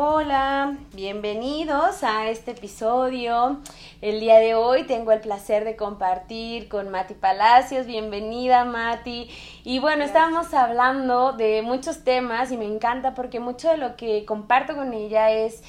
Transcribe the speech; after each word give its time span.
Hola, 0.00 0.76
bienvenidos 0.94 2.04
a 2.04 2.30
este 2.30 2.52
episodio. 2.52 3.58
El 4.00 4.20
día 4.20 4.38
de 4.38 4.54
hoy 4.54 4.84
tengo 4.84 5.10
el 5.10 5.20
placer 5.20 5.64
de 5.64 5.74
compartir 5.74 6.68
con 6.68 6.88
Mati 6.88 7.14
Palacios. 7.14 7.84
Bienvenida, 7.84 8.64
Mati. 8.64 9.28
Y 9.64 9.80
bueno, 9.80 10.04
estábamos 10.04 10.54
hablando 10.54 11.32
de 11.32 11.62
muchos 11.62 12.04
temas 12.04 12.52
y 12.52 12.56
me 12.56 12.64
encanta 12.64 13.16
porque 13.16 13.40
mucho 13.40 13.70
de 13.70 13.76
lo 13.76 13.96
que 13.96 14.24
comparto 14.24 14.76
con 14.76 14.92
ella 14.92 15.32
es 15.32 15.64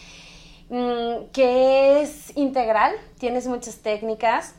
mm, 0.70 1.32
que 1.34 2.04
es 2.04 2.38
integral, 2.38 2.94
tienes 3.18 3.48
muchas 3.48 3.80
técnicas 3.80 4.54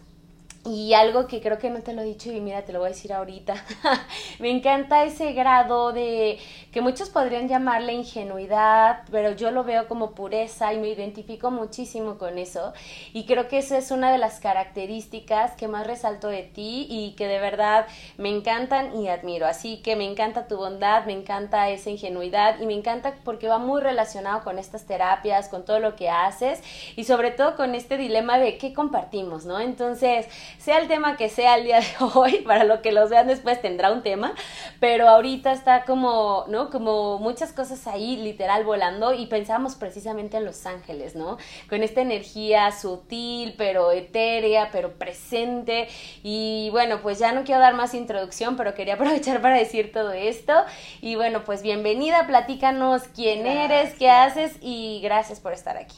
y 0.65 0.93
algo 0.93 1.27
que 1.27 1.41
creo 1.41 1.59
que 1.59 1.71
no 1.71 1.81
te 1.81 1.95
lo 1.95 2.03
he 2.03 2.05
dicho 2.05 2.31
y 2.31 2.39
mira, 2.39 2.67
te 2.67 2.75
lo 2.75 2.81
voy 2.81 2.89
a 2.89 2.91
decir 2.91 3.15
ahorita. 3.15 3.55
me 4.41 4.51
encanta 4.51 5.05
ese 5.05 5.33
grado 5.33 5.93
de 5.93 6.39
que 6.71 6.83
muchos 6.83 7.09
podrían 7.09 7.49
llamarle 7.49 7.95
ingenuidad, 7.95 9.05
pero 9.11 9.33
yo 9.33 9.51
lo 9.53 9.65
veo 9.65 9.89
como 9.89 10.11
pureza 10.11 10.75
y 10.75 10.79
me 10.79 10.89
identifico 10.89 11.51
muchísimo 11.51 12.19
con 12.19 12.37
eso. 12.37 12.75
Y 13.15 13.25
creo 13.25 13.49
que 13.49 13.59
esa 13.59 13.79
es 13.79 13.91
una 13.91 14.13
de 14.13 14.19
las 14.19 14.39
características 14.39 15.53
que 15.53 15.67
más 15.67 15.87
resalto 15.87 16.29
de 16.29 16.43
ti 16.43 16.87
y 16.91 17.15
que 17.17 17.27
de 17.27 17.39
verdad 17.39 17.87
me 18.19 18.29
encantan 18.29 18.95
y 18.95 19.09
admiro. 19.09 19.47
Así 19.47 19.79
que 19.79 19.97
me 19.97 20.05
encanta 20.05 20.47
tu 20.47 20.59
bondad, 20.59 21.07
me 21.07 21.15
encanta 21.15 21.71
esa 21.71 21.89
ingenuidad 21.89 22.61
y 22.61 22.67
me 22.67 22.75
encanta 22.75 23.15
porque 23.25 23.49
va 23.49 23.57
muy 23.57 23.81
relacionado 23.81 24.45
con 24.45 24.59
estas 24.59 24.85
terapias, 24.85 25.49
con 25.49 25.65
todo 25.65 25.81
lo 25.81 25.97
que 25.97 26.11
haces 26.11 26.63
y 26.97 27.05
sobre 27.05 27.31
todo 27.31 27.57
con 27.57 27.75
este 27.75 27.97
dilema 27.97 28.39
de 28.39 28.59
qué 28.59 28.75
compartimos, 28.75 29.47
¿no? 29.47 29.59
Entonces, 29.59 30.29
sea 30.71 30.79
el 30.79 30.87
tema 30.87 31.17
que 31.17 31.29
sea 31.29 31.57
el 31.57 31.65
día 31.65 31.81
de 31.81 31.87
hoy, 32.15 32.43
para 32.43 32.63
lo 32.63 32.81
que 32.81 32.93
los 32.93 33.11
vean 33.11 33.27
después 33.27 33.61
tendrá 33.61 33.91
un 33.91 34.05
tema, 34.05 34.35
pero 34.79 35.09
ahorita 35.09 35.51
está 35.51 35.85
como, 35.85 36.45
¿no? 36.47 36.71
Como 36.71 37.19
muchas 37.19 37.53
cosas 37.53 37.89
ahí 37.89 38.17
literal 38.17 38.63
volando 38.63 39.13
y 39.13 39.27
pensamos 39.27 39.75
precisamente 39.75 40.37
en 40.37 40.45
Los 40.45 40.67
Ángeles, 40.67 41.17
¿no? 41.17 41.39
Con 41.69 41.83
esta 41.83 42.03
energía 42.03 42.71
sutil, 42.71 43.55
pero 43.59 43.91
etérea, 43.91 44.69
pero 44.71 44.93
presente 44.93 45.89
y 46.23 46.69
bueno, 46.71 47.03
pues 47.03 47.19
ya 47.19 47.33
no 47.33 47.43
quiero 47.43 47.61
dar 47.61 47.75
más 47.75 47.93
introducción, 47.93 48.57
pero 48.57 48.73
quería 48.73 48.95
aprovechar 49.01 49.43
para 49.43 49.57
decir 49.57 49.91
todo 49.91 50.13
esto 50.13 50.53
y 51.01 51.17
bueno, 51.17 51.43
pues 51.45 51.63
bienvenida, 51.63 52.29
platícanos 52.29 53.03
quién 53.13 53.45
eres, 53.45 53.95
qué 53.95 54.09
haces 54.09 54.57
y 54.61 55.01
gracias 55.03 55.41
por 55.41 55.53
estar 55.53 55.77
aquí. 55.77 55.97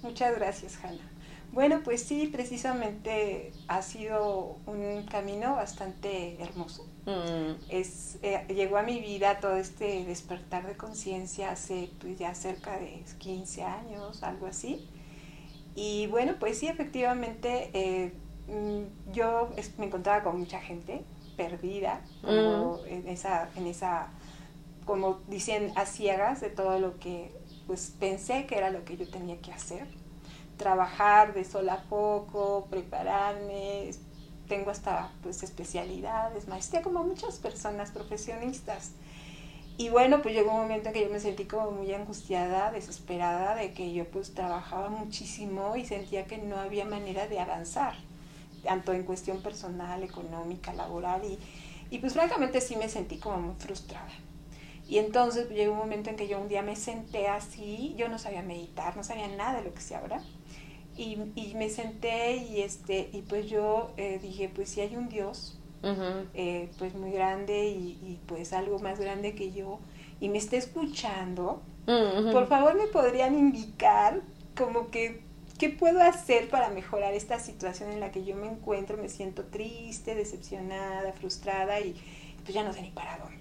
Muchas 0.00 0.34
gracias, 0.36 0.78
Hanna. 0.82 1.09
Bueno, 1.52 1.80
pues 1.82 2.02
sí, 2.02 2.28
precisamente 2.28 3.52
ha 3.66 3.82
sido 3.82 4.58
un 4.66 5.04
camino 5.10 5.56
bastante 5.56 6.40
hermoso. 6.40 6.86
Mm. 7.06 7.60
Es, 7.68 8.18
eh, 8.22 8.44
llegó 8.48 8.76
a 8.76 8.82
mi 8.82 9.00
vida 9.00 9.40
todo 9.40 9.56
este 9.56 10.04
despertar 10.04 10.66
de 10.66 10.76
conciencia 10.76 11.50
hace 11.50 11.90
pues 12.00 12.18
ya 12.18 12.34
cerca 12.34 12.78
de 12.78 13.02
15 13.18 13.64
años, 13.64 14.22
algo 14.22 14.46
así. 14.46 14.88
Y 15.74 16.06
bueno, 16.06 16.36
pues 16.38 16.58
sí, 16.58 16.68
efectivamente, 16.68 17.70
eh, 17.72 18.12
mm, 18.46 19.12
yo 19.12 19.50
me 19.78 19.86
encontraba 19.86 20.22
con 20.22 20.38
mucha 20.38 20.60
gente 20.60 21.02
perdida, 21.36 22.00
como 22.22 22.78
mm. 22.82 22.86
en, 22.86 23.08
esa, 23.08 23.48
en 23.56 23.66
esa, 23.66 24.08
como 24.84 25.20
dicen, 25.26 25.72
a 25.74 25.84
ciegas 25.84 26.40
de 26.40 26.50
todo 26.50 26.78
lo 26.78 26.98
que 27.00 27.32
pues 27.66 27.92
pensé 27.98 28.46
que 28.46 28.56
era 28.56 28.70
lo 28.70 28.84
que 28.84 28.96
yo 28.96 29.08
tenía 29.08 29.40
que 29.40 29.52
hacer 29.52 29.86
trabajar 30.60 31.32
de 31.32 31.42
sola 31.44 31.72
a 31.72 31.82
poco, 31.84 32.66
prepararme, 32.68 33.90
tengo 34.46 34.70
hasta 34.70 35.10
pues 35.22 35.42
especialidades, 35.42 36.48
maestría, 36.48 36.82
como 36.82 37.02
muchas 37.02 37.38
personas 37.38 37.92
profesionistas. 37.92 38.92
Y 39.78 39.88
bueno, 39.88 40.20
pues 40.20 40.34
llegó 40.34 40.50
un 40.50 40.60
momento 40.60 40.88
en 40.88 40.94
que 40.94 41.04
yo 41.04 41.08
me 41.10 41.18
sentí 41.18 41.46
como 41.46 41.70
muy 41.70 41.90
angustiada, 41.94 42.70
desesperada, 42.70 43.54
de 43.54 43.72
que 43.72 43.94
yo 43.94 44.04
pues 44.10 44.34
trabajaba 44.34 44.90
muchísimo 44.90 45.76
y 45.76 45.86
sentía 45.86 46.26
que 46.26 46.36
no 46.36 46.58
había 46.58 46.84
manera 46.84 47.26
de 47.26 47.40
avanzar, 47.40 47.94
tanto 48.62 48.92
en 48.92 49.04
cuestión 49.04 49.40
personal, 49.42 50.02
económica, 50.02 50.74
laboral, 50.74 51.24
y, 51.24 51.38
y 51.88 52.00
pues 52.00 52.12
francamente 52.12 52.60
sí 52.60 52.76
me 52.76 52.90
sentí 52.90 53.16
como 53.18 53.38
muy 53.38 53.54
frustrada. 53.54 54.12
Y 54.86 54.98
entonces 54.98 55.48
llegó 55.48 55.72
un 55.72 55.78
momento 55.78 56.10
en 56.10 56.16
que 56.16 56.28
yo 56.28 56.38
un 56.38 56.48
día 56.48 56.60
me 56.60 56.76
senté 56.76 57.28
así, 57.28 57.94
yo 57.96 58.10
no 58.10 58.18
sabía 58.18 58.42
meditar, 58.42 58.94
no 58.96 59.04
sabía 59.04 59.28
nada 59.28 59.58
de 59.58 59.62
lo 59.62 59.72
que 59.72 59.80
se 59.80 59.94
ahora, 59.94 60.20
y, 61.00 61.32
y, 61.34 61.54
me 61.54 61.70
senté 61.70 62.36
y 62.36 62.60
este 62.60 63.08
y 63.12 63.22
pues 63.22 63.48
yo 63.48 63.92
eh, 63.96 64.18
dije 64.20 64.50
pues 64.54 64.68
si 64.68 64.82
hay 64.82 64.96
un 64.96 65.08
Dios 65.08 65.58
eh, 66.34 66.68
pues 66.78 66.94
muy 66.94 67.10
grande 67.10 67.68
y, 67.68 68.20
pues 68.26 68.52
algo 68.52 68.78
más 68.80 69.00
grande 69.00 69.34
que 69.34 69.50
yo 69.50 69.78
y 70.20 70.28
me 70.28 70.36
está 70.36 70.56
escuchando 70.56 71.62
por 71.86 72.46
favor 72.46 72.76
me 72.76 72.86
podrían 72.86 73.34
indicar 73.36 74.20
como 74.54 74.90
que 74.90 75.22
qué 75.58 75.70
puedo 75.70 76.02
hacer 76.02 76.50
para 76.50 76.68
mejorar 76.68 77.14
esta 77.14 77.40
situación 77.40 77.90
en 77.90 78.00
la 78.00 78.12
que 78.12 78.24
yo 78.24 78.36
me 78.36 78.48
encuentro 78.48 78.98
me 78.98 79.08
siento 79.08 79.44
triste 79.44 80.14
decepcionada 80.14 81.12
frustrada 81.14 81.80
y 81.80 81.96
pues 82.42 82.54
ya 82.54 82.62
no 82.62 82.72
sé 82.72 82.82
ni 82.82 82.90
para 82.90 83.18
dónde 83.18 83.40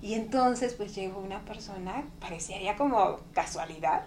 y 0.00 0.14
entonces 0.14 0.74
pues 0.74 0.94
llegó 0.94 1.20
una 1.20 1.40
persona, 1.40 2.04
parecería 2.20 2.76
como 2.76 3.18
casualidad, 3.32 4.04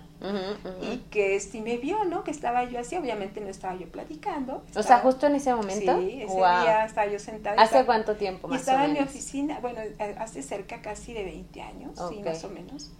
y 0.82 0.98
que 1.10 1.40
sí 1.40 1.62
me 1.62 1.78
vio, 1.78 2.06
¿no? 2.06 2.24
Que 2.24 2.32
estaba 2.32 2.64
yo 2.64 2.80
así, 2.80 2.96
obviamente 2.96 3.42
no 3.42 3.50
estaba 3.50 3.76
yo 3.76 3.88
platicando. 3.88 4.64
o 4.76 4.84
sea, 4.84 5.00
justo 5.00 5.28
en 5.28 5.36
ese 5.36 5.54
momento. 5.54 6.00
Sí, 6.00 6.22
ese 6.22 6.36
día 6.36 6.86
estaba 6.86 7.12
yo 7.12 7.20
sentada. 7.20 7.62
¿Hace 7.62 7.86
cuánto 7.86 8.16
tiempo 8.16 8.48
más 8.48 8.62
estaba 8.62 8.86
en 8.86 8.94
mi 8.94 9.00
oficina, 9.00 9.60
bueno, 9.60 9.82
hace 10.20 10.42
cerca 10.42 10.82
casi 10.82 11.14
de 11.14 11.24
20 11.26 11.62
años, 11.62 12.00
sí, 12.10 12.22
más 12.24 12.44
o 12.44 12.50
menos. 12.50 12.92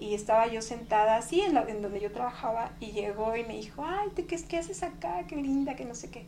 Y 0.00 0.14
estaba 0.14 0.48
yo 0.48 0.60
sentada 0.60 1.16
así 1.16 1.40
en, 1.40 1.56
en 1.56 1.80
donde 1.80 2.00
yo 2.00 2.10
trabajaba 2.10 2.72
y 2.80 2.90
llegó 2.90 3.36
y 3.36 3.44
me 3.44 3.54
dijo, 3.54 3.84
ay, 3.86 4.08
¿qué, 4.16 4.26
¿qué 4.26 4.58
haces 4.58 4.82
acá? 4.82 5.24
Qué 5.28 5.36
linda, 5.36 5.76
que 5.76 5.84
no 5.84 5.94
sé 5.94 6.10
qué. 6.10 6.26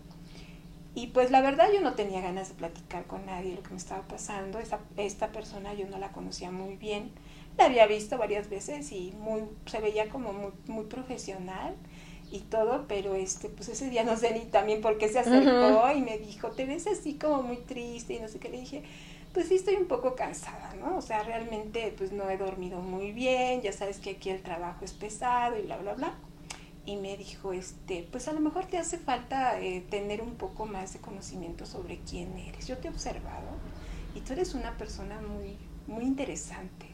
Y 0.96 1.08
pues 1.08 1.30
la 1.30 1.42
verdad 1.42 1.68
yo 1.74 1.82
no 1.82 1.92
tenía 1.92 2.22
ganas 2.22 2.48
de 2.48 2.54
platicar 2.54 3.04
con 3.04 3.26
nadie 3.26 3.54
lo 3.54 3.62
que 3.62 3.68
me 3.68 3.76
estaba 3.76 4.00
pasando. 4.08 4.58
Esta, 4.58 4.80
esta 4.96 5.28
persona 5.28 5.74
yo 5.74 5.86
no 5.86 5.98
la 5.98 6.10
conocía 6.10 6.50
muy 6.50 6.76
bien. 6.76 7.10
La 7.58 7.66
había 7.66 7.86
visto 7.86 8.16
varias 8.16 8.48
veces 8.48 8.90
y 8.92 9.12
muy, 9.20 9.42
se 9.66 9.78
veía 9.80 10.08
como 10.08 10.32
muy, 10.32 10.52
muy 10.68 10.86
profesional 10.86 11.74
y 12.32 12.38
todo, 12.40 12.86
pero 12.88 13.14
este, 13.14 13.50
pues 13.50 13.68
ese 13.68 13.90
día 13.90 14.04
no 14.04 14.16
sé 14.16 14.32
ni 14.32 14.46
también 14.46 14.80
por 14.80 14.96
qué 14.96 15.10
se 15.10 15.18
acercó 15.18 15.90
y 15.94 16.00
me 16.00 16.16
dijo, 16.16 16.52
te 16.52 16.64
ves 16.64 16.86
así 16.86 17.18
como 17.18 17.42
muy 17.42 17.58
triste 17.58 18.14
y 18.14 18.18
no 18.18 18.28
sé 18.28 18.38
qué. 18.38 18.48
Le 18.48 18.60
dije, 18.60 18.82
pues 19.34 19.48
sí 19.48 19.56
estoy 19.56 19.74
un 19.74 19.88
poco 19.88 20.14
cansada, 20.14 20.74
¿no? 20.76 20.96
O 20.96 21.02
sea, 21.02 21.22
realmente 21.24 21.92
pues 21.98 22.10
no 22.10 22.30
he 22.30 22.38
dormido 22.38 22.80
muy 22.80 23.12
bien, 23.12 23.60
ya 23.60 23.72
sabes 23.72 23.98
que 23.98 24.12
aquí 24.12 24.30
el 24.30 24.42
trabajo 24.42 24.82
es 24.82 24.94
pesado 24.94 25.58
y 25.58 25.62
bla, 25.62 25.76
bla, 25.76 25.92
bla 25.92 26.14
y 26.86 26.96
me 26.96 27.16
dijo, 27.16 27.52
este, 27.52 28.06
pues 28.10 28.28
a 28.28 28.32
lo 28.32 28.40
mejor 28.40 28.66
te 28.66 28.78
hace 28.78 28.96
falta 28.96 29.60
eh, 29.60 29.84
tener 29.90 30.22
un 30.22 30.36
poco 30.36 30.66
más 30.66 30.92
de 30.92 31.00
conocimiento 31.00 31.66
sobre 31.66 31.98
quién 32.08 32.38
eres. 32.38 32.68
Yo 32.68 32.78
te 32.78 32.88
he 32.88 32.90
observado 32.90 33.48
y 34.14 34.20
tú 34.20 34.32
eres 34.32 34.54
una 34.54 34.78
persona 34.78 35.20
muy, 35.20 35.56
muy 35.86 36.04
interesante. 36.04 36.86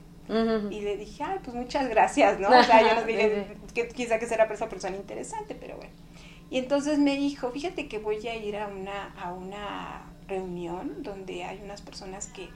Y 0.70 0.80
le 0.80 0.96
dije, 0.96 1.24
ay, 1.24 1.40
pues 1.44 1.54
muchas 1.54 1.90
gracias, 1.90 2.40
¿no? 2.40 2.48
O 2.48 2.62
sea, 2.62 2.80
yo 2.80 2.94
no 2.98 3.06
dije 3.06 3.54
que 3.74 3.88
quizá 3.88 4.18
que 4.18 4.26
será 4.26 4.44
esa 4.44 4.66
persona 4.68 4.96
interesante, 4.96 5.54
pero 5.54 5.76
bueno. 5.76 5.92
Y 6.48 6.56
entonces 6.56 6.98
me 6.98 7.16
dijo, 7.16 7.50
fíjate 7.50 7.86
que 7.86 7.98
voy 7.98 8.26
a 8.26 8.36
ir 8.36 8.56
a 8.56 8.68
una, 8.68 9.12
a 9.14 9.34
una 9.34 10.04
reunión 10.28 11.02
donde 11.02 11.44
hay 11.44 11.60
unas 11.62 11.82
personas 11.82 12.28
que, 12.28 12.48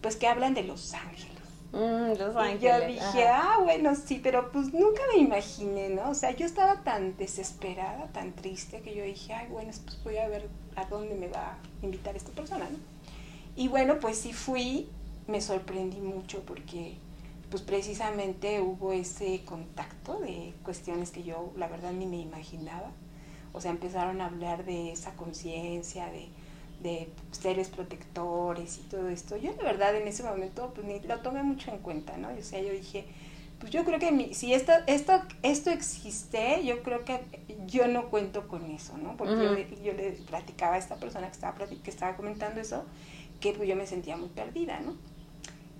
pues 0.00 0.16
que 0.16 0.26
hablan 0.26 0.54
de 0.54 0.62
los 0.62 0.94
ángeles. 0.94 1.37
Mm, 1.72 2.12
y 2.12 2.58
yo 2.58 2.80
dije, 2.86 3.28
ah, 3.28 3.58
bueno, 3.62 3.94
sí, 3.94 4.20
pero 4.22 4.50
pues 4.50 4.72
nunca 4.72 5.02
me 5.14 5.20
imaginé, 5.20 5.90
¿no? 5.90 6.10
O 6.10 6.14
sea, 6.14 6.30
yo 6.30 6.46
estaba 6.46 6.82
tan 6.82 7.16
desesperada, 7.16 8.06
tan 8.12 8.32
triste, 8.32 8.80
que 8.80 8.94
yo 8.94 9.04
dije, 9.04 9.34
ay, 9.34 9.48
bueno, 9.50 9.70
pues 9.84 10.02
voy 10.02 10.16
a 10.16 10.28
ver 10.28 10.48
a 10.76 10.86
dónde 10.86 11.14
me 11.14 11.28
va 11.28 11.52
a 11.52 11.58
invitar 11.84 12.16
esta 12.16 12.30
persona, 12.30 12.68
¿no? 12.70 12.78
Y 13.54 13.68
bueno, 13.68 13.98
pues 14.00 14.18
sí 14.18 14.32
fui, 14.32 14.88
me 15.26 15.40
sorprendí 15.40 16.00
mucho 16.00 16.42
porque 16.46 16.96
pues 17.50 17.62
precisamente 17.62 18.60
hubo 18.60 18.92
ese 18.92 19.44
contacto 19.44 20.20
de 20.20 20.54
cuestiones 20.62 21.10
que 21.10 21.22
yo 21.22 21.52
la 21.56 21.68
verdad 21.68 21.92
ni 21.92 22.06
me 22.06 22.18
imaginaba. 22.18 22.92
O 23.52 23.60
sea, 23.60 23.70
empezaron 23.70 24.20
a 24.20 24.26
hablar 24.26 24.64
de 24.64 24.92
esa 24.92 25.14
conciencia, 25.16 26.06
de 26.10 26.28
de 26.82 27.08
seres 27.32 27.68
protectores 27.68 28.78
y 28.78 28.82
todo 28.82 29.08
esto. 29.08 29.36
Yo 29.36 29.52
la 29.56 29.62
verdad 29.64 29.96
en 29.96 30.06
ese 30.06 30.22
momento 30.22 30.72
pues 30.74 30.86
ni 30.86 31.00
lo 31.00 31.20
tomé 31.20 31.42
mucho 31.42 31.70
en 31.70 31.78
cuenta, 31.78 32.16
¿no? 32.16 32.28
O 32.28 32.42
sea, 32.42 32.60
yo 32.60 32.72
dije, 32.72 33.04
pues 33.58 33.72
yo 33.72 33.84
creo 33.84 33.98
que 33.98 34.34
si 34.34 34.54
esto, 34.54 34.72
esto, 34.86 35.20
esto 35.42 35.70
existe, 35.70 36.64
yo 36.64 36.82
creo 36.82 37.04
que 37.04 37.20
yo 37.66 37.88
no 37.88 38.08
cuento 38.08 38.46
con 38.46 38.70
eso, 38.70 38.96
¿no? 38.96 39.16
Porque 39.16 39.66
yo, 39.82 39.92
le 39.92 40.12
platicaba 40.28 40.76
a 40.76 40.78
esta 40.78 40.96
persona 40.96 41.26
que 41.26 41.32
estaba, 41.32 41.66
que 41.66 41.90
estaba 41.90 42.16
comentando 42.16 42.60
eso, 42.60 42.84
que 43.40 43.52
pues 43.52 43.68
yo 43.68 43.74
me 43.74 43.86
sentía 43.86 44.16
muy 44.16 44.28
perdida, 44.28 44.80
¿no? 44.80 44.94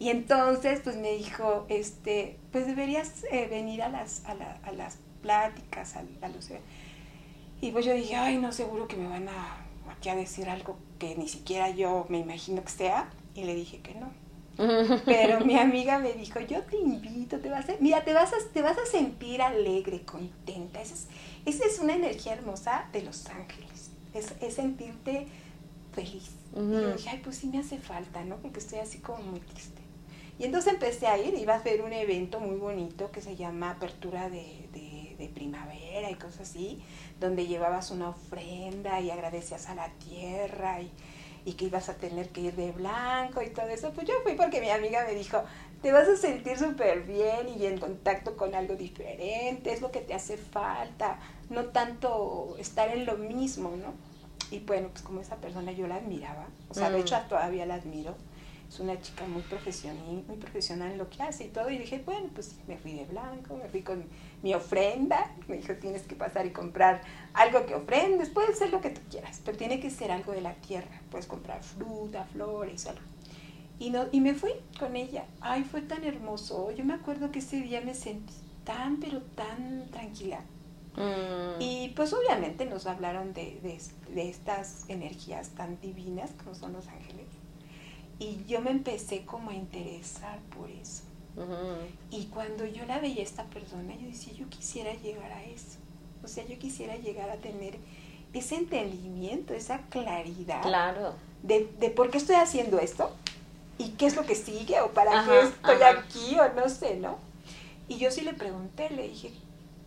Y 0.00 0.10
entonces 0.10 0.80
pues 0.82 0.96
me 0.96 1.12
dijo, 1.12 1.66
este, 1.68 2.36
pues 2.50 2.66
deberías 2.66 3.24
eh, 3.30 3.46
venir 3.48 3.82
a 3.82 3.88
las, 3.88 4.24
a, 4.26 4.34
la, 4.34 4.58
a 4.64 4.72
las 4.72 4.98
pláticas, 5.22 5.96
a, 5.96 6.04
a 6.22 6.28
los... 6.28 6.50
Y 7.60 7.72
pues 7.72 7.84
yo 7.84 7.92
dije, 7.92 8.14
ay, 8.14 8.38
no, 8.38 8.52
seguro 8.52 8.86
que 8.86 8.96
me 8.96 9.08
van 9.08 9.28
a, 9.28 9.64
aquí 9.90 10.08
a 10.08 10.16
decir 10.16 10.48
algo 10.48 10.76
que 10.98 11.16
ni 11.16 11.28
siquiera 11.28 11.70
yo 11.70 12.06
me 12.08 12.18
imagino 12.18 12.62
que 12.62 12.70
sea. 12.70 13.10
Y 13.34 13.44
le 13.44 13.54
dije 13.54 13.80
que 13.80 13.94
no. 13.94 14.10
Pero 15.04 15.44
mi 15.44 15.56
amiga 15.56 15.98
me 15.98 16.12
dijo, 16.14 16.40
yo 16.40 16.62
te 16.62 16.76
invito, 16.76 17.38
te 17.38 17.48
vas 17.48 17.68
a, 17.68 17.74
mira, 17.78 18.04
te 18.04 18.12
vas 18.12 18.32
a, 18.32 18.36
te 18.52 18.60
vas 18.60 18.76
a 18.76 18.86
sentir 18.86 19.40
alegre, 19.40 20.02
contenta. 20.02 20.80
Esa 20.82 20.94
es, 20.94 21.06
esa 21.46 21.64
es 21.64 21.78
una 21.78 21.94
energía 21.94 22.34
hermosa 22.34 22.88
de 22.92 23.02
los 23.02 23.26
ángeles. 23.26 23.90
Es, 24.14 24.34
es 24.40 24.54
sentirte 24.54 25.28
feliz. 25.94 26.30
Y 26.56 26.72
yo 26.72 26.96
dije, 26.96 27.10
ay, 27.10 27.20
pues 27.22 27.36
sí 27.36 27.46
me 27.46 27.58
hace 27.58 27.78
falta, 27.78 28.24
¿no? 28.24 28.36
Porque 28.36 28.58
estoy 28.58 28.80
así 28.80 28.98
como 28.98 29.22
muy 29.22 29.40
triste. 29.40 29.80
Y 30.38 30.44
entonces 30.44 30.72
empecé 30.72 31.06
a 31.06 31.18
ir, 31.18 31.34
iba 31.34 31.54
a 31.54 31.58
hacer 31.58 31.82
un 31.82 31.92
evento 31.92 32.40
muy 32.40 32.56
bonito 32.56 33.10
que 33.10 33.20
se 33.20 33.36
llama 33.36 33.70
Apertura 33.70 34.30
de, 34.30 34.68
de, 34.72 35.16
de 35.18 35.28
Primavera 35.28 36.10
y 36.10 36.14
cosas 36.14 36.42
así, 36.42 36.80
donde 37.20 37.46
llevabas 37.46 37.90
una 37.90 38.10
ofrenda 38.10 39.00
y 39.00 39.10
agradecías 39.10 39.68
a 39.68 39.74
la 39.74 39.88
tierra 39.94 40.80
y, 40.80 40.90
y 41.44 41.54
que 41.54 41.66
ibas 41.66 41.88
a 41.88 41.94
tener 41.94 42.28
que 42.28 42.42
ir 42.42 42.56
de 42.56 42.72
blanco 42.72 43.42
y 43.42 43.50
todo 43.50 43.68
eso. 43.68 43.92
Pues 43.92 44.06
yo 44.06 44.14
fui 44.22 44.34
porque 44.34 44.60
mi 44.60 44.70
amiga 44.70 45.04
me 45.06 45.14
dijo, 45.14 45.42
te 45.82 45.92
vas 45.92 46.08
a 46.08 46.16
sentir 46.16 46.58
súper 46.58 47.02
bien 47.02 47.48
y 47.48 47.66
en 47.66 47.78
contacto 47.78 48.36
con 48.36 48.54
algo 48.54 48.74
diferente, 48.74 49.72
es 49.72 49.80
lo 49.80 49.90
que 49.90 50.00
te 50.00 50.14
hace 50.14 50.36
falta, 50.36 51.18
no 51.50 51.66
tanto 51.66 52.56
estar 52.58 52.88
en 52.88 53.06
lo 53.06 53.16
mismo, 53.16 53.70
¿no? 53.70 53.94
Y 54.50 54.60
bueno, 54.60 54.88
pues 54.88 55.02
como 55.02 55.20
esa 55.20 55.36
persona 55.36 55.72
yo 55.72 55.86
la 55.86 55.96
admiraba, 55.96 56.46
o 56.68 56.74
sea, 56.74 56.90
de 56.90 56.98
mm. 56.98 57.00
hecho 57.00 57.20
todavía 57.28 57.66
la 57.66 57.74
admiro, 57.74 58.14
es 58.68 58.80
una 58.80 59.00
chica 59.00 59.26
muy 59.26 59.42
profesional, 59.42 60.24
muy 60.26 60.36
profesional 60.36 60.92
en 60.92 60.98
lo 60.98 61.08
que 61.08 61.22
hace 61.22 61.46
y 61.46 61.48
todo, 61.48 61.70
y 61.70 61.78
dije, 61.78 62.02
bueno, 62.04 62.28
pues 62.34 62.56
me 62.66 62.76
fui 62.76 62.92
de 62.92 63.06
blanco, 63.06 63.56
me 63.56 63.68
fui 63.68 63.82
con 63.82 64.04
mi 64.42 64.54
ofrenda, 64.54 65.34
me 65.48 65.56
dijo, 65.56 65.74
tienes 65.74 66.02
que 66.02 66.14
pasar 66.14 66.44
y 66.44 66.50
comprar 66.50 67.00
algo 67.32 67.64
que 67.64 67.74
ofrendes, 67.74 68.28
puede 68.28 68.54
ser 68.54 68.70
lo 68.70 68.80
que 68.80 68.90
tú 68.90 69.00
quieras, 69.10 69.40
pero 69.44 69.56
tiene 69.56 69.80
que 69.80 69.90
ser 69.90 70.10
algo 70.10 70.32
de 70.32 70.42
la 70.42 70.54
tierra, 70.54 71.00
puedes 71.10 71.26
comprar 71.26 71.62
fruta, 71.62 72.24
flores, 72.24 72.86
algo. 72.86 73.00
Y, 73.78 73.90
no, 73.90 74.06
y 74.12 74.20
me 74.20 74.34
fui 74.34 74.52
con 74.78 74.96
ella, 74.96 75.24
ay, 75.40 75.64
fue 75.64 75.80
tan 75.80 76.04
hermoso, 76.04 76.70
yo 76.72 76.84
me 76.84 76.94
acuerdo 76.94 77.30
que 77.30 77.38
ese 77.38 77.62
día 77.62 77.80
me 77.80 77.94
sentí 77.94 78.34
tan, 78.64 78.98
pero 79.00 79.22
tan 79.22 79.86
tranquila. 79.90 80.40
Mm. 80.96 81.60
Y 81.60 81.92
pues 81.94 82.12
obviamente 82.12 82.66
nos 82.66 82.86
hablaron 82.86 83.32
de, 83.32 83.60
de, 83.62 83.80
de 84.12 84.28
estas 84.28 84.84
energías 84.88 85.50
tan 85.50 85.80
divinas 85.80 86.32
como 86.32 86.54
son 86.54 86.72
los 86.72 86.88
ángeles 86.88 87.27
y 88.18 88.44
yo 88.46 88.60
me 88.60 88.70
empecé 88.70 89.24
como 89.24 89.50
a 89.50 89.54
interesar 89.54 90.38
por 90.56 90.70
eso. 90.70 91.02
Y 92.10 92.24
cuando 92.26 92.66
yo 92.66 92.84
la 92.86 92.98
veía 92.98 93.20
a 93.20 93.24
esta 93.24 93.44
persona, 93.44 93.94
yo 93.94 94.08
decía, 94.08 94.32
yo 94.32 94.48
quisiera 94.48 94.92
llegar 94.94 95.30
a 95.30 95.44
eso. 95.44 95.78
O 96.24 96.28
sea, 96.28 96.44
yo 96.44 96.58
quisiera 96.58 96.96
llegar 96.96 97.30
a 97.30 97.36
tener 97.36 97.78
ese 98.32 98.56
entendimiento, 98.56 99.54
esa 99.54 99.78
claridad 99.88 100.62
claro. 100.62 101.14
de, 101.42 101.70
de 101.78 101.90
por 101.90 102.10
qué 102.10 102.18
estoy 102.18 102.36
haciendo 102.36 102.78
esto 102.78 103.14
y 103.78 103.90
qué 103.90 104.06
es 104.06 104.16
lo 104.16 104.26
que 104.26 104.34
sigue 104.34 104.80
o 104.80 104.90
para 104.90 105.24
qué 105.24 105.40
estoy 105.42 105.82
aquí 105.82 106.38
o 106.38 106.52
no 106.54 106.68
sé, 106.68 106.96
¿no? 106.96 107.18
Y 107.86 107.98
yo 107.98 108.10
sí 108.10 108.22
le 108.22 108.34
pregunté, 108.34 108.90
le 108.90 109.08
dije, 109.08 109.32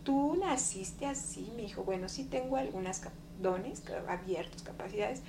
¿tú 0.02 0.36
naciste 0.36 1.06
así? 1.06 1.52
Me 1.54 1.62
dijo, 1.62 1.84
bueno, 1.84 2.08
sí 2.08 2.24
tengo 2.24 2.56
algunas 2.56 3.02
dones 3.40 3.82
abiertos, 4.08 4.62
capacidades, 4.62 5.20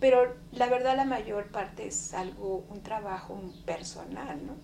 pero 0.00 0.34
la 0.52 0.66
verdad 0.66 0.96
la 0.96 1.04
mayor 1.04 1.48
parte 1.48 1.86
es 1.86 2.14
algo, 2.14 2.64
un 2.68 2.82
trabajo 2.82 3.40
personal, 3.64 4.46
¿no? 4.46 4.54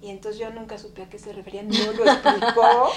Y 0.00 0.08
entonces 0.08 0.40
yo 0.40 0.50
nunca 0.50 0.78
supe 0.78 1.02
a 1.02 1.08
qué 1.10 1.18
se 1.18 1.32
refería, 1.32 1.62
no 1.62 1.92
lo 1.92 2.10
explicó, 2.10 2.90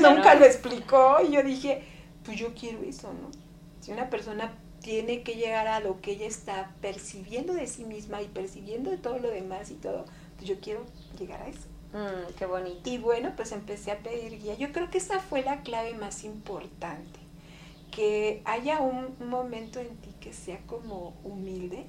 nunca 0.00 0.34
lo 0.34 0.44
explicó, 0.44 1.18
y 1.26 1.32
yo 1.32 1.42
dije, 1.42 1.84
pues 2.24 2.38
yo 2.38 2.52
quiero 2.54 2.82
eso, 2.82 3.12
¿no? 3.12 3.30
Si 3.80 3.92
una 3.92 4.10
persona 4.10 4.52
tiene 4.80 5.22
que 5.22 5.36
llegar 5.36 5.68
a 5.68 5.80
lo 5.80 6.00
que 6.00 6.12
ella 6.12 6.26
está 6.26 6.72
percibiendo 6.80 7.54
de 7.54 7.68
sí 7.68 7.84
misma 7.84 8.20
y 8.20 8.26
percibiendo 8.26 8.90
de 8.90 8.98
todo 8.98 9.18
lo 9.18 9.30
demás 9.30 9.70
y 9.70 9.74
todo, 9.74 10.04
pues 10.36 10.48
yo 10.48 10.58
quiero 10.60 10.84
llegar 11.18 11.42
a 11.42 11.48
eso. 11.48 11.68
Mm, 11.92 12.34
qué 12.36 12.46
bonito. 12.46 12.90
Y 12.90 12.98
bueno, 12.98 13.32
pues 13.36 13.52
empecé 13.52 13.92
a 13.92 13.98
pedir 13.98 14.40
guía. 14.40 14.54
Yo 14.54 14.72
creo 14.72 14.90
que 14.90 14.98
esa 14.98 15.20
fue 15.20 15.42
la 15.42 15.62
clave 15.62 15.94
más 15.94 16.24
importante 16.24 17.20
que 17.92 18.42
haya 18.44 18.80
un, 18.80 19.14
momento 19.28 19.78
en 19.78 19.94
ti 19.98 20.08
que 20.22 20.32
sea 20.32 20.58
como 20.66 21.14
humilde 21.24 21.84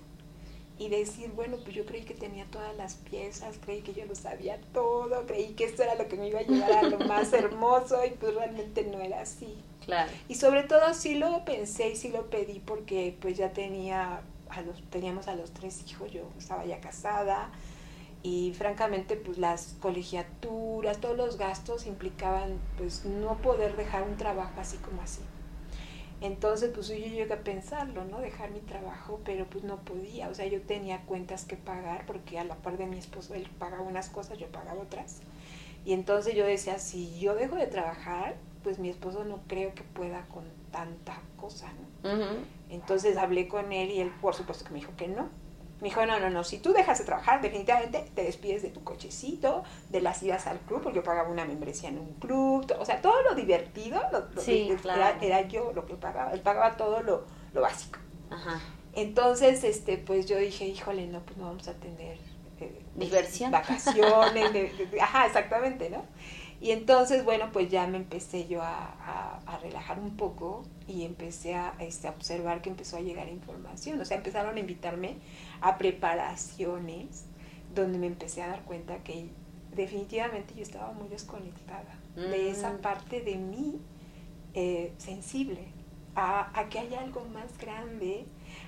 y 0.80 0.90
decir, 0.90 1.32
bueno, 1.36 1.58
pues 1.64 1.76
yo 1.76 1.86
creí 1.86 2.02
que 2.02 2.16
tenía 2.16 2.46
todas 2.46 2.76
las 2.76 2.96
piezas, 2.96 3.58
creí 3.64 3.82
que 3.82 3.94
yo 3.94 4.06
lo 4.06 4.16
sabía 4.16 4.60
todo, 4.74 5.26
creí 5.28 5.54
que 5.54 5.66
esto 5.66 5.84
era 5.84 5.96
lo 5.96 6.08
que 6.08 6.18
me 6.18 6.28
iba 6.28 6.40
a 6.40 6.44
llevar 6.44 6.72
a 6.72 6.84
lo 6.84 7.00
más 7.00 7.32
hermoso 7.34 8.04
y 8.06 8.10
pues 8.12 8.34
realmente 8.34 8.84
no 8.84 9.00
era 9.00 9.22
así. 9.22 9.56
Claro. 9.86 10.12
Y 10.28 10.36
sobre 10.36 10.64
todo 10.64 10.94
sí 10.94 11.16
lo 11.16 11.46
pensé 11.46 11.90
y 11.90 11.96
sí 11.96 12.10
lo 12.10 12.30
pedí 12.30 12.60
porque 12.60 13.16
pues 13.22 13.38
ya 13.38 13.54
tenía 13.54 14.22
a 14.50 14.62
los, 14.62 14.82
teníamos 14.90 15.28
a 15.28 15.36
los 15.36 15.52
tres 15.52 15.84
hijos, 15.88 16.12
yo 16.12 16.28
estaba 16.38 16.66
ya 16.66 16.80
casada 16.80 17.52
y 18.24 18.54
francamente 18.58 19.16
pues 19.16 19.38
las 19.38 19.76
colegiaturas, 19.80 21.00
todos 21.00 21.18
los 21.18 21.38
gastos 21.38 21.86
implicaban 21.86 22.58
pues 22.78 23.06
no 23.06 23.38
poder 23.38 23.76
dejar 23.76 24.04
un 24.04 24.18
trabajo 24.18 24.60
así 24.60 24.78
como 24.78 25.02
así. 25.02 25.22
Entonces, 26.24 26.72
pues 26.74 26.88
yo 26.88 26.96
llegué 26.96 27.31
a 27.34 27.44
pensarlo, 27.44 28.06
¿no? 28.06 28.20
Dejar 28.20 28.50
mi 28.52 28.62
trabajo, 28.62 29.20
pero 29.25 29.46
pues 29.46 29.66
no 29.66 29.84
podía. 29.84 30.30
O 30.30 30.34
sea, 30.34 30.48
yo 30.48 30.62
tenía 30.62 31.02
cuentas 31.02 31.44
que 31.44 31.58
pagar 31.58 32.06
porque 32.06 32.40
a 32.40 32.46
la 32.46 32.56
par 32.56 32.78
de 32.78 32.86
mi 32.86 32.98
esposo, 32.98 33.34
él 33.34 33.46
pagaba 33.60 33.84
unas 33.84 34.08
cosas, 34.08 34.38
yo 34.38 34.48
pagaba 34.48 34.81
otras. 34.81 35.20
Y 35.84 35.92
entonces 35.92 36.34
yo 36.34 36.46
decía, 36.46 36.80
si 36.80 37.20
yo 37.20 37.36
dejo 37.36 37.58
de 37.58 37.68
trabajar, 37.68 38.38
pues 38.64 38.80
mi 38.80 38.88
esposo 38.88 39.25
no 39.25 39.42
creo 39.48 39.75
que 39.75 39.84
pueda 39.84 40.25
con 40.28 40.46
tanta 40.72 41.20
cosa, 41.36 41.70
¿no? 41.74 42.10
Entonces 42.70 43.18
hablé 43.18 43.50
con 43.50 43.74
él 43.74 43.92
y 43.92 44.00
él, 44.00 44.10
por 44.22 44.34
supuesto, 44.34 44.64
que 44.64 44.72
me 44.72 44.80
dijo 44.80 44.94
que 44.96 45.10
no, 45.10 45.28
me 45.84 45.90
dijo, 45.90 46.06
no, 46.06 46.18
no, 46.18 46.30
no, 46.30 46.46
si 46.46 46.60
tú 46.60 46.72
dejas 46.72 46.98
de 47.00 47.04
trabajar, 47.04 47.42
definitivamente 47.42 48.10
te 48.16 48.24
despides 48.24 48.62
de 48.62 48.70
tu 48.70 48.86
cochecito, 48.86 49.66
de 49.90 50.00
las 50.00 50.24
idas 50.24 50.48
al 50.48 50.60
club, 50.60 50.82
porque 50.82 51.00
yo 51.00 51.04
pagaba 51.04 51.28
una 51.30 51.44
membresía 51.44 51.90
en 51.90 51.98
un 51.98 52.13
club, 52.13 52.74
o 52.80 52.86
sea, 52.86 53.02
todo 53.02 53.22
lo 53.24 53.36
divertido 53.36 54.02
lo, 54.13 54.24
era, 55.22 55.42
yo 55.50 55.74
lo 55.74 55.86
que 55.86 55.96
pagaba, 55.96 56.32
él 56.32 56.40
pagaba 56.40 56.78
todo 56.78 57.04
lo, 57.04 57.25
básico. 57.54 58.00
Ajá. 58.30 58.62
Entonces, 58.94 59.66
este, 59.66 59.98
pues 59.98 60.25
yo 60.25 60.38
dije, 60.38 60.66
híjole, 60.66 61.06
no, 61.08 61.20
pues 61.20 61.36
no 61.36 61.48
vamos 61.48 61.68
a 61.68 61.74
tener 61.74 62.18
eh, 62.62 62.82
diversión. 62.96 63.52
Vacaciones, 63.52 64.72
ajá, 65.02 65.25
exactamente, 65.25 65.90
¿no? 65.90 66.06
Y 66.63 66.72
entonces, 66.72 67.25
bueno, 67.25 67.50
pues 67.52 67.70
ya 67.70 67.88
me 67.88 67.98
empecé 67.98 68.48
yo 68.48 68.62
a, 68.62 69.42
a, 69.46 69.58
relajar 69.58 70.00
un 70.00 70.16
poco 70.16 70.63
y 70.88 71.04
empecé 71.04 71.56
a, 71.56 71.74
este, 71.80 72.08
a 72.08 72.12
observar 72.12 72.62
que 72.62 72.70
empezó 72.70 72.96
a 72.96 73.02
llegar 73.02 73.28
información. 73.28 74.00
O 74.00 74.06
sea, 74.06 74.16
empezaron 74.16 74.56
a 74.56 74.60
invitarme 74.62 75.18
a 75.63 75.77
preparaciones 75.77 77.24
donde 77.74 77.98
me 77.98 78.08
empecé 78.08 78.43
a 78.43 78.48
dar 78.50 78.63
cuenta 78.65 78.98
que 79.01 79.29
definitivamente 79.74 80.53
yo 80.53 80.62
estaba 80.62 80.91
muy 80.91 81.08
desconectada 81.08 81.98
de 82.15 82.51
esa 82.51 82.74
mm. 82.74 82.77
parte 82.79 83.22
de 83.22 83.38
mí 83.38 83.79
eh, 84.53 84.91
sensible 84.98 85.65
a, 86.15 86.67
que 86.70 86.79
hay 86.79 86.93
algo 86.93 87.25
más 87.34 87.58
grande, 87.58 88.25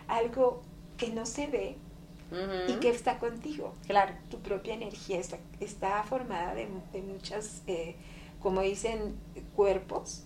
algo 0.08 0.62
que 0.98 1.10
no 1.10 1.26
se 1.26 1.48
ve 1.48 1.76
y 2.68 2.74
que 2.80 2.90
está 2.90 3.20
contigo. 3.20 3.74
Claro. 3.86 4.14
Tu 4.32 4.40
propia 4.40 4.74
energía 4.74 5.20
está, 5.20 5.38
está 5.60 6.02
formada 6.04 6.56
de, 6.56 6.68
de 6.94 7.02
muchas, 7.02 7.62
eh, 7.68 7.96
como 8.42 8.62
dicen, 8.62 9.16
cuerpos 9.56 10.24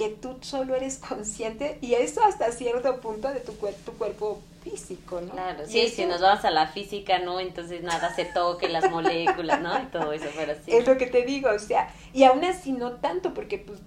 que 0.00 0.08
tú 0.08 0.38
solo 0.40 0.74
eres 0.74 0.96
consciente 0.96 1.76
y 1.82 1.92
eso 1.92 2.24
hasta 2.24 2.50
cierto 2.52 3.02
punto 3.02 3.28
de 3.28 3.40
tu, 3.40 3.52
tu 3.52 3.92
cuerpo 3.98 4.40
físico, 4.64 5.20
¿no? 5.20 5.28
Claro, 5.28 5.66
sí, 5.66 5.88
si 5.88 6.06
nos 6.06 6.22
vamos 6.22 6.42
a 6.46 6.50
la 6.50 6.68
física, 6.68 7.18
¿no? 7.18 7.38
Entonces 7.38 7.82
nada 7.82 8.14
se 8.14 8.24
toque, 8.24 8.70
las 8.70 8.90
moléculas, 8.90 9.60
¿no? 9.60 9.78
Y 9.78 9.86
todo 9.92 10.10
eso, 10.14 10.24
pero 10.34 10.54
sí. 10.64 10.72
Es 10.72 10.86
lo 10.86 10.96
que 10.96 11.06
te 11.06 11.26
digo, 11.26 11.50
o 11.50 11.58
sea, 11.58 11.92
y 12.14 12.24
aún 12.24 12.42
así 12.44 12.72
no 12.72 12.92
tanto, 12.92 13.34
porque 13.34 13.58
pues 13.58 13.80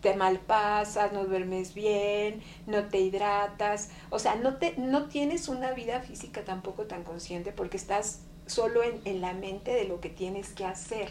te 0.00 0.14
malpasas, 0.14 1.12
no 1.12 1.26
duermes 1.26 1.74
bien, 1.74 2.42
no 2.66 2.84
te 2.84 3.00
hidratas, 3.00 3.90
o 4.08 4.18
sea, 4.18 4.36
no, 4.36 4.56
te, 4.56 4.72
no 4.78 5.08
tienes 5.08 5.48
una 5.48 5.72
vida 5.72 6.00
física 6.00 6.44
tampoco 6.46 6.84
tan 6.84 7.04
consciente 7.04 7.52
porque 7.52 7.76
estás 7.76 8.22
solo 8.46 8.82
en, 8.82 9.02
en 9.04 9.20
la 9.20 9.34
mente 9.34 9.72
de 9.72 9.84
lo 9.84 10.00
que 10.00 10.08
tienes 10.08 10.48
que 10.48 10.64
hacer, 10.64 11.10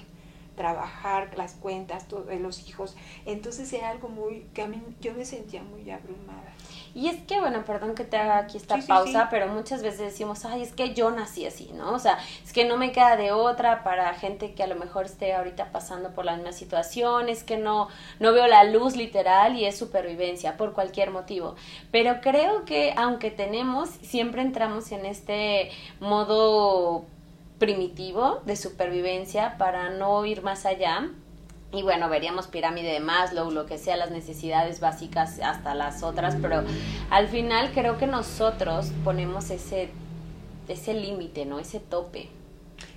trabajar 0.58 1.38
las 1.38 1.54
cuentas, 1.54 2.10
todos 2.10 2.36
los 2.42 2.68
hijos. 2.68 2.98
Entonces 3.26 3.72
era 3.72 3.90
algo 3.90 4.10
muy, 4.10 4.48
que 4.54 4.64
a 4.64 4.68
mí 4.68 4.82
yo 5.00 5.14
me 5.14 5.24
sentía 5.24 5.64
muy 5.64 5.90
abrumada. 5.90 6.54
Y 6.94 7.10
es 7.10 7.22
que, 7.28 7.40
bueno, 7.40 7.64
perdón 7.64 7.94
que 7.94 8.04
te 8.04 8.18
haga 8.18 8.40
aquí 8.40 8.58
esta 8.58 8.78
pausa, 8.80 9.28
pero 9.30 9.48
muchas 9.48 9.84
veces 9.84 10.00
decimos, 10.00 10.46
ay, 10.46 10.64
es 10.64 10.74
que 10.74 10.96
yo 10.96 11.12
nací 11.12 11.46
así, 11.46 11.70
¿no? 11.74 11.94
O 11.94 12.00
sea, 12.00 12.18
es 12.44 12.52
que 12.52 12.66
no 12.66 12.76
me 12.76 12.92
queda 12.92 13.16
de 13.16 13.32
otra 13.32 13.84
para 13.84 14.12
gente 14.16 14.56
que 14.56 14.64
a 14.64 14.68
lo 14.68 14.76
mejor 14.76 15.06
esté 15.06 15.36
ahorita 15.36 15.72
pasando 15.72 16.16
por 16.16 16.26
la 16.26 16.36
misma 16.36 16.54
situación, 16.54 17.30
es 17.30 17.44
que 17.44 17.58
no, 17.58 17.88
no 18.20 18.34
veo 18.34 18.48
la 18.48 18.64
luz 18.64 18.96
literal 18.96 19.56
y 19.56 19.66
es 19.66 19.78
supervivencia 19.78 20.58
por 20.58 20.74
cualquier 20.74 21.12
motivo. 21.12 21.56
Pero 21.92 22.20
creo 22.20 22.66
que 22.66 22.96
aunque 22.98 23.30
tenemos, 23.30 23.90
siempre 24.02 24.42
entramos 24.42 24.92
en 24.92 25.06
este 25.06 25.70
modo 26.00 27.06
primitivo 27.60 28.42
de 28.46 28.56
supervivencia 28.56 29.58
para 29.58 29.90
no 29.90 30.26
ir 30.26 30.44
más 30.44 30.66
allá 30.66 31.10
y 31.72 31.84
bueno, 31.84 32.08
veríamos 32.08 32.48
pirámide 32.48 32.94
de 32.94 33.00
Maslow, 33.02 33.52
lo 33.52 33.66
que 33.66 33.78
sea, 33.78 33.98
las 33.98 34.10
necesidades 34.10 34.80
básicas 34.80 35.40
hasta 35.40 35.76
las 35.76 36.02
otras, 36.02 36.38
pero 36.42 36.64
al 37.10 37.28
final 37.28 37.72
creo 37.74 37.98
que 37.98 38.08
nosotros 38.08 38.92
ponemos 39.04 39.50
ese, 39.50 39.90
ese 40.70 40.94
límite, 40.94 41.46
¿no? 41.46 41.60
Ese 41.60 41.82
tope. 41.82 42.30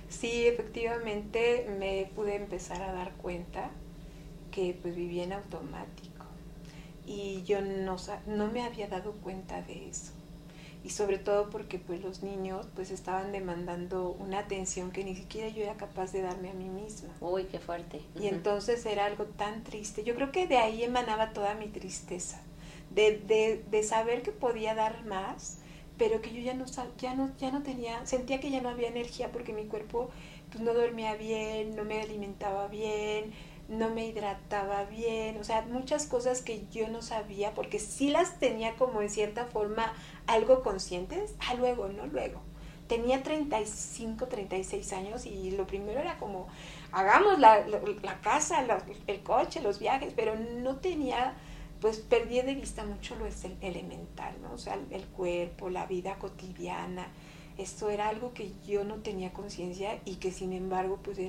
Sí, 0.07 0.47
efectivamente 0.47 1.67
me 1.77 2.09
pude 2.15 2.35
empezar 2.35 2.81
a 2.81 2.93
dar 2.93 3.11
cuenta 3.15 3.71
que 4.51 4.77
pues 4.81 4.95
vivía 4.95 5.23
en 5.23 5.33
automático 5.33 6.25
y 7.05 7.43
yo 7.43 7.61
no, 7.61 7.97
no 8.25 8.47
me 8.47 8.63
había 8.63 8.87
dado 8.87 9.13
cuenta 9.13 9.61
de 9.63 9.89
eso 9.89 10.13
y 10.83 10.89
sobre 10.89 11.17
todo 11.17 11.49
porque 11.49 11.77
pues 11.77 12.01
los 12.01 12.23
niños 12.23 12.67
pues 12.75 12.91
estaban 12.91 13.31
demandando 13.31 14.09
una 14.11 14.39
atención 14.39 14.91
que 14.91 15.03
ni 15.03 15.15
siquiera 15.15 15.47
yo 15.49 15.63
era 15.63 15.75
capaz 15.75 16.11
de 16.11 16.21
darme 16.21 16.49
a 16.49 16.53
mí 16.53 16.69
misma. 16.69 17.09
Uy, 17.19 17.45
qué 17.45 17.59
fuerte. 17.59 18.01
Y 18.19 18.27
entonces 18.27 18.85
era 18.85 19.05
algo 19.05 19.25
tan 19.25 19.63
triste. 19.63 20.03
Yo 20.03 20.15
creo 20.15 20.31
que 20.31 20.47
de 20.47 20.57
ahí 20.57 20.83
emanaba 20.83 21.33
toda 21.33 21.53
mi 21.53 21.67
tristeza, 21.67 22.41
de, 22.89 23.17
de, 23.19 23.63
de 23.69 23.83
saber 23.83 24.23
que 24.23 24.31
podía 24.31 24.73
dar 24.73 25.05
más, 25.05 25.59
pero 25.97 26.21
que 26.21 26.33
yo 26.33 26.41
ya 26.41 26.55
no, 26.55 26.65
ya, 26.97 27.13
no, 27.13 27.31
ya 27.37 27.51
no 27.51 27.61
tenía, 27.61 28.05
sentía 28.07 28.39
que 28.39 28.49
ya 28.49 28.61
no 28.61 28.69
había 28.69 28.87
energía 28.87 29.31
porque 29.31 29.53
mi 29.53 29.65
cuerpo 29.65 30.09
pues 30.49 30.63
no 30.63 30.73
dormía 30.73 31.15
bien, 31.15 31.75
no 31.75 31.85
me 31.85 32.01
alimentaba 32.01 32.67
bien, 32.67 33.33
no 33.71 33.89
me 33.89 34.05
hidrataba 34.05 34.83
bien, 34.83 35.37
o 35.37 35.45
sea, 35.45 35.61
muchas 35.61 36.05
cosas 36.05 36.41
que 36.41 36.67
yo 36.71 36.89
no 36.89 37.01
sabía, 37.01 37.53
porque 37.53 37.79
sí 37.79 38.09
las 38.09 38.37
tenía 38.37 38.75
como 38.75 39.01
en 39.01 39.09
cierta 39.09 39.45
forma 39.45 39.93
algo 40.27 40.61
conscientes, 40.61 41.35
ah, 41.39 41.53
luego, 41.53 41.87
¿no? 41.87 42.05
Luego. 42.05 42.41
Tenía 42.87 43.23
35, 43.23 44.27
36 44.27 44.91
años 44.91 45.25
y 45.25 45.51
lo 45.51 45.65
primero 45.65 46.01
era 46.01 46.17
como, 46.17 46.49
hagamos 46.91 47.39
la, 47.39 47.65
la, 47.65 48.19
casa, 48.19 48.65
el 49.07 49.23
coche, 49.23 49.61
los 49.61 49.79
viajes, 49.79 50.11
pero 50.17 50.35
no 50.35 50.75
tenía, 50.75 51.35
pues 51.79 51.99
perdí 51.99 52.41
de 52.41 52.55
vista 52.55 52.83
mucho 52.83 53.15
lo 53.15 53.25
elemental, 53.61 54.35
¿no? 54.41 54.51
O 54.51 54.57
sea, 54.57 54.77
el 54.89 55.05
cuerpo, 55.05 55.69
la 55.69 55.85
vida 55.85 56.15
cotidiana, 56.19 57.07
esto 57.57 57.89
era 57.89 58.09
algo 58.09 58.33
que 58.33 58.51
yo 58.67 58.83
no 58.83 58.95
tenía 58.95 59.33
conciencia 59.33 59.99
y 60.05 60.15
que 60.15 60.31
sin 60.31 60.53
embargo, 60.53 60.99
pues 61.03 61.19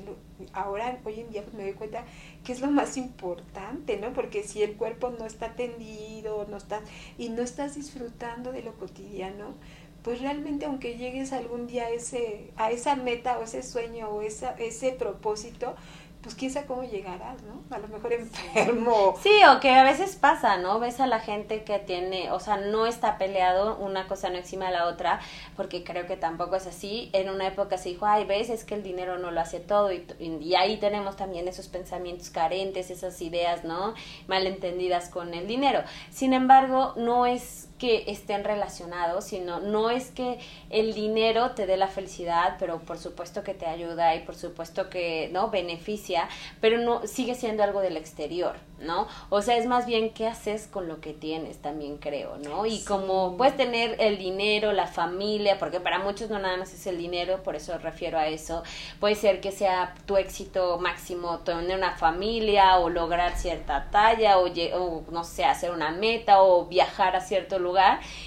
ahora, 0.52 0.98
hoy 1.04 1.20
en 1.20 1.30
día, 1.30 1.42
pues 1.42 1.54
me 1.54 1.64
doy 1.64 1.74
cuenta 1.74 2.04
que 2.44 2.52
es 2.52 2.60
lo 2.60 2.70
más 2.70 2.96
importante, 2.96 3.96
¿no? 3.98 4.12
Porque 4.12 4.42
si 4.42 4.62
el 4.62 4.76
cuerpo 4.76 5.10
no 5.10 5.26
está 5.26 5.46
atendido, 5.46 6.46
no 6.48 6.56
está, 6.56 6.80
y 7.18 7.28
no 7.28 7.42
estás 7.42 7.74
disfrutando 7.74 8.52
de 8.52 8.62
lo 8.62 8.74
cotidiano, 8.74 9.54
pues 10.02 10.20
realmente 10.20 10.66
aunque 10.66 10.96
llegues 10.96 11.32
algún 11.32 11.66
día 11.66 11.84
a, 11.86 11.90
ese, 11.90 12.50
a 12.56 12.70
esa 12.70 12.96
meta 12.96 13.38
o 13.38 13.44
ese 13.44 13.62
sueño 13.62 14.08
o 14.08 14.22
esa, 14.22 14.52
ese 14.52 14.92
propósito, 14.92 15.76
pues 16.22 16.36
quién 16.36 16.52
sabe 16.52 16.66
cómo 16.66 16.84
llegarás, 16.84 17.42
¿no? 17.42 17.60
A 17.74 17.78
lo 17.80 17.88
mejor 17.88 18.12
enfermo. 18.12 19.14
Sí, 19.20 19.32
o 19.50 19.58
que 19.58 19.70
a 19.70 19.82
veces 19.82 20.14
pasa, 20.14 20.56
¿no? 20.56 20.78
Ves 20.78 21.00
a 21.00 21.06
la 21.06 21.18
gente 21.18 21.64
que 21.64 21.80
tiene, 21.80 22.30
o 22.30 22.38
sea, 22.38 22.58
no 22.58 22.86
está 22.86 23.18
peleado, 23.18 23.76
una 23.78 24.06
cosa 24.06 24.30
no 24.30 24.36
encima 24.36 24.66
de 24.66 24.72
la 24.72 24.86
otra, 24.86 25.20
porque 25.56 25.82
creo 25.82 26.06
que 26.06 26.16
tampoco 26.16 26.54
es 26.56 26.66
así. 26.68 27.10
En 27.12 27.28
una 27.28 27.48
época 27.48 27.76
se 27.76 27.88
dijo, 27.88 28.06
ay, 28.06 28.24
ves, 28.24 28.50
es 28.50 28.64
que 28.64 28.76
el 28.76 28.84
dinero 28.84 29.18
no 29.18 29.32
lo 29.32 29.40
hace 29.40 29.58
todo, 29.58 29.92
y, 29.92 30.06
y 30.20 30.54
ahí 30.54 30.76
tenemos 30.76 31.16
también 31.16 31.48
esos 31.48 31.66
pensamientos 31.66 32.30
carentes, 32.30 32.90
esas 32.90 33.20
ideas, 33.20 33.64
¿no? 33.64 33.94
Malentendidas 34.28 35.08
con 35.08 35.34
el 35.34 35.48
dinero. 35.48 35.82
Sin 36.10 36.34
embargo, 36.34 36.92
no 36.96 37.26
es 37.26 37.68
que 37.82 38.04
estén 38.06 38.44
relacionados, 38.44 39.24
sino 39.24 39.58
no 39.58 39.90
es 39.90 40.12
que 40.12 40.38
el 40.70 40.94
dinero 40.94 41.50
te 41.50 41.66
dé 41.66 41.76
la 41.76 41.88
felicidad, 41.88 42.54
pero 42.60 42.78
por 42.78 42.96
supuesto 42.96 43.42
que 43.42 43.54
te 43.54 43.66
ayuda 43.66 44.14
y 44.14 44.20
por 44.20 44.36
supuesto 44.36 44.88
que 44.88 45.28
no 45.32 45.50
beneficia, 45.50 46.28
pero 46.60 46.78
no 46.78 47.04
sigue 47.08 47.34
siendo 47.34 47.64
algo 47.64 47.80
del 47.80 47.96
exterior, 47.96 48.54
¿no? 48.78 49.08
O 49.30 49.42
sea, 49.42 49.56
es 49.56 49.66
más 49.66 49.84
bien 49.84 50.10
qué 50.10 50.28
haces 50.28 50.68
con 50.68 50.86
lo 50.86 51.00
que 51.00 51.12
tienes, 51.12 51.60
también 51.60 51.98
creo, 51.98 52.38
¿no? 52.38 52.66
Y 52.66 52.84
como 52.84 53.36
puedes 53.36 53.56
tener 53.56 53.96
el 53.98 54.16
dinero, 54.16 54.72
la 54.72 54.86
familia, 54.86 55.58
porque 55.58 55.80
para 55.80 55.98
muchos 55.98 56.30
no 56.30 56.38
nada 56.38 56.56
más 56.58 56.72
es 56.72 56.86
el 56.86 56.98
dinero, 56.98 57.42
por 57.42 57.56
eso 57.56 57.76
refiero 57.78 58.16
a 58.16 58.28
eso, 58.28 58.62
puede 59.00 59.16
ser 59.16 59.40
que 59.40 59.50
sea 59.50 59.96
tu 60.06 60.16
éxito 60.18 60.78
máximo 60.78 61.40
tener 61.40 61.76
una 61.76 61.96
familia 61.96 62.78
o 62.78 62.90
lograr 62.90 63.36
cierta 63.36 63.88
talla 63.90 64.38
o, 64.38 64.46
o 64.46 65.02
no 65.10 65.24
sé, 65.24 65.44
hacer 65.44 65.72
una 65.72 65.90
meta 65.90 66.42
o 66.42 66.66
viajar 66.66 67.16
a 67.16 67.20
cierto 67.20 67.58
lugar 67.58 67.71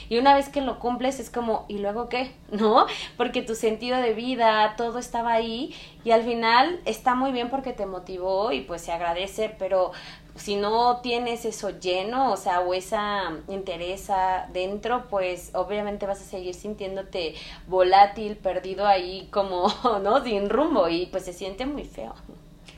y 0.10 0.18
una 0.18 0.36
vez 0.36 0.50
que 0.50 0.62
lo 0.62 0.80
cumples 0.80 1.20
es 1.20 1.30
como, 1.30 1.66
¿y 1.68 1.80
luego 1.80 2.10
qué? 2.10 2.32
¿No? 2.52 2.86
Porque 3.18 3.42
tu 3.42 3.56
sentido 3.56 3.98
de 3.98 4.14
vida, 4.14 4.76
todo 4.78 5.00
estaba 5.00 5.34
ahí 5.34 5.74
y 6.04 6.12
al 6.12 6.24
final 6.24 6.80
está 6.86 7.16
muy 7.16 7.32
bien 7.32 7.50
porque 7.50 7.74
te 7.74 7.86
motivó 7.86 8.52
y 8.52 8.62
pues 8.62 8.82
se 8.82 8.92
agradece, 8.92 9.54
pero 9.58 9.92
si 10.36 10.58
no 10.58 10.98
tienes 11.02 11.46
eso 11.46 11.80
lleno, 11.80 12.32
o 12.32 12.38
sea, 12.38 12.60
o 12.60 12.74
esa 12.74 13.32
interés 13.48 14.10
dentro, 14.52 15.06
pues 15.10 15.52
obviamente 15.54 16.06
vas 16.06 16.22
a 16.22 16.26
seguir 16.26 16.54
sintiéndote 16.54 17.36
volátil, 17.68 18.36
perdido 18.36 18.86
ahí 18.86 19.28
como, 19.32 19.68
¿no? 20.04 20.24
Sin 20.24 20.50
rumbo 20.50 20.90
y 20.90 21.08
pues 21.08 21.26
se 21.26 21.34
siente 21.34 21.66
muy 21.66 21.86
feo. 21.86 22.14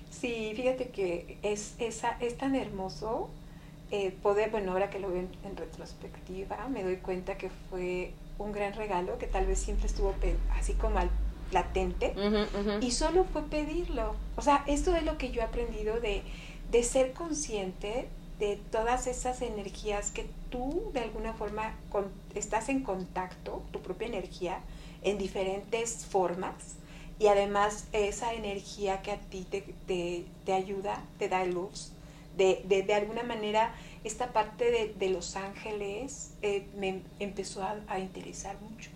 Sí, 0.09 0.53
fíjate 0.55 0.89
que 0.89 1.37
es, 1.43 1.75
esa, 1.79 2.17
es 2.19 2.37
tan 2.37 2.55
hermoso 2.55 3.29
eh, 3.91 4.11
poder, 4.21 4.51
bueno, 4.51 4.73
ahora 4.73 4.89
que 4.89 4.99
lo 4.99 5.09
veo 5.09 5.19
en, 5.43 5.57
retrospectiva, 5.57 6.67
me 6.67 6.83
doy 6.83 6.97
cuenta 6.97 7.37
que 7.37 7.49
fue 7.69 8.11
un 8.37 8.51
gran 8.51 8.73
regalo 8.73 9.17
que 9.17 9.27
tal 9.27 9.45
vez 9.45 9.59
siempre 9.59 9.87
estuvo 9.87 10.13
así 10.55 10.73
como 10.73 10.99
al 10.99 11.09
latente 11.51 12.13
y 12.81 12.91
solo 12.91 13.23
fue 13.23 13.43
pedirlo. 13.43 14.15
O 14.35 14.41
sea, 14.41 14.63
esto 14.67 14.95
es 14.95 15.03
lo 15.03 15.17
que 15.17 15.31
yo 15.31 15.41
he 15.41 15.45
aprendido 15.45 15.99
de, 15.99 16.23
de 16.69 16.83
ser 16.83 17.13
consciente 17.13 18.09
de 18.39 18.59
todas 18.71 19.07
esas 19.07 19.41
energías 19.41 20.11
que 20.11 20.27
tú 20.49 20.91
de 20.93 20.99
alguna 20.99 21.33
forma 21.33 21.73
estás 22.35 22.69
en 22.69 22.83
contacto, 22.83 23.63
tu 23.71 23.81
propia 23.81 24.07
energía, 24.07 24.59
en 25.01 25.17
diferentes 25.17 26.05
formas 26.05 26.75
y 27.19 27.27
además 27.27 27.87
esa 27.93 28.33
energía 28.33 29.01
que 29.01 29.11
a 29.11 29.17
ti 29.17 29.47
te, 29.49 29.61
te, 29.87 30.25
te 30.45 30.53
ayuda, 30.53 31.01
te 31.17 31.29
da 31.29 31.45
luz, 31.45 31.91
de, 32.37 32.61
de, 32.65 32.83
de 32.83 32.93
alguna 32.93 33.23
manera 33.23 33.73
esta 34.03 34.31
parte 34.31 34.71
de, 34.71 34.93
de 34.93 35.09
Los 35.09 35.35
Ángeles 35.35 36.31
eh, 36.41 36.67
me 36.77 37.01
empezó 37.19 37.63
a, 37.63 37.99
interesar 37.99 38.55
mucho. 38.61 38.89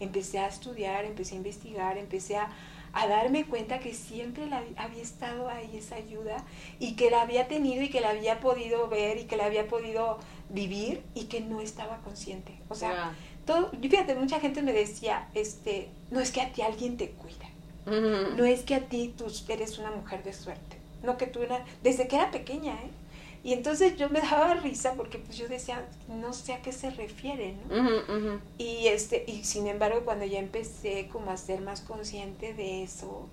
Empecé 0.00 0.38
a 0.38 0.48
estudiar, 0.48 1.04
empecé 1.04 1.34
a 1.34 1.38
investigar, 1.38 1.98
empecé 1.98 2.36
a, 2.36 2.50
a 2.92 3.06
darme 3.06 3.44
cuenta 3.44 3.80
que 3.80 3.94
siempre 3.94 4.46
la, 4.46 4.62
había 4.76 5.02
estado 5.02 5.48
ahí 5.48 5.76
esa 5.76 5.96
ayuda 5.96 6.36
y 6.78 6.94
que 6.94 7.10
la 7.10 7.22
había 7.22 7.48
tenido 7.48 7.82
y 7.82 7.88
que 7.88 8.00
la 8.00 8.10
había 8.10 8.40
podido 8.40 8.88
ver 8.88 9.18
y 9.18 9.24
que 9.24 9.36
la 9.36 9.46
había 9.46 9.68
podido 9.68 10.18
vivir 10.48 11.02
y 11.14 11.24
que 11.24 11.40
no 11.40 11.60
estaba 11.60 11.98
consciente. 11.98 12.54
O 12.68 12.74
sea, 12.74 13.14
todo, 13.46 13.70
fíjate, 13.80 14.14
mucha 14.14 14.40
gente 14.40 14.62
me 14.62 14.72
decía, 14.72 15.28
este, 15.34 15.88
no 16.10 16.20
es 16.20 16.30
que 16.30 16.40
a 16.40 16.52
ti 16.52 16.62
alguien 16.62 16.96
te 16.96 17.10
cuida, 17.10 17.48
no 18.36 18.44
es 18.44 18.62
que 18.62 18.74
a 18.74 18.80
ti 18.80 19.14
tú 19.16 19.26
eres 19.48 19.78
una 19.78 19.90
mujer 19.90 20.22
de 20.22 20.32
suerte 20.32 20.81
no 21.02 21.16
que 21.16 21.26
tú 21.26 21.42
eras, 21.42 21.62
desde 21.82 22.08
que 22.08 22.16
era 22.16 22.30
pequeña, 22.30 22.74
¿eh? 22.74 22.90
Y 23.44 23.54
entonces 23.54 23.96
yo 23.96 24.08
me 24.08 24.20
daba 24.20 24.54
risa 24.54 24.94
porque 24.94 25.18
pues 25.18 25.36
yo 25.36 25.48
decía, 25.48 25.84
no 26.08 26.32
sé 26.32 26.52
a 26.52 26.62
qué 26.62 26.70
se 26.70 26.90
refiere, 26.90 27.54
¿no? 27.68 28.40
Y 28.56 28.86
este, 28.86 29.24
y 29.26 29.42
sin 29.44 29.66
embargo 29.66 30.02
cuando 30.04 30.24
ya 30.24 30.38
empecé 30.38 31.08
como 31.12 31.32
a 31.32 31.36
ser 31.36 31.60
más 31.60 31.80
consciente 31.80 32.54
de 32.54 32.84
eso, 32.84 33.28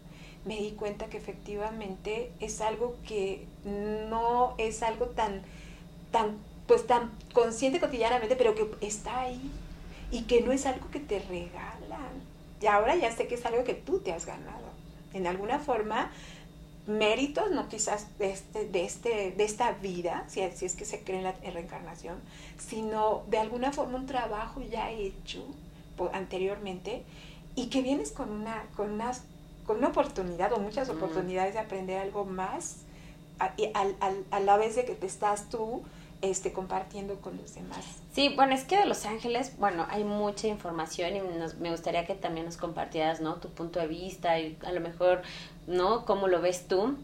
me 0.45 0.55
di 0.55 0.71
cuenta 0.71 1.07
que 1.07 1.17
efectivamente 1.17 2.31
es 2.39 2.59
algo 2.61 2.95
que 3.07 3.45
no 3.65 4.55
es 4.57 4.81
algo 4.81 5.07
tan, 5.07 5.43
tan, 6.11 6.39
pues 6.65 6.88
tan 6.88 7.11
consciente 7.33 7.79
cotidianamente, 7.79 8.35
pero 8.35 8.55
que 8.55 8.67
está 8.81 9.21
ahí 9.21 9.51
y 10.11 10.23
que 10.23 10.41
no 10.41 10.51
es 10.51 10.65
algo 10.65 10.89
que 10.89 10.99
te 10.99 11.19
regalan. 11.19 12.29
Y 12.61 12.65
ahora 12.65 12.95
ya 12.95 13.11
sé 13.11 13.27
que 13.27 13.35
es 13.35 13.45
algo 13.45 13.63
que 13.63 13.75
tú 13.75 13.99
te 13.99 14.11
has 14.11 14.25
ganado. 14.25 14.69
En 15.13 15.27
alguna 15.27 15.59
forma, 15.59 16.11
méritos, 16.89 17.51
no 17.51 17.69
quizás 17.69 18.17
de, 18.17 18.31
este, 18.31 18.67
de, 18.67 18.84
este, 18.84 19.31
de 19.31 19.43
esta 19.43 19.72
vida, 19.74 20.25
si, 20.27 20.41
si 20.51 20.65
es 20.65 20.75
que 20.75 20.86
se 20.86 21.03
cree 21.03 21.19
en 21.19 21.24
la 21.24 21.31
reencarnación, 21.31 22.17
sino 22.58 23.24
de 23.29 23.38
alguna 23.38 23.72
forma 23.72 23.98
un 23.98 24.05
trabajo 24.05 24.62
ya 24.62 24.91
hecho 24.91 25.46
anteriormente 26.13 27.03
y 27.55 27.67
que 27.67 27.81
vienes 27.81 28.12
con 28.12 28.31
una, 28.31 28.63
con 28.75 28.91
unas 28.91 29.24
con 29.65 29.77
una 29.77 29.89
oportunidad 29.89 30.51
o 30.53 30.60
muchas 30.60 30.89
oportunidades 30.89 31.53
de 31.53 31.60
aprender 31.60 32.00
algo 32.00 32.25
más 32.25 32.77
a, 33.38 33.53
a, 34.31 34.39
la 34.39 34.58
vez 34.58 34.75
de 34.75 34.84
que 34.84 34.96
te 34.96 35.05
estás 35.05 35.48
tú 35.50 35.84
este, 36.21 36.51
compartiendo 36.51 37.21
con 37.21 37.38
los 37.38 37.55
demás. 37.55 37.85
Sí, 38.13 38.33
bueno, 38.35 38.53
es 38.53 38.63
que 38.63 38.77
de 38.77 38.85
Los 38.85 39.05
Ángeles, 39.05 39.57
bueno, 39.57 39.85
hay 39.89 40.03
mucha 40.03 40.47
información 40.47 41.15
y 41.15 41.21
me 41.59 41.71
gustaría 41.71 42.05
que 42.05 42.15
también 42.15 42.45
nos 42.45 42.57
compartieras, 42.57 43.21
¿no? 43.21 43.35
Tu 43.35 43.49
punto 43.49 43.79
de 43.79 43.88
vista 43.88 44.39
y 44.39 44.57
a 44.65 44.71
lo 44.71 44.81
mejor, 44.81 45.21
¿no? 45.67 46.05
¿Cómo 46.05 46.27
lo 46.27 46.41
ves 46.41 46.67
tú? 46.67 46.97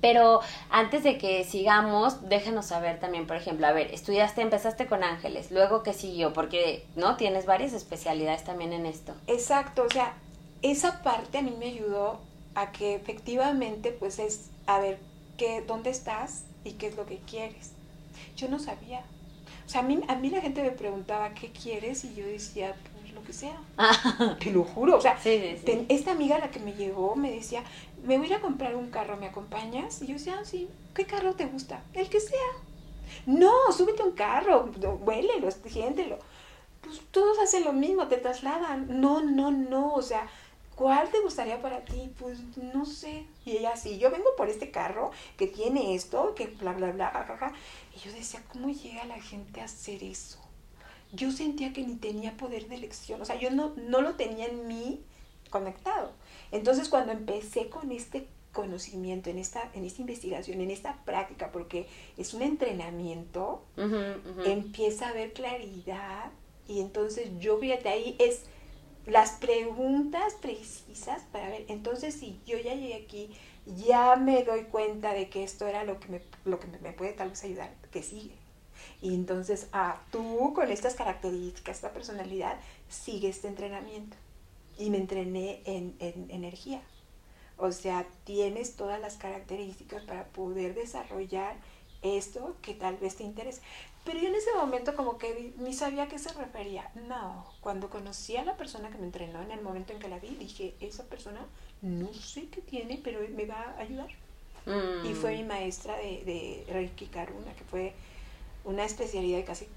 Pero 0.00 0.40
antes 0.70 1.04
de 1.04 1.16
que 1.18 1.44
sigamos, 1.44 2.28
déjenos 2.28 2.66
saber 2.66 2.98
también, 2.98 3.26
por 3.26 3.36
ejemplo, 3.36 3.66
a 3.66 3.72
ver, 3.72 3.92
estudiaste, 3.92 4.42
empezaste 4.42 4.86
con 4.86 5.04
ángeles, 5.04 5.50
luego 5.50 5.82
qué 5.82 5.92
siguió, 5.92 6.32
porque, 6.32 6.84
¿no? 6.96 7.16
Tienes 7.16 7.46
varias 7.46 7.72
especialidades 7.72 8.44
también 8.44 8.72
en 8.72 8.86
esto. 8.86 9.14
Exacto, 9.26 9.84
o 9.84 9.90
sea, 9.90 10.14
esa 10.62 11.02
parte 11.02 11.38
a 11.38 11.42
mí 11.42 11.54
me 11.58 11.66
ayudó 11.66 12.18
a 12.54 12.72
que 12.72 12.94
efectivamente, 12.94 13.92
pues 13.92 14.18
es, 14.18 14.50
a 14.66 14.80
ver, 14.80 14.98
qué, 15.36 15.62
dónde 15.66 15.90
estás 15.90 16.44
y 16.64 16.72
qué 16.72 16.88
es 16.88 16.96
lo 16.96 17.06
que 17.06 17.18
quieres. 17.18 17.75
Yo 18.36 18.48
no 18.48 18.58
sabía. 18.58 19.02
O 19.66 19.68
sea, 19.68 19.80
a 19.80 19.84
mí, 19.84 20.00
a 20.06 20.14
mí 20.14 20.30
la 20.30 20.40
gente 20.40 20.62
me 20.62 20.70
preguntaba, 20.70 21.34
¿qué 21.34 21.50
quieres? 21.50 22.04
Y 22.04 22.14
yo 22.14 22.24
decía, 22.24 22.76
pues 22.92 23.12
lo 23.12 23.22
que 23.24 23.32
sea. 23.32 23.58
Te 24.38 24.52
lo 24.52 24.62
juro. 24.62 24.96
O 24.96 25.00
sea, 25.00 25.18
esta 25.24 26.12
amiga 26.12 26.38
la 26.38 26.50
que 26.50 26.60
me 26.60 26.74
llegó 26.74 27.16
me 27.16 27.32
decía, 27.32 27.64
me 28.04 28.16
voy 28.16 28.26
a 28.26 28.30
ir 28.30 28.34
a 28.36 28.40
comprar 28.40 28.76
un 28.76 28.90
carro, 28.90 29.16
¿me 29.16 29.26
acompañas? 29.26 30.00
Y 30.02 30.06
yo 30.06 30.14
decía, 30.14 30.38
ah, 30.40 30.44
sí, 30.44 30.68
¿qué 30.94 31.04
carro 31.04 31.34
te 31.34 31.46
gusta? 31.46 31.82
El 31.94 32.08
que 32.08 32.20
sea. 32.20 32.38
No, 33.26 33.52
súbete 33.76 34.02
un 34.02 34.12
carro, 34.12 34.70
huélelo, 35.04 35.48
siéntelo. 35.50 36.18
Pues 36.80 37.00
todos 37.10 37.38
hacen 37.40 37.64
lo 37.64 37.72
mismo, 37.72 38.06
te 38.06 38.18
trasladan. 38.18 39.00
No, 39.00 39.20
no, 39.22 39.50
no, 39.50 39.94
o 39.94 40.02
sea, 40.02 40.28
¿cuál 40.76 41.10
te 41.10 41.20
gustaría 41.20 41.60
para 41.60 41.84
ti? 41.84 42.12
Pues 42.20 42.38
no 42.72 42.86
sé. 42.86 43.26
Y 43.44 43.56
ella, 43.56 43.76
sí, 43.76 43.98
yo 43.98 44.10
vengo 44.12 44.36
por 44.36 44.48
este 44.48 44.70
carro 44.70 45.10
que 45.36 45.48
tiene 45.48 45.96
esto, 45.96 46.34
que 46.36 46.46
bla, 46.46 46.72
bla, 46.72 46.92
bla, 46.92 47.10
bla, 47.10 47.52
Y 47.96 47.98
yo 47.98 48.12
decía, 48.12 48.42
¿cómo 48.52 48.68
llega 48.68 49.04
la 49.06 49.20
gente 49.20 49.60
a 49.60 49.64
hacer 49.64 50.04
eso? 50.04 50.38
Yo 51.12 51.32
sentía 51.32 51.72
que 51.72 51.82
ni 51.82 51.96
tenía 51.96 52.36
poder 52.36 52.68
de 52.68 52.76
elección, 52.76 53.20
o 53.20 53.24
sea, 53.24 53.38
yo 53.38 53.50
no, 53.50 53.74
no 53.76 54.00
lo 54.02 54.14
tenía 54.14 54.46
en 54.46 54.68
mí 54.68 55.00
conectado. 55.50 56.12
Entonces, 56.52 56.88
cuando 56.88 57.12
empecé 57.12 57.68
con 57.68 57.90
este 57.90 58.28
conocimiento, 58.52 59.30
en 59.30 59.38
esta, 59.38 59.70
en 59.74 59.84
esta 59.84 60.00
investigación, 60.00 60.60
en 60.60 60.70
esta 60.70 60.96
práctica, 61.04 61.52
porque 61.52 61.86
es 62.16 62.34
un 62.34 62.42
entrenamiento, 62.42 63.62
empieza 64.44 65.06
a 65.06 65.10
haber 65.10 65.32
claridad 65.32 66.32
y 66.66 66.80
entonces 66.80 67.30
yo, 67.38 67.58
fíjate, 67.58 67.88
ahí 67.88 68.16
es 68.18 68.42
las 69.06 69.32
preguntas 69.32 70.34
precisas 70.34 71.22
para 71.32 71.48
ver, 71.48 71.64
entonces 71.68 72.14
si 72.14 72.40
yo 72.44 72.58
ya 72.58 72.74
llegué 72.74 72.94
aquí, 72.94 73.30
ya 73.66 74.16
me 74.16 74.44
doy 74.44 74.64
cuenta 74.64 75.12
de 75.12 75.28
que 75.28 75.44
esto 75.44 75.66
era 75.66 75.84
lo 75.84 75.98
que 75.98 76.08
me, 76.08 76.22
lo 76.44 76.58
que 76.60 76.66
me 76.66 76.92
puede 76.92 77.12
tal 77.12 77.30
vez 77.30 77.42
ayudar, 77.44 77.72
que 77.90 78.02
sigue. 78.02 78.34
Y 79.00 79.14
entonces, 79.14 79.68
ah, 79.72 80.00
tú 80.10 80.52
con 80.54 80.70
estas 80.70 80.94
características, 80.94 81.76
esta 81.76 81.92
personalidad, 81.92 82.58
sigue 82.88 83.28
este 83.28 83.48
entrenamiento. 83.48 84.16
Y 84.78 84.90
me 84.90 84.98
entrené 84.98 85.62
en, 85.64 85.96
en 86.00 86.30
energía. 86.30 86.82
O 87.56 87.72
sea, 87.72 88.06
tienes 88.24 88.76
todas 88.76 89.00
las 89.00 89.16
características 89.16 90.02
para 90.04 90.24
poder 90.26 90.74
desarrollar 90.74 91.56
esto 92.02 92.56
que 92.60 92.74
tal 92.74 92.96
vez 92.98 93.16
te 93.16 93.24
interese. 93.24 93.62
Pero 94.06 94.20
yo 94.20 94.28
en 94.28 94.36
ese 94.36 94.54
momento 94.54 94.94
como 94.94 95.18
que 95.18 95.52
ni 95.58 95.74
sabía 95.74 96.04
a 96.04 96.08
qué 96.08 96.18
se 96.18 96.32
refería. 96.32 96.88
No, 97.08 97.44
cuando 97.60 97.90
conocí 97.90 98.36
a 98.36 98.44
la 98.44 98.56
persona 98.56 98.88
que 98.88 98.98
me 98.98 99.06
entrenó, 99.06 99.42
en 99.42 99.50
el 99.50 99.60
momento 99.60 99.92
en 99.92 99.98
que 99.98 100.08
la 100.08 100.20
vi, 100.20 100.28
dije, 100.36 100.76
esa 100.80 101.02
persona 101.04 101.44
no 101.82 102.14
sé 102.14 102.48
qué 102.48 102.60
tiene, 102.60 103.00
pero 103.02 103.20
me 103.34 103.46
va 103.46 103.74
a 103.76 103.80
ayudar. 103.80 104.08
Y 105.04 105.14
fue 105.14 105.36
mi 105.36 105.44
maestra 105.44 105.96
de, 105.96 106.24
de 106.24 106.72
Reiki 106.72 107.06
Karuna, 107.06 107.52
que 107.54 107.64
fue 107.64 107.94
una 108.64 108.84
especialidad 108.84 109.38
de 109.38 109.44
casi, 109.44 109.68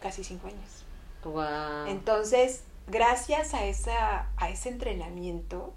casi 0.00 0.22
cinco 0.22 0.48
años. 0.48 0.84
Wow. 1.24 1.86
Entonces, 1.88 2.64
gracias 2.86 3.54
a, 3.54 3.66
esa, 3.66 4.30
a 4.36 4.50
ese 4.50 4.68
entrenamiento, 4.68 5.72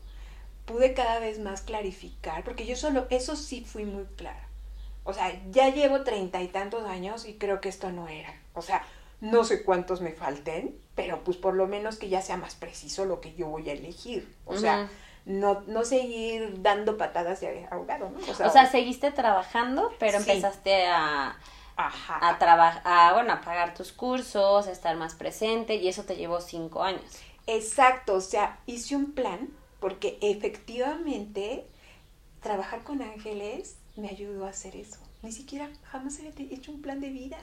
pude 0.66 0.94
cada 0.94 1.20
vez 1.20 1.40
más 1.40 1.62
clarificar, 1.62 2.44
porque 2.44 2.66
yo 2.66 2.76
solo, 2.76 3.08
eso 3.10 3.36
sí 3.36 3.66
fui 3.66 3.86
muy 3.86 4.06
clara 4.16 4.46
o 5.06 5.14
sea, 5.14 5.42
ya 5.52 5.70
llevo 5.70 6.04
treinta 6.04 6.42
y 6.42 6.50
tantos 6.50 6.84
años 6.86 7.26
y 7.26 7.36
creo 7.36 7.62
que 7.62 7.70
esto 7.70 7.92
no 7.92 8.10
era. 8.10 8.34
O 8.54 8.62
sea, 8.62 8.84
no 9.22 9.46
sé 9.46 9.64
cuántos 9.64 10.02
me 10.02 10.12
falten, 10.12 10.78
pero 10.96 11.24
pues 11.24 11.38
por 11.38 11.54
lo 11.54 11.68
menos 11.68 11.98
que 11.98 12.10
ya 12.10 12.22
sea 12.22 12.36
más 12.36 12.56
preciso 12.56 13.06
lo 13.06 13.22
que 13.22 13.34
yo 13.36 13.48
voy 13.48 13.70
a 13.70 13.74
elegir. 13.74 14.36
O 14.46 14.58
sea, 14.58 14.90
no, 15.26 15.62
no 15.68 15.86
seguir 15.86 16.62
dando 16.62 16.98
patadas 16.98 17.40
de 17.40 17.66
ahogado, 17.72 18.10
¿no? 18.10 18.20
O 18.20 18.50
sea, 18.50 18.70
seguiste 18.70 19.12
trabajando, 19.12 19.94
pero 20.00 20.18
empezaste 20.18 20.88
a... 20.88 21.38
a 21.78 22.40
trabajar, 22.40 23.14
bueno, 23.14 23.34
a 23.34 23.42
pagar 23.42 23.74
tus 23.74 23.92
cursos, 23.92 24.68
a 24.68 24.72
estar 24.72 24.96
más 24.96 25.14
presente 25.14 25.76
y 25.76 25.88
eso 25.88 26.04
te 26.04 26.16
llevó 26.16 26.40
cinco 26.42 26.84
años. 26.84 27.04
Exacto, 27.48 28.16
o 28.16 28.22
sea, 28.22 28.60
hice 28.66 28.96
un 28.96 29.12
plan 29.12 29.50
porque 29.80 30.18
efectivamente 30.22 31.66
trabajar 32.42 32.84
con 32.84 33.02
ángeles 33.02 33.78
me 33.96 34.10
ayudó 34.10 34.46
a 34.46 34.50
hacer 34.50 34.76
eso. 34.76 35.00
Ni 35.22 35.32
siquiera 35.32 35.70
jamás 35.84 36.20
había 36.20 36.32
hecho 36.52 36.72
un 36.72 36.82
plan 36.82 37.00
de 37.00 37.10
vida. 37.10 37.38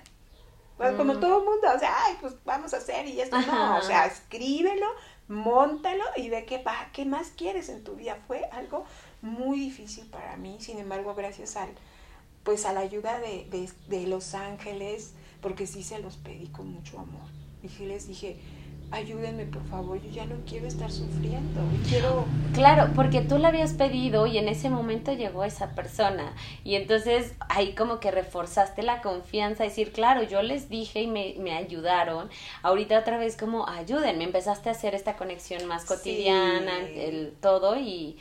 Como 0.97 1.15
mm. 1.15 1.21
todo 1.21 1.39
el 1.39 1.45
mundo, 1.45 1.69
o 1.75 1.79
sea, 1.79 1.95
ay, 2.07 2.17
pues 2.21 2.35
vamos 2.45 2.75
a 2.75 2.79
hacer 2.79 3.07
y 3.07 3.21
esto 3.21 3.41
no, 3.41 3.77
o 3.79 3.83
sea, 3.83 4.07
escríbelo, 4.07 4.87
montalo 5.29 6.03
y 6.17 6.29
ve 6.29 6.45
qué, 6.45 6.65
qué 6.93 7.05
más 7.05 7.29
quieres 7.37 7.69
en 7.69 7.85
tu 7.85 7.95
vida. 7.95 8.19
Fue 8.27 8.45
algo 8.47 8.85
muy 9.21 9.61
difícil 9.61 10.07
para 10.07 10.37
mí, 10.37 10.57
sin 10.61 10.79
embargo, 10.79 11.15
gracias 11.15 11.57
al, 11.57 11.71
pues 12.43 12.65
a 12.67 12.73
la 12.73 12.81
ayuda 12.81 13.21
de, 13.21 13.47
de, 13.51 13.71
de 13.87 14.07
los 14.09 14.35
ángeles, 14.35 15.13
porque 15.41 15.67
sí 15.69 15.85
se 15.85 16.01
los 16.01 16.17
pedí 16.17 16.49
con 16.49 16.73
mucho 16.73 16.99
amor. 16.99 17.31
Y 17.63 17.85
les 17.85 18.09
dije, 18.09 18.41
ayúdenme 18.93 19.47
por 19.47 19.65
favor, 19.65 20.01
yo 20.01 20.11
ya 20.11 20.27
no 20.27 20.37
quiero 20.47 20.67
estar 20.67 20.91
sufriendo, 20.91 21.61
quiero... 21.89 22.27
Claro, 22.55 22.93
porque 22.95 23.23
tú 23.23 23.39
le 23.39 23.49
habías 23.49 23.73
pedido 23.73 24.27
y 24.27 24.39
en 24.39 24.49
ese 24.49 24.71
momento 24.71 25.13
llegó 25.13 25.45
esa 25.45 25.75
persona 25.75 26.35
y 26.63 26.77
entonces 26.77 27.35
ahí 27.49 27.75
como 27.75 27.99
que 28.01 28.11
reforzaste 28.11 28.83
la 28.83 29.01
confianza, 29.01 29.65
decir, 29.65 29.93
claro, 29.93 30.23
yo 30.23 30.43
les 30.43 30.69
dije 30.69 31.01
y 31.01 31.07
me, 31.07 31.35
me 31.39 31.57
ayudaron, 31.57 32.29
ahorita 32.63 32.99
otra 32.99 33.17
vez 33.17 33.37
como 33.37 33.67
ayúdenme, 33.67 34.25
empezaste 34.25 34.69
a 34.69 34.73
hacer 34.73 34.95
esta 34.95 35.17
conexión 35.17 35.67
más 35.67 35.85
cotidiana, 35.85 36.79
el 36.79 37.35
todo 37.41 37.77
y... 37.77 38.19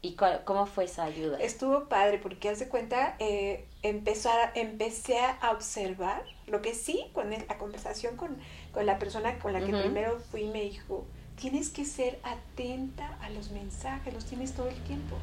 ¿Y 0.00 0.14
cómo 0.44 0.66
fue 0.66 0.84
esa 0.84 1.02
ayuda? 1.02 1.38
Estuvo 1.40 1.88
padre 1.88 2.18
porque, 2.18 2.48
haz 2.48 2.60
de 2.60 2.68
cuenta, 2.68 3.16
eh, 3.18 3.66
empezar, 3.82 4.52
empecé 4.54 5.18
a 5.18 5.50
observar 5.50 6.22
lo 6.46 6.62
que 6.62 6.72
sí, 6.72 7.06
con 7.12 7.30
la 7.30 7.58
conversación 7.58 8.16
con, 8.16 8.38
con 8.72 8.86
la 8.86 8.98
persona 8.98 9.38
con 9.38 9.52
la 9.52 9.60
que 9.60 9.72
primero 9.72 10.18
fui 10.30 10.44
me 10.44 10.62
dijo, 10.62 11.06
tienes 11.36 11.70
que 11.70 11.84
ser 11.84 12.18
atenta 12.22 13.16
a 13.20 13.30
los 13.30 13.50
mensajes, 13.50 14.12
los 14.12 14.24
tienes 14.24 14.52
todo 14.52 14.68
el 14.68 14.80
tiempo. 14.84 15.16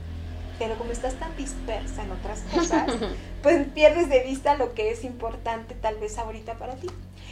Pero 0.57 0.77
como 0.77 0.91
estás 0.91 1.15
tan 1.15 1.35
dispersa 1.35 2.03
en 2.03 2.11
otras 2.11 2.41
cosas, 2.53 2.89
pues 3.43 3.67
pierdes 3.69 4.09
de 4.09 4.23
vista 4.23 4.55
lo 4.55 4.73
que 4.73 4.91
es 4.91 5.03
importante 5.03 5.75
tal 5.75 5.97
vez 5.97 6.17
ahorita 6.17 6.57
para 6.57 6.75
ti. 6.75 6.87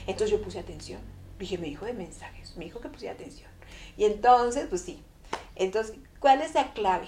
Entonces 0.07 0.31
yo 0.31 0.41
puse 0.43 0.59
atención. 0.59 0.99
Dije, 1.39 1.57
me 1.57 1.67
dijo 1.67 1.85
de 1.85 1.93
mensajes, 1.93 2.55
me 2.57 2.65
dijo 2.65 2.79
que 2.79 2.89
puse 2.89 3.09
atención. 3.09 3.49
Y 3.97 4.05
entonces, 4.05 4.67
pues 4.67 4.81
sí. 4.81 5.01
Entonces, 5.55 5.95
¿cuál 6.19 6.41
es 6.41 6.53
la 6.53 6.73
clave? 6.73 7.07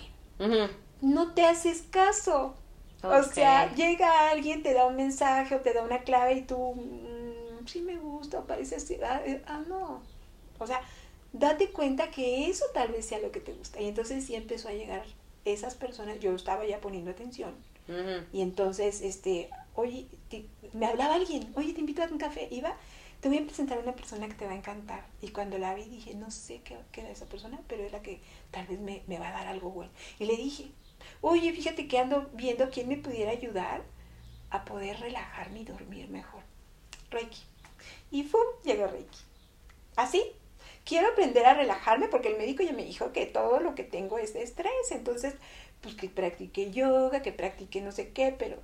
No 1.02 1.34
te 1.34 1.46
haces 1.46 1.84
caso. 1.89 2.56
O 3.04 3.24
sea, 3.24 3.74
llega 3.76 4.30
alguien, 4.30 4.63
te 4.63 4.74
da 4.74 4.88
un 4.88 4.96
mensaje 4.96 5.56
o 5.56 5.60
te 5.60 5.74
da 5.74 5.84
una 5.84 6.00
clave 6.00 6.34
y 6.36 6.41
tú 6.41 6.74
sí 7.67 7.82
me 7.82 7.97
gusta, 7.97 8.45
parece 8.45 8.75
así, 8.75 8.97
ah, 9.04 9.21
eh, 9.25 9.43
ah, 9.47 9.63
no. 9.67 10.01
O 10.60 10.67
sea, 10.67 10.82
date 11.34 11.71
cuenta 11.71 12.12
que 12.12 12.49
eso 12.49 12.65
tal 12.73 12.89
vez 12.89 13.06
sea 13.06 13.19
lo 13.19 13.32
que 13.32 13.39
te 13.39 13.54
gusta. 13.54 13.82
Y 13.82 13.88
entonces 13.88 14.25
sí 14.25 14.36
empezó 14.36 14.69
a 14.69 14.73
llegar 14.73 15.06
esas 15.43 15.75
personas, 15.75 16.19
yo 16.19 16.34
estaba 16.34 16.65
ya 16.65 16.82
poniendo 16.82 17.12
atención. 17.12 17.54
Y 18.34 18.41
entonces, 18.41 19.01
este, 19.01 19.49
oye, 19.75 20.08
me 20.73 20.88
hablaba 20.88 21.15
alguien, 21.15 21.51
oye, 21.56 21.71
te 21.73 21.82
invito 21.82 22.01
a 22.01 22.08
un 22.08 22.17
café, 22.17 22.47
iba, 22.49 22.75
te 23.21 23.30
voy 23.30 23.38
a 23.38 23.45
presentar 23.45 23.78
a 23.78 23.82
una 23.82 23.93
persona 23.93 24.28
que 24.28 24.34
te 24.34 24.45
va 24.45 24.54
a 24.54 24.56
encantar. 24.56 25.06
Y 25.21 25.30
cuando 25.30 25.60
la 25.60 25.75
vi 25.75 25.84
dije, 25.84 26.15
no 26.15 26.32
sé 26.32 26.62
qué, 26.63 26.78
qué 26.91 27.01
era 27.01 27.12
esa 27.12 27.28
persona, 27.28 27.62
pero 27.67 27.84
es 27.84 27.91
la 27.91 28.01
que 28.01 28.21
tal 28.49 28.65
vez 28.65 28.80
me, 28.80 29.04
me 29.06 29.19
va 29.19 29.30
a 29.30 29.34
dar 29.34 29.47
algo 29.47 29.69
bueno. 29.69 29.91
Y 30.19 30.25
le 30.25 30.36
dije, 30.36 30.71
oye, 31.21 31.54
fíjate 31.54 31.88
que 31.88 31.99
ando 31.99 32.28
viendo 32.34 32.69
quién 32.71 32.88
me 32.88 32.97
pudiera 32.97 33.32
ayudar 33.32 33.84
a 34.49 34.65
poder 34.65 34.99
relajarme 34.99 35.60
y 35.62 35.65
dormir 35.65 36.10
mejor. 36.10 36.41
Reiki. 37.12 37.41
Y 38.12 38.24
¡fum! 38.24 38.41
Llegó 38.63 38.88
Reiki. 38.88 39.20
Así. 39.96 40.24
Quiero 40.84 41.08
aprender 41.08 41.46
a 41.48 41.56
relajarme 41.56 42.08
porque 42.10 42.28
el 42.28 42.38
médico 42.38 42.62
ya 42.62 42.74
me 42.74 42.86
dijo 42.86 43.12
que 43.12 43.26
todo 43.26 43.60
lo 43.60 43.74
que 43.74 43.84
tengo 43.84 44.20
es 44.20 44.36
estrés. 44.36 44.91
Entonces, 44.91 45.34
pues 45.82 45.96
que 45.96 46.10
practique 46.10 46.72
yoga, 46.72 47.22
que 47.22 47.32
practique 47.32 47.82
no 47.82 47.91
sé 47.91 48.10
qué, 48.12 48.36
pero... 48.38 48.58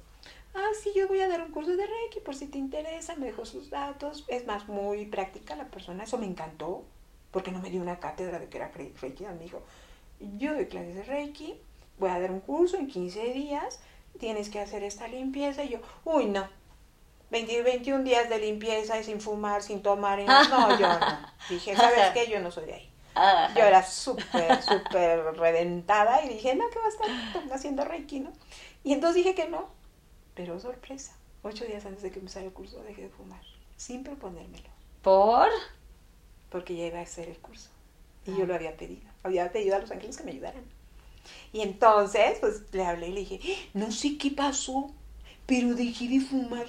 Ah, 0.53 0.69
sí, 0.83 0.91
yo 0.95 1.07
voy 1.07 1.21
a 1.21 1.29
dar 1.29 1.41
un 1.41 1.51
curso 1.51 1.71
de 1.77 1.87
Reiki 1.87 2.19
por 2.19 2.35
si 2.35 2.45
te 2.47 2.57
interesa, 2.57 3.15
me 3.15 3.27
dejó 3.27 3.45
sus 3.45 3.69
datos. 3.69 4.25
Es 4.27 4.45
más, 4.45 4.67
muy 4.67 5.05
práctica 5.05 5.55
la 5.55 5.69
persona, 5.69 6.03
eso 6.03 6.17
me 6.17 6.25
encantó, 6.25 6.83
porque 7.31 7.51
no 7.51 7.59
me 7.59 7.69
dio 7.69 7.81
una 7.81 7.99
cátedra 7.99 8.37
de 8.37 8.49
que 8.49 8.57
era 8.57 8.69
Reiki, 8.69 9.23
me 9.23 9.43
dijo, 9.43 9.61
yo 10.37 10.53
doy 10.53 10.65
clases 10.65 10.95
de 10.95 11.03
Reiki, 11.03 11.55
voy 11.99 12.09
a 12.09 12.19
dar 12.19 12.31
un 12.31 12.41
curso 12.41 12.77
en 12.77 12.87
15 12.87 13.33
días, 13.33 13.79
tienes 14.19 14.49
que 14.49 14.59
hacer 14.59 14.83
esta 14.83 15.07
limpieza. 15.07 15.63
Y 15.63 15.69
yo, 15.69 15.79
uy, 16.03 16.25
no, 16.25 16.49
20, 17.31 17.63
21 17.63 18.03
días 18.03 18.29
de 18.29 18.39
limpieza 18.39 18.99
y 18.99 19.03
sin 19.03 19.21
fumar, 19.21 19.63
sin 19.63 19.81
tomar. 19.81 20.19
Y 20.19 20.25
no, 20.25 20.43
no, 20.49 20.79
yo 20.79 20.87
no. 20.87 20.99
Dije, 21.49 21.75
¿sabes 21.75 22.11
qué? 22.13 22.29
Yo 22.29 22.39
no 22.39 22.51
soy 22.51 22.65
de 22.65 22.73
ahí. 22.75 22.91
Yo 23.55 23.63
era 23.63 23.83
súper, 23.83 24.61
súper 24.61 25.23
reventada 25.35 26.23
y 26.23 26.29
dije, 26.29 26.55
no, 26.55 26.69
¿qué 26.69 26.79
va 26.79 26.85
a 26.85 26.89
estar 26.89 27.53
haciendo 27.53 27.83
Reiki, 27.83 28.19
no? 28.21 28.31
Y 28.83 28.93
entonces 28.93 29.23
dije 29.23 29.35
que 29.35 29.49
no. 29.49 29.69
Pero 30.33 30.59
sorpresa, 30.59 31.13
ocho 31.41 31.65
días 31.65 31.85
antes 31.85 32.03
de 32.03 32.11
que 32.11 32.19
empezara 32.19 32.45
el 32.45 32.53
curso 32.53 32.81
dejé 32.83 33.03
de 33.03 33.09
fumar, 33.09 33.41
sin 33.75 34.03
proponérmelo. 34.03 34.69
¿Por? 35.01 35.49
Porque 36.49 36.75
ya 36.75 36.85
iba 36.87 36.99
a 36.99 37.03
hacer 37.03 37.27
el 37.27 37.37
curso. 37.37 37.69
Y 38.25 38.35
yo 38.37 38.45
lo 38.45 38.55
había 38.55 38.77
pedido. 38.77 39.09
Había 39.23 39.51
pedido 39.51 39.75
a 39.75 39.79
los 39.79 39.91
ángeles 39.91 40.17
que 40.17 40.23
me 40.23 40.31
ayudaran. 40.31 40.63
Y 41.53 41.61
entonces, 41.61 42.39
pues 42.39 42.73
le 42.73 42.85
hablé 42.85 43.09
y 43.09 43.13
le 43.13 43.19
dije, 43.21 43.69
no 43.73 43.91
sé 43.91 44.17
qué 44.17 44.31
pasó, 44.31 44.91
pero 45.45 45.75
dejé 45.75 46.07
de 46.07 46.21
fumar. 46.21 46.67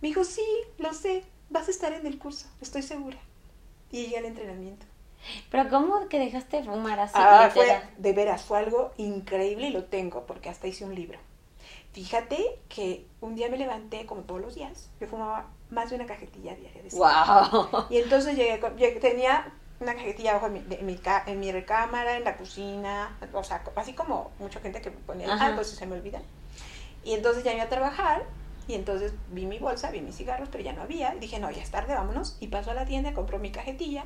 Me 0.00 0.08
dijo, 0.08 0.24
sí, 0.24 0.44
lo 0.78 0.92
sé, 0.94 1.24
vas 1.50 1.68
a 1.68 1.70
estar 1.70 1.92
en 1.92 2.06
el 2.06 2.18
curso, 2.18 2.46
estoy 2.60 2.82
segura. 2.82 3.18
Y 3.90 4.04
llegué 4.04 4.18
al 4.18 4.24
entrenamiento. 4.26 4.86
Pero 5.50 5.68
¿cómo 5.68 6.08
que 6.08 6.18
dejaste 6.18 6.58
de 6.58 6.64
fumar 6.64 6.98
así? 7.00 7.14
Ah, 7.16 7.50
fue, 7.52 7.80
de 7.98 8.12
veras, 8.12 8.42
fue 8.42 8.58
algo 8.58 8.92
increíble 8.96 9.68
y 9.68 9.70
lo 9.70 9.84
tengo 9.84 10.24
porque 10.26 10.48
hasta 10.48 10.66
hice 10.66 10.84
un 10.84 10.94
libro. 10.94 11.18
Fíjate 11.92 12.58
que 12.68 13.04
un 13.20 13.34
día 13.34 13.48
me 13.48 13.58
levanté, 13.58 14.06
como 14.06 14.22
todos 14.22 14.40
los 14.40 14.54
días, 14.54 14.88
yo 15.00 15.08
fumaba 15.08 15.46
más 15.70 15.90
de 15.90 15.96
una 15.96 16.06
cajetilla 16.06 16.54
diaria 16.54 16.82
de 16.82 16.88
¡Wow! 16.90 17.86
Y 17.90 17.98
entonces 17.98 18.36
llegué, 18.36 18.58
tenía 19.00 19.52
una 19.80 19.94
cajetilla 19.94 20.32
abajo 20.32 20.46
en 20.46 20.52
mi, 20.52 20.74
en 20.74 20.86
mi, 20.86 21.00
en 21.26 21.40
mi 21.40 21.52
recámara, 21.52 22.16
en 22.16 22.24
la 22.24 22.36
cocina, 22.36 23.18
o 23.32 23.42
sea, 23.42 23.62
así 23.76 23.92
como 23.92 24.30
mucha 24.38 24.60
gente 24.60 24.80
que 24.80 24.90
me 24.90 24.96
ponía, 24.98 25.26
ah, 25.30 25.52
pues 25.54 25.68
se 25.68 25.86
me 25.86 25.96
olvida. 25.96 26.22
Y 27.02 27.14
entonces 27.14 27.42
ya 27.42 27.52
iba 27.52 27.64
a 27.64 27.68
trabajar 27.68 28.24
y 28.68 28.74
entonces 28.74 29.12
vi 29.30 29.46
mi 29.46 29.58
bolsa, 29.58 29.90
vi 29.90 30.00
mis 30.00 30.16
cigarros, 30.16 30.48
pero 30.48 30.62
ya 30.62 30.72
no 30.72 30.82
había. 30.82 31.14
Y 31.14 31.18
dije, 31.18 31.38
no, 31.38 31.50
ya 31.50 31.62
es 31.62 31.70
tarde, 31.70 31.94
vámonos. 31.94 32.36
Y 32.40 32.48
paso 32.48 32.70
a 32.70 32.74
la 32.74 32.86
tienda, 32.86 33.14
compro 33.14 33.38
mi 33.38 33.50
cajetilla 33.50 34.04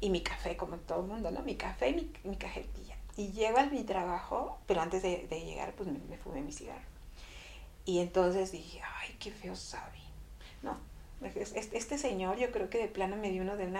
y 0.00 0.10
mi 0.10 0.22
café, 0.22 0.56
como 0.56 0.76
todo 0.76 1.00
el 1.00 1.06
mundo, 1.06 1.30
¿no? 1.30 1.42
Mi 1.42 1.56
café 1.56 1.90
y 1.90 1.94
mi, 1.94 2.12
mi 2.24 2.36
cajetilla. 2.36 2.96
Y 3.16 3.32
llego 3.32 3.58
a 3.58 3.64
mi 3.64 3.82
trabajo, 3.82 4.58
pero 4.66 4.80
antes 4.80 5.02
de, 5.02 5.26
de 5.28 5.40
llegar, 5.40 5.74
pues 5.74 5.88
me, 5.88 5.98
me, 6.08 6.16
fumé 6.16 6.40
mi 6.40 6.52
cigarro. 6.52 6.86
Y 7.84 7.98
entonces 7.98 8.52
dije, 8.52 8.80
ay, 9.00 9.16
qué 9.18 9.30
feo 9.30 9.56
sabe. 9.56 9.98
No, 10.62 10.78
este, 11.22 11.76
este 11.76 11.98
señor 11.98 12.38
yo 12.38 12.50
creo 12.52 12.70
que 12.70 12.78
de 12.78 12.88
plano 12.88 13.16
me 13.16 13.30
dio 13.30 13.42
uno 13.42 13.56
de 13.56 13.66
un 13.66 13.76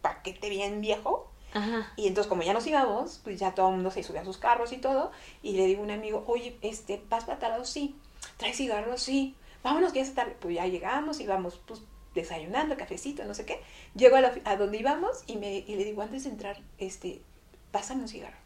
paquete 0.00 0.48
bien 0.48 0.80
viejo. 0.80 1.30
Ajá. 1.52 1.92
Y 1.96 2.06
entonces 2.06 2.28
como 2.28 2.42
ya 2.42 2.52
nos 2.52 2.66
íbamos, 2.66 3.20
pues 3.24 3.40
ya 3.40 3.54
todo 3.54 3.68
el 3.68 3.76
mundo 3.76 3.90
se 3.90 4.02
subía 4.02 4.20
a 4.20 4.24
sus 4.24 4.38
carros 4.38 4.72
y 4.72 4.78
todo. 4.78 5.10
Y 5.42 5.52
le 5.56 5.66
digo 5.66 5.80
a 5.80 5.84
un 5.84 5.90
amigo, 5.90 6.24
oye, 6.26 6.56
este, 6.62 7.02
¿vas 7.08 7.24
para 7.24 7.64
Sí. 7.64 7.96
¿Traes 8.36 8.56
cigarros? 8.56 9.02
Sí 9.02 9.34
vámonos 9.62 9.92
que 9.92 10.00
ya 10.00 10.04
está 10.04 10.26
Pues 10.40 10.54
ya 10.54 10.66
llegamos, 10.66 11.20
íbamos 11.20 11.60
pues 11.66 11.82
desayunando, 12.14 12.76
cafecito, 12.76 13.24
no 13.24 13.34
sé 13.34 13.44
qué. 13.44 13.60
Llego 13.94 14.16
a, 14.16 14.32
a 14.44 14.56
donde 14.56 14.78
íbamos 14.78 15.22
y, 15.26 15.36
me, 15.36 15.58
y 15.58 15.76
le 15.76 15.84
digo, 15.84 16.02
antes 16.02 16.24
de 16.24 16.30
entrar, 16.30 16.60
este, 16.78 17.22
pásame 17.70 18.02
un 18.02 18.08
cigarro. 18.08 18.36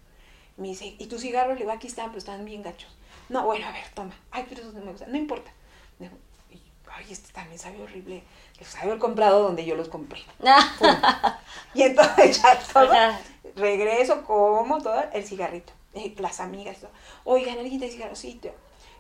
Me 0.57 0.68
dice, 0.68 0.94
¿y 0.98 1.07
tus 1.07 1.22
cigarros? 1.22 1.55
Le 1.55 1.61
digo, 1.61 1.72
aquí 1.72 1.87
están, 1.87 2.09
pero 2.09 2.18
están 2.18 2.44
bien 2.44 2.62
gachos. 2.62 2.94
No, 3.29 3.44
bueno, 3.44 3.66
a 3.66 3.72
ver, 3.72 3.85
toma. 3.94 4.14
Ay, 4.31 4.44
pero 4.48 4.62
eso 4.62 4.72
no 4.72 4.85
me 4.85 4.90
gusta. 4.92 5.07
No 5.07 5.16
importa. 5.16 5.51
Digo, 5.98 6.14
ay, 6.90 7.07
este 7.11 7.33
también 7.33 7.59
sabe 7.59 7.83
horrible. 7.83 8.22
Los 8.59 8.75
haber 8.77 8.98
comprado 8.98 9.42
donde 9.42 9.64
yo 9.64 9.75
los 9.75 9.88
compré. 9.88 10.20
y 11.75 11.83
entonces 11.83 12.42
ya 12.42 12.59
todo, 12.59 12.92
regreso, 13.57 14.25
como 14.25 14.81
todo, 14.83 15.03
el 15.12 15.25
cigarrito. 15.25 15.72
Eh, 15.94 16.14
las 16.18 16.40
amigas, 16.40 16.79
todo. 16.79 16.90
oigan, 17.25 17.59
alguien 17.59 17.81
de 17.81 17.90
cigarrocito 17.90 18.51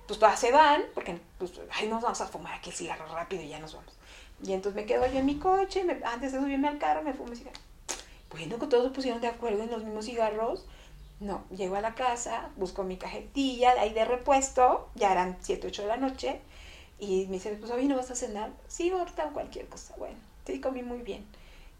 pues 0.06 0.18
todas 0.18 0.38
se 0.38 0.52
van, 0.52 0.82
porque 0.94 1.18
pues, 1.38 1.52
ay, 1.72 1.88
nos 1.88 2.02
vamos 2.02 2.20
a 2.20 2.26
fumar 2.26 2.54
aquí 2.54 2.70
el 2.70 2.76
cigarro 2.76 3.06
rápido 3.06 3.42
y 3.42 3.48
ya 3.48 3.58
nos 3.58 3.74
vamos. 3.74 3.92
Y 4.42 4.52
entonces 4.52 4.80
me 4.80 4.86
quedo 4.86 5.06
yo 5.06 5.20
en 5.20 5.26
mi 5.26 5.38
coche, 5.38 5.84
antes 6.04 6.32
de 6.32 6.40
subirme 6.40 6.68
al 6.68 6.78
carro 6.78 7.02
me 7.02 7.14
fumo 7.14 7.30
el 7.30 7.38
cigarro. 7.38 7.60
Bueno, 8.30 8.58
que 8.58 8.66
todos 8.66 8.84
se 8.84 8.90
pusieron 8.90 9.20
de 9.20 9.28
acuerdo 9.28 9.62
en 9.62 9.70
los 9.70 9.84
mismos 9.84 10.06
cigarros. 10.06 10.64
No, 11.20 11.44
llego 11.50 11.76
a 11.76 11.80
la 11.80 11.94
casa, 11.94 12.50
busco 12.56 12.82
mi 12.82 12.96
cajetilla 12.96 13.72
ahí 13.78 13.92
de 13.92 14.04
repuesto, 14.04 14.88
ya 14.96 15.12
eran 15.12 15.36
7, 15.40 15.68
8 15.68 15.82
de 15.82 15.88
la 15.88 15.96
noche, 15.96 16.40
y 16.98 17.26
me 17.26 17.34
dice, 17.34 17.56
pues 17.60 17.70
hoy 17.70 17.86
no 17.86 17.96
vas 17.96 18.10
a 18.10 18.16
cenar. 18.16 18.50
Sí, 18.66 18.90
ahorita 18.90 19.30
cualquier 19.30 19.68
cosa. 19.68 19.94
Bueno, 19.98 20.16
sí, 20.46 20.60
comí 20.60 20.82
muy 20.82 21.02
bien. 21.02 21.24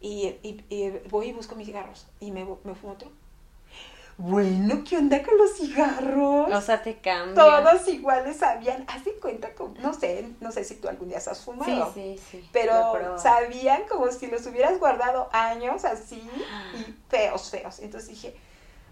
Y, 0.00 0.37
y, 0.42 0.90
voy 1.11 1.28
y 1.28 1.32
busco 1.32 1.54
mis 1.56 1.66
cigarros 1.66 2.06
y 2.20 2.32
me, 2.32 2.44
me 2.64 2.74
fumo 2.74 2.92
otro 2.92 3.11
bueno, 4.24 4.85
¿qué 4.88 4.98
onda 4.98 5.20
con 5.24 5.37
los 5.37 5.56
cigarros? 5.56 6.48
O 6.54 6.61
sea, 6.61 6.80
te 6.80 6.98
cambian. 6.98 7.35
Todos 7.35 7.88
iguales 7.88 8.37
sabían, 8.37 8.85
haz 8.87 9.04
de 9.04 9.14
cuenta 9.14 9.52
como, 9.52 9.74
no 9.80 9.92
sé, 9.92 10.28
no 10.40 10.52
sé 10.52 10.62
si 10.62 10.76
tú 10.76 10.88
algún 10.88 11.08
día 11.08 11.18
has 11.18 11.44
fumado. 11.44 11.92
Sí, 11.92 12.16
sí, 12.16 12.24
sí. 12.30 12.48
Pero 12.52 13.18
sabían 13.18 13.82
como 13.88 14.12
si 14.12 14.28
los 14.28 14.46
hubieras 14.46 14.78
guardado 14.78 15.28
años 15.32 15.85
así 15.85 16.22
y 16.78 16.94
feos, 17.08 17.50
feos. 17.50 17.80
Entonces 17.80 18.11
dije, 18.11 18.37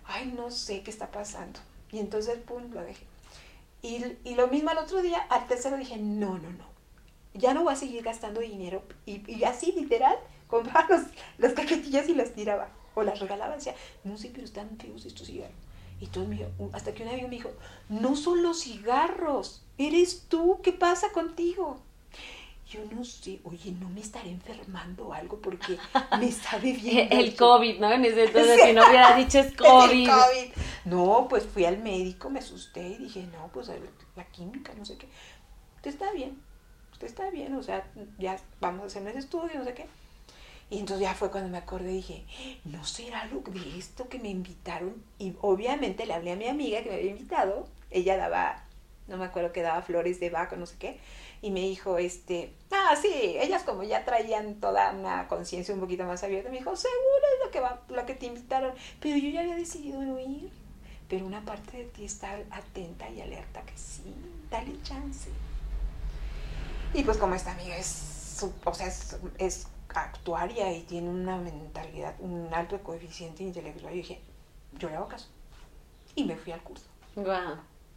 ay, 0.04 0.34
no 0.36 0.50
sé 0.50 0.82
qué 0.82 0.90
está 0.90 1.12
pasando. 1.12 1.60
Y 1.92 2.00
entonces, 2.00 2.36
pum, 2.38 2.68
lo 2.72 2.82
dejé. 2.82 3.06
Y, 3.82 4.04
y 4.24 4.34
lo 4.34 4.48
mismo 4.48 4.70
al 4.70 4.78
otro 4.78 5.00
día, 5.00 5.20
al 5.30 5.46
tercero 5.46 5.76
dije, 5.76 5.96
no, 5.96 6.38
no, 6.38 6.50
no. 6.50 6.64
Ya 7.34 7.54
no 7.54 7.62
voy 7.62 7.74
a 7.74 7.76
seguir 7.76 8.02
gastando 8.02 8.40
dinero. 8.40 8.82
Y, 9.06 9.22
y 9.32 9.44
así, 9.44 9.70
literal, 9.70 10.16
compraba 10.48 10.88
los, 10.88 11.02
las 11.38 11.52
cajetillas 11.52 12.08
y 12.08 12.16
las 12.16 12.32
tiraba 12.32 12.79
o 12.94 13.03
las 13.03 13.20
regalaban, 13.20 13.59
decía, 13.59 13.74
no 14.05 14.16
sé, 14.16 14.31
pero 14.33 14.44
están 14.44 14.76
feos 14.79 15.05
estos 15.05 15.26
cigarros. 15.26 15.57
Y 16.00 16.07
todo 16.07 16.26
me 16.26 16.46
hasta 16.72 16.94
que 16.94 17.03
un 17.03 17.11
amigo 17.11 17.29
me 17.29 17.37
dijo, 17.37 17.50
no 17.88 18.16
son 18.16 18.42
los 18.42 18.61
cigarros, 18.62 19.62
eres 19.76 20.22
tú, 20.29 20.61
¿qué 20.62 20.72
pasa 20.72 21.12
contigo? 21.12 21.79
Yo 22.70 22.81
no 22.92 23.05
sé, 23.05 23.40
oye, 23.44 23.72
no 23.72 23.88
me 23.90 24.00
estaré 24.00 24.31
enfermando 24.31 25.12
algo 25.12 25.40
porque 25.40 25.76
me 26.18 26.31
sabe 26.31 26.72
bien. 26.81 27.09
el 27.11 27.35
COVID, 27.35 27.81
¿no? 27.81 27.90
En 27.90 28.05
ese 28.05 28.24
entonces, 28.24 28.61
si 28.64 28.72
no 28.72 28.87
hubiera 28.87 29.16
dicho 29.16 29.40
es 29.40 29.53
COVID. 29.57 30.09
COVID. 30.09 30.53
No, 30.85 31.26
pues 31.29 31.44
fui 31.44 31.64
al 31.64 31.79
médico, 31.79 32.31
me 32.31 32.38
asusté 32.38 32.88
y 32.88 32.96
dije, 32.98 33.26
no, 33.33 33.50
pues 33.53 33.70
la 34.16 34.24
química, 34.26 34.72
no 34.79 34.85
sé 34.85 34.96
qué. 34.96 35.09
Usted 35.76 35.90
está 35.90 36.12
bien, 36.12 36.40
usted 36.92 37.09
está 37.09 37.31
bien, 37.31 37.55
o 37.55 37.62
sea, 37.62 37.90
ya 38.18 38.38
vamos 38.61 38.83
a 38.83 38.87
hacer 38.87 39.07
ese 39.09 39.18
estudio, 39.18 39.59
no 39.59 39.64
sé 39.64 39.74
qué. 39.74 39.87
Y 40.70 40.78
entonces 40.78 41.02
ya 41.02 41.14
fue 41.14 41.33
cuando 41.33 41.50
me 41.50 41.59
acordé 41.59 41.90
y 41.90 41.96
dije, 41.96 42.24
¿no 42.64 42.85
será 42.85 43.26
lo 43.26 43.40
de 43.40 43.76
esto 43.76 44.09
que 44.09 44.20
me 44.20 44.28
invitaron? 44.28 45.02
Y 45.18 45.35
obviamente 45.40 46.06
le 46.06 46.14
hablé 46.14 46.30
a 46.30 46.37
mi 46.37 46.46
amiga 46.46 46.83
que 46.83 46.90
me 46.90 46.94
había 46.94 47.11
invitado. 47.11 47.66
Ella 47.90 48.16
daba, 48.16 48.62
no 49.09 49.16
me 49.16 49.24
acuerdo 49.24 49.50
que 49.50 49.62
daba 49.62 49.83
flores 49.83 50.20
de 50.20 50.30
vaca, 50.30 50.54
no 50.54 50.66
sé 50.66 50.76
qué. 50.78 51.00
Y 51.42 51.50
me 51.50 51.61
dijo, 51.61 51.98
este, 51.98 52.52
ah, 52.70 52.94
sí, 53.00 53.11
ellas 53.12 53.64
como 53.64 53.83
ya 53.83 54.04
traían 54.04 54.61
toda 54.61 54.92
una 54.92 55.26
conciencia 55.26 55.74
un 55.74 55.80
poquito 55.80 56.04
más 56.04 56.22
abierta, 56.22 56.50
me 56.50 56.59
dijo, 56.59 56.76
seguro 56.76 57.26
es 57.35 57.46
lo 57.46 57.50
que, 57.50 57.61
va, 57.61 57.80
lo 57.88 58.06
que 58.06 58.14
te 58.14 58.26
invitaron. 58.26 58.72
Pero 59.00 59.16
yo 59.16 59.28
ya 59.28 59.40
había 59.40 59.56
decidido 59.56 60.00
no 60.02 60.20
ir. 60.20 60.50
Pero 61.09 61.26
una 61.26 61.44
parte 61.44 61.78
de 61.78 61.85
ti 61.87 62.04
está 62.04 62.38
atenta 62.52 63.11
y 63.11 63.20
alerta 63.20 63.62
que 63.62 63.76
sí, 63.76 64.14
dale 64.48 64.80
chance. 64.85 65.30
Y 66.94 67.02
pues 67.02 67.16
como 67.16 67.35
esta 67.35 67.50
amiga 67.50 67.76
es, 67.76 68.46
o 68.64 68.74
sea, 68.74 68.87
es, 68.87 69.16
es 69.38 69.66
actuaria 69.94 70.72
y 70.72 70.83
tiene 70.83 71.09
una 71.09 71.37
mentalidad, 71.37 72.14
un 72.20 72.48
alto 72.53 72.83
coeficiente 72.83 73.42
intelectual. 73.42 73.94
Y 73.94 73.98
dije, 73.98 74.20
yo 74.79 74.88
le 74.88 74.96
hago 74.96 75.09
caso. 75.09 75.29
Y 76.14 76.24
me 76.24 76.37
fui 76.37 76.53
al 76.53 76.62
curso. 76.62 76.87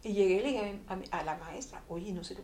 Y 0.02 0.12
llegué 0.12 0.34
y 0.34 0.40
le 0.40 0.48
dije 0.48 0.80
a, 1.10 1.24
la 1.24 1.36
maestra, 1.36 1.82
oye, 1.88 2.12
no, 2.12 2.22
se, 2.22 2.36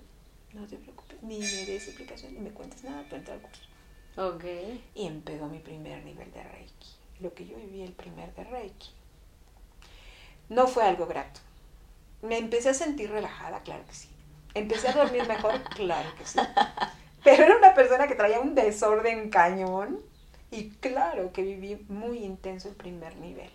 no 0.53 0.67
te 0.67 0.77
preocupes, 0.77 1.23
ni 1.23 1.39
me 1.39 1.67
des 1.67 1.89
explicación, 1.89 2.35
ni 2.35 2.41
me 2.41 2.51
cuentes 2.51 2.83
nada, 2.85 3.05
tú 3.09 3.17
entra 3.17 3.35
al 3.35 3.41
curso. 3.41 3.63
Ok. 4.17 4.45
Y 4.95 5.07
empezó 5.07 5.47
mi 5.47 5.59
primer 5.59 6.05
nivel 6.05 6.33
de 6.33 6.43
Reiki. 6.43 6.89
Lo 7.21 7.35
que 7.35 7.47
yo 7.47 7.57
viví 7.57 7.83
el 7.83 7.93
primer 7.93 8.35
de 8.35 8.45
Reiki. 8.45 8.91
No 10.49 10.67
fue 10.67 10.85
algo 10.85 11.07
grato. 11.07 11.41
Me 12.23 12.39
empecé 12.39 12.71
a 12.71 12.75
sentir 12.75 13.11
relajada, 13.11 13.63
claro 13.63 13.85
que 13.87 13.95
sí. 13.95 14.09
Empecé 14.55 14.89
a 14.89 14.93
dormir 14.93 15.27
mejor, 15.29 15.63
claro 15.77 16.15
que 16.17 16.27
sí. 16.27 16.39
Pero 17.24 17.44
era 17.44 17.56
una 17.56 17.74
persona 17.74 18.09
que 18.09 18.14
traía 18.14 18.40
un 18.40 18.54
desorden 18.54 19.30
cañón 19.30 19.98
y 20.50 20.70
claro 20.70 21.33
que 21.33 21.42
viví 21.42 21.85
muy 21.88 22.18
intenso 22.18 22.68
el 22.68 22.74
primer 22.74 23.16
nivel. 23.16 23.50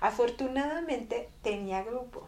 Afortunadamente 0.00 1.28
tenía 1.42 1.82
grupo. 1.82 2.26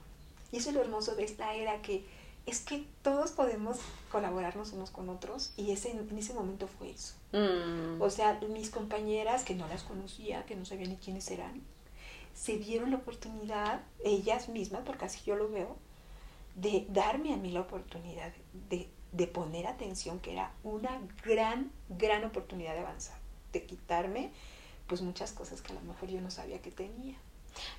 Y 0.51 0.59
eso 0.59 0.71
es 0.71 0.75
lo 0.75 0.83
hermoso 0.83 1.15
de 1.15 1.25
esta 1.25 1.55
era 1.55 1.81
que 1.81 2.05
es 2.45 2.61
que 2.61 2.85
todos 3.03 3.31
podemos 3.31 3.79
colaborarnos 4.11 4.73
unos 4.73 4.91
con 4.91 5.09
otros 5.09 5.53
y 5.57 5.71
ese, 5.71 5.93
en 5.93 6.19
ese 6.19 6.35
momento 6.35 6.67
fue 6.67 6.91
eso. 6.91 7.15
Mm. 7.33 8.03
O 8.03 8.11
sea, 8.11 8.39
mis 8.49 8.71
compañeras 8.71 9.45
que 9.45 9.55
no 9.55 9.67
las 9.69 9.85
conocía, 9.85 10.45
que 10.45 10.57
no 10.57 10.65
sabía 10.65 10.89
ni 10.89 10.97
quiénes 10.97 11.31
eran, 11.31 11.63
se 12.35 12.57
dieron 12.57 12.91
la 12.91 12.97
oportunidad, 12.97 13.83
ellas 14.05 14.49
mismas, 14.49 14.83
porque 14.85 15.05
así 15.05 15.21
yo 15.25 15.37
lo 15.37 15.49
veo, 15.49 15.77
de 16.57 16.87
darme 16.91 17.33
a 17.33 17.37
mí 17.37 17.51
la 17.51 17.61
oportunidad 17.61 18.33
de 18.69 18.89
de 19.13 19.27
poner 19.27 19.67
atención, 19.67 20.19
que 20.21 20.33
era 20.33 20.51
una 20.65 21.01
gran, 21.25 21.71
gran 21.89 22.25
oportunidad 22.25 22.75
de 22.75 22.81
avanzar, 22.81 23.17
de 23.53 23.65
quitarme 23.65 24.31
pues 24.87 25.03
muchas 25.03 25.33
cosas 25.33 25.63
que 25.63 25.73
a 25.73 25.75
lo 25.75 25.81
mejor 25.83 26.09
yo 26.09 26.21
no 26.21 26.31
sabía 26.31 26.61
que 26.61 26.71
tenía. 26.71 27.17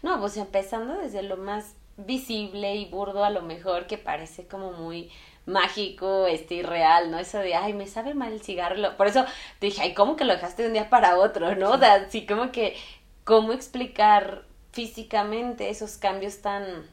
No, 0.01 0.19
pues 0.19 0.37
empezando 0.37 0.95
desde 0.95 1.23
lo 1.23 1.37
más 1.37 1.75
visible 1.97 2.75
y 2.75 2.85
burdo 2.89 3.23
a 3.23 3.29
lo 3.29 3.41
mejor 3.41 3.87
que 3.87 3.97
parece 3.97 4.47
como 4.47 4.71
muy 4.71 5.11
mágico, 5.45 6.27
este, 6.27 6.55
irreal, 6.55 7.11
¿no? 7.11 7.19
Eso 7.19 7.39
de, 7.39 7.55
ay, 7.55 7.73
me 7.73 7.87
sabe 7.87 8.13
mal 8.13 8.33
el 8.33 8.41
cigarro. 8.41 8.97
Por 8.97 9.07
eso 9.07 9.25
dije, 9.59 9.81
ay, 9.81 9.93
¿cómo 9.93 10.15
que 10.15 10.25
lo 10.25 10.33
dejaste 10.33 10.63
de 10.63 10.67
un 10.69 10.73
día 10.73 10.89
para 10.89 11.17
otro, 11.17 11.55
no? 11.55 11.71
O 11.71 11.77
sea, 11.77 11.95
así 11.95 12.25
como 12.25 12.51
que, 12.51 12.75
¿cómo 13.23 13.51
explicar 13.53 14.45
físicamente 14.71 15.69
esos 15.69 15.97
cambios 15.97 16.41
tan 16.41 16.87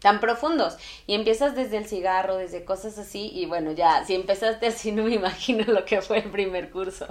tan 0.00 0.20
profundos 0.20 0.76
y 1.06 1.14
empiezas 1.14 1.56
desde 1.56 1.78
el 1.78 1.86
cigarro, 1.86 2.36
desde 2.36 2.64
cosas 2.64 2.98
así 2.98 3.30
y 3.34 3.46
bueno, 3.46 3.72
ya 3.72 4.04
si 4.04 4.14
empezaste 4.14 4.66
así 4.66 4.92
no 4.92 5.04
me 5.04 5.14
imagino 5.14 5.64
lo 5.64 5.84
que 5.84 6.02
fue 6.02 6.18
el 6.18 6.30
primer 6.30 6.70
curso. 6.70 7.06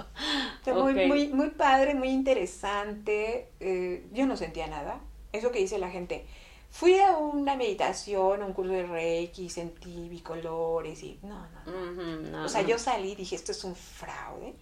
Muy, 0.66 0.94
muy, 1.06 1.28
muy 1.28 1.50
padre, 1.50 1.94
muy 1.94 2.08
interesante. 2.08 3.48
Eh, 3.60 4.06
yo 4.12 4.26
no 4.26 4.36
sentía 4.36 4.66
nada. 4.66 5.00
Eso 5.32 5.50
que 5.50 5.58
dice 5.58 5.78
la 5.78 5.90
gente, 5.90 6.26
Fui 6.70 6.98
a 7.00 7.16
una 7.16 7.56
meditación, 7.56 8.42
a 8.42 8.46
un 8.46 8.52
curso 8.52 8.72
de 8.72 8.84
Reiki, 8.84 9.48
sentí 9.48 10.08
bicolores 10.08 11.02
y 11.02 11.18
no, 11.22 11.46
no, 11.66 12.20
no. 12.30 12.44
o 12.44 12.48
sea, 12.48 12.62
yo 12.62 12.78
salí 12.78 13.12
y 13.12 13.14
dije, 13.16 13.36
esto 13.36 13.52
es 13.52 13.64
un 13.64 13.74
fraude. 13.74 14.54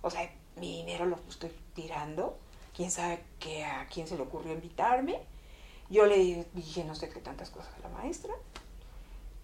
O 0.00 0.10
sea, 0.10 0.30
mi 0.56 0.76
dinero 0.78 1.06
lo 1.06 1.18
estoy 1.28 1.50
tirando. 1.74 2.38
¿Quién 2.74 2.90
sabe 2.90 3.24
qué, 3.38 3.64
a 3.64 3.86
quién 3.92 4.06
se 4.06 4.16
le 4.16 4.22
ocurrió 4.22 4.52
invitarme? 4.52 5.20
Yo 5.90 6.06
le 6.06 6.46
dije 6.54 6.84
no 6.84 6.94
sé 6.94 7.08
qué 7.08 7.20
tantas 7.20 7.50
cosas 7.50 7.74
a 7.74 7.88
la 7.88 7.88
maestra. 7.88 8.32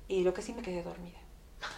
Y 0.09 0.22
lo 0.22 0.32
que 0.32 0.42
sí 0.42 0.52
me 0.52 0.62
quedé 0.62 0.82
dormida. 0.82 1.18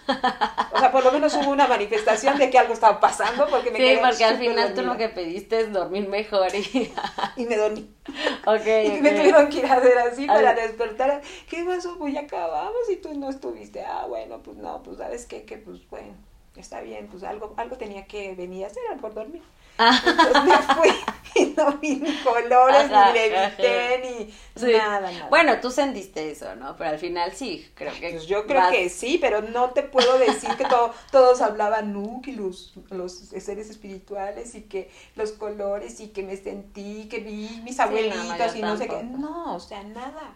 O 0.72 0.78
sea, 0.78 0.92
por 0.92 1.02
lo 1.02 1.10
menos 1.10 1.34
hubo 1.34 1.50
una 1.50 1.66
manifestación 1.66 2.38
de 2.38 2.50
que 2.50 2.58
algo 2.58 2.72
estaba 2.74 3.00
pasando 3.00 3.48
porque 3.48 3.70
me 3.70 3.78
Sí, 3.78 3.98
porque 4.00 4.24
al 4.24 4.38
final 4.38 4.74
tú 4.74 4.82
lo 4.82 4.96
que 4.96 5.08
pediste 5.08 5.60
es 5.60 5.72
dormir 5.72 6.08
mejor 6.08 6.54
y... 6.54 6.92
y 7.36 7.46
me 7.46 7.56
dormí. 7.56 7.90
Ok, 8.46 8.66
Y 8.86 9.00
me 9.00 9.12
tuvieron 9.12 9.48
que 9.48 9.58
ir 9.58 9.66
a 9.66 9.74
hacer 9.74 9.98
así 9.98 10.26
para 10.26 10.54
despertar. 10.54 11.20
¿Qué 11.48 11.64
pasó? 11.64 11.98
Pues 11.98 12.14
ya 12.14 12.20
acabamos 12.20 12.88
y 12.90 12.96
tú 12.96 13.12
no 13.18 13.28
estuviste. 13.28 13.82
Ah, 13.82 14.06
bueno, 14.06 14.42
pues 14.42 14.56
no, 14.56 14.82
pues 14.82 14.98
sabes 14.98 15.26
qué, 15.26 15.44
que 15.44 15.58
pues 15.58 15.86
bueno, 15.90 16.14
está 16.56 16.80
bien, 16.80 17.08
pues 17.08 17.22
algo, 17.24 17.54
algo 17.56 17.76
tenía 17.76 18.06
que 18.06 18.34
venir 18.34 18.64
a 18.64 18.68
hacer, 18.68 18.82
por 19.00 19.14
dormir. 19.14 19.42
Entonces 19.78 20.44
me 20.44 20.58
fui 20.74 20.90
y 21.34 21.54
no 21.56 21.72
vi 21.78 21.96
ni 21.96 22.14
colores, 22.16 22.90
ni 22.90 23.12
levité, 23.12 24.30
ni 24.56 24.72
nada, 24.72 25.10
nada. 25.10 25.28
Bueno, 25.28 25.60
tú 25.60 25.70
sentiste 25.70 26.30
eso, 26.30 26.54
¿no? 26.56 26.76
Pero 26.76 26.90
al 26.90 26.98
final 26.98 27.32
sí, 27.32 27.70
creo 27.74 27.92
que... 27.94 28.10
Pues 28.10 28.26
yo 28.26 28.46
creo 28.46 28.70
que 28.70 28.88
sí, 28.88 29.18
pero 29.20 29.42
no 29.42 29.70
te 29.70 29.82
puedo 29.82 30.18
decir 30.18 30.50
que 30.56 30.66
todos 31.12 31.40
hablaban 31.40 31.92
Nuki, 31.92 32.32
los, 32.32 32.74
los 32.90 33.12
seres 33.12 33.70
espirituales 33.70 34.54
y 34.54 34.62
que 34.62 34.90
los 35.16 35.32
colores 35.32 36.00
y 36.00 36.08
que 36.08 36.22
me 36.22 36.36
sentí, 36.36 37.08
que 37.08 37.20
vi 37.20 37.60
mis 37.64 37.78
abuelitos 37.78 38.56
y 38.56 38.62
no 38.62 38.76
sé 38.76 38.88
qué. 38.88 39.02
No, 39.04 39.54
o 39.54 39.60
sea, 39.60 39.82
nada. 39.82 40.34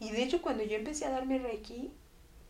Y 0.00 0.10
de 0.10 0.22
hecho 0.22 0.40
cuando 0.40 0.62
yo 0.62 0.76
empecé 0.76 1.06
a 1.06 1.10
darme 1.10 1.38
Reiki, 1.38 1.90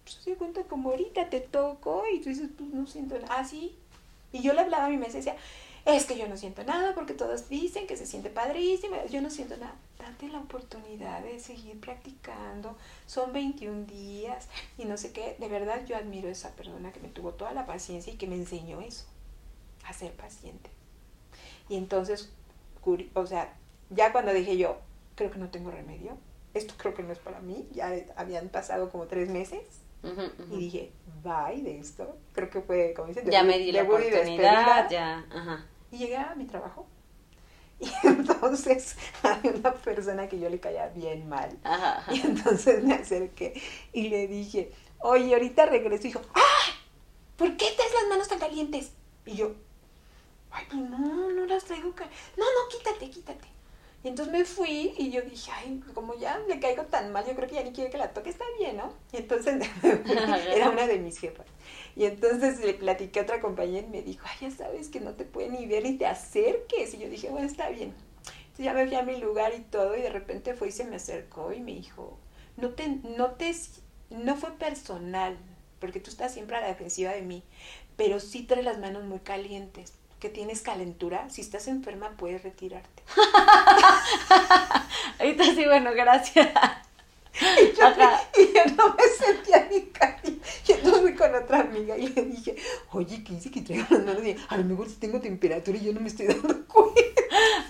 pues 0.04 0.18
se 0.22 0.34
cuenta 0.34 0.62
como 0.64 0.90
ahorita 0.90 1.30
te 1.30 1.40
toco 1.40 2.04
y 2.12 2.20
tú 2.20 2.28
dices, 2.28 2.50
pues 2.56 2.70
no 2.70 2.86
siento 2.86 3.18
nada. 3.18 3.36
Ah, 3.38 3.44
sí. 3.44 3.76
Y 4.32 4.42
yo 4.42 4.52
le 4.52 4.60
hablaba 4.60 4.86
a 4.86 4.88
mi 4.90 4.98
mesa 4.98 5.12
y 5.12 5.20
decía, 5.20 5.36
es 5.94 6.04
que 6.04 6.18
yo 6.18 6.28
no 6.28 6.36
siento 6.36 6.62
nada 6.64 6.94
porque 6.94 7.14
todos 7.14 7.48
dicen 7.48 7.86
que 7.86 7.96
se 7.96 8.04
siente 8.04 8.28
padrísimo, 8.28 8.96
yo 9.10 9.22
no 9.22 9.30
siento 9.30 9.56
nada. 9.56 9.74
Date 9.98 10.28
la 10.28 10.40
oportunidad 10.40 11.22
de 11.22 11.40
seguir 11.40 11.80
practicando, 11.80 12.76
son 13.06 13.32
21 13.32 13.86
días 13.86 14.48
y 14.76 14.84
no 14.84 14.98
sé 14.98 15.12
qué, 15.12 15.36
de 15.38 15.48
verdad 15.48 15.84
yo 15.86 15.96
admiro 15.96 16.28
a 16.28 16.32
esa 16.32 16.50
persona 16.50 16.92
que 16.92 17.00
me 17.00 17.08
tuvo 17.08 17.32
toda 17.32 17.52
la 17.52 17.64
paciencia 17.64 18.12
y 18.12 18.16
que 18.16 18.26
me 18.26 18.36
enseñó 18.36 18.80
eso, 18.82 19.06
a 19.84 19.94
ser 19.94 20.12
paciente. 20.12 20.70
Y 21.70 21.76
entonces, 21.76 22.30
o 23.14 23.26
sea, 23.26 23.56
ya 23.88 24.12
cuando 24.12 24.34
dije 24.34 24.58
yo, 24.58 24.78
creo 25.14 25.30
que 25.30 25.38
no 25.38 25.48
tengo 25.48 25.70
remedio, 25.70 26.18
esto 26.52 26.74
creo 26.76 26.94
que 26.94 27.02
no 27.02 27.12
es 27.12 27.18
para 27.18 27.40
mí, 27.40 27.66
ya 27.72 27.94
habían 28.16 28.50
pasado 28.50 28.90
como 28.90 29.06
tres 29.06 29.30
meses, 29.30 29.62
y 30.50 30.56
dije, 30.56 30.92
bye 31.24 31.60
de 31.62 31.78
esto. 31.80 32.16
Creo 32.32 32.50
que 32.50 32.60
fue, 32.60 32.94
como 32.94 33.08
dicen, 33.08 33.28
ya 33.30 33.42
me 33.42 33.58
di 33.58 33.72
la 33.72 33.82
oportunidad, 33.82 34.88
ya, 34.88 35.26
ajá. 35.30 35.66
Y 35.90 35.98
llegué 35.98 36.16
a 36.16 36.34
mi 36.34 36.46
trabajo. 36.46 36.86
Y 37.80 37.88
entonces 38.06 38.96
había 39.22 39.52
una 39.52 39.72
persona 39.72 40.28
que 40.28 40.40
yo 40.40 40.50
le 40.50 40.58
caía 40.58 40.88
bien 40.88 41.28
mal. 41.28 41.56
Y 42.10 42.20
entonces 42.22 42.82
me 42.82 42.94
acerqué 42.94 43.60
y 43.92 44.08
le 44.08 44.26
dije, 44.26 44.72
oye, 44.98 45.32
ahorita 45.32 45.66
regreso. 45.66 46.08
Y 46.08 46.08
dijo, 46.08 46.22
¡ay! 46.34 46.74
¿Por 47.36 47.56
qué 47.56 47.66
traes 47.76 47.92
las 47.94 48.08
manos 48.08 48.28
tan 48.28 48.40
calientes? 48.40 48.90
Y 49.26 49.36
yo, 49.36 49.52
ay, 50.50 50.64
pues 50.68 50.82
no, 50.82 51.30
no 51.30 51.46
las 51.46 51.64
traigo 51.64 51.94
calientes. 51.94 52.20
No, 52.36 52.44
no, 52.44 52.68
quítate, 52.68 53.10
quítate. 53.10 53.57
Y 54.04 54.08
entonces 54.08 54.32
me 54.32 54.44
fui 54.44 54.94
y 54.96 55.10
yo 55.10 55.22
dije, 55.22 55.50
ay, 55.52 55.82
como 55.92 56.16
ya 56.16 56.38
le 56.48 56.60
caigo 56.60 56.84
tan 56.84 57.12
mal, 57.12 57.26
yo 57.26 57.34
creo 57.34 57.48
que 57.48 57.56
ya 57.56 57.64
ni 57.64 57.72
quiere 57.72 57.90
que 57.90 57.98
la 57.98 58.12
toque, 58.12 58.30
está 58.30 58.44
bien, 58.58 58.76
¿no? 58.76 58.92
Y 59.12 59.16
entonces 59.16 59.60
era 60.54 60.70
una 60.70 60.86
de 60.86 60.98
mis 60.98 61.18
jefas. 61.18 61.46
Y 61.96 62.04
entonces 62.04 62.60
le 62.60 62.74
platiqué 62.74 63.18
a 63.18 63.22
otra 63.24 63.40
compañera 63.40 63.84
y 63.84 63.90
me 63.90 64.02
dijo, 64.02 64.24
ay, 64.28 64.48
ya 64.48 64.56
sabes 64.56 64.88
que 64.88 65.00
no 65.00 65.14
te 65.14 65.24
puede 65.24 65.48
ni 65.48 65.66
ver 65.66 65.82
ni 65.82 65.96
te 65.96 66.06
acerques. 66.06 66.94
Y 66.94 66.98
yo 66.98 67.08
dije, 67.08 67.28
bueno, 67.28 67.48
está 67.48 67.70
bien. 67.70 67.92
Entonces 68.18 68.64
ya 68.64 68.72
me 68.72 68.86
fui 68.86 68.94
a 68.94 69.02
mi 69.02 69.16
lugar 69.16 69.52
y 69.56 69.62
todo 69.62 69.96
y 69.96 70.02
de 70.02 70.10
repente 70.10 70.54
fue 70.54 70.68
y 70.68 70.72
se 70.72 70.84
me 70.84 70.96
acercó 70.96 71.52
y 71.52 71.60
me 71.60 71.72
dijo, 71.72 72.16
no 72.56 72.70
te, 72.70 72.88
no 72.88 73.32
te, 73.32 73.52
no 74.10 74.36
fue 74.36 74.52
personal, 74.52 75.36
porque 75.80 75.98
tú 75.98 76.10
estás 76.10 76.32
siempre 76.32 76.56
a 76.56 76.60
la 76.60 76.68
defensiva 76.68 77.10
de 77.12 77.22
mí, 77.22 77.42
pero 77.96 78.20
sí 78.20 78.44
traes 78.44 78.64
las 78.64 78.78
manos 78.78 79.02
muy 79.04 79.18
calientes 79.18 79.97
que 80.20 80.28
tienes 80.28 80.62
calentura, 80.62 81.28
si 81.30 81.40
estás 81.40 81.68
enferma 81.68 82.10
puedes 82.16 82.42
retirarte. 82.42 83.02
Ahorita 85.18 85.44
sí, 85.44 85.64
bueno, 85.64 85.92
gracias. 85.94 86.48
Y 87.40 87.76
yo, 87.76 88.64
no 88.76 88.96
me 88.96 89.04
sentía 89.16 89.68
ni 89.70 89.82
cariño. 89.86 90.38
Y 90.66 90.72
entonces 90.72 91.02
fui 91.02 91.14
con 91.14 91.34
otra 91.34 91.60
amiga 91.60 91.96
y 91.96 92.08
le 92.08 92.22
dije, 92.22 92.56
oye, 92.92 93.22
¿qué 93.22 93.34
dice 93.34 93.50
que 93.50 93.60
traigo 93.60 93.86
las 93.90 94.04
manos? 94.04 94.22
A 94.48 94.56
lo 94.56 94.64
mejor 94.64 94.88
si 94.88 94.96
tengo 94.96 95.20
temperatura 95.20 95.78
y 95.78 95.84
yo 95.84 95.92
no 95.92 96.00
me 96.00 96.08
estoy 96.08 96.26
dando 96.26 96.64
cuenta. 96.66 97.00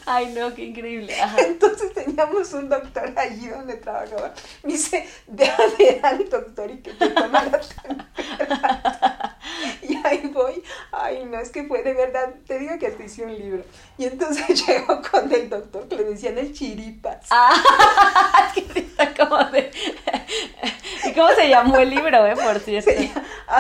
Ay, 0.06 0.32
no, 0.34 0.54
qué 0.54 0.64
increíble. 0.64 1.14
Entonces 1.46 1.92
teníamos 1.92 2.52
un 2.54 2.68
doctor 2.68 3.12
allí 3.16 3.48
donde 3.48 3.74
trabajaba. 3.74 4.32
Me 4.62 4.72
dice, 4.72 5.06
ve 5.26 5.46
a 5.46 5.58
ver 5.78 6.00
al 6.02 6.28
doctor 6.30 6.70
y 6.70 6.78
que 6.78 6.94
te 6.94 7.08
toma 7.11 7.44
la 7.44 7.61
temperatura. 7.61 9.17
Ahí 10.08 10.30
voy. 10.32 10.62
Ay, 10.92 11.24
no, 11.26 11.38
es 11.38 11.50
que 11.50 11.64
fue 11.64 11.82
de 11.82 11.92
verdad. 11.92 12.34
Te 12.46 12.58
digo 12.58 12.78
que 12.78 12.86
hasta 12.86 13.04
hice 13.04 13.24
un 13.24 13.36
libro. 13.36 13.62
Y 13.98 14.06
entonces 14.06 14.66
llegó 14.66 15.02
con 15.02 15.32
el 15.32 15.50
doctor 15.50 15.86
que 15.88 15.96
le 15.96 16.04
decían 16.04 16.38
el 16.38 16.52
chiripas. 16.52 17.26
Ah, 17.30 18.52
es 18.56 18.64
que 18.64 18.80
está 18.80 19.14
como 19.14 19.44
de... 19.50 19.70
¿Y 21.04 21.12
cómo 21.12 21.28
se 21.30 21.48
llamó 21.48 21.76
el 21.78 21.90
libro, 21.90 22.26
eh, 22.26 22.34
por 22.36 22.58
cierto? 22.60 22.90
Se, 22.90 23.10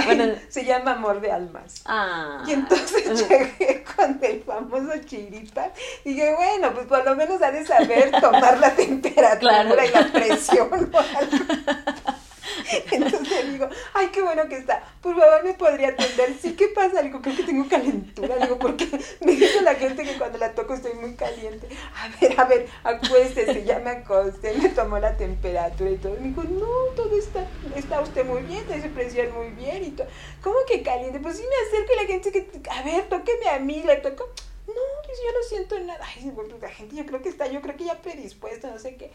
bueno, 0.04 0.34
se 0.48 0.64
llama 0.64 0.92
Amor 0.92 1.20
de 1.20 1.32
Almas. 1.32 1.82
Ah. 1.86 2.42
Y 2.46 2.52
entonces 2.52 3.28
llegué 3.28 3.84
con 3.84 4.18
el 4.22 4.42
famoso 4.42 4.98
chiripas. 5.04 5.70
Y 6.04 6.14
dije, 6.14 6.34
bueno, 6.34 6.72
pues 6.74 6.86
por 6.86 7.04
lo 7.04 7.14
menos 7.14 7.40
ha 7.42 7.50
de 7.50 7.64
saber 7.64 8.10
tomar 8.20 8.58
la 8.58 8.74
temperatura 8.74 9.86
y 9.86 9.90
la 9.90 10.12
presión. 10.12 10.90
Entonces 12.92 13.44
le 13.44 13.52
digo, 13.52 13.68
ay, 13.94 14.08
qué 14.08 14.22
bueno 14.22 14.48
que 14.48 14.56
está. 14.56 14.82
Por 15.00 15.18
favor, 15.18 15.44
me 15.44 15.54
podría 15.54 15.88
atender. 15.88 16.34
Sí, 16.40 16.54
¿qué 16.54 16.68
pasa? 16.68 17.00
Le 17.00 17.08
digo, 17.08 17.20
creo 17.22 17.36
que 17.36 17.42
tengo 17.44 17.68
calentura. 17.68 18.36
Le 18.36 18.42
digo, 18.42 18.58
porque 18.58 18.86
me 19.20 19.32
dice 19.32 19.62
la 19.62 19.74
gente 19.74 20.04
que 20.04 20.16
cuando 20.18 20.38
la 20.38 20.52
toco 20.52 20.74
estoy 20.74 20.94
muy 20.94 21.14
caliente. 21.14 21.68
A 21.94 22.08
ver, 22.20 22.40
a 22.40 22.44
ver, 22.44 22.68
acuéstese. 22.84 23.64
Ya 23.64 23.78
me 23.78 23.90
acosté, 23.90 24.54
me 24.54 24.68
tomó 24.70 24.98
la 24.98 25.16
temperatura 25.16 25.90
y 25.90 25.96
todo. 25.96 26.14
Me 26.20 26.28
dijo, 26.28 26.44
no, 26.44 26.94
todo 26.96 27.16
está, 27.18 27.46
está 27.76 28.00
usted 28.00 28.24
muy 28.24 28.42
bien, 28.42 28.64
tiene 28.66 28.82
su 28.82 28.90
presión 28.90 29.32
muy 29.34 29.50
bien 29.50 29.84
y 29.84 29.90
todo. 29.90 30.08
¿Cómo 30.42 30.58
que 30.66 30.82
caliente? 30.82 31.18
Pues 31.20 31.36
sí 31.36 31.42
me 31.42 31.68
acerco 31.68 31.92
y 31.92 31.96
la 31.96 32.06
gente 32.06 32.32
que, 32.32 32.70
a 32.70 32.82
ver, 32.82 33.08
tóqueme 33.08 33.48
a 33.48 33.58
mí, 33.58 33.82
le 33.84 33.96
toco. 33.96 34.28
No, 34.66 34.82
pues 35.04 35.18
yo 35.18 35.32
no 35.32 35.46
siento 35.48 35.80
nada. 35.80 36.04
Ay, 36.04 36.32
la 36.60 36.68
gente 36.68 36.96
yo 36.96 37.06
creo 37.06 37.22
que 37.22 37.30
está, 37.30 37.46
yo 37.46 37.62
creo 37.62 37.76
que 37.76 37.84
ya 37.84 38.02
predispuesta, 38.02 38.70
no 38.70 38.78
sé 38.78 38.96
qué. 38.96 39.10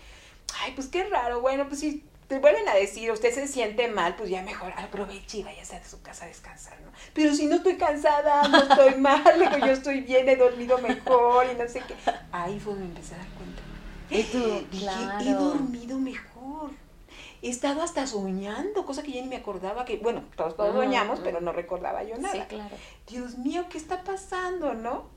Ay, 0.62 0.74
pues 0.76 0.88
qué 0.88 1.04
raro. 1.04 1.42
Bueno, 1.42 1.68
pues 1.68 1.80
sí, 1.80 2.04
te 2.28 2.40
vuelven 2.40 2.68
a 2.68 2.76
decir, 2.76 3.12
usted 3.12 3.34
se 3.34 3.48
siente 3.48 3.88
mal, 3.88 4.16
pues 4.16 4.30
ya 4.30 4.42
mejor 4.42 4.74
aproveche 4.78 5.40
y 5.40 5.44
váyase 5.44 5.76
a 5.76 5.84
su 5.84 6.02
casa 6.02 6.26
a 6.26 6.28
descansar, 6.28 6.80
¿no? 6.82 6.92
Pero 7.14 7.34
si 7.36 7.46
no 7.46 7.56
estoy 7.56 7.78
cansada, 7.78 8.48
no 8.48 8.60
estoy 8.60 8.96
mal, 8.96 9.24
yo 9.60 9.72
estoy 9.72 10.02
bien, 10.02 10.28
he 10.30 10.36
dormido 10.36 10.78
mejor 10.78 11.46
y 11.52 11.58
no 11.58 11.68
sé 11.68 11.82
qué. 11.88 11.96
Ahí 12.32 12.60
fue 12.60 12.74
donde 12.74 12.88
empecé 12.88 13.16
a 13.16 13.18
dar 13.20 13.28
cuenta. 13.30 13.62
Y 14.10 14.24
tú, 14.24 14.68
claro. 14.80 15.26
he 15.26 15.34
dormido 15.34 16.00
mejor. 16.00 16.72
He 17.42 17.50
estado 17.50 17.82
hasta 17.82 18.08
soñando, 18.08 18.86
cosa 18.86 19.04
que 19.04 19.12
ya 19.12 19.22
ni 19.22 19.28
me 19.28 19.36
acordaba 19.36 19.84
que, 19.84 19.98
bueno, 19.98 20.24
todos, 20.38 20.56
todos 20.56 20.74
soñamos, 20.74 21.20
pero 21.20 21.42
no 21.42 21.52
recordaba 21.52 22.04
yo 22.04 22.18
nada. 22.18 22.34
Sí, 22.34 22.42
claro. 22.48 22.76
Dios 23.08 23.38
mío, 23.38 23.66
¿qué 23.70 23.78
está 23.78 24.04
pasando, 24.04 24.74
no? 24.74 25.08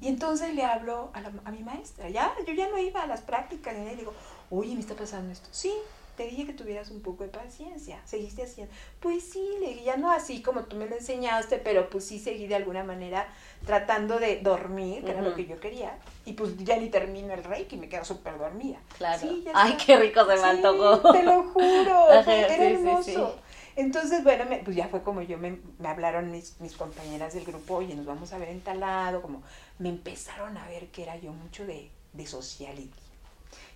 Y 0.00 0.08
entonces 0.08 0.52
le 0.52 0.64
hablo 0.64 1.10
a, 1.14 1.20
la, 1.20 1.32
a 1.44 1.50
mi 1.52 1.62
maestra, 1.62 2.08
ya, 2.10 2.34
yo 2.46 2.52
ya 2.52 2.68
no 2.68 2.76
iba 2.78 3.02
a 3.02 3.06
las 3.06 3.22
prácticas, 3.22 3.74
y 3.74 3.84
le 3.84 3.96
digo, 3.96 4.12
oye, 4.50 4.74
me 4.74 4.80
está 4.80 4.94
pasando 4.94 5.32
esto. 5.32 5.48
Sí, 5.52 5.72
te 6.16 6.24
dije 6.24 6.46
que 6.46 6.52
tuvieras 6.52 6.90
un 6.90 7.02
poco 7.02 7.24
de 7.24 7.28
paciencia, 7.28 8.00
seguiste 8.04 8.42
haciendo. 8.42 8.72
Pues 9.00 9.22
sí, 9.22 9.44
le 9.60 9.68
dije, 9.68 9.84
ya 9.84 9.96
no 9.96 10.10
así 10.10 10.42
como 10.42 10.64
tú 10.64 10.76
me 10.76 10.86
lo 10.86 10.96
enseñaste, 10.96 11.58
pero 11.58 11.90
pues 11.90 12.06
sí 12.06 12.18
seguí 12.18 12.46
de 12.46 12.56
alguna 12.56 12.82
manera 12.84 13.28
tratando 13.64 14.18
de 14.18 14.40
dormir, 14.40 15.04
que 15.04 15.10
era 15.10 15.22
lo 15.22 15.34
que 15.34 15.46
yo 15.46 15.60
quería. 15.60 15.98
Y 16.24 16.32
pues 16.32 16.56
ya 16.58 16.76
ni 16.76 16.88
termino 16.88 17.34
el 17.34 17.44
reiki, 17.44 17.76
me 17.76 17.88
quedo 17.88 18.04
súper 18.04 18.38
dormida. 18.38 18.78
Claro. 18.96 19.28
Ay, 19.54 19.76
qué 19.84 19.96
rico 19.98 20.24
se 20.26 20.36
me 20.36 20.44
antojó. 20.44 21.12
Te 21.12 21.22
lo 21.22 21.44
juro, 21.44 22.10
era 22.26 22.56
hermoso. 22.56 23.36
Entonces, 23.76 24.24
bueno, 24.24 24.44
pues 24.64 24.74
ya 24.74 24.88
fue 24.88 25.02
como 25.02 25.20
yo, 25.20 25.36
me, 25.36 25.58
me 25.78 25.88
hablaron 25.88 26.30
mis, 26.30 26.58
mis, 26.60 26.74
compañeras 26.74 27.34
del 27.34 27.44
grupo, 27.44 27.74
oye, 27.76 27.94
nos 27.94 28.06
vamos 28.06 28.32
a 28.32 28.38
ver 28.38 28.48
en 28.48 28.62
talado, 28.62 29.20
como 29.20 29.42
me 29.78 29.90
empezaron 29.90 30.56
a 30.56 30.66
ver 30.66 30.86
que 30.86 31.02
era 31.02 31.16
yo 31.16 31.32
mucho 31.32 31.66
de, 31.66 31.90
de 32.14 32.26
sociality. 32.26 32.90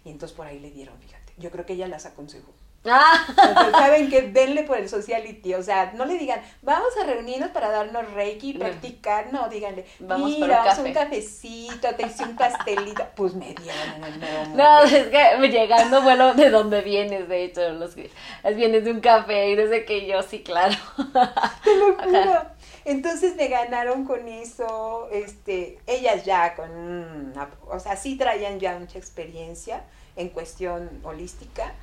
Y 0.05 0.11
entonces 0.11 0.35
por 0.35 0.47
ahí 0.47 0.59
le 0.59 0.71
dieron, 0.71 0.99
fíjate, 0.99 1.20
yo 1.41 1.51
creo 1.51 1.67
que 1.67 1.73
ella 1.73 1.89
las 1.89 2.07
aconsejó. 2.07 2.53
Ah. 2.87 3.27
saben 3.73 4.09
que 4.09 4.23
denle 4.23 4.63
por 4.63 4.79
el 4.79 4.89
sociality, 4.89 5.53
o 5.53 5.63
sea, 5.63 5.93
no 5.95 6.07
le 6.07 6.17
digan, 6.17 6.41
vamos 6.63 6.89
a 6.99 7.05
reunirnos 7.05 7.51
para 7.51 7.69
darnos 7.71 8.11
reiki 8.15 8.51
y 8.51 8.55
practicar, 8.55 9.35
no, 9.35 9.51
díganle, 9.51 9.85
vamos 9.99 10.31
mira, 10.31 10.65
vamos 10.65 10.79
un 10.79 10.93
cafecito, 10.95 11.95
te 11.95 12.07
hice 12.07 12.25
un 12.25 12.37
pastelito, 12.37 13.07
pues 13.17 13.35
me 13.35 13.55
dieron 13.55 13.97
en 13.97 14.05
el 14.05 14.21
nuevo 14.21 14.57
No, 14.57 14.83
es 14.85 15.09
que 15.09 15.49
llegando, 15.49 16.01
bueno, 16.01 16.33
de 16.33 16.49
dónde 16.49 16.81
vienes, 16.81 17.29
de 17.29 17.45
hecho, 17.45 17.69
los 17.71 17.95
vienes 17.95 18.85
de 18.85 18.93
un 18.93 19.01
café 19.01 19.51
y 19.51 19.57
desde 19.57 19.85
que 19.85 20.07
yo, 20.07 20.23
sí, 20.23 20.43
claro. 20.43 20.75
Te 21.65 21.77
lo 21.77 21.99
juro. 21.99 22.47
Entonces 22.87 23.37
me 23.37 23.49
ganaron 23.49 24.07
con 24.07 24.27
eso, 24.27 25.09
este, 25.13 25.79
ellas 25.87 26.25
ya 26.25 26.55
con, 26.55 27.35
o 27.69 27.79
sea, 27.79 27.95
sí 27.97 28.17
traían 28.17 28.59
ya 28.59 28.79
mucha 28.79 28.97
experiencia 28.97 29.85
en 30.17 30.29
cuestión 30.29 31.01
holística, 31.03 31.75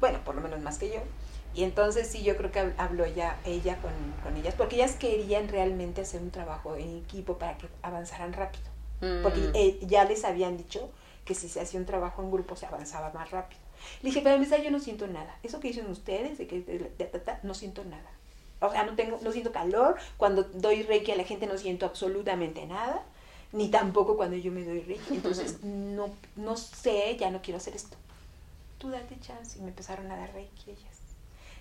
bueno, 0.00 0.18
por 0.24 0.34
lo 0.34 0.40
menos 0.40 0.60
más 0.60 0.78
que 0.78 0.88
yo. 0.88 1.00
Y 1.54 1.62
entonces 1.62 2.08
sí, 2.08 2.22
yo 2.22 2.36
creo 2.36 2.50
que 2.50 2.72
habló 2.78 3.06
ya 3.06 3.38
ella 3.44 3.78
con, 3.80 4.36
ellas, 4.36 4.54
porque 4.56 4.76
ellas 4.76 4.96
querían 4.96 5.48
realmente 5.48 6.00
hacer 6.00 6.20
un 6.20 6.30
trabajo 6.30 6.74
en 6.76 6.98
equipo 6.98 7.38
para 7.38 7.56
que 7.56 7.68
avanzaran 7.82 8.32
rápido. 8.32 8.64
Porque 9.22 9.40
mm. 9.40 9.52
eh, 9.54 9.78
ya 9.82 10.04
les 10.04 10.24
habían 10.24 10.56
dicho 10.56 10.90
que 11.24 11.34
si 11.34 11.48
se 11.48 11.60
hacía 11.60 11.78
un 11.78 11.86
trabajo 11.86 12.22
en 12.22 12.30
grupo 12.30 12.56
se 12.56 12.66
avanzaba 12.66 13.10
más 13.12 13.30
rápido. 13.30 13.60
Le 14.02 14.08
dije, 14.08 14.22
pero 14.22 14.36
empezar 14.36 14.62
yo 14.62 14.70
no 14.70 14.80
siento 14.80 15.06
nada. 15.06 15.36
Eso 15.42 15.60
que 15.60 15.68
dicen 15.68 15.86
ustedes, 15.90 16.38
de 16.38 16.46
que 16.46 16.92
no 17.42 17.54
siento 17.54 17.84
nada. 17.84 18.10
O 18.60 18.70
sea, 18.70 18.84
no, 18.84 18.94
tengo, 18.94 19.18
no 19.22 19.30
siento 19.30 19.52
calor. 19.52 19.96
Cuando 20.16 20.42
doy 20.42 20.82
reiki 20.82 21.12
a 21.12 21.16
la 21.16 21.24
gente 21.24 21.46
no 21.46 21.58
siento 21.58 21.86
absolutamente 21.86 22.66
nada. 22.66 23.02
Ni 23.54 23.70
tampoco 23.70 24.16
cuando 24.16 24.36
yo 24.36 24.52
me 24.52 24.64
doy 24.64 24.80
reiki. 24.80 25.14
Entonces, 25.14 25.62
no, 25.62 26.10
no 26.36 26.56
sé, 26.56 27.16
ya 27.18 27.30
no 27.30 27.40
quiero 27.40 27.56
hacer 27.56 27.74
esto 27.74 27.96
tú 28.84 28.90
date 28.90 29.18
chance. 29.20 29.58
Y 29.58 29.62
me 29.62 29.68
empezaron 29.68 30.10
a 30.10 30.16
dar 30.16 30.32
reiki 30.32 30.70
ellas. 30.70 30.98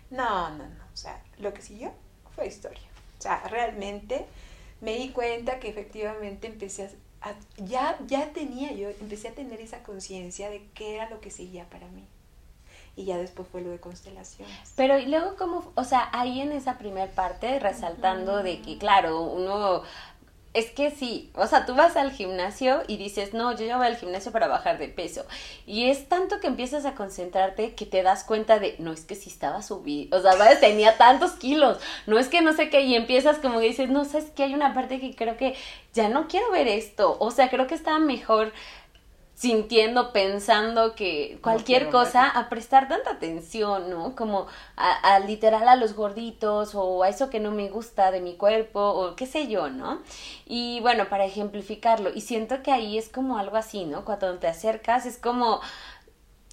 No, 0.09 0.49
no, 0.49 0.65
no. 0.65 0.83
O 0.93 0.97
sea, 0.97 1.21
lo 1.39 1.53
que 1.53 1.61
siguió 1.61 1.93
fue 2.35 2.47
historia. 2.47 2.87
O 3.19 3.21
sea, 3.21 3.41
realmente 3.47 4.25
me 4.81 4.97
di 4.97 5.09
cuenta 5.09 5.59
que 5.59 5.69
efectivamente 5.69 6.47
empecé 6.47 6.89
a, 7.21 7.33
ya, 7.57 7.97
ya 8.05 8.33
tenía 8.33 8.73
yo, 8.73 8.89
empecé 8.89 9.29
a 9.29 9.33
tener 9.33 9.61
esa 9.61 9.81
conciencia 9.83 10.49
de 10.49 10.67
qué 10.73 10.95
era 10.95 11.09
lo 11.09 11.21
que 11.21 11.31
seguía 11.31 11.69
para 11.69 11.87
mí. 11.87 12.05
Y 12.95 13.05
ya 13.05 13.17
después 13.17 13.47
fue 13.47 13.61
lo 13.61 13.71
de 13.71 13.79
constelaciones. 13.79 14.73
Pero 14.75 14.99
y 14.99 15.07
luego 15.07 15.35
como, 15.35 15.71
o 15.73 15.83
sea, 15.83 16.09
ahí 16.11 16.41
en 16.41 16.51
esa 16.51 16.77
primera 16.77 17.11
parte, 17.11 17.57
resaltando 17.59 18.43
de 18.43 18.61
que, 18.61 18.77
claro, 18.77 19.23
uno 19.23 19.81
es 20.53 20.69
que 20.69 20.91
sí, 20.91 21.31
o 21.35 21.47
sea, 21.47 21.65
tú 21.65 21.73
vas 21.73 21.97
al 21.97 22.11
gimnasio 22.11 22.83
y 22.87 22.97
dices, 22.97 23.33
no, 23.33 23.55
yo 23.55 23.65
ya 23.65 23.77
voy 23.77 23.87
al 23.87 23.97
gimnasio 23.97 24.31
para 24.31 24.47
bajar 24.47 24.77
de 24.77 24.87
peso. 24.87 25.25
Y 25.65 25.89
es 25.89 26.07
tanto 26.07 26.39
que 26.39 26.47
empiezas 26.47 26.85
a 26.85 26.93
concentrarte 26.93 27.73
que 27.73 27.85
te 27.85 28.03
das 28.03 28.23
cuenta 28.23 28.59
de, 28.59 28.75
no, 28.77 28.93
es 28.93 29.05
que 29.05 29.15
sí 29.15 29.29
estaba 29.29 29.61
subido, 29.63 30.17
o 30.17 30.21
sea, 30.21 30.59
tenía 30.59 30.97
tantos 30.97 31.31
kilos, 31.31 31.79
no 32.05 32.19
es 32.19 32.27
que 32.27 32.41
no 32.41 32.53
sé 32.53 32.69
qué, 32.69 32.81
y 32.81 32.95
empiezas 32.95 33.39
como 33.39 33.59
que 33.59 33.67
dices, 33.67 33.89
no, 33.89 34.05
sabes 34.05 34.29
que 34.31 34.43
hay 34.43 34.53
una 34.53 34.73
parte 34.73 34.99
que 34.99 35.15
creo 35.15 35.37
que 35.37 35.55
ya 35.93 36.09
no 36.09 36.27
quiero 36.27 36.51
ver 36.51 36.67
esto, 36.67 37.17
o 37.19 37.31
sea, 37.31 37.49
creo 37.49 37.67
que 37.67 37.75
estaba 37.75 37.99
mejor 37.99 38.53
sintiendo, 39.43 40.13
pensando 40.13 40.95
que 40.95 41.37
cualquier 41.41 41.89
cosa, 41.89 42.29
a 42.29 42.47
prestar 42.47 42.87
tanta 42.87 43.11
atención, 43.11 43.89
¿no? 43.89 44.15
Como 44.15 44.47
a, 44.77 45.19
literal 45.19 45.67
a 45.67 45.75
los 45.75 45.95
gorditos 45.95 46.75
o 46.75 47.03
a 47.03 47.09
eso 47.09 47.29
que 47.29 47.41
no 47.41 47.51
me 47.51 47.67
gusta 47.67 48.09
de 48.11 48.21
mi 48.21 48.35
cuerpo 48.35 48.79
o 48.79 49.17
qué 49.17 49.25
sé 49.25 49.47
yo, 49.47 49.67
¿no? 49.67 50.01
Y 50.45 50.79
bueno, 50.79 51.09
para 51.09 51.25
ejemplificarlo, 51.25 52.09
y 52.15 52.21
siento 52.21 52.63
que 52.63 52.71
ahí 52.71 52.97
es 52.97 53.09
como 53.09 53.37
algo 53.37 53.57
así, 53.57 53.83
¿no? 53.83 54.05
Cuando 54.05 54.33
te 54.39 54.47
acercas 54.47 55.05
es 55.05 55.17
como 55.17 55.59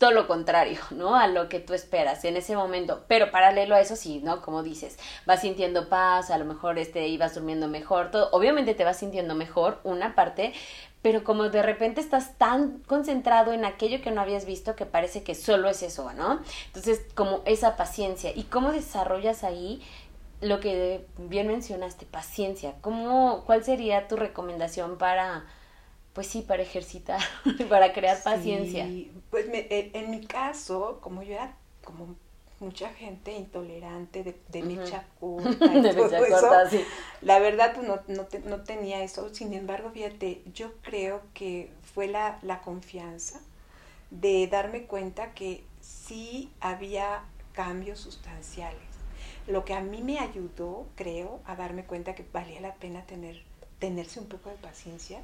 todo 0.01 0.11
lo 0.13 0.27
contrario, 0.27 0.81
¿no? 0.91 1.15
A 1.15 1.29
lo 1.29 1.49
que 1.49 1.61
tú 1.61 1.75
esperas 1.75 2.25
en 2.25 2.37
ese 2.37 2.57
momento. 2.57 3.05
Pero 3.07 3.31
paralelo 3.31 3.77
a 3.77 3.81
eso 3.81 3.95
sí, 3.95 4.21
¿no? 4.25 4.41
Como 4.41 4.65
dices, 4.65 4.99
vas 5.27 5.43
sintiendo 5.43 5.89
paz, 5.89 6.31
a 6.31 6.39
lo 6.39 6.47
mejor 6.47 6.79
este 6.79 7.07
ibas 7.07 7.35
durmiendo 7.35 7.69
mejor, 7.69 8.11
todo. 8.11 8.31
Obviamente 8.33 8.75
te 8.75 8.83
vas 8.83 8.97
sintiendo 8.97 9.35
mejor 9.35 9.79
una 9.85 10.15
parte, 10.15 10.55
pero 11.03 11.25
como 11.25 11.49
de 11.49 11.63
repente 11.63 12.01
estás 12.01 12.37
tan 12.37 12.81
concentrado 12.87 13.53
en 13.53 13.65
aquello 13.65 14.03
que 14.03 14.11
no 14.11 14.21
habías 14.21 14.45
visto 14.45 14.77
que 14.77 14.87
parece 14.87 15.23
que 15.23 15.35
solo 15.35 15.69
es 15.71 15.83
eso, 15.83 16.13
¿no? 16.13 16.41
Entonces, 16.67 17.03
como 17.15 17.43
esa 17.47 17.77
paciencia. 17.77 18.33
¿Y 18.35 18.45
cómo 18.45 18.73
desarrollas 18.73 19.43
ahí 19.43 19.83
lo 20.41 20.61
que 20.61 21.07
bien 21.17 21.47
mencionaste, 21.47 22.05
paciencia? 22.05 22.75
¿Cómo, 22.83 23.45
¿Cuál 23.47 23.65
sería 23.65 24.09
tu 24.09 24.17
recomendación 24.17 24.99
para, 24.99 25.47
pues 26.13 26.27
sí, 26.27 26.43
para 26.43 26.63
ejercitar, 26.63 27.21
para 27.71 27.93
crear 27.95 28.23
paciencia? 28.23 28.87
Pues 29.31 29.47
eh, 29.53 29.91
en 29.95 30.11
mi 30.11 30.27
caso, 30.27 30.99
como 31.01 31.23
yo 31.23 31.33
era 31.33 31.57
como 31.83 32.15
mucha 32.61 32.91
gente 32.91 33.33
intolerante 33.33 34.23
de, 34.23 34.39
de 34.49 34.63
mecha 34.63 35.07
de 35.21 36.85
La 37.23 37.39
verdad, 37.39 37.75
pues 37.75 37.89
no, 37.89 38.01
no, 38.07 38.27
no, 38.45 38.63
tenía 38.63 39.03
eso. 39.03 39.35
Sin 39.35 39.55
embargo, 39.55 39.91
fíjate, 39.91 40.43
yo 40.55 40.73
creo 40.83 41.23
que 41.35 41.71
fue 41.95 42.07
la, 42.07 42.39
la 42.43 42.61
confianza 42.61 43.41
de 44.11 44.47
darme 44.47 44.85
cuenta 44.85 45.33
que 45.33 45.65
sí 45.81 46.53
había 46.61 47.25
cambios 47.53 47.99
sustanciales. 48.01 48.81
Lo 49.47 49.65
que 49.65 49.75
a 49.75 49.81
mí 49.81 50.03
me 50.03 50.19
ayudó, 50.19 50.87
creo, 50.97 51.41
a 51.47 51.57
darme 51.57 51.85
cuenta 51.85 52.15
que 52.15 52.25
valía 52.31 52.61
la 52.61 52.75
pena 52.75 53.05
tener, 53.07 53.43
tenerse 53.79 54.21
un 54.21 54.27
poco 54.27 54.51
de 54.51 54.57
paciencia, 54.57 55.23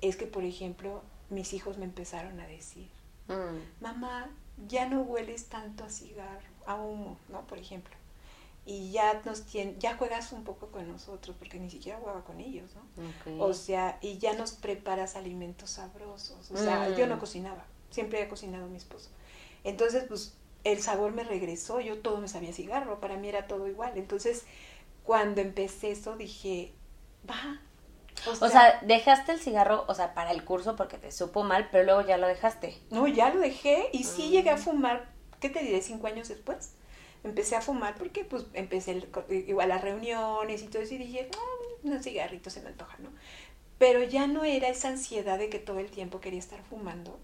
es 0.00 0.16
que, 0.16 0.26
por 0.26 0.44
ejemplo, 0.44 1.02
mis 1.30 1.52
hijos 1.52 1.78
me 1.78 1.84
empezaron 1.84 2.40
a 2.40 2.46
decir, 2.46 2.88
mm. 3.28 3.82
mamá, 3.82 4.30
ya 4.66 4.88
no 4.88 5.02
hueles 5.02 5.46
tanto 5.46 5.84
a 5.84 5.90
cigarro, 5.90 6.48
a 6.66 6.74
humo, 6.74 7.16
¿no? 7.28 7.46
Por 7.46 7.58
ejemplo. 7.58 7.94
Y 8.66 8.90
ya 8.90 9.22
nos 9.24 9.44
ya 9.78 9.96
juegas 9.96 10.32
un 10.32 10.44
poco 10.44 10.66
con 10.66 10.86
nosotros, 10.90 11.34
porque 11.38 11.58
ni 11.58 11.70
siquiera 11.70 11.98
jugaba 11.98 12.24
con 12.24 12.38
ellos, 12.38 12.70
¿no? 12.74 13.42
O 13.42 13.54
sea, 13.54 13.98
y 14.02 14.18
ya 14.18 14.34
nos 14.34 14.52
preparas 14.52 15.16
alimentos 15.16 15.70
sabrosos. 15.70 16.50
O 16.50 16.56
sea, 16.56 16.94
yo 16.94 17.06
no 17.06 17.16
mm. 17.16 17.20
cocinaba, 17.20 17.64
siempre 17.90 18.18
había 18.18 18.28
cocinado 18.28 18.66
mi 18.68 18.76
esposo. 18.76 19.08
Entonces, 19.64 20.04
pues, 20.06 20.34
el 20.64 20.82
sabor 20.82 21.12
me 21.12 21.24
regresó, 21.24 21.80
yo 21.80 22.00
todo 22.00 22.20
me 22.20 22.28
sabía 22.28 22.52
cigarro, 22.52 23.00
para 23.00 23.16
mí 23.16 23.28
era 23.28 23.46
todo 23.46 23.68
igual. 23.68 23.96
Entonces, 23.96 24.44
cuando 25.02 25.40
empecé 25.40 25.92
eso, 25.92 26.16
dije, 26.16 26.72
va, 27.28 27.62
o 28.40 28.48
sea, 28.48 28.80
dejaste 28.82 29.32
el 29.32 29.40
cigarro, 29.40 29.84
o 29.88 29.94
sea, 29.94 30.14
para 30.14 30.32
el 30.32 30.44
curso 30.44 30.76
porque 30.76 30.98
te 30.98 31.12
supo 31.12 31.44
mal, 31.44 31.68
pero 31.70 31.84
luego 31.84 32.02
ya 32.02 32.16
lo 32.16 32.26
dejaste. 32.26 32.78
No, 32.90 33.06
ya 33.06 33.32
lo 33.32 33.40
dejé 33.40 33.88
y 33.92 34.04
sí 34.04 34.30
llegué 34.30 34.50
a 34.50 34.56
fumar, 34.56 35.08
¿qué 35.40 35.50
te 35.50 35.60
diré? 35.60 35.80
Cinco 35.82 36.06
años 36.06 36.28
después. 36.28 36.72
Empecé 37.24 37.56
a 37.56 37.60
fumar 37.60 37.96
porque 37.96 38.24
pues 38.24 38.44
empecé 38.54 39.02
igual 39.46 39.72
a 39.72 39.78
reuniones 39.78 40.62
y 40.62 40.66
todo 40.68 40.82
eso 40.82 40.94
y 40.94 40.98
dije, 40.98 41.28
no, 41.84 41.92
un 41.92 42.02
cigarrito 42.02 42.50
se 42.50 42.60
me 42.60 42.68
antoja, 42.68 42.96
¿no? 42.98 43.10
Pero 43.78 44.02
ya 44.02 44.26
no 44.26 44.44
era 44.44 44.68
esa 44.68 44.88
ansiedad 44.88 45.38
de 45.38 45.48
que 45.48 45.58
todo 45.58 45.78
el 45.78 45.90
tiempo 45.90 46.20
quería 46.20 46.38
estar 46.38 46.62
fumando 46.62 47.18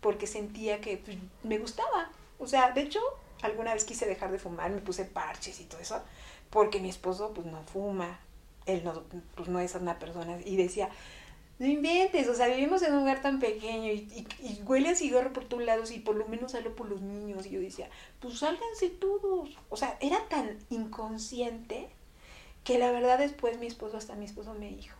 porque 0.00 0.26
sentía 0.26 0.80
que 0.80 0.98
pues, 0.98 1.16
me 1.42 1.58
gustaba. 1.58 2.10
O 2.38 2.46
sea, 2.46 2.72
de 2.72 2.82
hecho, 2.82 3.00
alguna 3.42 3.74
vez 3.74 3.84
quise 3.84 4.06
dejar 4.06 4.30
de 4.32 4.38
fumar, 4.38 4.70
me 4.70 4.80
puse 4.80 5.04
parches 5.04 5.60
y 5.60 5.64
todo 5.64 5.80
eso, 5.80 6.02
porque 6.48 6.80
mi 6.80 6.88
esposo 6.88 7.32
pues 7.34 7.46
no 7.46 7.62
fuma, 7.64 8.18
él 8.72 8.82
no, 8.84 9.02
pues 9.34 9.48
no 9.48 9.60
es 9.60 9.74
una 9.74 9.98
persona, 9.98 10.38
y 10.44 10.56
decía, 10.56 10.88
no 11.60 11.66
inventes, 11.66 12.26
o 12.26 12.34
sea, 12.34 12.48
vivimos 12.48 12.82
en 12.82 12.94
un 12.94 13.00
lugar 13.00 13.20
tan 13.20 13.38
pequeño 13.38 13.92
y, 13.92 14.26
y, 14.40 14.62
huele 14.64 14.88
a 14.88 14.94
cigarro 14.94 15.34
por 15.34 15.44
todos 15.44 15.62
lados 15.62 15.90
y 15.90 15.98
por 15.98 16.16
lo 16.16 16.26
menos 16.26 16.52
sale 16.52 16.70
por 16.70 16.88
los 16.88 17.02
niños. 17.02 17.44
Y 17.44 17.50
yo 17.50 17.60
decía, 17.60 17.90
pues 18.18 18.38
sálganse 18.38 18.88
todos. 18.88 19.58
O 19.68 19.76
sea, 19.76 19.98
era 20.00 20.26
tan 20.30 20.58
inconsciente 20.70 21.90
que 22.64 22.78
la 22.78 22.90
verdad 22.90 23.18
después 23.18 23.58
mi 23.58 23.66
esposo, 23.66 23.98
hasta 23.98 24.14
mi 24.14 24.24
esposo 24.24 24.54
me 24.54 24.70
dijo, 24.70 24.96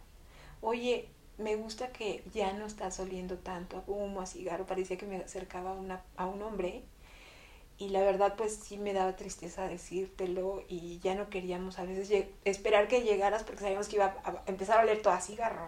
oye, 0.60 1.08
me 1.38 1.56
gusta 1.56 1.88
que 1.92 2.22
ya 2.34 2.52
no 2.52 2.66
estás 2.66 3.00
oliendo 3.00 3.38
tanto 3.38 3.78
a 3.78 3.90
humo, 3.90 4.20
a 4.20 4.26
cigarro, 4.26 4.66
parecía 4.66 4.98
que 4.98 5.06
me 5.06 5.16
acercaba 5.16 5.72
una, 5.72 6.02
a 6.18 6.26
un 6.26 6.42
hombre 6.42 6.82
y 7.80 7.88
la 7.88 8.02
verdad 8.02 8.34
pues 8.36 8.54
sí 8.62 8.76
me 8.76 8.92
daba 8.92 9.16
tristeza 9.16 9.66
decírtelo 9.66 10.62
y 10.68 10.98
ya 10.98 11.14
no 11.14 11.30
queríamos 11.30 11.78
a 11.78 11.84
veces 11.84 12.26
esperar 12.44 12.88
que 12.88 13.00
llegaras 13.00 13.42
porque 13.42 13.62
sabíamos 13.62 13.88
que 13.88 13.96
iba 13.96 14.16
a 14.22 14.42
empezar 14.44 14.78
a 14.78 14.82
oler 14.82 15.00
todo 15.00 15.14
a 15.14 15.20
cigarro. 15.22 15.66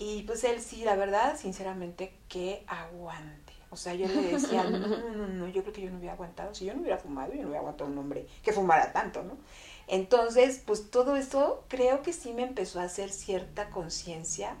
Y 0.00 0.24
pues 0.24 0.42
él 0.42 0.60
sí, 0.60 0.82
la 0.82 0.96
verdad, 0.96 1.38
sinceramente, 1.38 2.12
que 2.28 2.64
aguante. 2.66 3.52
O 3.70 3.76
sea, 3.76 3.94
yo 3.94 4.08
le 4.08 4.20
decía, 4.32 4.64
no, 4.64 4.78
no, 4.78 4.88
no, 4.88 5.28
no, 5.28 5.48
yo 5.48 5.62
creo 5.62 5.72
que 5.72 5.82
yo 5.82 5.90
no 5.90 5.98
hubiera 5.98 6.14
aguantado. 6.14 6.52
Si 6.56 6.64
yo 6.64 6.74
no 6.74 6.80
hubiera 6.80 6.98
fumado, 6.98 7.32
yo 7.32 7.42
no 7.42 7.48
hubiera 7.48 7.60
aguantado 7.60 7.88
un 7.88 7.98
hombre 7.98 8.26
que 8.42 8.52
fumara 8.52 8.92
tanto, 8.92 9.22
¿no? 9.22 9.38
Entonces, 9.86 10.60
pues 10.66 10.90
todo 10.90 11.16
eso 11.16 11.64
creo 11.68 12.02
que 12.02 12.12
sí 12.12 12.32
me 12.32 12.42
empezó 12.42 12.80
a 12.80 12.84
hacer 12.84 13.10
cierta 13.10 13.70
conciencia 13.70 14.56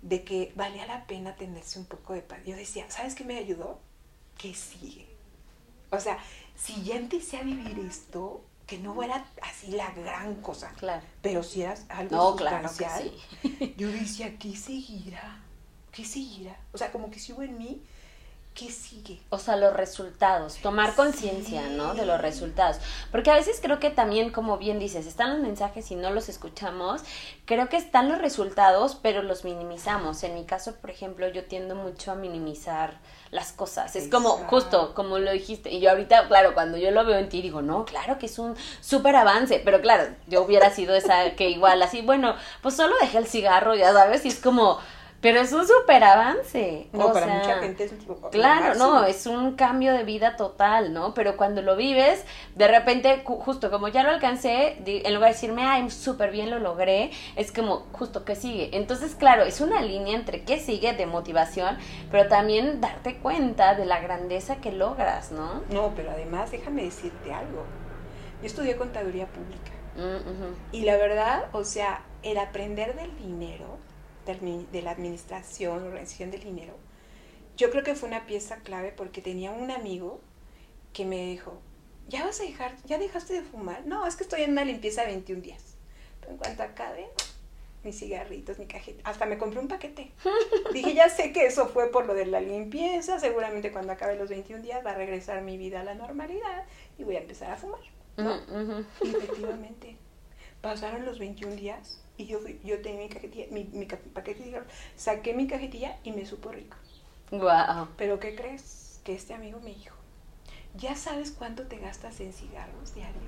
de 0.00 0.22
que 0.22 0.52
valía 0.54 0.86
la 0.86 1.08
pena 1.08 1.34
tenerse 1.34 1.80
un 1.80 1.86
poco 1.86 2.12
de 2.12 2.22
paz. 2.22 2.38
Yo 2.46 2.54
decía, 2.54 2.88
¿sabes 2.88 3.16
qué 3.16 3.24
me 3.24 3.36
ayudó? 3.36 3.80
Que 4.38 4.54
sigue. 4.54 5.11
O 5.92 6.00
sea, 6.00 6.18
si 6.56 6.82
ya 6.82 6.96
empecé 6.96 7.36
a 7.36 7.42
vivir 7.42 7.78
esto, 7.80 8.42
que 8.66 8.78
no 8.78 9.02
era 9.02 9.26
así 9.42 9.72
la 9.72 9.90
gran 9.90 10.36
cosa, 10.36 10.72
claro. 10.78 11.02
pero 11.20 11.42
si 11.42 11.62
era 11.62 11.74
algo 11.90 12.16
no, 12.16 12.30
sustancial, 12.30 13.12
yo 13.76 13.88
decía, 13.88 14.38
¿qué 14.38 14.56
seguirá? 14.56 15.42
¿Qué 15.90 16.04
seguirá? 16.04 16.56
O 16.72 16.78
sea, 16.78 16.90
como 16.90 17.10
que 17.10 17.18
si 17.18 17.34
hubo 17.34 17.42
en 17.42 17.58
mí 17.58 17.82
¿qué 18.54 18.70
sigue? 18.70 19.20
O 19.30 19.38
sea, 19.38 19.56
los 19.56 19.72
resultados, 19.72 20.56
tomar 20.56 20.94
conciencia, 20.94 21.68
¿no? 21.68 21.94
De 21.94 22.04
los 22.04 22.20
resultados. 22.20 22.78
Porque 23.10 23.30
a 23.30 23.34
veces 23.34 23.60
creo 23.62 23.78
que 23.78 23.90
también, 23.90 24.30
como 24.30 24.58
bien 24.58 24.78
dices, 24.78 25.06
están 25.06 25.30
los 25.30 25.40
mensajes 25.40 25.90
y 25.90 25.96
no 25.96 26.10
los 26.10 26.28
escuchamos. 26.28 27.02
Creo 27.46 27.68
que 27.68 27.76
están 27.78 28.08
los 28.08 28.18
resultados, 28.18 28.98
pero 29.00 29.22
los 29.22 29.44
minimizamos. 29.44 30.22
En 30.22 30.34
mi 30.34 30.44
caso, 30.44 30.74
por 30.76 30.90
ejemplo, 30.90 31.28
yo 31.28 31.44
tiendo 31.44 31.74
mucho 31.74 32.12
a 32.12 32.14
minimizar 32.14 32.98
las 33.30 33.52
cosas. 33.52 33.96
Es 33.96 34.08
como, 34.08 34.30
justo, 34.30 34.94
como 34.94 35.18
lo 35.18 35.32
dijiste. 35.32 35.70
Y 35.70 35.80
yo 35.80 35.90
ahorita, 35.90 36.28
claro, 36.28 36.52
cuando 36.52 36.76
yo 36.76 36.90
lo 36.90 37.06
veo 37.06 37.18
en 37.18 37.30
ti, 37.30 37.40
digo, 37.40 37.62
no, 37.62 37.86
claro 37.86 38.18
que 38.18 38.26
es 38.26 38.38
un 38.38 38.54
súper 38.80 39.16
avance. 39.16 39.62
Pero 39.64 39.80
claro, 39.80 40.14
yo 40.26 40.42
hubiera 40.42 40.70
sido 40.70 40.94
esa 40.94 41.34
que 41.36 41.48
igual 41.48 41.82
así, 41.82 42.02
bueno, 42.02 42.36
pues 42.60 42.76
solo 42.76 42.94
dejé 43.00 43.18
el 43.18 43.26
cigarro, 43.26 43.74
ya 43.74 43.92
sabes, 43.92 44.26
y 44.26 44.28
es 44.28 44.40
como 44.40 44.78
pero 45.22 45.38
es 45.38 45.52
un 45.52 45.64
súper 45.66 46.02
avance. 46.02 46.88
No, 46.92 47.12
para 47.12 47.28
mucha 47.28 47.60
gente 47.60 47.84
es 47.84 47.94
Claro, 48.32 48.74
no, 48.74 49.04
es 49.04 49.26
un 49.26 49.54
cambio 49.54 49.92
de 49.92 50.02
vida 50.02 50.34
total, 50.34 50.92
¿no? 50.92 51.14
Pero 51.14 51.36
cuando 51.36 51.62
lo 51.62 51.76
vives, 51.76 52.24
de 52.56 52.66
repente, 52.66 53.22
justo 53.24 53.70
como 53.70 53.86
ya 53.86 54.02
lo 54.02 54.10
alcancé, 54.10 54.76
en 54.84 55.14
lugar 55.14 55.30
de 55.30 55.34
decirme, 55.34 55.62
ay, 55.62 55.88
súper 55.90 56.32
bien 56.32 56.50
lo 56.50 56.58
logré, 56.58 57.12
es 57.36 57.52
como, 57.52 57.86
justo, 57.92 58.24
¿qué 58.24 58.34
sigue? 58.34 58.70
Entonces, 58.72 59.14
claro, 59.14 59.44
es 59.44 59.60
una 59.60 59.80
línea 59.80 60.16
entre 60.16 60.42
qué 60.42 60.58
sigue 60.58 60.92
de 60.92 61.06
motivación, 61.06 61.78
pero 62.10 62.28
también 62.28 62.80
darte 62.80 63.18
cuenta 63.18 63.76
de 63.76 63.86
la 63.86 64.00
grandeza 64.00 64.56
que 64.56 64.72
logras, 64.72 65.30
¿no? 65.30 65.62
No, 65.70 65.92
pero 65.94 66.10
además, 66.10 66.50
déjame 66.50 66.82
decirte 66.82 67.32
algo. 67.32 67.64
Yo 68.40 68.48
estudié 68.48 68.76
contaduría 68.76 69.28
pública. 69.28 69.70
Mm, 69.94 70.74
y 70.74 70.80
la 70.82 70.96
verdad, 70.96 71.44
o 71.52 71.62
sea, 71.62 72.02
el 72.24 72.38
aprender 72.38 72.96
del 72.96 73.16
dinero 73.16 73.71
de 74.24 74.82
la 74.82 74.90
administración, 74.92 75.82
organización 75.84 76.30
del 76.30 76.44
dinero, 76.44 76.76
yo 77.56 77.70
creo 77.70 77.82
que 77.82 77.94
fue 77.94 78.08
una 78.08 78.26
pieza 78.26 78.56
clave 78.56 78.92
porque 78.92 79.20
tenía 79.20 79.50
un 79.50 79.70
amigo 79.70 80.20
que 80.92 81.04
me 81.04 81.26
dijo, 81.26 81.60
¿ya 82.08 82.24
vas 82.24 82.40
a 82.40 82.44
dejar, 82.44 82.76
ya 82.84 82.98
dejaste 82.98 83.34
de 83.34 83.42
fumar? 83.42 83.86
No, 83.86 84.06
es 84.06 84.16
que 84.16 84.22
estoy 84.22 84.42
en 84.42 84.52
una 84.52 84.64
limpieza 84.64 85.02
de 85.02 85.08
21 85.08 85.42
días. 85.42 85.76
Pero 86.20 86.32
en 86.32 86.38
cuanto 86.38 86.62
acabe, 86.62 87.08
mis 87.84 87.98
cigarritos, 87.98 88.58
mi 88.58 88.66
cajeta, 88.66 89.08
hasta 89.08 89.26
me 89.26 89.38
compré 89.38 89.60
un 89.60 89.68
paquete. 89.68 90.12
Dije, 90.72 90.94
ya 90.94 91.08
sé 91.08 91.32
que 91.32 91.46
eso 91.46 91.68
fue 91.68 91.90
por 91.90 92.06
lo 92.06 92.14
de 92.14 92.26
la 92.26 92.40
limpieza, 92.40 93.18
seguramente 93.18 93.72
cuando 93.72 93.92
acabe 93.92 94.16
los 94.16 94.30
21 94.30 94.62
días 94.62 94.84
va 94.84 94.92
a 94.92 94.94
regresar 94.94 95.42
mi 95.42 95.58
vida 95.58 95.80
a 95.80 95.84
la 95.84 95.94
normalidad 95.94 96.64
y 96.96 97.04
voy 97.04 97.16
a 97.16 97.20
empezar 97.20 97.50
a 97.50 97.56
fumar. 97.56 97.80
¿no? 98.16 98.38
Y 99.02 99.08
efectivamente, 99.08 99.96
pasaron 100.60 101.04
los 101.04 101.18
21 101.18 101.56
días 101.56 102.01
y 102.22 102.26
yo, 102.26 102.40
yo 102.64 102.80
tenía 102.80 103.02
mi 103.02 103.08
cajetilla, 103.08 103.46
mi, 103.50 103.64
mi 103.64 103.86
paquete 103.86 104.62
saqué 104.96 105.34
mi 105.34 105.46
cajetilla 105.46 105.98
y 106.04 106.12
me 106.12 106.24
supo 106.24 106.50
rico. 106.50 106.76
Wow. 107.30 107.88
Pero 107.96 108.20
¿qué 108.20 108.34
crees? 108.34 109.00
Que 109.04 109.14
este 109.14 109.34
amigo 109.34 109.60
me 109.60 109.74
dijo, 109.74 109.96
¿ya 110.76 110.94
sabes 110.96 111.32
cuánto 111.32 111.66
te 111.66 111.78
gastas 111.78 112.20
en 112.20 112.32
cigarros 112.32 112.94
diario? 112.94 113.20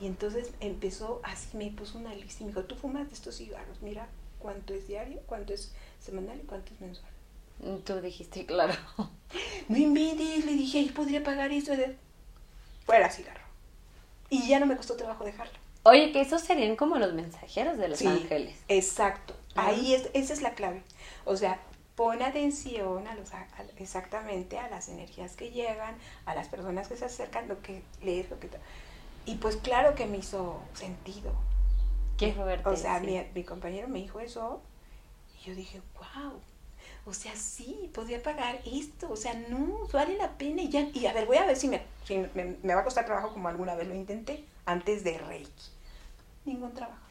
Y 0.00 0.06
entonces 0.06 0.52
empezó 0.60 1.20
así, 1.22 1.56
me 1.56 1.70
puso 1.70 1.98
una 1.98 2.14
lista 2.14 2.42
y 2.42 2.46
me 2.46 2.52
dijo, 2.52 2.64
tú 2.64 2.74
fumas 2.74 3.08
de 3.08 3.14
estos 3.14 3.36
cigarros, 3.36 3.82
mira 3.82 4.08
cuánto 4.38 4.72
es 4.74 4.88
diario, 4.88 5.20
cuánto 5.26 5.52
es 5.52 5.72
semanal 6.00 6.40
y 6.40 6.46
cuánto 6.46 6.72
es 6.72 6.80
mensual. 6.80 7.12
Tú 7.84 8.00
dijiste, 8.00 8.46
claro. 8.46 8.74
No 9.68 9.76
inventes, 9.76 10.46
le 10.46 10.52
dije, 10.54 10.84
yo 10.84 10.94
podría 10.94 11.22
pagar 11.22 11.52
eso 11.52 11.76
de... 11.76 11.96
Fuera 12.86 13.10
cigarro. 13.10 13.44
Y 14.30 14.48
ya 14.48 14.58
no 14.58 14.66
me 14.66 14.76
costó 14.76 14.96
trabajo 14.96 15.24
dejarlo. 15.24 15.58
Oye, 15.90 16.12
que 16.12 16.20
esos 16.20 16.40
serían 16.40 16.76
como 16.76 16.98
los 16.98 17.14
mensajeros 17.14 17.76
de 17.76 17.88
los 17.88 18.00
ángeles. 18.06 18.56
Exacto. 18.68 19.34
Ahí 19.56 19.92
es, 19.92 20.08
esa 20.14 20.32
es 20.32 20.40
la 20.40 20.54
clave. 20.54 20.84
O 21.24 21.36
sea, 21.36 21.58
pon 21.96 22.22
atención 22.22 23.08
a 23.08 23.14
los, 23.16 23.30
exactamente 23.76 24.56
a 24.56 24.68
las 24.70 24.88
energías 24.88 25.34
que 25.34 25.50
llegan, 25.50 25.96
a 26.26 26.36
las 26.36 26.46
personas 26.46 26.86
que 26.86 26.96
se 26.96 27.06
acercan, 27.06 27.48
lo 27.48 27.60
que 27.60 27.82
lees, 28.04 28.30
lo 28.30 28.38
que... 28.38 28.48
Y 29.26 29.34
pues 29.36 29.56
claro 29.56 29.96
que 29.96 30.06
me 30.06 30.18
hizo 30.18 30.60
sentido. 30.74 31.32
Qué 32.16 32.32
fuerte. 32.34 32.68
O 32.68 32.76
sea, 32.76 33.00
mi, 33.00 33.20
mi, 33.34 33.42
compañero 33.42 33.88
me 33.88 33.98
dijo 33.98 34.20
eso 34.20 34.62
y 35.40 35.48
yo 35.48 35.56
dije, 35.56 35.82
wow. 35.98 36.40
O 37.04 37.14
sea, 37.14 37.34
sí, 37.34 37.90
podría 37.92 38.22
pagar 38.22 38.60
esto. 38.64 39.10
O 39.10 39.16
sea, 39.16 39.34
no, 39.34 39.88
vale 39.92 40.16
la 40.16 40.38
pena. 40.38 40.62
Y, 40.62 40.68
ya, 40.68 40.88
y 40.94 41.06
a 41.06 41.12
ver, 41.12 41.26
voy 41.26 41.38
a 41.38 41.46
ver 41.46 41.56
si, 41.56 41.66
me, 41.66 41.82
si 42.04 42.16
me, 42.16 42.56
me 42.62 42.74
va 42.74 42.82
a 42.82 42.84
costar 42.84 43.06
trabajo 43.06 43.32
como 43.32 43.48
alguna 43.48 43.74
vez 43.74 43.88
lo 43.88 43.94
intenté 43.96 44.44
antes 44.66 45.02
de 45.02 45.18
Reiki. 45.18 45.79
Ningún 46.44 46.72
trabajo. 46.72 47.06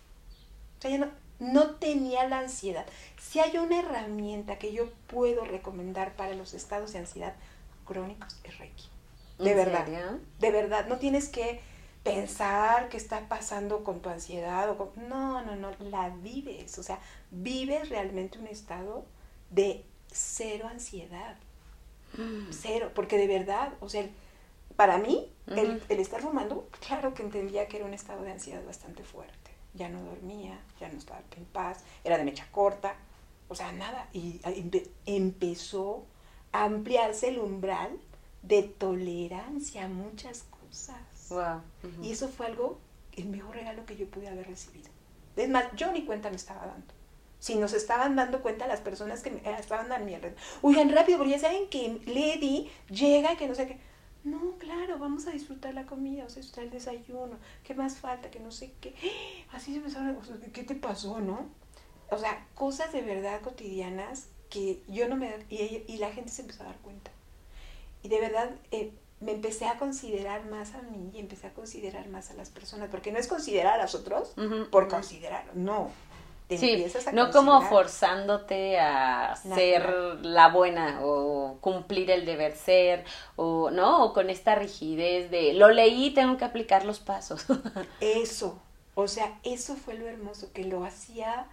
O 0.77 0.81
sea, 0.81 0.91
ya 0.91 0.97
no, 0.97 1.07
no 1.39 1.71
tenía 1.75 2.27
la 2.27 2.39
ansiedad. 2.39 2.85
Si 3.19 3.39
hay 3.39 3.57
una 3.57 3.79
herramienta 3.79 4.57
que 4.57 4.73
yo 4.73 4.89
puedo 5.07 5.45
recomendar 5.45 6.15
para 6.15 6.35
los 6.35 6.53
estados 6.53 6.93
de 6.93 6.99
ansiedad 6.99 7.35
crónicos, 7.85 8.39
es 8.43 8.57
Reiki. 8.57 8.89
De 9.39 9.53
verdad. 9.53 9.87
De 10.39 10.51
verdad. 10.51 10.87
No 10.87 10.97
tienes 10.97 11.29
que 11.29 11.61
pensar 12.03 12.89
qué 12.89 12.97
está 12.97 13.27
pasando 13.27 13.83
con 13.83 14.01
tu 14.01 14.09
ansiedad. 14.09 14.69
O 14.69 14.91
no, 14.95 15.41
no, 15.43 15.55
no. 15.55 15.71
La 15.79 16.09
vives. 16.09 16.77
O 16.77 16.83
sea, 16.83 16.99
vives 17.31 17.89
realmente 17.89 18.37
un 18.37 18.47
estado 18.47 19.05
de 19.49 19.85
cero 20.11 20.67
ansiedad. 20.69 21.37
Mm. 22.17 22.51
Cero. 22.51 22.91
Porque 22.93 23.17
de 23.17 23.27
verdad, 23.27 23.73
o 23.79 23.87
sea, 23.87 24.07
para 24.75 24.97
mí, 24.97 25.31
el, 25.47 25.81
estar 25.89 26.21
fumando, 26.21 26.69
claro 26.87 27.13
que 27.13 27.23
entendía 27.23 27.67
que 27.67 27.77
era 27.77 27.85
un 27.85 27.93
estado 27.93 28.23
de 28.23 28.31
ansiedad 28.31 28.63
bastante 28.65 29.03
fuerte. 29.03 29.51
Ya 29.73 29.89
no 29.89 30.01
dormía, 30.01 30.59
ya 30.79 30.89
no 30.89 30.97
estaba 30.97 31.21
en 31.35 31.45
paz, 31.45 31.83
era 32.03 32.17
de 32.17 32.23
mecha 32.23 32.47
corta, 32.51 32.95
o 33.47 33.55
sea, 33.55 33.71
nada. 33.71 34.07
Y 34.13 34.41
empezó 35.05 36.05
a 36.51 36.65
ampliarse 36.65 37.29
el 37.29 37.39
umbral 37.39 37.99
de 38.41 38.63
tolerancia 38.63 39.85
a 39.85 39.87
muchas 39.87 40.43
cosas. 40.43 40.97
Y 42.01 42.11
eso 42.11 42.29
fue 42.29 42.47
algo, 42.47 42.79
el 43.15 43.25
mejor 43.25 43.55
regalo 43.55 43.85
que 43.85 43.95
yo 43.95 44.07
pude 44.07 44.27
haber 44.27 44.47
recibido. 44.47 44.89
Es 45.35 45.49
más, 45.49 45.65
yo 45.75 45.91
ni 45.91 46.05
cuenta 46.05 46.29
me 46.29 46.35
estaba 46.35 46.65
dando. 46.65 46.93
Si 47.39 47.55
nos 47.55 47.73
estaban 47.73 48.15
dando 48.15 48.41
cuenta 48.41 48.67
las 48.67 48.81
personas 48.81 49.21
que 49.21 49.41
estaban 49.59 49.91
a 49.91 49.99
mi 49.99 50.13
alrededor. 50.15 50.37
Oigan, 50.61 50.89
rápido, 50.91 51.17
porque 51.17 51.33
ya 51.33 51.39
saben 51.39 51.69
que 51.69 52.01
Lady 52.05 52.69
llega 52.89 53.33
y 53.33 53.37
que 53.37 53.47
no 53.47 53.55
sé 53.55 53.67
qué 53.67 53.88
no, 54.29 54.57
claro, 54.57 54.99
vamos 54.99 55.27
a 55.27 55.31
disfrutar 55.31 55.73
la 55.73 55.85
comida, 55.85 56.25
o 56.25 56.29
sea, 56.29 56.41
está 56.41 56.61
el 56.61 56.69
desayuno, 56.69 57.37
¿qué 57.63 57.73
más 57.73 57.97
falta? 57.97 58.29
Que 58.29 58.39
no 58.39 58.51
sé 58.51 58.73
qué. 58.79 58.95
Así 59.53 59.81
se 59.81 59.89
sea, 59.89 60.15
¿qué 60.53 60.63
te 60.63 60.75
pasó, 60.75 61.19
no? 61.19 61.47
O 62.11 62.17
sea, 62.17 62.47
cosas 62.55 62.91
de 62.91 63.01
verdad 63.01 63.41
cotidianas 63.41 64.27
que 64.49 64.81
yo 64.87 65.07
no 65.07 65.15
me... 65.15 65.45
Y, 65.49 65.83
y 65.87 65.97
la 65.97 66.11
gente 66.11 66.31
se 66.31 66.41
empezó 66.41 66.63
a 66.63 66.67
dar 66.67 66.77
cuenta. 66.77 67.11
Y 68.01 68.09
de 68.09 68.19
verdad 68.19 68.51
eh, 68.71 68.93
me 69.19 69.33
empecé 69.33 69.65
a 69.65 69.77
considerar 69.77 70.49
más 70.49 70.73
a 70.73 70.81
mí 70.81 71.11
y 71.13 71.19
empecé 71.19 71.47
a 71.47 71.53
considerar 71.53 72.07
más 72.07 72.31
a 72.31 72.33
las 72.33 72.49
personas, 72.49 72.89
porque 72.89 73.11
no 73.11 73.19
es 73.19 73.27
considerar 73.27 73.79
a 73.79 73.83
los 73.83 73.93
otros 73.93 74.33
por 74.71 74.87
considerar, 74.87 75.45
no 75.55 75.91
sí, 76.57 76.85
no 77.13 77.31
como 77.31 77.61
forzándote 77.61 78.79
a 78.79 79.35
ser 79.35 79.89
la 80.21 80.47
buena 80.49 80.99
o 81.03 81.57
cumplir 81.61 82.09
el 82.09 82.25
deber 82.25 82.55
ser 82.55 83.05
o 83.35 83.69
no 83.69 84.05
o 84.05 84.13
con 84.13 84.29
esta 84.29 84.55
rigidez 84.55 85.29
de 85.29 85.53
lo 85.53 85.69
leí 85.69 86.11
tengo 86.11 86.37
que 86.37 86.45
aplicar 86.45 86.85
los 86.85 86.99
pasos 86.99 87.45
eso 88.01 88.59
o 88.95 89.07
sea 89.07 89.39
eso 89.43 89.75
fue 89.75 89.93
lo 89.93 90.07
hermoso 90.07 90.51
que 90.53 90.65
lo 90.65 90.83
hacía 90.83 91.47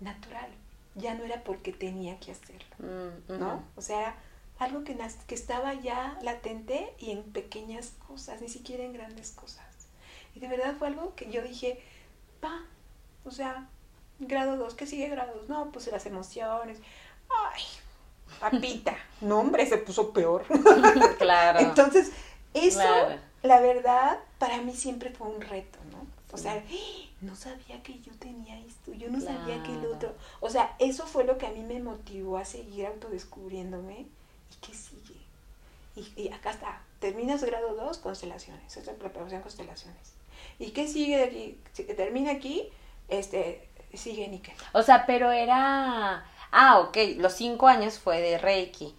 natural. 0.00 0.50
Ya 0.94 1.14
no 1.14 1.24
era 1.24 1.44
porque 1.44 1.72
tenía 1.72 2.18
que 2.18 2.32
hacerlo 2.32 2.74
mm, 2.78 3.38
no 3.38 3.62
o 3.76 3.82
sea 3.82 4.16
algo 4.58 4.82
que 4.82 4.96
que 5.26 5.34
estaba 5.34 5.74
ya 5.74 6.18
latente 6.22 6.92
y 6.98 7.12
en 7.12 7.22
pequeñas 7.22 7.92
cosas 8.08 8.40
ni 8.40 8.48
siquiera 8.48 8.82
en 8.82 8.92
grandes 8.92 9.30
cosas. 9.30 9.64
Y 10.34 10.40
de 10.40 10.48
verdad 10.48 10.74
fue 10.76 10.88
algo 10.88 11.14
que 11.14 11.30
yo 11.30 11.42
dije 11.42 11.80
pa 12.40 12.64
o 13.24 13.30
sea 13.30 13.68
Grado 14.20 14.56
2, 14.56 14.74
¿qué 14.74 14.86
sigue 14.86 15.08
grado 15.08 15.34
2? 15.40 15.48
No, 15.48 15.70
pues 15.70 15.86
las 15.88 16.06
emociones. 16.06 16.78
Ay, 17.28 17.62
papita. 18.40 18.96
no, 19.20 19.40
hombre, 19.40 19.66
se 19.66 19.78
puso 19.78 20.12
peor. 20.12 20.44
claro. 21.18 21.60
Entonces, 21.60 22.12
eso, 22.54 22.82
la 23.42 23.60
verdad, 23.60 24.18
para 24.38 24.58
mí 24.58 24.74
siempre 24.74 25.10
fue 25.10 25.28
un 25.28 25.40
reto, 25.40 25.78
¿no? 25.92 26.06
O 26.30 26.36
sea, 26.36 26.62
no 27.22 27.34
sabía 27.34 27.82
que 27.82 27.98
yo 28.00 28.12
tenía 28.18 28.58
esto, 28.60 28.92
yo 28.92 29.08
no 29.08 29.20
sabía 29.20 29.62
que 29.62 29.72
el 29.72 29.86
otro. 29.86 30.14
O 30.40 30.50
sea, 30.50 30.76
eso 30.78 31.06
fue 31.06 31.24
lo 31.24 31.38
que 31.38 31.46
a 31.46 31.50
mí 31.50 31.62
me 31.62 31.80
motivó 31.80 32.36
a 32.36 32.44
seguir 32.44 32.86
autodescubriéndome 32.86 34.06
¿y 34.50 34.66
qué 34.66 34.74
sigue? 34.74 35.18
Y, 36.16 36.28
acá 36.28 36.50
está, 36.50 36.82
terminas 37.00 37.42
grado 37.42 37.74
2, 37.74 37.98
constelaciones, 37.98 38.76
es 38.76 38.86
la 38.86 38.92
preparación 38.92 39.42
constelaciones. 39.42 40.12
¿Y 40.58 40.70
qué 40.70 40.86
sigue 40.86 41.16
de 41.16 41.24
aquí? 41.24 41.58
Termina 41.94 42.30
aquí, 42.32 42.68
este, 43.08 43.67
sigue 43.96 44.28
níquel. 44.28 44.54
O 44.72 44.82
sea, 44.82 45.06
pero 45.06 45.30
era... 45.30 46.24
Ah, 46.50 46.80
ok, 46.80 46.96
los 47.16 47.34
cinco 47.34 47.68
años 47.68 47.98
fue 47.98 48.20
de 48.20 48.38
Reiki, 48.38 48.94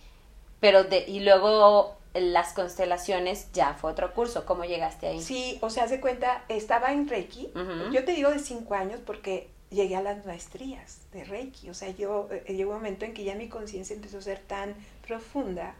pero 0.60 0.84
de... 0.84 1.06
Y 1.08 1.22
luego 1.22 1.98
las 2.14 2.54
constelaciones 2.54 3.52
ya 3.54 3.74
fue 3.74 3.92
otro 3.92 4.14
curso. 4.14 4.46
¿Cómo 4.46 4.66
llegaste 4.66 5.08
ahí? 5.08 5.22
Sí, 5.22 5.58
o 5.62 5.70
sea, 5.70 5.84
hace 5.84 6.00
cuenta, 6.00 6.44
estaba 6.50 6.92
en 6.92 7.08
Reiki. 7.08 7.52
Yo 7.92 8.04
te 8.06 8.14
digo 8.14 8.32
de 8.32 8.40
cinco 8.40 8.76
años 8.76 9.00
porque 9.06 9.50
llegué 9.70 9.96
a 9.96 10.02
las 10.02 10.26
maestrías 10.26 11.02
de 11.12 11.24
Reiki. 11.24 11.70
O 11.70 11.74
sea, 11.74 11.90
yo 11.92 12.28
eh, 12.32 12.54
llegó 12.54 12.72
un 12.72 12.78
momento 12.78 13.06
en 13.06 13.14
que 13.14 13.24
ya 13.24 13.36
mi 13.36 13.48
conciencia 13.48 13.96
empezó 13.96 14.18
a 14.18 14.22
ser 14.22 14.40
tan 14.40 14.76
profunda 15.06 15.76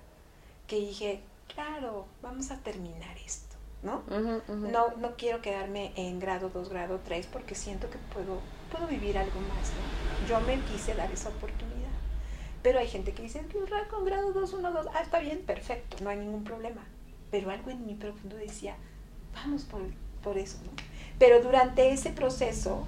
que 0.68 0.78
dije, 0.78 1.22
claro, 1.54 2.06
vamos 2.22 2.52
a 2.52 2.58
terminar 2.58 3.18
esto, 3.26 3.56
¿no? 3.82 4.04
No, 4.48 4.92
no 4.98 5.16
quiero 5.18 5.42
quedarme 5.42 5.92
en 5.96 6.20
grado 6.20 6.50
2, 6.50 6.70
grado 6.70 7.00
3 7.04 7.28
porque 7.28 7.56
siento 7.56 7.90
que 7.90 7.98
puedo, 8.14 8.40
puedo 8.72 8.88
vivir 8.88 9.18
algo 9.18 9.40
más, 9.42 9.72
¿no? 9.72 10.28
Yo 10.28 10.40
me 10.42 10.60
quise 10.72 10.94
dar 10.94 11.12
esa 11.12 11.30
oportunidad. 11.30 11.90
Pero 12.62 12.80
hay 12.80 12.88
gente 12.88 13.14
que 13.14 13.24
dice, 13.24 13.46
con 13.90 14.06
grado 14.06 14.34
2, 14.34 14.54
1, 14.54 14.72
2, 14.72 14.88
ah, 14.94 15.02
está 15.02 15.20
bien, 15.20 15.40
perfecto, 15.40 15.98
no 16.04 16.10
hay 16.10 16.18
ningún 16.18 16.44
problema. 16.44 16.84
Pero 17.32 17.52
algo 17.52 17.70
en 17.70 17.86
mi 17.86 17.96
profundo 17.96 18.36
decía, 18.36 18.76
vamos 19.34 19.64
por, 19.64 19.82
por 20.22 20.38
eso, 20.38 20.58
¿no? 20.66 20.72
Pero 21.18 21.42
durante 21.42 21.92
ese 21.92 22.12
proceso, 22.12 22.86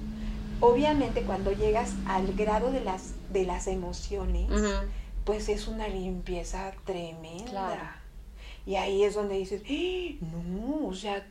obviamente 0.59 1.23
cuando 1.23 1.51
llegas 1.51 1.93
al 2.07 2.33
grado 2.33 2.71
de 2.71 2.81
las, 2.81 3.13
de 3.31 3.45
las 3.45 3.67
emociones, 3.67 4.49
pues 5.25 5.49
es 5.49 5.67
una 5.67 5.87
limpieza 5.87 6.73
tremenda. 6.85 7.97
Y 8.65 8.75
ahí 8.75 9.03
es 9.03 9.15
donde 9.15 9.37
dices, 9.37 9.61
¡Ah! 9.67 10.25
no, 10.35 10.87
o 10.87 10.93
sea, 10.93 11.25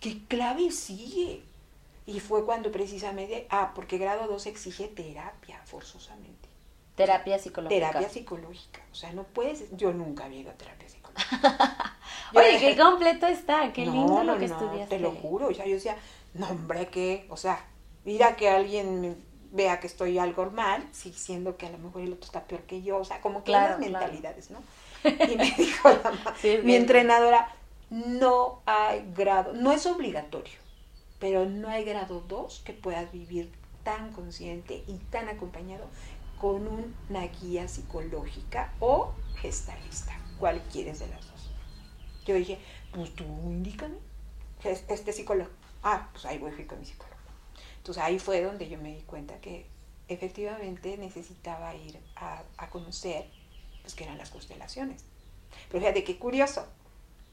¿qué 0.00 0.20
clave 0.28 0.70
sigue? 0.70 1.42
Y 2.06 2.20
fue 2.20 2.44
cuando 2.44 2.70
precisamente, 2.70 3.46
ah, 3.50 3.72
porque 3.74 3.98
grado 3.98 4.28
2 4.28 4.46
exige 4.46 4.86
terapia 4.88 5.60
forzosamente. 5.64 6.48
Terapia 6.94 7.38
psicológica. 7.38 7.88
Terapia 7.88 8.08
psicológica. 8.08 8.80
O 8.90 8.94
sea, 8.94 9.12
no 9.12 9.24
puedes. 9.24 9.76
Yo 9.76 9.92
nunca 9.92 10.24
había 10.24 10.40
ido 10.40 10.50
a 10.50 10.54
terapia 10.54 10.88
psicológica. 10.88 11.98
Oye, 12.34 12.58
qué 12.58 12.76
completo 12.76 13.26
está. 13.26 13.72
Qué 13.72 13.84
lindo 13.84 14.24
lo 14.24 14.38
que 14.38 14.46
estudiaste. 14.46 14.96
Te 14.96 15.00
lo 15.00 15.10
juro. 15.10 15.48
O 15.48 15.54
sea, 15.54 15.66
yo 15.66 15.74
decía, 15.74 15.96
no, 16.34 16.48
hombre, 16.48 16.86
que. 16.88 17.26
O 17.28 17.36
sea, 17.36 17.62
mira 18.04 18.36
que 18.36 18.48
alguien 18.48 19.22
vea 19.52 19.80
que 19.80 19.86
estoy 19.86 20.18
algo 20.18 20.50
mal, 20.50 20.86
sí, 20.92 21.12
siendo 21.12 21.56
que 21.56 21.66
a 21.66 21.70
lo 21.70 21.78
mejor 21.78 22.02
el 22.02 22.12
otro 22.12 22.26
está 22.26 22.44
peor 22.44 22.62
que 22.62 22.82
yo. 22.82 22.98
O 22.98 23.04
sea, 23.04 23.20
como 23.20 23.44
que 23.44 23.52
las 23.52 23.78
mentalidades, 23.78 24.50
¿no? 24.50 24.60
Y 25.04 25.36
me 25.36 25.50
dijo 25.56 25.88
la 25.88 26.12
mi 26.64 26.74
entrenadora, 26.74 27.54
no 27.90 28.62
hay 28.66 29.04
grado, 29.14 29.52
no 29.52 29.70
es 29.70 29.86
obligatorio, 29.86 30.58
pero 31.18 31.46
no 31.46 31.68
hay 31.68 31.84
grado 31.84 32.20
2 32.26 32.62
que 32.64 32.72
puedas 32.72 33.10
vivir 33.12 33.52
tan 33.82 34.12
consciente 34.12 34.82
y 34.86 34.98
tan 35.10 35.28
acompañado 35.28 35.86
con 36.40 36.66
una 36.68 37.26
guía 37.26 37.68
psicológica 37.68 38.72
o 38.80 39.14
gestalista. 39.40 40.18
¿Cuál 40.38 40.62
quieres 40.70 40.98
de 40.98 41.08
las 41.08 41.26
dos? 41.26 41.50
Yo 42.26 42.34
dije, 42.34 42.58
pues 42.92 43.14
tú 43.14 43.24
indícame. 43.24 43.96
Este 44.64 45.12
psicólogo. 45.12 45.50
Ah, 45.82 46.08
pues 46.12 46.24
ahí 46.26 46.38
voy 46.38 46.50
con 46.64 46.80
mi 46.80 46.84
psicólogo. 46.84 47.16
Entonces 47.78 48.02
ahí 48.02 48.18
fue 48.18 48.42
donde 48.42 48.68
yo 48.68 48.78
me 48.78 48.94
di 48.94 49.02
cuenta 49.02 49.40
que 49.40 49.66
efectivamente 50.08 50.96
necesitaba 50.98 51.74
ir 51.74 52.00
a, 52.16 52.42
conocer 52.70 53.30
pues 53.82 53.94
qué 53.94 54.04
eran 54.04 54.18
las 54.18 54.30
constelaciones. 54.30 55.04
Pero 55.68 55.80
fíjate 55.80 56.04
qué 56.04 56.18
curioso. 56.18 56.66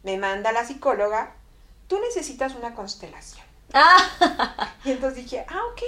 Me 0.03 0.17
manda 0.17 0.51
la 0.51 0.65
psicóloga, 0.65 1.35
tú 1.87 1.99
necesitas 1.99 2.55
una 2.55 2.75
constelación. 2.75 3.52
Ah. 3.73 4.69
Y 4.85 4.91
entonces 4.91 5.23
dije, 5.23 5.45
ah, 5.47 5.61
ok, 5.71 5.81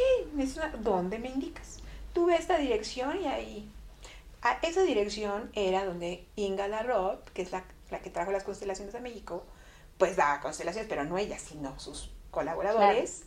¿dónde 0.80 1.20
me 1.20 1.28
indicas? 1.28 1.76
tuve 2.16 2.36
esta 2.38 2.58
dirección 2.58 3.22
y 3.22 3.28
ahí. 3.28 3.70
A 4.42 4.54
esa 4.62 4.82
dirección 4.84 5.52
era 5.54 5.86
donde 5.86 6.26
Inga 6.36 6.68
Larot, 6.68 7.30
que 7.34 7.42
es 7.42 7.52
la, 7.52 7.66
que 8.02 8.10
trajo 8.10 8.32
las 8.32 8.44
constelaciones 8.44 8.96
a 8.96 9.00
México, 9.00 9.44
pues 9.98 10.16
daba 10.16 10.40
constelaciones, 10.40 10.88
pero 10.90 11.04
no 11.04 11.18
ella, 11.18 11.38
sino 11.38 11.78
sus 11.80 12.10
colaboradores, 12.32 13.24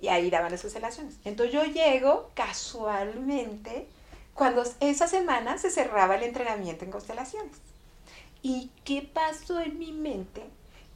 y 0.00 0.08
ahí 0.08 0.28
daban 0.28 0.50
las 0.50 0.62
constelaciones. 0.62 1.16
Entonces 1.24 1.54
yo 1.54 1.64
llego 1.64 2.30
casualmente 2.34 3.86
cuando 4.34 4.64
esa 4.80 5.06
semana 5.06 5.58
se 5.58 5.70
cerraba 5.70 6.16
el 6.16 6.24
entrenamiento 6.24 6.84
en 6.84 6.90
constelaciones. 6.90 7.58
¿Y 8.42 8.70
qué 8.84 9.02
pasó 9.02 9.60
en 9.60 9.78
mi 9.78 9.92
mente? 9.92 10.42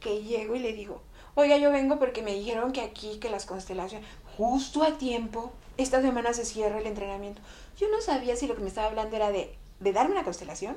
Que 0.01 0.23
llego 0.23 0.57
y 0.57 0.61
le 0.61 0.73
digo, 0.73 1.03
oiga, 1.37 1.57
yo 1.59 1.71
vengo 1.71 2.01
porque 2.01 2.23
me 2.23 2.35
dijeron 2.35 2.73
que 2.73 2.81
aquí, 2.81 3.19
que 3.21 3.31
las 3.31 3.47
constelaciones, 3.47 4.09
justo 4.37 4.83
a 4.83 4.99
tiempo, 4.99 5.53
esta 5.77 6.03
semana 6.03 6.33
se 6.33 6.45
cierra 6.45 6.81
el 6.81 6.87
entrenamiento. 6.87 7.41
Yo 7.79 7.89
no 7.91 8.01
sabía 8.01 8.35
si 8.35 8.49
lo 8.49 8.57
que 8.57 8.63
me 8.63 8.69
estaba 8.69 8.89
hablando 8.89 9.15
era 9.15 9.31
de, 9.31 9.57
de 9.79 9.93
darme 9.93 10.13
una 10.13 10.25
constelación 10.25 10.77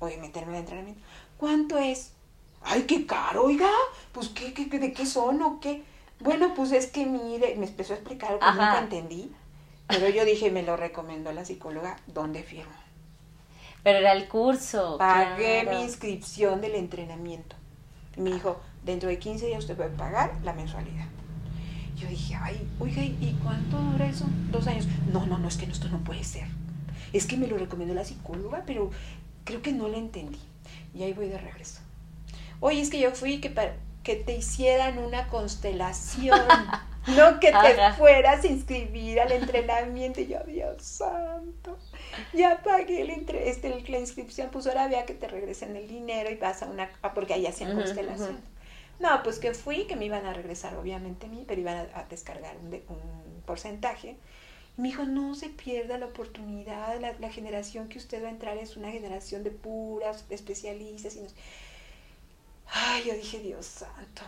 o 0.00 0.06
de 0.06 0.18
meterme 0.18 0.52
en 0.52 0.58
entrenamiento. 0.58 1.02
¿Cuánto 1.38 1.78
es? 1.78 2.12
Ay, 2.62 2.82
qué 2.82 3.06
caro, 3.06 3.44
oiga. 3.44 3.70
Pues, 4.12 4.28
¿qué, 4.28 4.52
qué, 4.52 4.66
de 4.66 4.92
qué 4.92 5.06
son 5.06 5.40
o 5.42 5.60
qué? 5.60 5.84
Bueno, 6.18 6.52
pues 6.54 6.72
es 6.72 6.88
que 6.88 7.06
mire, 7.06 7.54
me 7.56 7.66
empezó 7.66 7.94
a 7.94 7.96
explicar 7.96 8.32
algo 8.32 8.40
que 8.40 8.52
nunca 8.52 8.78
entendí. 8.80 9.32
Pero 9.86 10.08
yo 10.08 10.24
dije, 10.24 10.50
me 10.50 10.62
lo 10.62 10.76
recomendó 10.76 11.32
la 11.32 11.44
psicóloga, 11.44 11.96
¿dónde 12.06 12.42
firmo? 12.42 12.72
Pero 13.82 13.98
era 13.98 14.12
el 14.12 14.28
curso. 14.28 14.98
Pagué 14.98 15.64
mi 15.64 15.82
inscripción 15.82 16.60
del 16.60 16.74
entrenamiento. 16.74 17.56
Y 18.16 18.20
me 18.20 18.32
dijo, 18.32 18.60
dentro 18.84 19.08
de 19.08 19.18
15 19.18 19.46
días 19.46 19.60
usted 19.60 19.76
puede 19.76 19.90
pagar 19.90 20.32
la 20.42 20.52
mensualidad. 20.52 21.06
Yo 21.96 22.08
dije, 22.08 22.34
ay, 22.34 22.66
oiga, 22.78 23.02
¿y 23.02 23.38
cuánto 23.42 23.78
dura 23.78 24.06
eso? 24.06 24.24
Dos 24.50 24.66
años. 24.66 24.86
No, 25.12 25.26
no, 25.26 25.38
no, 25.38 25.48
es 25.48 25.56
que 25.58 25.66
esto 25.66 25.88
no 25.88 25.98
puede 25.98 26.24
ser. 26.24 26.46
Es 27.12 27.26
que 27.26 27.36
me 27.36 27.46
lo 27.46 27.58
recomendó 27.58 27.92
la 27.92 28.04
psicóloga, 28.04 28.62
pero 28.66 28.90
creo 29.44 29.60
que 29.60 29.72
no 29.72 29.88
la 29.88 29.98
entendí. 29.98 30.38
Y 30.94 31.02
ahí 31.02 31.12
voy 31.12 31.28
de 31.28 31.38
regreso. 31.38 31.80
Oye, 32.60 32.80
es 32.80 32.90
que 32.90 33.00
yo 33.00 33.10
fui 33.12 33.40
que, 33.40 33.50
para, 33.50 33.74
que 34.02 34.16
te 34.16 34.36
hicieran 34.36 34.98
una 34.98 35.28
constelación. 35.28 36.38
no 37.16 37.40
que 37.40 37.50
te 37.50 37.92
fueras 37.96 38.44
a 38.44 38.46
inscribir 38.46 39.20
al 39.20 39.32
entrenamiento. 39.32 40.20
Y 40.20 40.28
yo, 40.28 40.38
Dios 40.46 40.82
santo, 40.82 41.78
ya 42.32 42.62
pagué 42.62 43.02
el 43.02 43.10
entre, 43.10 43.48
este, 43.48 43.68
la 43.88 43.98
inscripción, 43.98 44.48
pues 44.50 44.66
ahora 44.66 44.88
vea 44.88 45.04
que 45.04 45.14
te 45.14 45.28
regresen 45.28 45.76
el 45.76 45.88
dinero 45.88 46.30
y 46.30 46.36
vas 46.36 46.62
a 46.62 46.66
una, 46.66 46.90
porque 47.14 47.34
ahí 47.34 47.46
hacían 47.46 47.74
constelación. 47.74 48.38
No, 49.00 49.22
pues 49.22 49.38
que 49.38 49.54
fui, 49.54 49.86
que 49.86 49.96
me 49.96 50.04
iban 50.04 50.26
a 50.26 50.34
regresar 50.34 50.76
obviamente 50.76 51.26
a 51.26 51.28
mí, 51.30 51.44
pero 51.48 51.60
iban 51.60 51.88
a, 51.94 52.04
descargar 52.04 52.56
un, 52.58 52.72
un, 52.74 53.42
porcentaje. 53.46 54.16
Y 54.76 54.82
me 54.82 54.88
dijo, 54.88 55.04
no 55.04 55.34
se 55.34 55.48
pierda 55.48 55.96
la 55.96 56.06
oportunidad, 56.06 57.00
la, 57.00 57.30
generación 57.30 57.88
que 57.88 57.96
usted 57.96 58.22
va 58.22 58.28
a 58.28 58.30
entrar 58.30 58.58
es 58.58 58.76
una 58.76 58.90
generación 58.90 59.42
de 59.42 59.50
puras 59.50 60.26
especialistas. 60.28 61.16
Y 61.16 61.26
Ay, 62.72 63.04
yo 63.06 63.14
dije, 63.14 63.38
Dios 63.40 63.64
santo. 63.64 64.22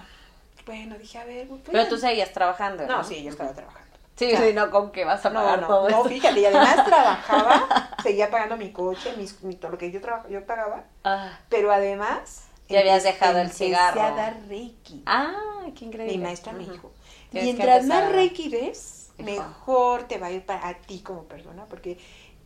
Bueno, 0.65 0.97
dije, 0.97 1.19
a 1.19 1.25
ver. 1.25 1.49
pero 1.71 1.87
tú 1.89 1.99
seguías 1.99 2.33
trabajando. 2.33 2.87
No, 2.87 3.05
sí, 3.05 3.23
yo 3.23 3.31
estaba 3.31 3.53
trabajando. 3.53 3.93
Sí, 4.17 4.35
sí, 4.37 4.53
no, 4.55 4.71
¿con 4.71 4.91
qué 4.91 5.05
vas 5.05 5.25
a 5.25 5.33
pagar 5.33 5.61
no, 5.61 5.67
todo 5.67 5.89
no, 5.89 6.05
fíjate, 6.05 6.41
y 6.41 6.45
además 6.45 6.85
trabajaba, 6.87 7.97
seguía 8.03 8.31
pagando 8.31 8.57
mi 8.57 8.71
coche, 8.71 9.15
mis, 9.17 9.37
todo 9.59 9.73
lo 9.73 9.79
que 9.79 9.91
yo, 9.91 10.01
yo 10.29 10.47
pagaba, 10.47 10.85
ah. 11.03 11.39
pero 11.49 11.73
además 11.73 12.47
ya 12.73 12.81
habías 12.81 13.05
dejado 13.05 13.39
el 13.39 13.51
cigarro. 13.51 14.03
a 14.03 14.11
dar 14.11 14.37
Reiki. 14.49 15.03
Ah, 15.07 15.67
qué 15.77 15.85
increíble. 15.85 16.17
Mi 16.17 16.23
maestra 16.23 16.53
me 16.53 16.61
dijo, 16.67 16.93
mientras 17.33 17.87
más 17.87 18.11
Reiki 18.11 18.49
ves, 18.49 19.11
mejor 19.19 20.09
te 20.09 20.19
va 20.19 20.27
a 20.29 20.33
ir 20.33 20.45
para 20.45 20.75
ti 20.75 21.01
como 21.01 21.25
persona, 21.25 21.67
porque 21.67 21.99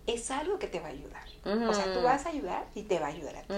es 0.07 0.31
algo 0.31 0.59
que 0.59 0.67
te 0.67 0.81
va 0.81 0.89
a 0.89 0.91
ayudar. 0.91 1.25
O 1.69 1.73
sea, 1.73 1.93
tú 1.93 2.03
vas 2.03 2.27
a 2.27 2.31
ayudar 2.31 2.67
y 2.75 2.83
te 2.83 2.99
va 2.99 3.07
a 3.07 3.11
ayudar 3.11 3.37
a 3.37 3.43
ti. 3.43 3.55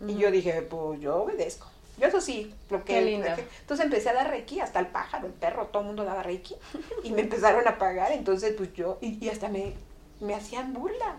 Mm, 0.00 0.10
y 0.10 0.16
yo 0.16 0.30
dije, 0.30 0.62
pues 0.62 1.00
yo 1.00 1.22
obedezco. 1.22 1.68
Yo 1.96 2.08
eso 2.08 2.20
sí, 2.20 2.52
lo 2.70 2.84
que... 2.84 3.00
lindo. 3.00 3.28
Entonces 3.60 3.86
empecé 3.86 4.10
a 4.10 4.14
dar 4.14 4.28
Reiki, 4.28 4.58
hasta 4.58 4.80
el 4.80 4.88
pájaro, 4.88 5.28
el 5.28 5.32
perro, 5.32 5.66
todo 5.66 5.82
el 5.82 5.86
mundo 5.86 6.04
daba 6.04 6.24
Reiki. 6.24 6.56
y 7.04 7.12
me 7.12 7.22
empezaron 7.22 7.66
a 7.68 7.78
pagar, 7.78 8.10
entonces 8.10 8.54
pues 8.56 8.72
yo, 8.72 8.98
y, 9.00 9.24
y 9.24 9.28
hasta 9.28 9.48
me, 9.48 9.74
me 10.20 10.34
hacían 10.34 10.72
burla. 10.72 11.16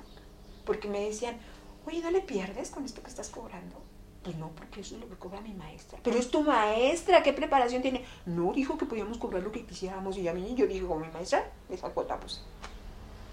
Porque 0.66 0.88
me 0.90 1.02
decían, 1.02 1.38
oye, 1.86 2.02
¿no 2.02 2.12
le 2.12 2.22
pierdes 2.22 2.72
con 2.72 2.84
esto 2.84 3.02
que 3.02 3.10
estás 3.10 3.30
cobrando? 3.30 3.85
Pues 4.26 4.38
no, 4.38 4.50
porque 4.50 4.82
eso 4.82 4.96
es 4.96 5.02
lo 5.02 5.08
que 5.08 5.16
cobra 5.18 5.40
mi 5.40 5.54
maestra. 5.54 6.00
Pero 6.02 6.18
es 6.18 6.32
tu 6.32 6.42
maestra, 6.42 7.22
¿qué 7.22 7.32
preparación 7.32 7.84
tiene? 7.84 8.04
No, 8.26 8.54
dijo 8.54 8.76
que 8.76 8.88
podíamos 8.88 9.20
cobrar 9.20 9.44
lo 9.44 9.52
que 9.52 9.64
quisiéramos. 9.68 10.18
Y 10.18 10.28
a 10.28 10.34
mí, 10.34 10.56
yo 10.56 10.66
dije, 10.66 10.82
mi 10.82 11.08
maestra, 11.14 11.48
esa 11.70 11.90
cuota, 11.90 12.20
pues. 12.20 12.42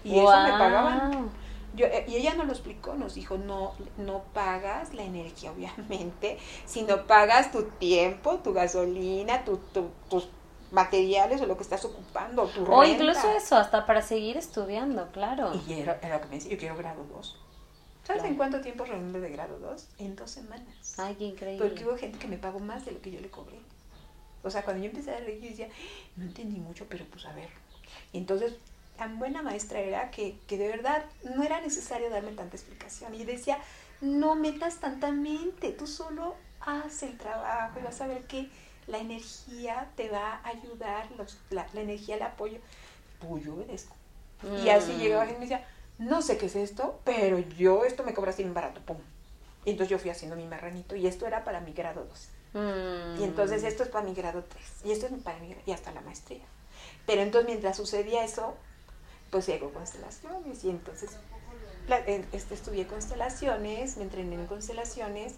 Y 0.03 0.19
eso 0.19 0.43
me 0.43 0.51
pagaban. 0.51 1.31
Yo, 1.75 1.87
eh, 1.87 2.05
y 2.07 2.17
ella 2.17 2.35
nos 2.35 2.45
lo 2.45 2.53
explicó, 2.53 2.93
nos 2.93 3.15
dijo, 3.15 3.39
no, 3.39 3.73
no 3.97 4.21
pagas 4.35 4.93
la 4.93 5.01
energía, 5.01 5.51
obviamente, 5.51 6.37
sino 6.67 7.07
pagas 7.07 7.51
tu 7.51 7.63
tiempo, 7.63 8.35
tu 8.43 8.53
gasolina, 8.53 9.43
tu, 9.43 9.57
tus 10.11 10.29
materiales 10.69 11.41
o 11.41 11.47
lo 11.47 11.57
que 11.57 11.63
estás 11.63 11.83
ocupando, 11.85 12.45
tu 12.45 12.71
O 12.71 12.83
incluso 12.83 13.31
eso, 13.31 13.55
hasta 13.55 13.87
para 13.87 14.03
seguir 14.03 14.37
estudiando, 14.37 15.11
claro. 15.11 15.53
Y 15.67 15.73
era, 15.73 15.97
era 16.03 16.17
lo 16.17 16.21
que 16.21 16.27
me 16.27 16.35
decía, 16.35 16.51
yo 16.51 16.59
quiero 16.59 16.75
grado 16.75 17.03
2. 17.11 17.39
¿Sabes 18.03 18.23
en 18.25 18.35
cuánto 18.35 18.59
tiempo 18.59 18.83
reunión 18.83 19.13
de 19.13 19.29
grado 19.29 19.59
2? 19.59 19.87
En 19.99 20.15
dos 20.15 20.29
semanas. 20.29 20.95
Ay, 20.97 21.15
qué 21.15 21.23
increíble. 21.25 21.65
Porque 21.65 21.85
hubo 21.85 21.97
gente 21.97 22.19
que 22.19 22.27
me 22.27 22.37
pagó 22.37 22.59
más 22.59 22.85
de 22.85 22.91
lo 22.91 23.01
que 23.01 23.11
yo 23.11 23.21
le 23.21 23.29
cobré. 23.29 23.59
O 24.43 24.49
sea, 24.49 24.63
cuando 24.63 24.83
yo 24.83 24.89
empecé 24.89 25.15
a 25.15 25.19
leer, 25.21 25.39
yo 25.39 25.49
decía, 25.49 25.69
no 26.17 26.25
entendí 26.25 26.59
mucho, 26.59 26.85
pero 26.89 27.05
pues 27.05 27.25
a 27.25 27.33
ver. 27.33 27.49
Y 28.11 28.17
entonces, 28.17 28.55
tan 28.97 29.19
buena 29.19 29.41
maestra 29.41 29.79
era 29.79 30.11
que, 30.11 30.37
que 30.47 30.57
de 30.57 30.67
verdad 30.67 31.05
no 31.35 31.43
era 31.43 31.61
necesario 31.61 32.09
darme 32.09 32.33
tanta 32.33 32.57
explicación. 32.57 33.15
Y 33.15 33.23
decía, 33.23 33.57
no 34.01 34.35
metas 34.35 34.77
tanta 34.79 35.11
mente, 35.11 35.71
tú 35.71 35.87
solo 35.87 36.35
haz 36.59 37.03
el 37.03 37.17
trabajo 37.17 37.79
y 37.79 37.83
vas 37.83 38.01
a 38.01 38.07
ver 38.07 38.25
que 38.25 38.49
la 38.87 38.97
energía 38.97 39.89
te 39.95 40.09
va 40.09 40.41
a 40.43 40.49
ayudar, 40.49 41.07
la, 41.49 41.65
energía, 41.73 42.15
el 42.15 42.23
apoyo. 42.23 42.59
Pues 43.19 43.45
yo 43.45 43.53
obedezco. 43.53 43.95
Y 44.61 44.67
así 44.67 44.91
llegaba 44.97 45.25
gente 45.25 45.45
y 45.45 45.47
me 45.47 45.55
decía, 45.55 45.65
no 45.99 46.21
sé 46.21 46.37
qué 46.37 46.47
es 46.47 46.55
esto, 46.55 46.99
pero 47.03 47.39
yo 47.39 47.85
esto 47.85 48.03
me 48.03 48.13
cobra 48.13 48.31
así 48.31 48.43
bien 48.43 48.53
barato, 48.53 48.81
pum. 48.81 48.97
Y 49.65 49.71
entonces 49.71 49.89
yo 49.89 49.99
fui 49.99 50.09
haciendo 50.09 50.35
mi 50.35 50.45
marranito 50.45 50.95
y 50.95 51.07
esto 51.07 51.25
era 51.25 51.43
para 51.43 51.61
mi 51.61 51.73
grado 51.73 52.05
2. 52.05 52.29
Mm. 52.53 53.21
Y 53.21 53.23
entonces 53.23 53.63
esto 53.63 53.83
es 53.83 53.89
para 53.89 54.05
mi 54.05 54.13
grado 54.13 54.43
3. 54.43 54.63
Y 54.85 54.91
esto 54.91 55.07
es 55.07 55.13
para 55.23 55.39
mi 55.39 55.55
y 55.65 55.71
hasta 55.71 55.91
la 55.91 56.01
maestría. 56.01 56.43
Pero 57.05 57.21
entonces 57.21 57.47
mientras 57.47 57.77
sucedía 57.77 58.23
eso, 58.23 58.55
pues 59.29 59.47
llegó 59.47 59.71
constelaciones 59.71 60.63
y 60.63 60.69
entonces 60.69 61.11
este, 62.31 62.53
estudié 62.53 62.87
constelaciones, 62.87 63.97
me 63.97 64.03
entrené 64.03 64.35
en 64.35 64.47
constelaciones, 64.47 65.35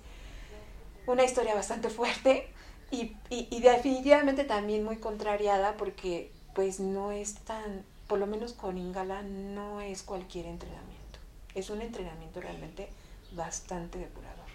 una 1.07 1.23
historia 1.23 1.55
bastante 1.55 1.89
fuerte 1.89 2.47
y, 2.91 3.15
y, 3.29 3.47
y 3.49 3.61
definitivamente 3.61 4.43
también 4.43 4.83
muy 4.83 4.97
contrariada 4.97 5.77
porque 5.77 6.31
pues 6.53 6.79
no 6.79 7.11
es 7.11 7.35
tan 7.35 7.83
por 8.07 8.19
lo 8.19 8.27
menos 8.27 8.53
con 8.53 8.77
Ingala 8.77 9.21
no 9.23 9.81
es 9.81 10.03
cualquier 10.03 10.45
entrenamiento. 10.45 11.19
Es 11.53 11.69
un 11.69 11.81
entrenamiento 11.81 12.41
realmente 12.41 12.89
bastante 13.31 13.97
depurador. 13.97 14.45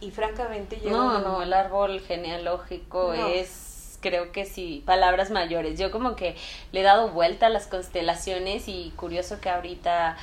Y 0.00 0.10
francamente 0.10 0.80
yo... 0.80 0.90
No, 0.90 1.20
no, 1.20 1.42
el 1.42 1.52
árbol 1.52 2.00
genealógico 2.00 3.14
es, 3.14 3.98
creo 4.00 4.32
que 4.32 4.44
sí, 4.44 4.82
palabras 4.84 5.30
mayores. 5.30 5.78
Yo 5.78 5.90
como 5.90 6.16
que 6.16 6.36
le 6.72 6.80
he 6.80 6.82
dado 6.82 7.10
vuelta 7.10 7.46
a 7.46 7.50
las 7.50 7.66
constelaciones 7.66 8.68
y 8.68 8.92
curioso 8.96 9.40
que 9.40 9.48
ahorita 9.48 10.16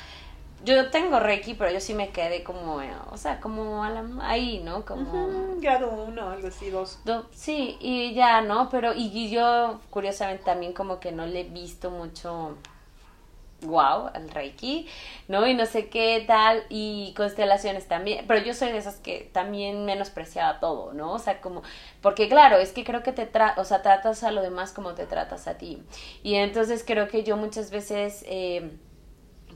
yo 0.64 0.90
tengo 0.90 1.20
Reiki, 1.20 1.54
pero 1.54 1.70
yo 1.70 1.80
sí 1.80 1.94
me 1.94 2.10
quedé 2.10 2.42
como, 2.42 2.80
o 3.10 3.16
sea, 3.16 3.40
como 3.40 3.84
ahí, 4.22 4.60
¿no? 4.64 4.84
Como... 4.84 5.56
grado 5.58 5.90
uno, 5.90 6.30
algo 6.30 6.48
así, 6.48 6.70
dos. 6.70 6.98
sí, 7.32 7.76
y 7.80 8.14
ya, 8.14 8.40
¿no? 8.40 8.68
Pero, 8.70 8.92
y, 8.94 9.30
yo, 9.30 9.80
curiosamente, 9.90 10.44
también 10.44 10.72
como 10.72 11.00
que 11.00 11.12
no 11.12 11.26
le 11.26 11.42
he 11.42 11.44
visto 11.44 11.90
mucho 11.90 12.56
wow 13.62 14.10
al 14.12 14.28
Reiki, 14.30 14.88
¿no? 15.28 15.46
Y 15.46 15.54
no 15.54 15.66
sé 15.66 15.88
qué 15.88 16.22
tal, 16.26 16.64
y 16.68 17.14
constelaciones 17.16 17.86
también, 17.86 18.24
pero 18.26 18.44
yo 18.44 18.54
soy 18.54 18.72
de 18.72 18.78
esas 18.78 18.96
que 18.96 19.30
también 19.32 19.84
menospreciaba 19.84 20.60
todo, 20.60 20.92
¿no? 20.92 21.12
O 21.12 21.18
sea, 21.18 21.40
como, 21.40 21.62
porque 22.02 22.28
claro, 22.28 22.58
es 22.58 22.72
que 22.72 22.84
creo 22.84 23.02
que 23.02 23.12
te 23.12 23.26
tra 23.26 23.54
o 23.58 23.64
sea, 23.64 23.82
tratas 23.82 24.22
a 24.22 24.32
lo 24.32 24.42
demás 24.42 24.72
como 24.72 24.94
te 24.94 25.06
tratas 25.06 25.46
a 25.46 25.56
ti. 25.58 25.82
Y 26.22 26.34
entonces 26.34 26.84
creo 26.86 27.08
que 27.08 27.22
yo 27.22 27.36
muchas 27.36 27.70
veces... 27.70 28.24
Eh, 28.28 28.70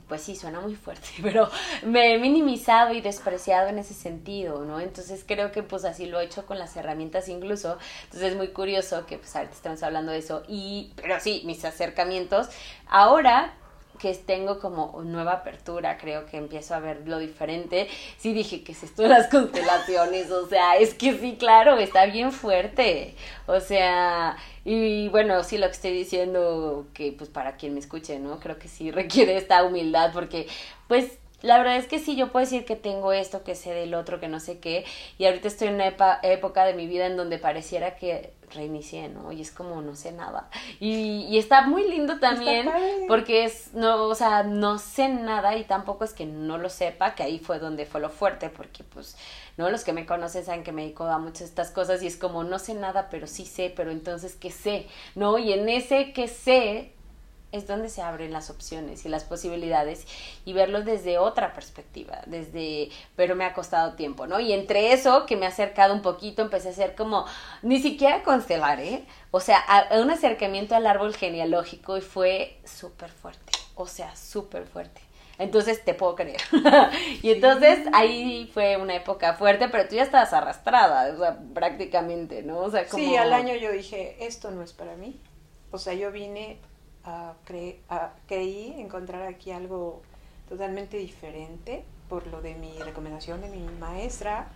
pues 0.09 0.23
sí, 0.23 0.35
suena 0.35 0.59
muy 0.59 0.75
fuerte, 0.75 1.07
pero 1.23 1.49
me 1.83 2.13
he 2.13 2.19
minimizado 2.19 2.93
y 2.93 2.99
despreciado 2.99 3.69
en 3.69 3.79
ese 3.79 3.93
sentido, 3.93 4.65
¿no? 4.65 4.81
Entonces 4.81 5.23
creo 5.25 5.51
que 5.51 5.63
pues 5.63 5.85
así 5.85 6.07
lo 6.07 6.19
he 6.19 6.25
hecho 6.25 6.45
con 6.45 6.59
las 6.59 6.75
herramientas 6.75 7.29
incluso. 7.29 7.77
Entonces 8.05 8.31
es 8.31 8.35
muy 8.35 8.49
curioso 8.49 9.05
que 9.05 9.17
pues 9.17 9.33
ahorita 9.35 9.53
estamos 9.53 9.83
hablando 9.83 10.11
de 10.11 10.17
eso. 10.17 10.43
Y, 10.47 10.91
pero 10.95 11.19
sí, 11.19 11.43
mis 11.45 11.63
acercamientos. 11.63 12.49
Ahora 12.87 13.53
que 13.99 14.15
tengo 14.15 14.59
como 14.59 14.99
nueva 15.03 15.33
apertura, 15.33 15.97
creo 15.99 16.25
que 16.25 16.37
empiezo 16.37 16.73
a 16.73 16.79
ver 16.79 17.07
lo 17.07 17.19
diferente. 17.19 17.87
Sí 18.17 18.33
dije 18.33 18.63
que 18.63 18.71
es 18.71 18.81
esto 18.81 19.03
de 19.03 19.09
las 19.09 19.27
constelaciones, 19.31 20.31
o 20.31 20.47
sea, 20.47 20.77
es 20.77 20.95
que 20.95 21.15
sí, 21.19 21.35
claro, 21.37 21.77
está 21.77 22.07
bien 22.07 22.31
fuerte. 22.31 23.13
O 23.45 23.59
sea, 23.59 24.37
y 24.65 25.09
bueno, 25.09 25.43
sí 25.43 25.57
lo 25.59 25.67
que 25.67 25.73
estoy 25.73 25.91
diciendo, 25.91 26.87
que 26.93 27.11
pues 27.11 27.29
para 27.29 27.57
quien 27.57 27.75
me 27.75 27.79
escuche, 27.79 28.17
¿no? 28.17 28.39
Creo 28.39 28.57
que 28.57 28.67
sí 28.67 28.89
requiere 28.91 29.37
esta 29.37 29.63
humildad 29.63 30.11
porque 30.13 30.47
pues 30.87 31.19
la 31.41 31.57
verdad 31.57 31.77
es 31.77 31.87
que 31.87 31.99
sí, 31.99 32.15
yo 32.15 32.31
puedo 32.31 32.45
decir 32.45 32.65
que 32.65 32.75
tengo 32.75 33.13
esto, 33.13 33.43
que 33.43 33.55
sé 33.55 33.73
del 33.73 33.93
otro, 33.93 34.19
que 34.19 34.27
no 34.27 34.39
sé 34.39 34.59
qué, 34.59 34.85
y 35.17 35.25
ahorita 35.25 35.47
estoy 35.47 35.69
en 35.69 35.75
una 35.75 35.87
época 36.23 36.65
de 36.65 36.73
mi 36.73 36.87
vida 36.87 37.05
en 37.05 37.17
donde 37.17 37.37
pareciera 37.37 37.95
que 37.95 38.33
reinicié, 38.51 39.09
¿no? 39.09 39.31
Y 39.31 39.41
es 39.41 39.51
como 39.51 39.81
no 39.81 39.95
sé 39.95 40.11
nada. 40.11 40.49
Y, 40.79 41.27
y 41.29 41.37
está 41.37 41.67
muy 41.67 41.89
lindo 41.89 42.19
también 42.19 42.69
porque 43.07 43.43
es, 43.45 43.73
no, 43.73 44.05
o 44.05 44.15
sea, 44.15 44.43
no 44.43 44.77
sé 44.79 45.09
nada 45.09 45.55
y 45.55 45.63
tampoco 45.63 46.03
es 46.03 46.13
que 46.13 46.25
no 46.25 46.57
lo 46.57 46.69
sepa, 46.69 47.15
que 47.15 47.23
ahí 47.23 47.39
fue 47.39 47.59
donde 47.59 47.85
fue 47.85 48.01
lo 48.01 48.09
fuerte, 48.09 48.49
porque 48.49 48.83
pues, 48.83 49.15
¿no? 49.57 49.69
Los 49.69 49.83
que 49.83 49.93
me 49.93 50.05
conocen 50.05 50.45
saben 50.45 50.63
que 50.63 50.71
me 50.71 50.83
dedico 50.83 51.05
a 51.05 51.19
muchas 51.19 51.39
de 51.39 51.45
estas 51.45 51.71
cosas 51.71 52.01
y 52.03 52.07
es 52.07 52.17
como 52.17 52.43
no 52.43 52.59
sé 52.59 52.73
nada, 52.73 53.07
pero 53.09 53.27
sí 53.27 53.45
sé, 53.45 53.71
pero 53.75 53.91
entonces, 53.91 54.35
¿qué 54.35 54.51
sé? 54.51 54.87
¿No? 55.15 55.37
Y 55.37 55.53
en 55.53 55.69
ese 55.69 56.13
que 56.13 56.27
sé, 56.27 56.93
es 57.51 57.67
donde 57.67 57.89
se 57.89 58.01
abren 58.01 58.31
las 58.31 58.49
opciones 58.49 59.05
y 59.05 59.09
las 59.09 59.23
posibilidades 59.23 60.05
y 60.45 60.53
verlo 60.53 60.83
desde 60.83 61.17
otra 61.17 61.53
perspectiva, 61.53 62.21
desde, 62.27 62.89
pero 63.15 63.35
me 63.35 63.45
ha 63.45 63.53
costado 63.53 63.93
tiempo, 63.93 64.27
¿no? 64.27 64.39
Y 64.39 64.53
entre 64.53 64.93
eso, 64.93 65.25
que 65.25 65.35
me 65.35 65.45
ha 65.45 65.49
acercado 65.49 65.93
un 65.93 66.01
poquito, 66.01 66.41
empecé 66.41 66.69
a 66.69 66.71
hacer 66.71 66.95
como, 66.95 67.25
ni 67.61 67.79
siquiera 67.79 68.23
constelar, 68.23 68.79
¿eh? 68.79 69.05
O 69.31 69.39
sea, 69.39 69.63
un 69.99 70.11
acercamiento 70.11 70.75
al 70.75 70.85
árbol 70.85 71.15
genealógico 71.15 71.97
y 71.97 72.01
fue 72.01 72.59
súper 72.65 73.09
fuerte, 73.09 73.51
o 73.75 73.87
sea, 73.87 74.15
súper 74.15 74.65
fuerte. 74.65 75.01
Entonces 75.39 75.85
te 75.85 75.93
puedo 75.93 76.15
creer. 76.15 76.41
y 77.23 77.31
entonces 77.31 77.79
ahí 77.93 78.51
fue 78.53 78.75
una 78.75 78.93
época 78.95 79.35
fuerte, 79.35 79.69
pero 79.69 79.87
tú 79.87 79.95
ya 79.95 80.03
estabas 80.03 80.33
arrastrada, 80.33 81.13
o 81.13 81.17
sea, 81.17 81.39
prácticamente, 81.53 82.43
¿no? 82.43 82.59
O 82.59 82.69
sea, 82.69 82.85
como... 82.85 83.01
Sí, 83.01 83.15
al 83.15 83.31
año 83.31 83.55
yo 83.55 83.71
dije, 83.71 84.17
esto 84.19 84.51
no 84.51 84.61
es 84.61 84.73
para 84.73 84.97
mí. 84.97 85.17
O 85.71 85.77
sea, 85.77 85.93
yo 85.93 86.11
vine 86.11 86.59
creí 88.27 88.75
encontrar 88.77 89.23
aquí 89.23 89.51
algo 89.51 90.01
totalmente 90.47 90.97
diferente 90.97 91.83
por 92.09 92.27
lo 92.27 92.41
de 92.41 92.55
mi 92.55 92.77
recomendación 92.79 93.41
de 93.41 93.49
mi 93.49 93.63
maestra 93.79 94.49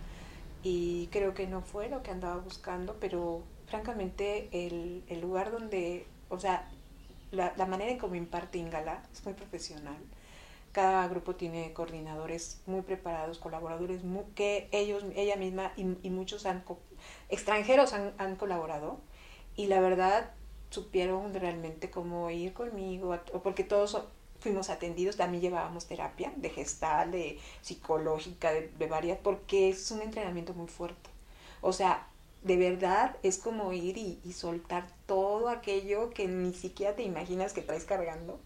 y 0.62 1.08
creo 1.08 1.34
que 1.34 1.46
no 1.46 1.60
fue 1.60 1.88
lo 1.88 2.02
que 2.02 2.10
andaba 2.10 2.36
buscando, 2.36 2.96
pero 2.98 3.42
francamente 3.66 4.48
el, 4.52 5.04
el 5.08 5.20
lugar 5.20 5.52
donde, 5.52 6.06
o 6.30 6.38
sea, 6.38 6.68
la, 7.30 7.52
la, 7.56 7.66
manera 7.66 7.90
en 7.90 7.98
cómo 7.98 8.14
imparte 8.14 8.58
Ingala 8.58 9.02
es 9.12 9.24
muy 9.24 9.34
profesional. 9.34 9.96
Cada 10.72 11.06
grupo 11.06 11.36
tiene 11.36 11.72
coordinadores 11.72 12.62
muy 12.66 12.82
preparados, 12.82 13.38
colaboradores 13.38 14.00
que 14.34 14.68
ellos, 14.72 15.04
ella 15.14 15.36
misma 15.36 15.72
y, 15.76 15.82
y 16.02 16.10
muchos 16.10 16.46
han, 16.46 16.64
extranjeros 17.28 17.92
han, 17.92 18.12
han 18.18 18.36
colaborado. 18.36 18.98
Y 19.56 19.66
la 19.66 19.80
verdad, 19.80 20.30
supieron 20.74 21.32
realmente 21.32 21.90
cómo 21.90 22.28
ir 22.30 22.52
conmigo, 22.52 23.16
o 23.32 23.42
porque 23.42 23.64
todos 23.64 23.96
fuimos 24.40 24.68
atendidos, 24.68 25.16
también 25.16 25.42
llevábamos 25.42 25.86
terapia 25.86 26.32
de 26.36 26.50
gestal, 26.50 27.12
de 27.12 27.38
psicológica, 27.62 28.52
de, 28.52 28.86
varias, 28.86 29.18
porque 29.22 29.70
es 29.70 29.90
un 29.90 30.02
entrenamiento 30.02 30.52
muy 30.52 30.66
fuerte. 30.66 31.10
O 31.62 31.72
sea, 31.72 32.06
de 32.42 32.56
verdad 32.56 33.16
es 33.22 33.38
como 33.38 33.72
ir 33.72 33.96
y, 33.96 34.20
y, 34.24 34.32
soltar 34.32 34.86
todo 35.06 35.48
aquello 35.48 36.10
que 36.10 36.28
ni 36.28 36.52
siquiera 36.52 36.94
te 36.94 37.02
imaginas 37.02 37.54
que 37.54 37.62
traes 37.62 37.84
cargando 37.84 38.38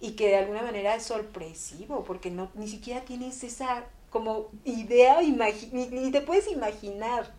y 0.00 0.12
que 0.12 0.28
de 0.28 0.36
alguna 0.36 0.62
manera 0.62 0.94
es 0.94 1.02
sorpresivo, 1.02 2.04
porque 2.04 2.30
no, 2.30 2.50
ni 2.54 2.68
siquiera 2.68 3.04
tienes 3.04 3.42
esa 3.42 3.84
como 4.10 4.48
idea, 4.64 5.20
ni, 5.20 5.32
ni 5.88 6.10
te 6.12 6.20
puedes 6.20 6.48
imaginar. 6.48 7.32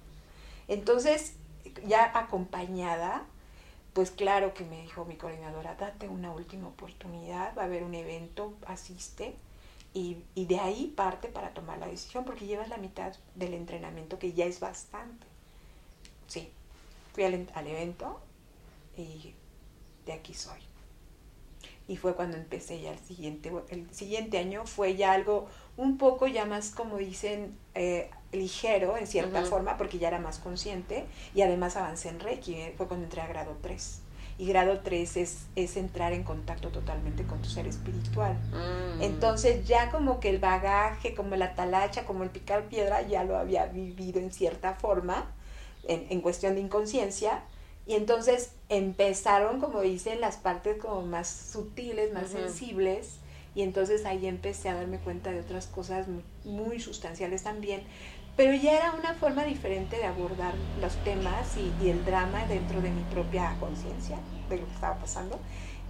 Entonces, 0.67 1.33
ya 1.87 2.11
acompañada, 2.17 3.25
pues 3.93 4.11
claro 4.11 4.53
que 4.53 4.63
me 4.63 4.81
dijo 4.81 5.05
mi 5.05 5.15
coordinadora, 5.15 5.75
date 5.75 6.07
una 6.07 6.31
última 6.31 6.67
oportunidad, 6.67 7.55
va 7.57 7.63
a 7.63 7.65
haber 7.65 7.83
un 7.83 7.93
evento, 7.93 8.53
asiste 8.65 9.35
y, 9.93 10.17
y, 10.35 10.45
de 10.45 10.59
ahí 10.59 10.93
parte 10.95 11.27
para 11.27 11.53
tomar 11.53 11.77
la 11.79 11.87
decisión 11.87 12.23
porque 12.23 12.45
llevas 12.45 12.69
la 12.69 12.77
mitad 12.77 13.13
del 13.35 13.53
entrenamiento 13.53 14.17
que 14.19 14.31
ya 14.31 14.45
es 14.45 14.61
bastante. 14.61 15.27
Sí, 16.27 16.49
fui 17.13 17.25
al, 17.25 17.49
al 17.53 17.67
evento 17.67 18.21
y 18.95 19.33
de 20.05 20.13
aquí 20.13 20.33
soy. 20.33 20.70
Y 21.91 21.97
fue 21.97 22.15
cuando 22.15 22.37
empecé 22.37 22.79
ya 22.79 22.93
el 22.93 22.99
siguiente, 22.99 23.51
el 23.67 23.93
siguiente 23.93 24.37
año 24.37 24.65
fue 24.65 24.95
ya 24.95 25.11
algo 25.11 25.49
un 25.75 25.97
poco 25.97 26.25
ya 26.25 26.45
más 26.45 26.69
como 26.69 26.97
dicen 26.97 27.57
eh, 27.75 28.09
ligero 28.31 28.95
en 28.95 29.07
cierta 29.07 29.43
forma 29.43 29.75
porque 29.75 29.99
ya 29.99 30.07
era 30.07 30.17
más 30.17 30.39
consciente 30.39 31.03
y 31.35 31.41
además 31.41 31.75
avancé 31.75 32.07
en 32.07 32.21
Reiki, 32.21 32.53
eh, 32.53 32.73
fue 32.77 32.87
cuando 32.87 33.07
entré 33.07 33.19
a 33.19 33.27
grado 33.27 33.57
3. 33.61 33.99
Y 34.37 34.47
grado 34.47 34.79
3 34.79 35.17
es, 35.17 35.47
es 35.57 35.75
entrar 35.75 36.13
en 36.13 36.23
contacto 36.23 36.69
totalmente 36.69 37.25
con 37.25 37.41
tu 37.41 37.49
ser 37.49 37.67
espiritual. 37.67 38.37
Mm. 38.53 39.01
Entonces 39.01 39.67
ya 39.67 39.91
como 39.91 40.21
que 40.21 40.29
el 40.29 40.39
bagaje, 40.39 41.13
como 41.13 41.35
la 41.35 41.55
talacha, 41.55 42.05
como 42.05 42.23
el 42.23 42.29
picar 42.29 42.69
piedra, 42.69 43.01
ya 43.01 43.25
lo 43.25 43.37
había 43.37 43.65
vivido 43.65 44.21
en 44.21 44.31
cierta 44.31 44.75
forma, 44.75 45.29
en, 45.89 46.07
en 46.09 46.21
cuestión 46.21 46.55
de 46.55 46.61
inconsciencia. 46.61 47.43
Y 47.85 47.95
entonces 47.95 48.51
empezaron, 48.69 49.59
como 49.59 49.81
dicen, 49.81 50.21
las 50.21 50.37
partes 50.37 50.77
como 50.77 51.01
más 51.01 51.27
sutiles, 51.27 52.13
más 52.13 52.29
sensibles, 52.29 53.17
Y 53.53 53.63
entonces 53.63 54.05
ahí 54.05 54.27
empecé 54.27 54.69
a 54.69 54.75
darme 54.75 54.97
cuenta 54.99 55.29
de 55.31 55.41
otras 55.41 55.67
cosas 55.67 56.07
muy, 56.45 56.79
sustanciales 56.79 57.43
también. 57.43 57.83
Pero 58.37 58.53
ya 58.53 58.77
era 58.77 58.93
una 58.93 59.13
forma 59.15 59.43
diferente 59.43 59.97
de 59.97 60.05
abordar 60.05 60.53
los 60.79 60.95
temas 61.03 61.57
y, 61.57 61.89
el 61.89 62.05
drama 62.05 62.45
dentro 62.47 62.81
de 62.81 62.91
mi 62.91 63.01
propia 63.03 63.57
conciencia 63.59 64.17
de 64.49 64.57
lo 64.57 64.65
que 64.65 64.73
estaba 64.73 64.97
pasando. 64.99 65.37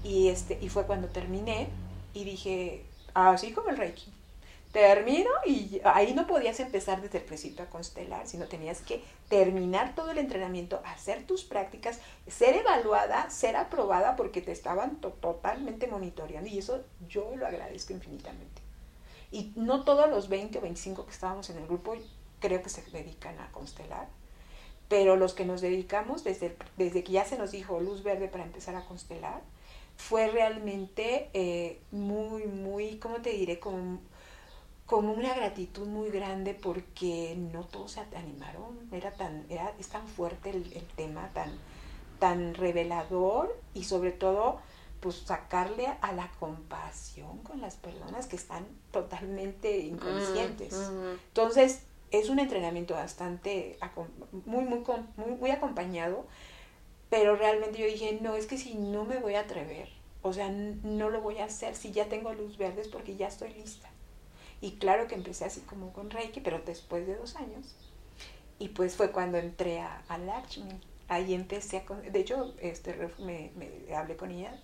Y, 0.03 0.29
este, 0.29 0.57
y 0.59 0.69
fue 0.69 0.87
cuando 0.87 1.07
terminé 1.07 1.67
y 2.15 2.23
dije, 2.23 2.83
así 3.13 3.51
como 3.51 3.69
el 3.69 3.77
Reiki 3.77 4.11
termino 4.71 5.29
y 5.45 5.81
ahí 5.83 6.13
no 6.13 6.27
podías 6.27 6.59
empezar 6.59 7.01
desde 7.01 7.17
el 7.17 7.25
principio 7.25 7.63
a 7.63 7.69
constelar, 7.69 8.27
sino 8.27 8.47
tenías 8.47 8.81
que 8.81 9.03
terminar 9.27 9.95
todo 9.95 10.11
el 10.11 10.17
entrenamiento, 10.17 10.81
hacer 10.85 11.25
tus 11.27 11.43
prácticas, 11.43 11.99
ser 12.27 12.55
evaluada, 12.55 13.29
ser 13.29 13.57
aprobada 13.57 14.15
porque 14.15 14.41
te 14.41 14.51
estaban 14.51 15.01
totalmente 15.01 15.87
monitoreando 15.87 16.49
y 16.49 16.57
eso 16.57 16.83
yo 17.07 17.35
lo 17.35 17.45
agradezco 17.45 17.93
infinitamente. 17.93 18.61
Y 19.31 19.51
no 19.55 19.83
todos 19.83 20.09
los 20.09 20.29
20 20.29 20.57
o 20.57 20.61
25 20.61 21.05
que 21.05 21.11
estábamos 21.11 21.49
en 21.49 21.57
el 21.57 21.67
grupo 21.67 21.95
creo 22.39 22.61
que 22.61 22.69
se 22.69 22.81
dedican 22.91 23.39
a 23.39 23.51
constelar, 23.51 24.07
pero 24.87 25.15
los 25.15 25.33
que 25.33 25.45
nos 25.45 25.61
dedicamos 25.61 26.23
desde, 26.23 26.55
desde 26.77 27.03
que 27.03 27.13
ya 27.13 27.25
se 27.25 27.37
nos 27.37 27.51
dijo 27.51 27.79
luz 27.79 28.03
verde 28.03 28.27
para 28.27 28.43
empezar 28.43 28.75
a 28.75 28.85
constelar, 28.85 29.41
fue 29.95 30.27
realmente 30.27 31.29
eh, 31.33 31.79
muy, 31.91 32.45
muy, 32.47 32.97
¿cómo 32.97 33.21
te 33.21 33.29
diré? 33.31 33.59
Como 33.59 33.99
como 34.91 35.13
una 35.13 35.33
gratitud 35.33 35.87
muy 35.87 36.09
grande 36.09 36.53
porque 36.53 37.33
no 37.37 37.63
todos 37.63 37.93
se 37.93 38.01
animaron, 38.13 38.89
era 38.91 39.11
tan, 39.11 39.45
era, 39.47 39.73
es 39.79 39.87
tan 39.87 40.05
fuerte 40.05 40.49
el, 40.49 40.85
tema, 40.97 41.29
tan, 41.33 41.49
tan 42.19 42.53
revelador 42.55 43.57
y 43.73 43.85
sobre 43.85 44.11
todo 44.11 44.59
pues 44.99 45.15
sacarle 45.15 45.87
a 46.01 46.11
la 46.11 46.29
compasión 46.41 47.37
con 47.37 47.61
las 47.61 47.77
personas 47.77 48.27
que 48.27 48.35
están 48.35 48.67
totalmente 48.91 49.79
inconscientes. 49.79 50.75
Entonces, 51.29 51.83
es 52.11 52.27
un 52.27 52.39
entrenamiento 52.39 52.93
bastante 52.93 53.79
muy, 54.45 54.65
muy, 54.65 54.83
muy, 55.15 55.31
muy 55.39 55.51
acompañado, 55.51 56.25
pero 57.09 57.37
realmente 57.37 57.79
yo 57.79 57.85
dije, 57.85 58.19
no, 58.21 58.35
es 58.35 58.45
que 58.45 58.57
si 58.57 58.75
no 58.75 59.05
me 59.05 59.19
voy 59.19 59.35
a 59.35 59.39
atrever, 59.39 59.87
o 60.21 60.33
sea, 60.33 60.49
no 60.49 61.09
lo 61.09 61.21
voy 61.21 61.37
a 61.37 61.45
hacer 61.45 61.75
si 61.77 61.93
ya 61.93 62.09
tengo 62.09 62.33
luz 62.33 62.57
verde 62.57 62.81
es 62.81 62.89
porque 62.89 63.15
ya 63.15 63.29
estoy 63.29 63.53
lista. 63.53 63.89
Y 64.61 64.77
claro 64.77 65.07
que 65.07 65.15
empecé 65.15 65.45
así 65.45 65.61
como 65.61 65.91
con 65.91 66.09
Reiki, 66.09 66.39
pero 66.39 66.59
después 66.65 67.07
de 67.07 67.15
dos 67.15 67.35
años. 67.35 67.75
Y 68.59 68.69
pues 68.69 68.95
fue 68.95 69.11
cuando 69.11 69.37
entré 69.37 69.79
a, 69.79 70.03
a 70.07 70.17
Lakshmi. 70.17 70.79
Ahí 71.07 71.33
empecé 71.33 71.77
a... 71.77 71.93
De 71.95 72.19
hecho, 72.19 72.53
este, 72.59 73.09
me, 73.19 73.51
me 73.55 73.95
hablé 73.95 74.15
con 74.15 74.31
ella. 74.31 74.57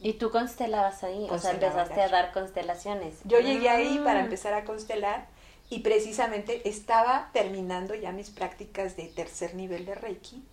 ¿Y 0.00 0.14
tú 0.14 0.30
constelabas 0.30 1.04
ahí? 1.04 1.26
O 1.30 1.38
sea, 1.38 1.52
empezaste 1.52 2.00
a 2.00 2.08
dar 2.08 2.32
constelaciones. 2.32 3.20
Yo 3.24 3.40
llegué 3.40 3.68
ahí 3.68 4.00
para 4.04 4.20
mm. 4.20 4.24
empezar 4.24 4.54
a 4.54 4.64
constelar 4.64 5.28
y 5.70 5.80
precisamente 5.80 6.68
estaba 6.68 7.30
terminando 7.32 7.94
ya 7.94 8.12
mis 8.12 8.30
prácticas 8.30 8.96
de 8.96 9.06
tercer 9.06 9.54
nivel 9.54 9.86
de 9.86 9.94
Reiki 9.94 10.44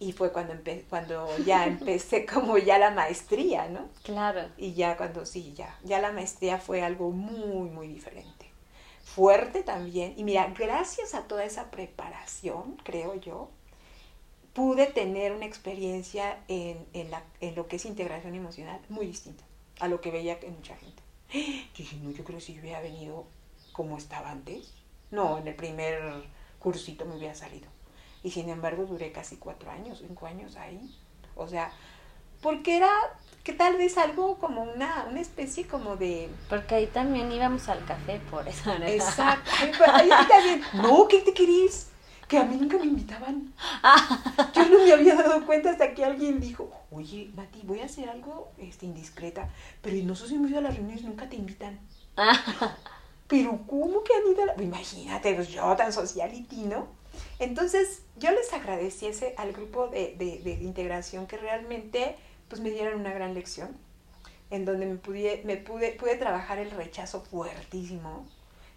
y 0.00 0.12
fue 0.12 0.32
cuando, 0.32 0.54
cuando 0.88 1.28
ya 1.44 1.66
empecé 1.66 2.26
como 2.26 2.58
ya 2.58 2.78
la 2.78 2.90
maestría, 2.90 3.68
¿no? 3.68 3.88
Claro. 4.02 4.48
Y 4.56 4.72
ya 4.72 4.96
cuando 4.96 5.26
sí, 5.26 5.52
ya, 5.54 5.78
ya 5.84 6.00
la 6.00 6.10
maestría 6.10 6.58
fue 6.58 6.82
algo 6.82 7.10
muy, 7.10 7.68
muy 7.68 7.86
diferente. 7.86 8.50
Fuerte 9.04 9.62
también. 9.62 10.14
Y 10.16 10.24
mira, 10.24 10.52
gracias 10.58 11.14
a 11.14 11.24
toda 11.24 11.44
esa 11.44 11.70
preparación, 11.70 12.76
creo 12.82 13.14
yo, 13.14 13.50
pude 14.54 14.86
tener 14.86 15.32
una 15.32 15.44
experiencia 15.44 16.38
en, 16.48 16.86
en, 16.94 17.10
la, 17.10 17.22
en 17.40 17.54
lo 17.54 17.68
que 17.68 17.76
es 17.76 17.84
integración 17.84 18.34
emocional 18.34 18.80
muy 18.88 19.06
distinta 19.06 19.44
a 19.80 19.88
lo 19.88 20.00
que 20.00 20.10
veía 20.10 20.38
en 20.42 20.54
mucha 20.54 20.76
gente. 20.76 21.02
Yo 21.32 21.78
dije, 21.78 21.96
no, 21.96 22.10
yo 22.10 22.24
creo 22.24 22.38
que 22.38 22.44
si 22.44 22.54
yo 22.54 22.60
hubiera 22.60 22.80
venido 22.80 23.24
como 23.72 23.96
estaba 23.96 24.30
antes, 24.30 24.74
no, 25.10 25.38
en 25.38 25.46
el 25.46 25.54
primer 25.54 26.24
cursito 26.58 27.04
me 27.04 27.16
hubiera 27.16 27.34
salido 27.34 27.68
y 28.22 28.30
sin 28.30 28.48
embargo 28.48 28.84
duré 28.84 29.12
casi 29.12 29.36
cuatro 29.36 29.70
años, 29.70 30.02
cinco 30.06 30.26
años 30.26 30.56
ahí. 30.56 30.94
O 31.36 31.48
sea, 31.48 31.72
porque 32.42 32.76
era 32.76 32.90
que 33.42 33.52
tal 33.52 33.76
vez 33.76 33.96
algo 33.96 34.36
como 34.36 34.62
una, 34.62 35.06
una 35.08 35.20
especie 35.20 35.66
como 35.66 35.96
de... 35.96 36.28
Porque 36.48 36.74
ahí 36.74 36.86
también 36.86 37.32
íbamos 37.32 37.68
al 37.68 37.84
café, 37.84 38.20
por 38.30 38.46
eso. 38.46 38.78
¿no? 38.78 38.84
Exacto. 38.84 39.50
Ahí, 39.92 40.10
también, 40.28 40.62
no, 40.74 41.08
¿qué 41.08 41.20
te 41.20 41.32
querís? 41.32 41.88
Que 42.28 42.38
a 42.38 42.44
mí 42.44 42.56
nunca 42.56 42.78
me 42.78 42.84
invitaban. 42.84 43.52
Yo 44.54 44.68
no 44.68 44.84
me 44.84 44.92
había 44.92 45.14
dado 45.16 45.44
cuenta 45.46 45.70
hasta 45.70 45.94
que 45.94 46.04
alguien 46.04 46.38
dijo, 46.40 46.70
oye, 46.90 47.30
Mati, 47.34 47.62
voy 47.64 47.80
a 47.80 47.86
hacer 47.86 48.08
algo 48.08 48.52
este, 48.58 48.86
indiscreta, 48.86 49.48
pero 49.82 49.96
nosotros 50.04 50.36
hemos 50.36 50.50
ido 50.50 50.60
a 50.60 50.62
las 50.62 50.76
reuniones 50.76 51.02
nunca 51.02 51.28
te 51.28 51.36
invitan. 51.36 51.80
pero 53.26 53.58
¿cómo 53.66 54.04
que 54.04 54.12
han 54.14 54.32
ido 54.32 54.42
a 54.42 54.46
la... 54.46 54.62
Imagínate, 54.62 55.34
pues 55.34 55.48
yo 55.48 55.74
tan 55.76 55.92
sociality, 55.92 56.62
¿no? 56.64 56.99
Entonces, 57.40 58.02
yo 58.18 58.30
les 58.32 58.52
agradeciese 58.52 59.34
al 59.38 59.52
grupo 59.52 59.88
de, 59.88 60.14
de, 60.18 60.50
integración 60.60 61.26
que 61.26 61.38
realmente 61.38 62.14
pues, 62.48 62.60
me 62.60 62.70
dieron 62.70 63.00
una 63.00 63.14
gran 63.14 63.32
lección, 63.32 63.70
en 64.50 64.66
donde 64.66 64.84
me, 64.84 64.96
pude, 64.96 65.40
me 65.46 65.56
pude, 65.56 65.92
pude 65.92 66.16
trabajar 66.16 66.58
el 66.58 66.70
rechazo 66.70 67.22
fuertísimo, 67.22 68.28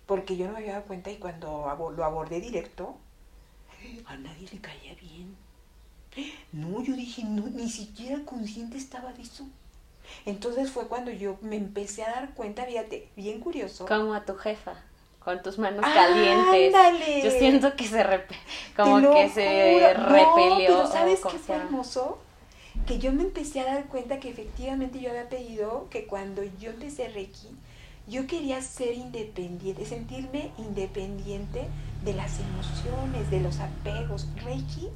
porque 0.06 0.38
yo 0.38 0.48
no 0.48 0.54
me 0.54 0.60
había 0.60 0.74
dado 0.74 0.86
cuenta 0.86 1.12
y 1.12 1.18
cuando 1.18 1.92
lo 1.96 2.06
abordé 2.06 2.40
directo, 2.40 2.96
a 4.06 4.16
nadie 4.16 4.48
le 4.50 4.62
caía 4.62 4.96
bien. 4.96 5.36
No, 6.54 6.82
yo 6.82 6.96
dije, 6.96 7.26
no, 7.26 7.48
ni 7.48 7.70
siquiera 7.70 8.24
consciente 8.24 8.78
estaba 8.78 9.12
de 9.12 9.24
eso. 9.24 9.46
Entonces 10.26 10.72
fue 10.72 10.88
cuando 10.88 11.12
yo 11.12 11.38
me 11.42 11.58
empecé 11.58 12.04
a 12.04 12.12
dar 12.12 12.34
cuenta, 12.34 12.66
fíjate, 12.66 13.10
bien 13.18 13.42
curioso. 13.42 13.86
Como 13.88 14.14
a 14.14 14.24
tu 14.24 14.36
jefa 14.36 14.82
con 15.24 15.42
tus 15.42 15.58
manos 15.58 15.82
calientes. 15.82 16.74
Yo 17.24 17.32
siento 17.32 17.76
que 17.76 17.88
se 17.88 18.04
como 18.76 19.14
que 19.14 19.30
se 19.30 19.94
repelió. 19.94 20.68
pero 20.68 20.88
¿sabes 20.88 21.22
qué 21.22 21.38
fue 21.38 21.56
hermoso? 21.56 22.20
Que 22.88 23.00
yo 23.00 23.14
me 23.14 23.24
empecé 23.24 23.62
a 23.62 23.66
dar 23.66 23.86
cuenta 23.86 24.20
que 24.20 24.30
efectivamente 24.30 25.00
yo 25.00 25.10
había 25.12 25.30
pedido 25.30 25.88
que 25.90 26.06
cuando 26.06 26.44
yo 26.60 26.72
empecé 26.72 27.08
Reiki, 27.10 27.50
yo 28.08 28.28
quería 28.28 28.62
ser 28.62 28.96
independiente, 28.96 29.86
sentirme 29.86 30.52
independiente 30.58 31.68
de 32.04 32.14
las 32.14 32.40
emociones, 32.40 33.30
de 33.32 33.40
los 33.40 33.60
apegos. 33.60 34.28
Reiki 34.44 34.90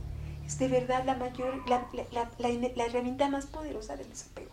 es 0.46 0.60
de 0.60 0.68
verdad 0.68 1.06
la 1.06 1.16
mayor, 1.16 1.62
la, 1.70 1.88
la, 1.94 2.30
la, 2.40 2.50
la 2.76 2.86
herramienta 2.86 3.30
más 3.30 3.46
poderosa 3.46 3.96
del 3.96 4.10
desapego. 4.10 4.52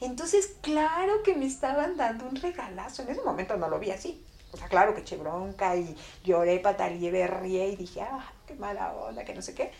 Entonces, 0.00 0.54
claro 0.60 1.22
que 1.24 1.34
me 1.34 1.46
estaban 1.46 1.96
dando 1.96 2.26
un 2.28 2.36
regalazo. 2.36 3.02
En 3.02 3.08
ese 3.08 3.22
momento 3.22 3.56
no 3.56 3.68
lo 3.68 3.80
vi 3.80 3.90
así. 3.90 4.22
O 4.52 4.56
sea, 4.56 4.68
claro 4.68 4.94
que 4.94 5.02
eché 5.02 5.16
bronca 5.16 5.76
y 5.76 5.94
lloré, 6.24 6.58
pataleé, 6.58 7.10
berrié 7.10 7.68
y 7.68 7.76
dije, 7.76 8.00
ah, 8.00 8.32
qué 8.46 8.54
mala 8.54 8.94
onda, 8.94 9.24
que 9.24 9.34
no 9.34 9.42
sé 9.42 9.54
qué. 9.54 9.72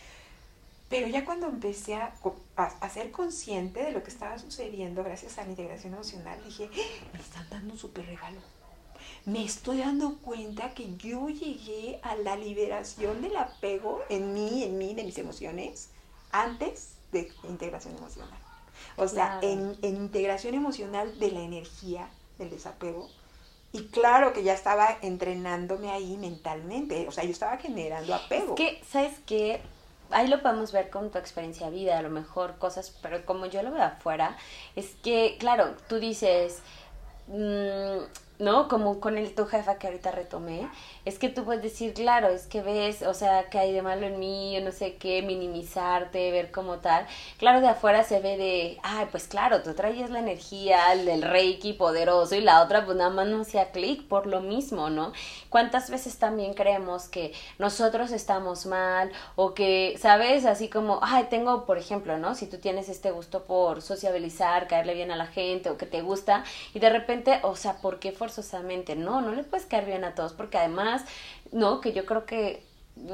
Pero 0.88 1.06
ya 1.06 1.24
cuando 1.24 1.46
empecé 1.48 1.96
a, 1.96 2.14
a, 2.56 2.90
ser 2.90 3.10
consciente 3.10 3.82
de 3.82 3.92
lo 3.92 4.02
que 4.02 4.10
estaba 4.10 4.38
sucediendo 4.38 5.04
gracias 5.04 5.38
a 5.38 5.44
la 5.44 5.50
integración 5.50 5.92
emocional, 5.94 6.38
dije, 6.44 6.70
¡Ah! 6.72 7.08
me 7.12 7.20
están 7.20 7.48
dando 7.50 7.74
un 7.74 7.78
súper 7.78 8.06
regalo. 8.06 8.40
Me 9.26 9.44
estoy 9.44 9.78
dando 9.78 10.16
cuenta 10.18 10.72
que 10.72 10.96
yo 10.96 11.28
llegué 11.28 12.00
a 12.02 12.16
la 12.16 12.36
liberación 12.36 13.20
del 13.20 13.36
apego 13.36 14.00
en 14.08 14.32
mí, 14.32 14.64
en 14.64 14.78
mí, 14.78 14.94
de 14.94 15.04
mis 15.04 15.18
emociones, 15.18 15.90
antes 16.30 16.94
de 17.12 17.30
integración 17.44 17.96
emocional. 17.96 18.38
O 18.96 19.06
sea, 19.08 19.40
en, 19.42 19.76
en 19.82 19.96
integración 19.96 20.54
emocional 20.54 21.18
de 21.18 21.30
la 21.30 21.40
energía, 21.40 22.08
del 22.38 22.50
desapego, 22.50 23.08
y 23.72 23.86
claro 23.88 24.32
que 24.32 24.42
ya 24.42 24.54
estaba 24.54 24.98
entrenándome 25.02 25.90
ahí 25.90 26.16
mentalmente, 26.16 27.06
o 27.06 27.12
sea, 27.12 27.24
yo 27.24 27.30
estaba 27.30 27.58
generando 27.58 28.14
apego. 28.14 28.54
Es 28.54 28.56
que, 28.56 28.82
¿sabes 28.88 29.18
qué? 29.26 29.60
Ahí 30.10 30.26
lo 30.28 30.40
podemos 30.40 30.72
ver 30.72 30.88
con 30.88 31.10
tu 31.10 31.18
experiencia 31.18 31.66
de 31.66 31.76
vida, 31.76 31.98
a 31.98 32.02
lo 32.02 32.08
mejor 32.08 32.56
cosas, 32.58 32.96
pero 33.02 33.24
como 33.26 33.44
yo 33.46 33.62
lo 33.62 33.70
veo 33.70 33.82
afuera, 33.82 34.38
es 34.74 34.94
que, 35.02 35.36
claro, 35.38 35.74
tú 35.86 36.00
dices, 36.00 36.60
mmm, 37.26 38.04
¿no? 38.38 38.68
Como 38.68 39.00
con 39.00 39.18
el 39.18 39.34
tu 39.34 39.46
jefa 39.46 39.78
que 39.78 39.88
ahorita 39.88 40.10
retomé, 40.12 40.68
es 41.04 41.18
que 41.18 41.28
tú 41.28 41.44
puedes 41.44 41.62
decir, 41.62 41.94
claro, 41.94 42.28
es 42.28 42.46
que 42.46 42.62
ves, 42.62 43.02
o 43.02 43.14
sea, 43.14 43.48
que 43.50 43.58
hay 43.58 43.72
de 43.72 43.82
malo 43.82 44.06
en 44.06 44.18
mí, 44.18 44.52
yo 44.54 44.60
no 44.60 44.72
sé 44.72 44.96
qué, 44.96 45.22
minimizarte, 45.22 46.30
ver 46.30 46.50
como 46.50 46.78
tal. 46.78 47.06
Claro, 47.38 47.60
de 47.60 47.68
afuera 47.68 48.04
se 48.04 48.20
ve 48.20 48.36
de, 48.36 48.78
ay, 48.82 49.06
pues 49.10 49.26
claro, 49.26 49.62
tú 49.62 49.74
traías 49.74 50.10
la 50.10 50.20
energía 50.20 50.94
del 50.96 51.22
reiki 51.22 51.72
poderoso 51.72 52.34
y 52.34 52.40
la 52.40 52.62
otra 52.62 52.84
pues 52.84 52.96
nada 52.96 53.10
más 53.10 53.26
no 53.26 53.42
hacía 53.42 53.70
clic 53.72 54.06
por 54.06 54.26
lo 54.26 54.40
mismo, 54.40 54.90
¿no? 54.90 55.12
¿Cuántas 55.50 55.90
veces 55.90 56.18
también 56.18 56.54
creemos 56.54 57.08
que 57.08 57.32
nosotros 57.58 58.12
estamos 58.12 58.66
mal 58.66 59.10
o 59.36 59.54
que, 59.54 59.96
¿sabes? 59.98 60.44
Así 60.44 60.68
como, 60.68 61.00
ay, 61.02 61.26
tengo, 61.30 61.64
por 61.64 61.78
ejemplo, 61.78 62.18
¿no? 62.18 62.34
Si 62.34 62.46
tú 62.46 62.58
tienes 62.58 62.88
este 62.88 63.10
gusto 63.10 63.44
por 63.44 63.82
sociabilizar, 63.82 64.68
caerle 64.68 64.94
bien 64.94 65.10
a 65.10 65.16
la 65.16 65.26
gente 65.26 65.70
o 65.70 65.76
que 65.76 65.86
te 65.86 66.02
gusta 66.02 66.44
y 66.74 66.78
de 66.78 66.90
repente, 66.90 67.40
o 67.42 67.56
sea, 67.56 67.78
¿por 67.78 67.98
qué 67.98 68.12
forzosamente, 68.28 68.96
no, 68.96 69.20
no 69.20 69.32
le 69.32 69.44
puedes 69.44 69.66
caer 69.66 69.86
bien 69.86 70.04
a 70.04 70.14
todos, 70.14 70.32
porque 70.34 70.58
además, 70.58 71.04
no, 71.52 71.80
que 71.80 71.92
yo 71.92 72.04
creo 72.06 72.26
que 72.26 72.62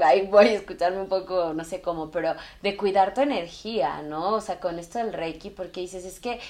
ahí 0.02 0.26
voy 0.26 0.46
a 0.48 0.52
escucharme 0.54 1.00
un 1.00 1.08
poco, 1.08 1.52
no 1.54 1.64
sé 1.64 1.80
cómo, 1.82 2.10
pero 2.10 2.34
de 2.62 2.76
cuidar 2.76 3.14
tu 3.14 3.20
energía, 3.20 4.02
¿no? 4.02 4.34
O 4.34 4.40
sea, 4.40 4.60
con 4.60 4.78
esto 4.78 4.98
del 4.98 5.12
Reiki, 5.12 5.50
porque 5.50 5.80
dices, 5.80 6.04
es 6.04 6.20
que, 6.20 6.40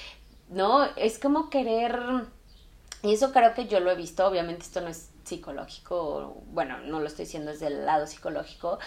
no, 0.49 0.85
es 0.95 1.19
como 1.19 1.49
querer 1.49 1.99
Y 3.03 3.13
eso 3.13 3.31
creo 3.31 3.53
que 3.53 3.67
yo 3.67 3.79
lo 3.79 3.91
he 3.91 3.95
visto, 3.95 4.25
obviamente 4.27 4.63
esto 4.63 4.81
no 4.81 4.89
es 4.89 5.11
psicológico, 5.25 6.43
bueno, 6.47 6.79
no 6.79 6.99
lo 6.99 7.07
estoy 7.07 7.25
diciendo 7.25 7.51
desde 7.51 7.67
el 7.67 7.85
lado 7.85 8.07
psicológico, 8.07 8.79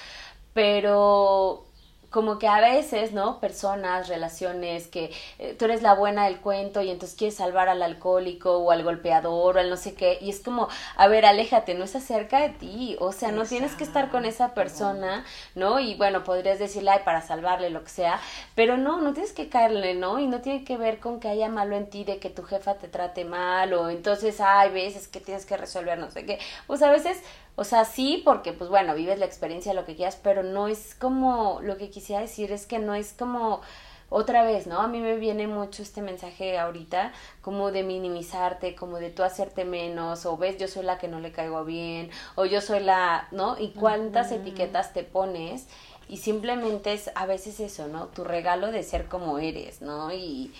pero 0.54 1.67
como 2.10 2.38
que 2.38 2.48
a 2.48 2.60
veces, 2.60 3.12
¿no? 3.12 3.38
Personas, 3.40 4.08
relaciones, 4.08 4.88
que 4.88 5.10
eh, 5.38 5.54
tú 5.58 5.66
eres 5.66 5.82
la 5.82 5.94
buena 5.94 6.24
del 6.24 6.40
cuento 6.40 6.80
y 6.80 6.90
entonces 6.90 7.16
quieres 7.18 7.36
salvar 7.36 7.68
al 7.68 7.82
alcohólico 7.82 8.58
o 8.58 8.70
al 8.70 8.82
golpeador 8.82 9.56
o 9.56 9.60
al 9.60 9.68
no 9.68 9.76
sé 9.76 9.94
qué. 9.94 10.18
Y 10.20 10.30
es 10.30 10.40
como, 10.40 10.68
a 10.96 11.08
ver, 11.08 11.26
aléjate, 11.26 11.74
no 11.74 11.84
es 11.84 11.94
acerca 11.96 12.40
de 12.40 12.50
ti. 12.50 12.96
O 13.00 13.12
sea, 13.12 13.30
no 13.30 13.44
tienes 13.44 13.74
que 13.74 13.84
estar 13.84 14.10
con 14.10 14.24
esa 14.24 14.54
persona, 14.54 15.24
¿no? 15.54 15.80
Y 15.80 15.96
bueno, 15.96 16.24
podrías 16.24 16.58
decirle, 16.58 16.90
ay, 16.90 17.00
para 17.04 17.20
salvarle, 17.20 17.70
lo 17.70 17.84
que 17.84 17.90
sea. 17.90 18.20
Pero 18.54 18.78
no, 18.78 19.00
no 19.00 19.12
tienes 19.12 19.32
que 19.32 19.48
caerle, 19.48 19.94
¿no? 19.94 20.18
Y 20.18 20.26
no 20.26 20.40
tiene 20.40 20.64
que 20.64 20.76
ver 20.76 21.00
con 21.00 21.20
que 21.20 21.28
haya 21.28 21.48
malo 21.48 21.76
en 21.76 21.90
ti 21.90 22.04
de 22.04 22.18
que 22.18 22.30
tu 22.30 22.42
jefa 22.42 22.74
te 22.74 22.88
trate 22.88 23.24
mal 23.24 23.72
o 23.74 23.90
entonces, 23.90 24.40
ay, 24.40 24.70
veces 24.70 25.08
que 25.08 25.20
tienes 25.20 25.44
que 25.44 25.56
resolver 25.56 25.98
no 25.98 26.10
sé 26.10 26.24
qué. 26.24 26.38
Pues 26.66 26.82
a 26.82 26.90
veces 26.90 27.18
o 27.58 27.64
sea, 27.64 27.84
sí, 27.84 28.22
porque 28.24 28.52
pues 28.52 28.70
bueno, 28.70 28.94
vives 28.94 29.18
la 29.18 29.26
experiencia, 29.26 29.74
lo 29.74 29.84
que 29.84 29.96
quieras, 29.96 30.16
pero 30.22 30.44
no 30.44 30.68
es 30.68 30.94
como, 30.94 31.58
lo 31.60 31.76
que 31.76 31.90
quisiera 31.90 32.22
decir 32.22 32.52
es 32.52 32.66
que 32.66 32.78
no 32.78 32.94
es 32.94 33.12
como 33.12 33.62
otra 34.10 34.44
vez, 34.44 34.68
¿no? 34.68 34.78
A 34.80 34.86
mí 34.86 35.00
me 35.00 35.16
viene 35.16 35.48
mucho 35.48 35.82
este 35.82 36.00
mensaje 36.00 36.56
ahorita, 36.56 37.12
como 37.42 37.72
de 37.72 37.82
minimizarte, 37.82 38.76
como 38.76 38.98
de 38.98 39.10
tú 39.10 39.24
hacerte 39.24 39.64
menos, 39.64 40.24
o 40.24 40.36
ves, 40.36 40.56
yo 40.56 40.68
soy 40.68 40.84
la 40.84 40.98
que 40.98 41.08
no 41.08 41.18
le 41.18 41.32
caigo 41.32 41.64
bien, 41.64 42.10
o 42.36 42.44
yo 42.44 42.60
soy 42.60 42.78
la, 42.78 43.26
¿no? 43.32 43.58
Y 43.58 43.70
cuántas 43.70 44.30
etiquetas 44.30 44.92
te 44.92 45.02
pones, 45.02 45.66
y 46.08 46.18
simplemente 46.18 46.92
es 46.92 47.10
a 47.16 47.26
veces 47.26 47.58
eso, 47.58 47.88
¿no? 47.88 48.06
Tu 48.06 48.22
regalo 48.22 48.70
de 48.70 48.84
ser 48.84 49.06
como 49.06 49.40
eres, 49.40 49.82
¿no? 49.82 50.12
Y, 50.12 50.52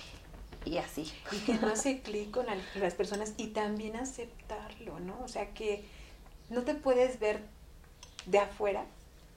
y 0.65 0.79
así. 0.79 1.13
Y 1.31 1.37
que 1.47 1.55
no 1.55 1.69
hace 1.69 2.01
clic 2.03 2.33
con 2.33 2.47
las 2.75 2.95
personas 2.95 3.35
y 3.37 3.47
también 3.47 3.95
aceptarlo, 3.95 4.99
¿no? 4.99 5.17
O 5.23 5.29
sea, 5.29 5.55
que 5.55 5.85
no 6.51 6.63
te 6.63 6.75
puedes 6.75 7.19
ver 7.21 7.41
de 8.27 8.39
afuera 8.39 8.85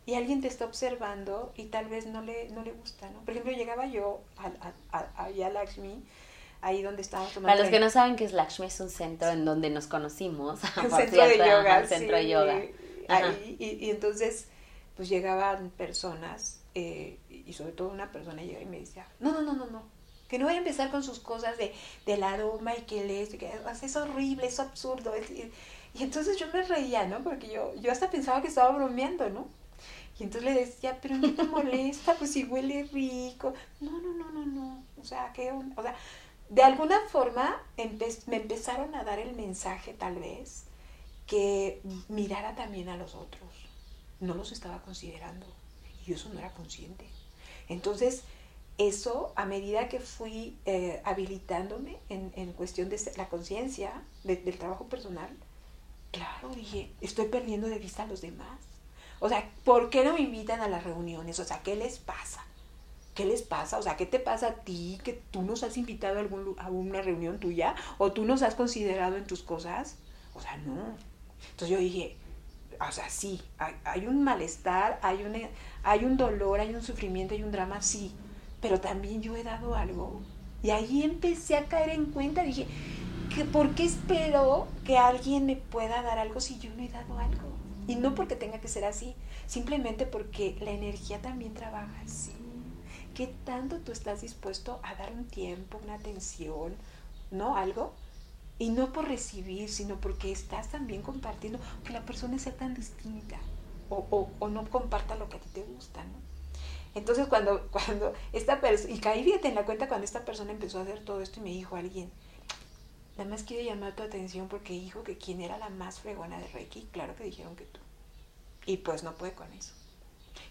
y 0.06 0.16
alguien 0.16 0.42
te 0.42 0.48
está 0.48 0.66
observando 0.66 1.54
y 1.56 1.66
tal 1.66 1.88
vez 1.88 2.08
no 2.08 2.22
le, 2.22 2.50
no 2.50 2.64
le 2.64 2.72
gusta, 2.72 3.10
¿no? 3.10 3.20
Por 3.20 3.32
ejemplo, 3.32 3.52
llegaba 3.52 3.86
yo 3.86 4.22
a, 4.38 4.98
a, 4.98 5.26
a, 5.26 5.30
Lakshmi, 5.30 6.04
ahí 6.62 6.82
donde 6.82 7.02
estábamos 7.02 7.34
tomando... 7.34 7.54
Para 7.54 7.62
los 7.62 7.72
que 7.72 7.80
no 7.80 7.90
saben 7.90 8.16
que 8.16 8.26
es 8.26 8.34
Lakshmi, 8.34 8.66
es 8.66 8.80
un 8.80 8.90
centro 8.90 9.30
en 9.30 9.46
donde 9.46 9.70
nos 9.70 9.88
conocimos. 9.88 10.60
Un 10.84 10.92
centro 10.92 11.28
de 11.28 11.38
yoga, 11.38 11.86
centro 11.88 12.18
de 12.18 12.28
yoga. 12.28 12.62
Ahí, 13.08 13.56
y, 13.60 13.86
y, 13.86 13.90
entonces, 13.90 14.48
pues 14.96 15.10
llegaban 15.10 15.70
personas, 15.72 16.62
eh, 16.74 17.18
y 17.30 17.54
sobre 17.54 17.74
todo 17.74 17.90
una 17.90 18.12
persona 18.12 18.42
llega 18.42 18.62
y 18.62 18.66
me 18.66 18.80
decía, 18.80 19.06
no, 19.20 19.32
no, 19.32 19.42
no, 19.42 19.54
no, 19.54 19.66
no, 19.68 19.84
que 20.32 20.40
no 20.40 20.46
vaya 20.46 20.60
a 20.60 20.62
empezar 20.62 20.90
con 20.92 21.04
sus 21.04 21.20
cosas 21.20 21.58
de, 21.58 21.74
del 22.06 22.24
aroma 22.24 22.74
y 22.78 22.84
que 22.84 23.04
le 23.04 23.28
que 23.38 23.52
es 23.84 23.96
horrible, 23.98 24.48
es 24.48 24.62
absurdo. 24.62 25.14
Es, 25.14 25.30
y 25.94 26.04
entonces 26.04 26.38
yo 26.38 26.48
me 26.54 26.64
reía, 26.64 27.06
¿no? 27.06 27.24
Porque 27.24 27.52
yo, 27.52 27.76
yo 27.76 27.92
hasta 27.92 28.10
pensaba 28.10 28.42
que 28.42 28.48
estaba 28.48 28.76
bromeando, 28.76 29.30
¿no? 29.30 29.48
Y 30.20 30.24
entonces 30.24 30.54
le 30.54 30.60
decía, 30.60 31.00
pero 31.02 31.16
no 31.16 31.34
te 31.34 31.44
molesta, 31.44 32.14
pues 32.16 32.32
si 32.32 32.44
huele 32.44 32.84
rico. 32.94 33.54
No, 33.80 33.92
no, 34.00 34.14
no, 34.14 34.32
no, 34.32 34.46
no. 34.46 34.84
O 35.02 35.04
sea, 35.04 35.34
que, 35.34 35.52
o 35.52 35.82
sea, 35.82 35.96
de 36.50 36.64
alguna 36.64 37.00
forma 37.10 37.62
me 38.28 38.36
empezaron 38.36 38.94
a 38.94 39.04
dar 39.04 39.20
el 39.20 39.36
mensaje 39.36 39.94
tal 39.94 40.16
vez 40.16 40.66
que 41.26 41.82
mirara 42.08 42.56
también 42.56 42.90
a 42.90 42.98
los 42.98 43.16
otros. 43.16 43.50
No 44.20 44.36
los 44.36 44.52
estaba 44.52 44.82
considerando. 44.84 45.48
Y 46.02 46.10
yo 46.10 46.16
eso 46.16 46.30
no 46.30 46.40
era 46.40 46.54
consciente. 46.54 47.06
Entonces, 47.68 48.24
eso, 48.78 49.34
a 49.36 49.46
medida 49.46 49.90
que 49.90 50.00
fui 50.00 50.58
eh, 50.66 51.02
habilitándome 51.04 51.98
en, 52.10 52.32
en, 52.36 52.54
cuestión 52.54 52.90
de 52.90 53.00
la 53.18 53.28
conciencia, 53.28 54.04
del 54.24 54.58
trabajo 54.58 54.86
personal, 54.86 55.30
Claro, 56.12 56.50
dije, 56.56 56.92
estoy 57.02 57.28
perdiendo 57.28 57.68
de 57.68 57.80
vista 57.80 58.04
a 58.04 58.08
los 58.08 58.22
demás. 58.22 58.60
O 59.20 59.30
sea, 59.30 59.50
¿por 59.64 59.90
qué 59.90 60.04
no 60.04 60.14
me 60.14 60.22
invitan 60.22 60.62
a 60.62 60.68
las 60.68 60.84
reuniones? 60.84 61.40
O 61.40 61.46
sea, 61.46 61.62
¿qué 61.62 61.76
les 61.76 62.00
pasa? 62.00 62.44
¿Qué 63.14 63.26
les 63.26 63.42
pasa? 63.42 63.78
O 63.78 63.82
sea, 63.82 63.98
¿qué 63.98 64.06
te 64.06 64.20
pasa 64.20 64.48
a 64.48 64.54
ti 64.56 65.00
que 65.04 65.14
tú 65.32 65.42
nos 65.42 65.64
has 65.64 65.78
invitado 65.78 66.18
a, 66.18 66.22
algún, 66.22 66.56
una 66.70 67.02
reunión 67.02 67.40
tuya? 67.40 67.76
¿O 67.98 68.12
tú 68.12 68.26
nos 68.26 68.42
has 68.42 68.56
considerado 68.56 69.18
en 69.18 69.26
tus 69.26 69.44
cosas? 69.44 69.98
O 70.34 70.42
sea, 70.42 70.58
no. 70.58 70.96
Entonces 71.52 71.70
yo 71.70 71.78
dije, 71.78 72.18
o 72.80 72.92
sea, 72.92 73.10
sí, 73.10 73.42
hay, 73.84 74.08
un 74.08 74.24
malestar, 74.24 75.00
hay, 75.04 75.24
una, 75.24 75.40
hay 75.84 76.04
un 76.04 76.18
dolor, 76.18 76.60
hay 76.60 76.74
un 76.74 76.82
sufrimiento, 76.82 77.36
hay 77.36 77.44
un 77.44 77.52
drama, 77.52 77.82
sí. 77.82 78.14
Pero 78.62 78.80
también 78.80 79.22
yo 79.22 79.36
he 79.36 79.44
dado 79.44 79.76
algo. 79.76 80.22
Y 80.64 80.72
ahí 80.72 81.04
empecé 81.04 81.58
a 81.58 81.66
caer 81.66 81.90
en 81.90 82.06
cuenta, 82.06 82.44
dije, 82.44 82.68
¿por 83.52 83.74
qué 83.76 83.86
espero 83.86 84.68
que 84.86 84.98
alguien 84.98 85.46
me 85.46 85.56
pueda 85.56 86.02
dar 86.02 86.20
algo 86.20 86.42
si 86.42 86.60
yo 86.60 86.70
no 86.76 86.84
he 86.84 86.90
dado 86.90 87.18
algo? 87.18 87.50
Y 87.88 87.96
no 87.96 88.14
porque 88.14 88.36
tenga 88.36 88.60
que 88.60 88.68
ser 88.68 88.86
así, 88.86 89.16
simplemente 89.48 90.06
porque 90.06 90.58
la 90.62 90.72
energía 90.72 91.22
también 91.22 91.54
trabaja 91.54 92.02
así. 92.04 92.34
¿Qué 93.16 93.34
tanto 93.46 93.80
tú 93.80 93.92
estás 93.92 94.22
dispuesto 94.22 94.80
a 94.84 94.96
dar 94.96 95.12
un 95.12 95.26
tiempo, 95.26 95.80
una 95.84 95.96
atención, 95.96 96.76
¿no? 97.32 97.58
Algo. 97.58 97.94
Y 98.60 98.70
no 98.70 98.94
por 98.94 99.08
recibir, 99.08 99.70
sino 99.70 99.96
porque 100.00 100.32
estás 100.32 100.70
también 100.70 101.02
compartiendo 101.02 101.60
que 101.84 101.94
la 101.94 102.06
persona 102.06 102.38
sea 102.38 102.56
tan 102.56 102.76
distinta 102.76 103.38
o, 103.90 104.30
o, 104.40 104.50
no 104.50 104.70
comparta 104.70 105.16
lo 105.16 105.28
que 105.30 105.38
a 105.38 105.40
ti 105.40 105.50
te 105.54 105.64
gusta, 105.64 106.04
¿no? 106.04 106.20
Entonces 106.94 107.28
cuando, 107.28 107.68
cuando 107.72 108.14
esta 108.34 108.62
persona, 108.62 108.94
y 108.94 109.00
caí 109.00 109.24
fíjate 109.24 109.50
en 109.50 109.56
la 109.56 109.66
cuenta 109.66 109.88
cuando 109.88 110.06
esta 110.06 110.24
persona 110.26 110.52
empezó 110.52 110.80
a 110.80 110.84
hacer 110.84 111.04
todo 111.04 111.22
esto 111.22 111.40
y 111.40 111.44
me 111.44 111.50
dijo 111.50 111.76
alguien, 111.76 112.12
Nada 113.22 113.30
más 113.30 113.44
quiero 113.44 113.64
llamar 113.64 113.96
tu 113.96 114.02
atención 114.02 114.48
porque 114.48 114.74
dijo 114.74 115.04
que 115.04 115.16
quién 115.16 115.42
era 115.42 115.60
la 115.60 115.70
más 115.70 116.00
fregona 116.00 116.40
de 116.40 116.48
Reiki. 116.48 116.88
Claro 116.92 117.16
que 117.16 117.24
dijeron 117.24 117.56
que 117.56 117.66
tú. 117.66 117.80
Y 118.66 118.78
pues 118.78 119.04
no 119.04 119.14
puede 119.14 119.34
con 119.34 119.54
eso. 119.54 119.74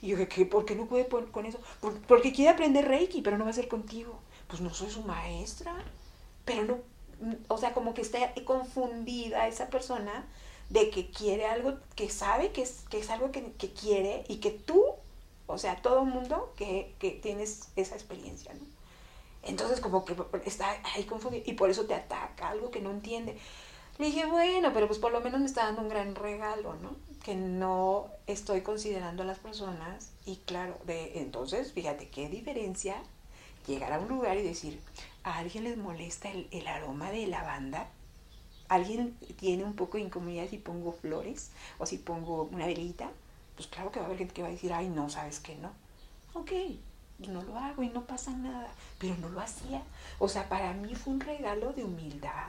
Y 0.01 0.07
yo 0.07 0.17
dije, 0.17 0.47
¿por 0.47 0.65
qué 0.65 0.77
no 0.77 0.87
puede 0.87 1.09
con 1.09 1.47
eso? 1.47 1.59
Porque 2.07 2.33
quiere 2.33 2.51
aprender 2.51 2.87
Reiki, 2.87 3.23
pero 3.23 3.39
no 3.39 3.45
va 3.45 3.51
a 3.51 3.55
ser 3.55 3.67
contigo. 3.67 4.21
Pues 4.47 4.61
no 4.61 4.73
soy 4.73 4.89
su 4.89 5.03
maestra. 5.03 5.75
Pero 6.45 6.65
no, 6.65 6.79
o 7.49 7.59
sea, 7.59 7.75
como 7.75 7.93
que 7.93 8.03
está 8.03 8.33
confundida 8.45 9.49
esa 9.49 9.69
persona 9.69 10.29
de 10.69 10.91
que 10.91 11.11
quiere 11.11 11.47
algo, 11.47 11.77
que 11.97 12.09
sabe 12.09 12.53
que 12.53 12.63
es, 12.63 12.85
que 12.89 13.01
es 13.01 13.11
algo 13.11 13.33
que, 13.33 13.53
quiere 13.73 14.23
y 14.29 14.37
que 14.37 14.53
tú, 14.53 14.85
o 15.49 15.59
sea, 15.59 15.83
todo 15.83 16.05
mundo 16.05 16.53
que, 16.57 16.95
que 17.01 17.11
tienes 17.11 17.71
esa 17.75 17.97
experiencia, 17.97 18.55
¿no? 18.55 18.80
Entonces 19.43 19.81
como 19.81 20.05
que 20.05 20.15
está 20.45 20.77
ahí 20.95 21.05
confundido 21.05 21.45
y 21.47 21.55
por 21.55 21.71
eso 21.71 21.87
te 21.87 21.95
ataca, 21.95 22.51
algo 22.51 22.71
que 22.71 22.81
no 22.81 22.91
entiende. 22.91 23.39
Le 23.99 24.07
dije, 24.07 24.27
bueno, 24.27 24.73
pero 24.73 24.87
pues 24.87 24.99
por 24.99 25.13
lo 25.13 25.21
menos 25.21 25.41
me 25.41 25.47
está 25.47 25.65
dando 25.65 25.83
un 25.83 25.89
gran 25.89 26.15
regalo, 26.15 26.75
¿no? 26.77 26.97
Que 27.23 27.35
no 27.35 28.09
estoy 28.27 28.63
considerando 28.63 29.23
a 29.23 29.27
las 29.27 29.39
personas 29.39 30.13
y 30.25 30.37
claro, 30.37 30.79
de 30.87 31.21
entonces, 31.21 31.73
fíjate 31.73 32.09
qué 32.09 32.29
diferencia 32.29 32.97
llegar 33.67 33.93
a 33.93 33.99
un 33.99 34.09
lugar 34.09 34.39
y 34.39 34.43
decir, 34.43 34.81
¿a 35.23 35.39
alguien 35.39 35.65
les 35.65 35.77
molesta 35.77 36.31
el, 36.31 36.49
el 36.51 36.67
aroma 36.67 37.11
de 37.11 37.27
lavanda? 37.27 37.89
¿Alguien 38.69 39.17
tiene 39.39 39.65
un 39.65 39.75
poco 39.75 39.99
de 39.99 40.05
incomodidad 40.05 40.49
si 40.49 40.59
pongo 40.59 40.93
flores 40.93 41.51
o 41.79 41.87
si 41.87 41.99
pongo 41.99 42.45
una 42.45 42.67
velita? 42.67 43.11
Pues 43.57 43.69
claro 43.69 43.91
que 43.91 43.99
va 43.99 44.05
a 44.05 44.07
haber 44.07 44.19
gente 44.19 44.33
que 44.33 44.43
va 44.43 44.49
a 44.49 44.53
decir, 44.53 44.73
ay, 44.73 44.89
no, 44.89 45.11
sabes 45.11 45.41
que 45.41 45.57
no. 45.57 45.73
Ok, 46.33 46.53
no 47.29 47.43
lo 47.43 47.57
hago 47.57 47.83
y 47.83 47.89
no 47.89 48.03
pasa 48.03 48.31
nada, 48.33 48.69
pero 48.99 49.15
no 49.17 49.29
lo 49.29 49.41
hacía. 49.41 49.83
O 50.19 50.29
sea, 50.29 50.49
para 50.49 50.73
mí 50.73 50.95
fue 50.95 51.15
un 51.15 51.21
regalo 51.21 51.73
de 51.73 51.85
humildad. 51.85 52.49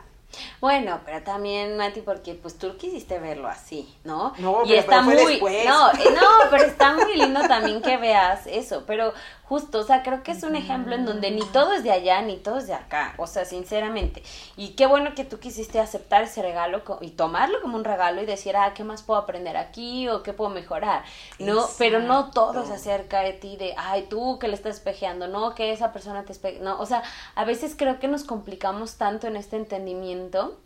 Bueno, 0.59 1.01
pero 1.05 1.21
también, 1.23 1.75
Mati, 1.77 2.01
porque 2.01 2.35
pues 2.35 2.57
tú 2.57 2.77
quisiste 2.77 3.19
verlo 3.19 3.47
así, 3.47 3.93
¿no? 4.03 4.33
No, 4.37 4.63
y 4.63 4.69
pero, 4.69 4.79
está 4.79 5.01
muy, 5.01 5.41
no, 5.65 5.91
eh, 5.91 6.15
no, 6.15 6.49
pero 6.49 6.63
está 6.63 6.93
muy 6.93 7.15
lindo 7.15 7.41
también 7.47 7.81
que 7.81 7.97
veas 7.97 8.47
eso, 8.47 8.83
pero 8.87 9.13
justo, 9.51 9.79
o 9.79 9.83
sea, 9.83 10.01
creo 10.01 10.23
que 10.23 10.31
es 10.31 10.43
un 10.43 10.55
ejemplo 10.55 10.95
en 10.95 11.03
donde 11.03 11.29
ni 11.29 11.41
todo 11.47 11.73
es 11.73 11.83
de 11.83 11.91
allá 11.91 12.21
ni 12.21 12.37
todo 12.37 12.59
es 12.59 12.67
de 12.67 12.73
acá, 12.73 13.15
o 13.17 13.27
sea, 13.27 13.43
sinceramente. 13.43 14.23
Y 14.55 14.75
qué 14.75 14.85
bueno 14.85 15.13
que 15.13 15.25
tú 15.25 15.39
quisiste 15.39 15.77
aceptar 15.77 16.23
ese 16.23 16.41
regalo 16.41 16.83
y 17.01 17.09
tomarlo 17.09 17.61
como 17.61 17.75
un 17.75 17.83
regalo 17.83 18.21
y 18.21 18.25
decir, 18.25 18.55
ah, 18.55 18.73
¿qué 18.73 18.85
más 18.85 19.03
puedo 19.03 19.19
aprender 19.19 19.57
aquí 19.57 20.07
o 20.07 20.23
qué 20.23 20.31
puedo 20.31 20.51
mejorar? 20.51 21.03
No, 21.37 21.67
pero 21.77 21.99
no 21.99 22.31
todo 22.31 22.65
se 22.65 22.75
acerca 22.75 23.23
de 23.23 23.33
ti 23.33 23.57
de, 23.57 23.73
ay, 23.75 24.07
tú 24.09 24.39
que 24.39 24.47
le 24.47 24.53
estás 24.53 24.77
espejeando, 24.77 25.27
no, 25.27 25.53
que 25.53 25.73
esa 25.73 25.91
persona 25.91 26.23
te 26.23 26.31
espeje, 26.31 26.61
no, 26.61 26.79
o 26.79 26.85
sea, 26.85 27.03
a 27.35 27.43
veces 27.43 27.75
creo 27.77 27.99
que 27.99 28.07
nos 28.07 28.23
complicamos 28.23 28.95
tanto 28.95 29.27
en 29.27 29.35
este 29.35 29.57
entendimiento 29.57 30.57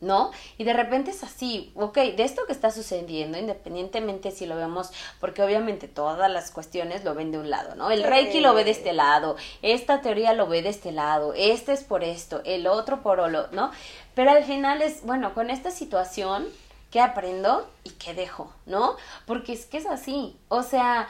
¿no? 0.00 0.30
Y 0.58 0.64
de 0.64 0.72
repente 0.72 1.10
es 1.10 1.22
así, 1.22 1.72
ok, 1.74 1.94
de 1.94 2.24
esto 2.24 2.42
que 2.46 2.52
está 2.52 2.70
sucediendo, 2.70 3.38
independientemente 3.38 4.30
si 4.30 4.46
lo 4.46 4.56
vemos, 4.56 4.90
porque 5.20 5.42
obviamente 5.42 5.88
todas 5.88 6.30
las 6.30 6.50
cuestiones 6.50 7.04
lo 7.04 7.14
ven 7.14 7.32
de 7.32 7.38
un 7.38 7.50
lado, 7.50 7.74
¿no? 7.74 7.90
El 7.90 8.04
Reiki 8.04 8.40
lo 8.40 8.54
ve 8.54 8.64
de 8.64 8.70
este 8.70 8.92
lado, 8.92 9.36
esta 9.62 10.00
teoría 10.00 10.32
lo 10.32 10.46
ve 10.46 10.62
de 10.62 10.68
este 10.68 10.92
lado, 10.92 11.32
este 11.34 11.72
es 11.72 11.84
por 11.84 12.04
esto, 12.04 12.42
el 12.44 12.66
otro 12.66 13.02
por 13.02 13.30
lo, 13.30 13.48
¿no? 13.48 13.70
Pero 14.14 14.30
al 14.30 14.44
final 14.44 14.82
es, 14.82 15.04
bueno, 15.04 15.34
con 15.34 15.50
esta 15.50 15.70
situación, 15.70 16.46
¿qué 16.90 17.00
aprendo 17.00 17.66
y 17.82 17.90
qué 17.90 18.14
dejo, 18.14 18.52
¿no? 18.66 18.96
Porque 19.26 19.52
es 19.52 19.66
que 19.66 19.78
es 19.78 19.86
así, 19.86 20.36
o 20.48 20.62
sea, 20.62 21.08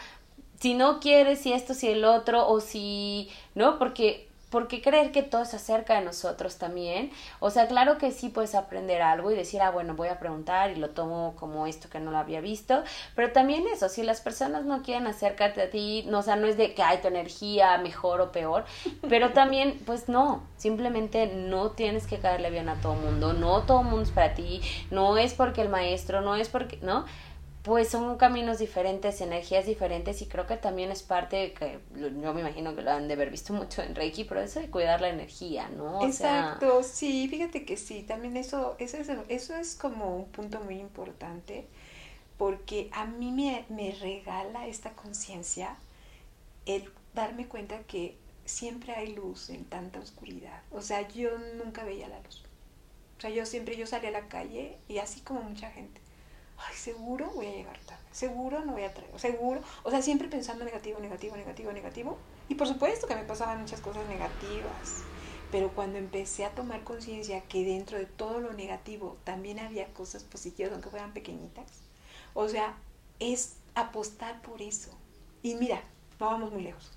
si 0.60 0.74
no 0.74 1.00
quieres, 1.00 1.40
si 1.40 1.52
esto, 1.52 1.74
si 1.74 1.88
el 1.88 2.04
otro, 2.04 2.48
o 2.48 2.60
si, 2.60 3.28
¿no? 3.54 3.78
Porque 3.78 4.28
¿por 4.54 4.68
qué 4.68 4.80
creer 4.80 5.10
que 5.10 5.24
todo 5.24 5.44
se 5.44 5.56
acerca 5.56 5.98
de 5.98 6.04
nosotros 6.04 6.58
también? 6.58 7.10
O 7.40 7.50
sea, 7.50 7.66
claro 7.66 7.98
que 7.98 8.12
sí 8.12 8.28
puedes 8.28 8.54
aprender 8.54 9.02
algo 9.02 9.32
y 9.32 9.34
decir, 9.34 9.60
ah, 9.60 9.72
bueno, 9.72 9.96
voy 9.96 10.06
a 10.06 10.20
preguntar 10.20 10.70
y 10.70 10.76
lo 10.76 10.90
tomo 10.90 11.34
como 11.34 11.66
esto 11.66 11.88
que 11.90 11.98
no 11.98 12.12
lo 12.12 12.18
había 12.18 12.40
visto, 12.40 12.84
pero 13.16 13.32
también 13.32 13.66
eso, 13.66 13.88
si 13.88 14.04
las 14.04 14.20
personas 14.20 14.64
no 14.64 14.82
quieren 14.82 15.08
acercarte 15.08 15.60
a 15.60 15.70
ti, 15.70 16.04
no, 16.06 16.20
o 16.20 16.22
sea, 16.22 16.36
no 16.36 16.46
es 16.46 16.56
de 16.56 16.72
que 16.72 16.84
hay 16.84 16.98
tu 16.98 17.08
energía 17.08 17.78
mejor 17.78 18.20
o 18.20 18.30
peor, 18.30 18.64
pero 19.08 19.32
también, 19.32 19.80
pues 19.86 20.08
no, 20.08 20.44
simplemente 20.56 21.26
no 21.26 21.72
tienes 21.72 22.06
que 22.06 22.20
caerle 22.20 22.50
bien 22.50 22.68
a 22.68 22.80
todo 22.80 22.94
mundo, 22.94 23.32
no 23.32 23.62
todo 23.62 23.82
mundo 23.82 24.02
es 24.02 24.12
para 24.12 24.34
ti, 24.34 24.60
no 24.92 25.18
es 25.18 25.34
porque 25.34 25.62
el 25.62 25.68
maestro, 25.68 26.20
no 26.20 26.36
es 26.36 26.48
porque, 26.48 26.78
¿no? 26.80 27.06
Pues 27.64 27.88
son 27.88 28.18
caminos 28.18 28.58
diferentes, 28.58 29.22
energías 29.22 29.64
diferentes 29.64 30.20
y 30.20 30.26
creo 30.26 30.46
que 30.46 30.58
también 30.58 30.92
es 30.92 31.02
parte 31.02 31.54
que 31.54 31.78
yo 31.96 32.34
me 32.34 32.42
imagino 32.42 32.76
que 32.76 32.82
lo 32.82 32.90
han 32.90 33.08
de 33.08 33.14
haber 33.14 33.30
visto 33.30 33.54
mucho 33.54 33.80
en 33.80 33.94
Reiki, 33.94 34.24
pero 34.24 34.42
eso 34.42 34.60
de 34.60 34.68
cuidar 34.68 35.00
la 35.00 35.08
energía, 35.08 35.70
¿no? 35.70 36.04
Exacto, 36.04 36.82
sí, 36.82 37.26
fíjate 37.26 37.64
que 37.64 37.78
sí, 37.78 38.02
también 38.02 38.36
eso, 38.36 38.76
eso, 38.78 38.98
es, 38.98 39.08
eso 39.28 39.56
es 39.56 39.76
como 39.76 40.14
un 40.14 40.26
punto 40.26 40.60
muy 40.60 40.78
importante 40.78 41.66
porque 42.36 42.90
a 42.92 43.06
mí 43.06 43.32
me, 43.32 43.64
me 43.70 43.92
regala 43.92 44.66
esta 44.66 44.92
conciencia 44.92 45.74
el 46.66 46.92
darme 47.14 47.48
cuenta 47.48 47.78
que 47.84 48.18
siempre 48.44 48.92
hay 48.92 49.14
luz 49.14 49.48
en 49.48 49.64
tanta 49.64 50.00
oscuridad, 50.00 50.60
o 50.70 50.82
sea, 50.82 51.08
yo 51.08 51.30
nunca 51.64 51.82
veía 51.82 52.08
la 52.08 52.20
luz, 52.20 52.44
o 53.16 53.20
sea, 53.22 53.30
yo 53.30 53.46
siempre, 53.46 53.74
yo 53.78 53.86
salía 53.86 54.10
a 54.10 54.12
la 54.12 54.28
calle 54.28 54.76
y 54.86 54.98
así 54.98 55.22
como 55.22 55.40
mucha 55.40 55.70
gente 55.70 56.03
ay, 56.58 56.74
seguro 56.76 57.30
voy 57.34 57.46
a 57.46 57.50
llegar 57.50 57.78
tarde, 57.80 58.02
seguro 58.12 58.64
no 58.64 58.72
voy 58.72 58.84
a 58.84 58.94
traer, 58.94 59.10
seguro, 59.18 59.60
o 59.82 59.90
sea, 59.90 60.02
siempre 60.02 60.28
pensando 60.28 60.64
negativo, 60.64 60.98
negativo, 61.00 61.36
negativo, 61.36 61.72
negativo. 61.72 62.18
Y 62.48 62.54
por 62.54 62.66
supuesto 62.66 63.06
que 63.06 63.16
me 63.16 63.24
pasaban 63.24 63.60
muchas 63.60 63.80
cosas 63.80 64.06
negativas, 64.08 65.02
pero 65.50 65.70
cuando 65.70 65.98
empecé 65.98 66.44
a 66.44 66.50
tomar 66.50 66.84
conciencia 66.84 67.42
que 67.42 67.64
dentro 67.64 67.98
de 67.98 68.06
todo 68.06 68.40
lo 68.40 68.52
negativo 68.52 69.16
también 69.24 69.58
había 69.58 69.92
cosas 69.94 70.24
positivas, 70.24 70.72
aunque 70.72 70.90
fueran 70.90 71.12
pequeñitas, 71.12 71.66
o 72.34 72.48
sea, 72.48 72.76
es 73.20 73.56
apostar 73.74 74.40
por 74.42 74.62
eso. 74.62 74.90
Y 75.42 75.54
mira, 75.54 75.82
no 76.18 76.26
vamos 76.26 76.52
muy 76.52 76.62
lejos. 76.62 76.90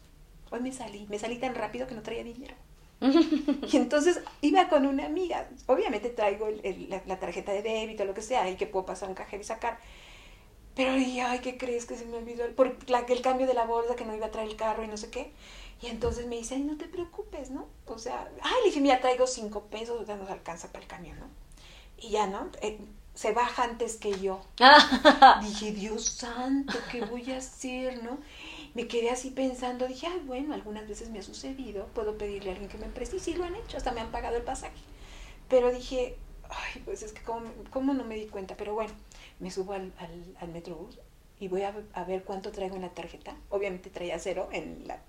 Hoy 0.51 0.61
me 0.61 0.71
salí, 0.71 1.05
me 1.09 1.19
salí 1.19 1.37
tan 1.37 1.55
rápido 1.55 1.87
que 1.87 1.95
no 1.95 2.01
traía 2.01 2.23
dinero. 2.23 2.55
y 3.71 3.77
entonces 3.77 4.21
iba 4.41 4.69
con 4.69 4.85
una 4.85 5.05
amiga. 5.05 5.47
Obviamente 5.67 6.09
traigo 6.09 6.47
la, 7.05 7.19
tarjeta 7.19 7.51
de 7.51 7.61
débito, 7.61 8.05
lo 8.05 8.13
que 8.13 8.21
sea, 8.21 8.49
y 8.49 8.55
que 8.55 8.67
puedo 8.67 8.85
pasar 8.85 9.09
un 9.09 9.15
cajero 9.15 9.41
y 9.41 9.45
sacar. 9.45 9.79
Pero 10.75 10.93
dije, 10.93 11.21
ay, 11.21 11.39
¿qué 11.39 11.57
crees 11.57 11.85
que 11.85 11.95
se 11.95 12.05
me 12.05 12.17
olvidó? 12.17 12.47
Por 12.55 12.77
la, 12.89 12.99
el 12.99 13.21
cambio 13.21 13.47
de 13.47 13.53
la 13.53 13.65
bolsa, 13.65 13.95
que 13.95 14.05
no 14.05 14.15
iba 14.15 14.27
a 14.27 14.31
traer 14.31 14.49
el 14.49 14.55
carro 14.55 14.83
y 14.83 14.87
no 14.87 14.97
sé 14.97 15.09
qué. 15.09 15.31
Y 15.81 15.87
entonces 15.87 16.27
me 16.27 16.37
dice, 16.37 16.55
ay, 16.55 16.61
no 16.61 16.77
te 16.77 16.85
preocupes, 16.85 17.51
¿no? 17.51 17.67
O 17.85 17.97
sea, 17.97 18.29
ay, 18.41 18.53
le 18.61 18.69
dije, 18.69 18.81
mira, 18.81 18.99
traigo 18.99 19.27
cinco 19.27 19.63
pesos, 19.65 20.05
ya 20.07 20.15
nos 20.15 20.29
alcanza 20.29 20.71
para 20.71 20.83
el 20.83 20.87
camión, 20.87 21.19
¿no? 21.19 21.27
Y 21.99 22.09
ya, 22.09 22.27
¿no? 22.27 22.49
Eh, 22.61 22.79
se 23.13 23.31
baja 23.31 23.63
antes 23.63 23.97
que 23.97 24.19
yo. 24.19 24.41
dije, 25.41 25.71
Dios 25.71 26.05
santo, 26.05 26.77
¿qué 26.91 27.03
voy 27.05 27.31
a 27.31 27.37
hacer, 27.37 28.03
no? 28.03 28.19
Me 28.77 28.87
quedé 28.87 29.09
así 29.09 29.31
pensando, 29.31 29.87
dije, 29.87 30.05
ay, 30.05 30.21
bueno, 30.27 30.53
algunas 30.53 30.87
veces 30.87 31.09
me 31.09 31.17
ha 31.17 31.23
sucedido, 31.23 31.87
puedo 31.95 32.15
pedirle 32.15 32.51
a 32.51 32.53
alguien 32.53 32.69
que 32.69 32.77
me 32.77 32.85
preste, 32.85 33.15
y 33.15 33.19
sí 33.19 33.33
lo 33.33 33.43
han 33.43 33.55
hecho, 33.55 33.75
hasta 33.75 33.91
me 33.91 34.01
han 34.01 34.11
pagado 34.11 34.37
el 34.37 34.43
pasaje. 34.43 34.77
Pero 35.49 35.71
dije, 35.71 36.15
ay, 36.47 36.83
pues 36.85 37.01
es 37.01 37.11
que 37.11 37.23
cómo, 37.23 37.93
no 37.95 38.03
me 38.03 38.13
di 38.13 38.27
cuenta, 38.27 38.55
pero 38.55 38.75
bueno, 38.75 38.93
me 39.39 39.49
subo 39.49 39.73
al, 39.73 39.91
al, 39.97 40.37
al 40.39 40.49
Metrobús 40.49 40.99
y 41.39 41.47
voy 41.47 41.63
a, 41.63 41.73
a, 41.93 42.03
ver 42.03 42.23
cuánto 42.23 42.51
traigo 42.51 42.75
en 42.75 42.83
la 42.83 42.93
tarjeta. 42.93 43.35
Obviamente 43.49 43.89
traía 43.89 44.19
cero 44.19 44.47
en 44.51 44.87
la... 44.87 45.01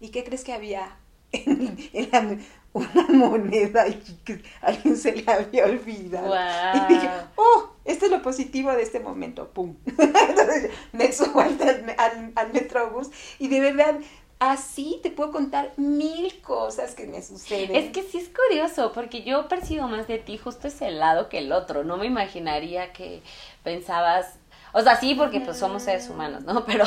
¿Y 0.00 0.10
qué 0.10 0.22
crees 0.22 0.44
que 0.44 0.52
había 0.52 0.96
en, 1.92 2.08
la, 2.10 2.36
una 2.72 3.06
moneda 3.08 3.88
y 3.88 3.94
que 4.24 4.42
alguien 4.60 4.96
se 4.96 5.12
le 5.12 5.30
había 5.30 5.64
olvidado? 5.64 6.34
Y 6.74 6.94
dije, 6.94 7.08
oh, 7.36 7.70
esto 7.84 8.06
es 8.06 8.12
lo 8.12 8.22
positivo 8.22 8.72
de 8.72 8.82
este 8.82 9.00
momento, 9.00 9.48
pum. 9.48 9.76
Entonces 9.86 10.70
me 10.92 11.12
subo 11.12 11.40
al, 11.40 12.34
al, 12.36 12.52
Metrobús 12.52 13.10
y 13.38 13.48
de 13.48 13.60
verdad 13.60 13.96
así 14.38 14.98
te 15.02 15.10
puedo 15.10 15.30
contar 15.30 15.72
mil 15.76 16.40
cosas 16.40 16.94
que 16.94 17.06
me 17.06 17.22
suceden. 17.22 17.76
Es 17.76 17.92
que 17.92 18.02
sí 18.02 18.18
es 18.18 18.28
curioso, 18.28 18.92
porque 18.92 19.22
yo 19.22 19.48
percibo 19.48 19.86
más 19.88 20.08
de 20.08 20.18
ti 20.18 20.36
justo 20.36 20.68
ese 20.68 20.90
lado 20.90 21.28
que 21.28 21.38
el 21.38 21.52
otro. 21.52 21.84
No 21.84 21.96
me 21.96 22.06
imaginaría 22.06 22.92
que 22.92 23.22
pensabas. 23.62 24.38
O 24.72 24.80
sea, 24.80 24.96
sí, 24.96 25.14
porque 25.14 25.40
pues 25.40 25.58
somos 25.58 25.82
seres 25.82 26.08
humanos, 26.08 26.44
¿no? 26.44 26.64
Pero, 26.66 26.86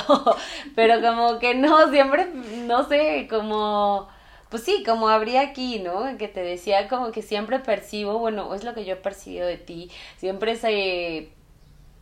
pero 0.75 1.01
como 1.01 1.39
que 1.39 1.53
no, 1.53 1.89
siempre, 1.91 2.25
no 2.65 2.87
sé, 2.89 3.27
como 3.29 4.09
pues 4.49 4.63
sí, 4.63 4.83
como 4.85 5.09
habría 5.09 5.41
aquí, 5.41 5.79
¿no? 5.79 6.17
Que 6.17 6.27
te 6.27 6.41
decía 6.41 6.87
como 6.87 7.11
que 7.11 7.21
siempre 7.21 7.59
percibo, 7.59 8.19
bueno, 8.19 8.53
es 8.53 8.63
lo 8.63 8.73
que 8.73 8.85
yo 8.85 8.93
he 8.93 8.97
percibido 8.97 9.47
de 9.47 9.57
ti, 9.57 9.91
siempre 10.17 10.53
ese 10.53 11.29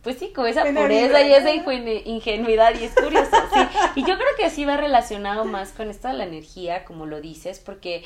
pues 0.02 0.18
sí, 0.18 0.32
con 0.34 0.46
esa 0.46 0.64
pureza 0.64 1.22
y 1.22 1.32
esa 1.32 1.50
ingenuidad 1.50 2.78
y 2.78 2.84
es 2.84 2.94
curioso, 2.94 3.30
sí. 3.54 3.60
Y 3.96 4.00
yo 4.02 4.16
creo 4.16 4.28
que 4.36 4.50
sí 4.50 4.66
va 4.66 4.76
relacionado 4.76 5.46
más 5.46 5.72
con 5.72 5.88
esto 5.88 6.08
de 6.08 6.14
la 6.14 6.24
energía, 6.24 6.84
como 6.84 7.06
lo 7.06 7.22
dices, 7.22 7.58
porque 7.58 8.04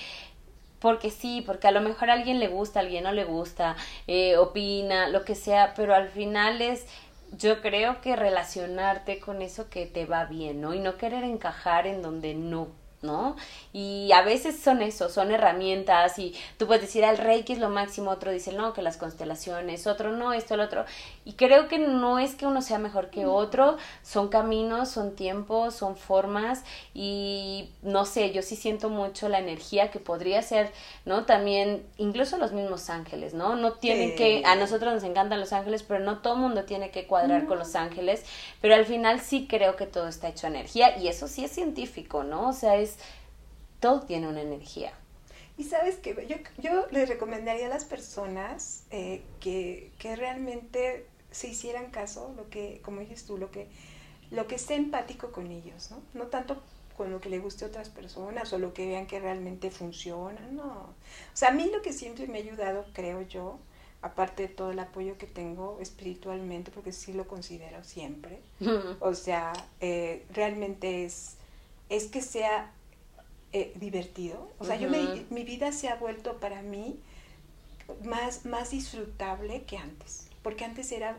porque 0.78 1.10
sí, 1.10 1.42
porque 1.44 1.66
a 1.66 1.72
lo 1.72 1.80
mejor 1.80 2.10
a 2.10 2.12
alguien 2.12 2.38
le 2.38 2.46
gusta, 2.46 2.78
a 2.78 2.82
alguien 2.82 3.02
no 3.02 3.10
le 3.10 3.24
gusta, 3.24 3.74
eh, 4.06 4.36
opina, 4.36 5.08
lo 5.08 5.24
que 5.24 5.34
sea, 5.34 5.74
pero 5.74 5.92
al 5.92 6.08
final 6.08 6.62
es, 6.62 6.86
yo 7.36 7.60
creo 7.60 8.00
que 8.00 8.14
relacionarte 8.14 9.18
con 9.18 9.42
eso 9.42 9.68
que 9.68 9.86
te 9.86 10.06
va 10.06 10.24
bien, 10.26 10.60
¿no? 10.60 10.74
Y 10.74 10.78
no 10.78 10.96
querer 10.96 11.24
encajar 11.24 11.88
en 11.88 12.00
donde 12.00 12.34
no 12.34 12.68
¿no? 13.02 13.36
Y 13.72 14.10
a 14.12 14.22
veces 14.22 14.58
son 14.58 14.82
eso, 14.82 15.08
son 15.08 15.30
herramientas 15.30 16.18
y 16.18 16.34
tú 16.56 16.66
puedes 16.66 16.82
decir 16.82 17.04
al 17.04 17.18
Reiki 17.18 17.52
es 17.52 17.58
lo 17.58 17.70
máximo, 17.70 18.10
otro 18.10 18.32
dice 18.32 18.52
no, 18.52 18.72
que 18.72 18.82
las 18.82 18.96
constelaciones, 18.96 19.86
otro 19.86 20.12
no, 20.12 20.32
esto, 20.32 20.54
el 20.54 20.60
otro. 20.60 20.84
Y 21.28 21.34
creo 21.34 21.68
que 21.68 21.76
no 21.76 22.18
es 22.18 22.34
que 22.34 22.46
uno 22.46 22.62
sea 22.62 22.78
mejor 22.78 23.10
que 23.10 23.26
otro, 23.26 23.76
son 24.02 24.28
caminos, 24.28 24.88
son 24.88 25.14
tiempos, 25.14 25.74
son 25.74 25.94
formas 25.94 26.64
y 26.94 27.68
no 27.82 28.06
sé, 28.06 28.32
yo 28.32 28.40
sí 28.40 28.56
siento 28.56 28.88
mucho 28.88 29.28
la 29.28 29.38
energía 29.38 29.90
que 29.90 30.00
podría 30.00 30.40
ser, 30.40 30.72
¿no? 31.04 31.26
También, 31.26 31.84
incluso 31.98 32.38
los 32.38 32.52
mismos 32.52 32.88
ángeles, 32.88 33.34
¿no? 33.34 33.56
No 33.56 33.74
tienen 33.74 34.16
que, 34.16 34.42
a 34.46 34.56
nosotros 34.56 34.94
nos 34.94 35.04
encantan 35.04 35.38
los 35.38 35.52
ángeles, 35.52 35.82
pero 35.82 36.02
no 36.02 36.20
todo 36.20 36.32
el 36.32 36.40
mundo 36.40 36.64
tiene 36.64 36.90
que 36.90 37.06
cuadrar 37.06 37.44
con 37.44 37.58
los 37.58 37.74
ángeles, 37.74 38.24
pero 38.62 38.74
al 38.74 38.86
final 38.86 39.20
sí 39.20 39.46
creo 39.46 39.76
que 39.76 39.84
todo 39.84 40.08
está 40.08 40.28
hecho 40.28 40.46
energía 40.46 40.96
y 40.96 41.08
eso 41.08 41.28
sí 41.28 41.44
es 41.44 41.50
científico, 41.50 42.24
¿no? 42.24 42.48
O 42.48 42.52
sea, 42.54 42.76
es 42.76 42.96
todo 43.80 44.00
tiene 44.00 44.28
una 44.28 44.40
energía. 44.40 44.94
Y 45.58 45.64
sabes 45.64 45.96
que 45.96 46.14
yo, 46.26 46.36
yo 46.56 46.86
les 46.90 47.06
recomendaría 47.06 47.66
a 47.66 47.68
las 47.68 47.84
personas 47.84 48.84
eh, 48.90 49.22
que, 49.40 49.90
que, 49.98 50.14
realmente 50.14 51.04
se 51.30 51.48
hicieran 51.48 51.90
caso, 51.90 52.32
lo 52.36 52.48
que, 52.48 52.80
como 52.82 53.00
dices 53.00 53.24
tú, 53.24 53.38
lo 53.38 53.50
que, 53.50 53.68
lo 54.30 54.46
que 54.46 54.54
esté 54.56 54.74
empático 54.74 55.32
con 55.32 55.50
ellos, 55.50 55.90
¿no? 55.90 56.00
No 56.14 56.26
tanto 56.28 56.62
con 56.96 57.10
lo 57.12 57.20
que 57.20 57.28
le 57.28 57.38
guste 57.38 57.64
a 57.64 57.68
otras 57.68 57.88
personas 57.88 58.52
o 58.52 58.58
lo 58.58 58.74
que 58.74 58.86
vean 58.86 59.06
que 59.06 59.20
realmente 59.20 59.70
funciona, 59.70 60.40
no. 60.50 60.72
O 60.72 61.34
sea, 61.34 61.50
a 61.50 61.52
mí 61.52 61.70
lo 61.72 61.80
que 61.80 61.92
siempre 61.92 62.26
me 62.26 62.38
ha 62.38 62.42
ayudado, 62.42 62.84
creo 62.92 63.22
yo, 63.22 63.58
aparte 64.02 64.42
de 64.42 64.48
todo 64.48 64.72
el 64.72 64.78
apoyo 64.78 65.16
que 65.18 65.26
tengo 65.26 65.78
espiritualmente, 65.80 66.70
porque 66.70 66.92
sí 66.92 67.12
lo 67.12 67.26
considero 67.28 67.84
siempre, 67.84 68.40
o 69.00 69.14
sea, 69.14 69.52
eh, 69.80 70.26
realmente 70.32 71.04
es, 71.04 71.36
es 71.88 72.06
que 72.06 72.20
sea 72.20 72.72
eh, 73.52 73.72
divertido. 73.76 74.50
O 74.58 74.64
sea, 74.64 74.76
yo 74.76 74.90
me, 74.90 75.24
mi 75.30 75.44
vida 75.44 75.72
se 75.72 75.88
ha 75.88 75.96
vuelto 75.96 76.38
para 76.38 76.62
mí 76.62 77.00
más, 78.04 78.44
más 78.44 78.70
disfrutable 78.70 79.62
que 79.62 79.78
antes, 79.78 80.27
porque 80.42 80.64
antes 80.64 80.90
era 80.92 81.16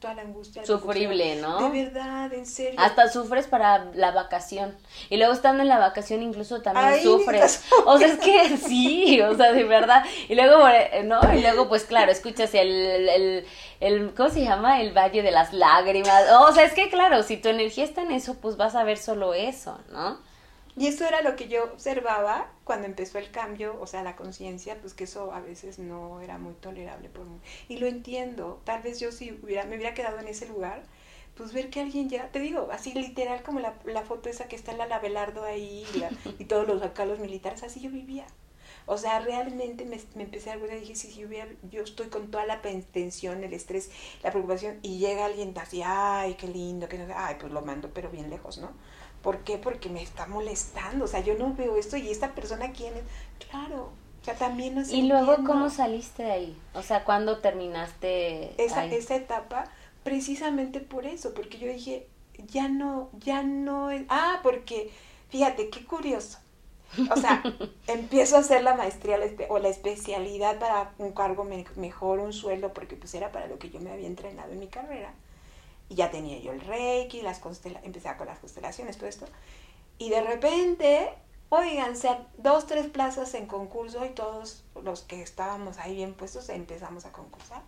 toda 0.00 0.14
la 0.14 0.22
angustia. 0.22 0.64
Sufrible, 0.64 1.36
¿no? 1.36 1.70
De 1.70 1.84
verdad, 1.84 2.32
en 2.32 2.46
serio. 2.46 2.80
Hasta 2.80 3.08
sufres 3.08 3.46
para 3.46 3.84
la 3.94 4.10
vacación. 4.10 4.74
Y 5.10 5.18
luego 5.18 5.32
estando 5.32 5.62
en 5.62 5.68
la 5.68 5.78
vacación 5.78 6.22
incluso 6.22 6.62
también 6.62 7.02
sufres. 7.02 7.64
O 7.86 7.98
sea, 7.98 8.08
es 8.08 8.18
que 8.18 8.56
sí, 8.68 9.20
o 9.20 9.36
sea, 9.36 9.52
de 9.52 9.64
verdad. 9.64 10.04
Y 10.28 10.34
luego, 10.34 10.64
¿no? 11.04 11.20
Y 11.34 11.42
luego, 11.42 11.68
pues 11.68 11.84
claro, 11.84 12.10
escuchas 12.10 12.54
el, 12.54 12.68
el, 12.68 13.46
el, 13.80 14.14
¿cómo 14.14 14.30
se 14.30 14.42
llama? 14.42 14.80
El 14.80 14.96
Valle 14.96 15.22
de 15.22 15.30
las 15.30 15.52
Lágrimas. 15.52 16.24
O 16.40 16.52
sea, 16.52 16.64
es 16.64 16.72
que 16.72 16.88
claro, 16.88 17.22
si 17.22 17.36
tu 17.36 17.48
energía 17.48 17.84
está 17.84 18.02
en 18.02 18.12
eso, 18.12 18.36
pues 18.40 18.56
vas 18.56 18.74
a 18.74 18.84
ver 18.84 18.98
solo 18.98 19.34
eso, 19.34 19.78
¿no? 19.92 20.18
Y 20.80 20.86
eso 20.86 21.06
era 21.06 21.20
lo 21.20 21.36
que 21.36 21.46
yo 21.46 21.64
observaba 21.64 22.50
cuando 22.64 22.86
empezó 22.86 23.18
el 23.18 23.30
cambio, 23.30 23.78
o 23.82 23.86
sea, 23.86 24.02
la 24.02 24.16
conciencia, 24.16 24.80
pues 24.80 24.94
que 24.94 25.04
eso 25.04 25.30
a 25.30 25.40
veces 25.40 25.78
no 25.78 26.22
era 26.22 26.38
muy 26.38 26.54
tolerable 26.54 27.10
por 27.10 27.26
mí. 27.26 27.38
Y 27.68 27.76
lo 27.76 27.86
entiendo, 27.86 28.62
tal 28.64 28.80
vez 28.80 28.98
yo 28.98 29.12
si 29.12 29.30
hubiera, 29.30 29.66
me 29.66 29.76
hubiera 29.76 29.92
quedado 29.92 30.18
en 30.20 30.28
ese 30.28 30.48
lugar, 30.48 30.82
pues 31.36 31.52
ver 31.52 31.68
que 31.68 31.80
alguien 31.82 32.08
ya, 32.08 32.28
te 32.32 32.38
digo, 32.38 32.70
así 32.72 32.94
literal 32.94 33.42
como 33.42 33.60
la, 33.60 33.74
la 33.84 34.00
foto 34.04 34.30
esa 34.30 34.48
que 34.48 34.56
está 34.56 34.72
en 34.72 34.78
la 34.78 34.86
Labelardo 34.86 35.44
ahí 35.44 35.84
y, 36.38 36.44
todos 36.46 36.66
los 36.66 36.80
acá 36.80 37.04
los 37.04 37.18
militares, 37.18 37.62
así 37.62 37.80
yo 37.80 37.90
vivía. 37.90 38.24
O 38.86 38.96
sea, 38.96 39.20
realmente 39.20 39.84
me, 39.84 40.00
empecé 40.22 40.50
a 40.50 40.56
y 40.56 40.80
dije, 40.80 40.94
si 40.94 41.12
yo, 41.12 41.28
yo 41.70 41.82
estoy 41.82 42.06
con 42.06 42.30
toda 42.30 42.46
la 42.46 42.62
tensión, 42.62 43.44
el 43.44 43.52
estrés, 43.52 43.90
la 44.22 44.30
preocupación, 44.30 44.78
y 44.80 44.96
llega 44.96 45.26
alguien 45.26 45.52
así, 45.58 45.82
ay, 45.84 46.36
qué 46.36 46.48
lindo, 46.48 46.88
que 46.88 47.06
ay, 47.14 47.36
pues 47.38 47.52
lo 47.52 47.60
mando, 47.60 47.90
pero 47.92 48.08
bien 48.08 48.30
lejos, 48.30 48.56
¿no? 48.56 48.70
¿Por 49.22 49.38
qué? 49.38 49.58
Porque 49.58 49.88
me 49.88 50.02
está 50.02 50.26
molestando, 50.26 51.04
o 51.04 51.08
sea, 51.08 51.20
yo 51.20 51.34
no 51.34 51.54
veo 51.54 51.76
esto 51.76 51.96
y 51.96 52.10
esta 52.10 52.34
persona 52.34 52.72
quién 52.72 52.94
es. 52.94 53.02
Claro, 53.50 53.90
o 54.20 54.24
sea, 54.24 54.34
también 54.34 54.74
no 54.74 54.82
¿Y 54.82 55.02
luego 55.02 55.36
cómo 55.46 55.70
saliste 55.70 56.22
de 56.22 56.32
ahí? 56.32 56.56
O 56.74 56.82
sea, 56.82 57.04
¿cuándo 57.04 57.38
terminaste 57.38 58.62
esa, 58.62 58.84
esa 58.84 59.16
etapa? 59.16 59.64
Precisamente 60.04 60.80
por 60.80 61.06
eso, 61.06 61.32
porque 61.34 61.58
yo 61.58 61.68
dije, 61.68 62.06
ya 62.48 62.68
no, 62.68 63.08
ya 63.18 63.42
no, 63.42 63.88
ah, 64.08 64.40
porque, 64.42 64.90
fíjate, 65.30 65.70
qué 65.70 65.84
curioso. 65.84 66.38
O 67.10 67.16
sea, 67.16 67.42
empiezo 67.86 68.36
a 68.36 68.40
hacer 68.40 68.62
la 68.62 68.74
maestría 68.74 69.18
o 69.48 69.58
la 69.58 69.68
especialidad 69.68 70.58
para 70.58 70.92
un 70.98 71.12
cargo 71.12 71.46
mejor, 71.76 72.18
un 72.18 72.32
sueldo, 72.32 72.72
porque 72.74 72.96
pues 72.96 73.14
era 73.14 73.32
para 73.32 73.46
lo 73.46 73.58
que 73.58 73.70
yo 73.70 73.80
me 73.80 73.90
había 73.90 74.06
entrenado 74.06 74.52
en 74.52 74.58
mi 74.58 74.66
carrera. 74.66 75.14
Y 75.90 75.96
ya 75.96 76.10
tenía 76.10 76.38
yo 76.38 76.52
el 76.52 76.60
Reiki, 76.60 77.20
las 77.20 77.42
empecé 77.82 78.16
con 78.16 78.28
las 78.28 78.38
constelaciones, 78.38 78.96
todo 78.96 79.08
esto. 79.08 79.26
Y 79.98 80.08
de 80.08 80.22
repente, 80.22 81.12
oigan, 81.48 81.94
dos, 82.38 82.66
tres 82.68 82.86
plazas 82.86 83.34
en 83.34 83.46
concurso 83.46 84.06
y 84.06 84.10
todos 84.10 84.64
los 84.82 85.02
que 85.02 85.20
estábamos 85.20 85.78
ahí 85.78 85.96
bien 85.96 86.14
puestos 86.14 86.48
empezamos 86.48 87.06
a 87.06 87.12
concursar. 87.12 87.62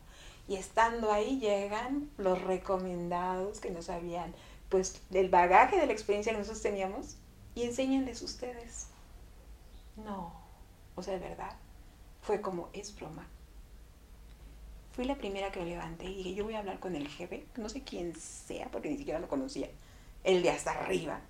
Y 0.47 0.55
estando 0.55 1.13
ahí 1.13 1.41
llegan 1.41 2.11
los 2.17 2.41
recomendados 2.43 3.59
que 3.59 3.71
nos 3.71 3.91
habían, 3.91 4.33
pues, 4.69 5.03
del 5.11 5.29
bagaje 5.29 5.79
de 5.81 5.87
la 5.87 5.93
experiencia 5.93 6.33
que 6.33 6.39
nosotros 6.39 6.63
teníamos 6.63 7.17
y 7.57 7.65
enséñenles 7.65 8.23
ustedes. 8.23 8.87
No, 9.97 10.33
o 10.95 11.03
sea, 11.03 11.15
de 11.15 11.29
verdad, 11.29 11.57
fue 12.23 12.41
como, 12.41 12.69
es 12.73 12.95
broma. 12.95 13.27
Fui 14.93 15.07
la 15.07 15.17
primera 15.17 15.51
que 15.51 15.61
me 15.61 15.71
levanté 15.71 16.05
y 16.05 16.17
dije, 16.17 16.35
yo 16.35 16.45
voy 16.45 16.55
a 16.55 16.59
hablar 16.59 16.79
con 16.79 16.95
el 16.95 17.09
jefe, 17.09 17.47
no 17.57 17.71
sé 17.71 17.83
quién 17.83 18.15
sea, 18.15 18.71
porque 18.71 18.91
ni 18.91 18.99
siquiera 18.99 19.21
lo 19.21 19.29
conocía, 19.29 19.69
el 20.23 20.43
de 20.43 20.51
hasta 20.51 20.73
arriba, 20.73 21.21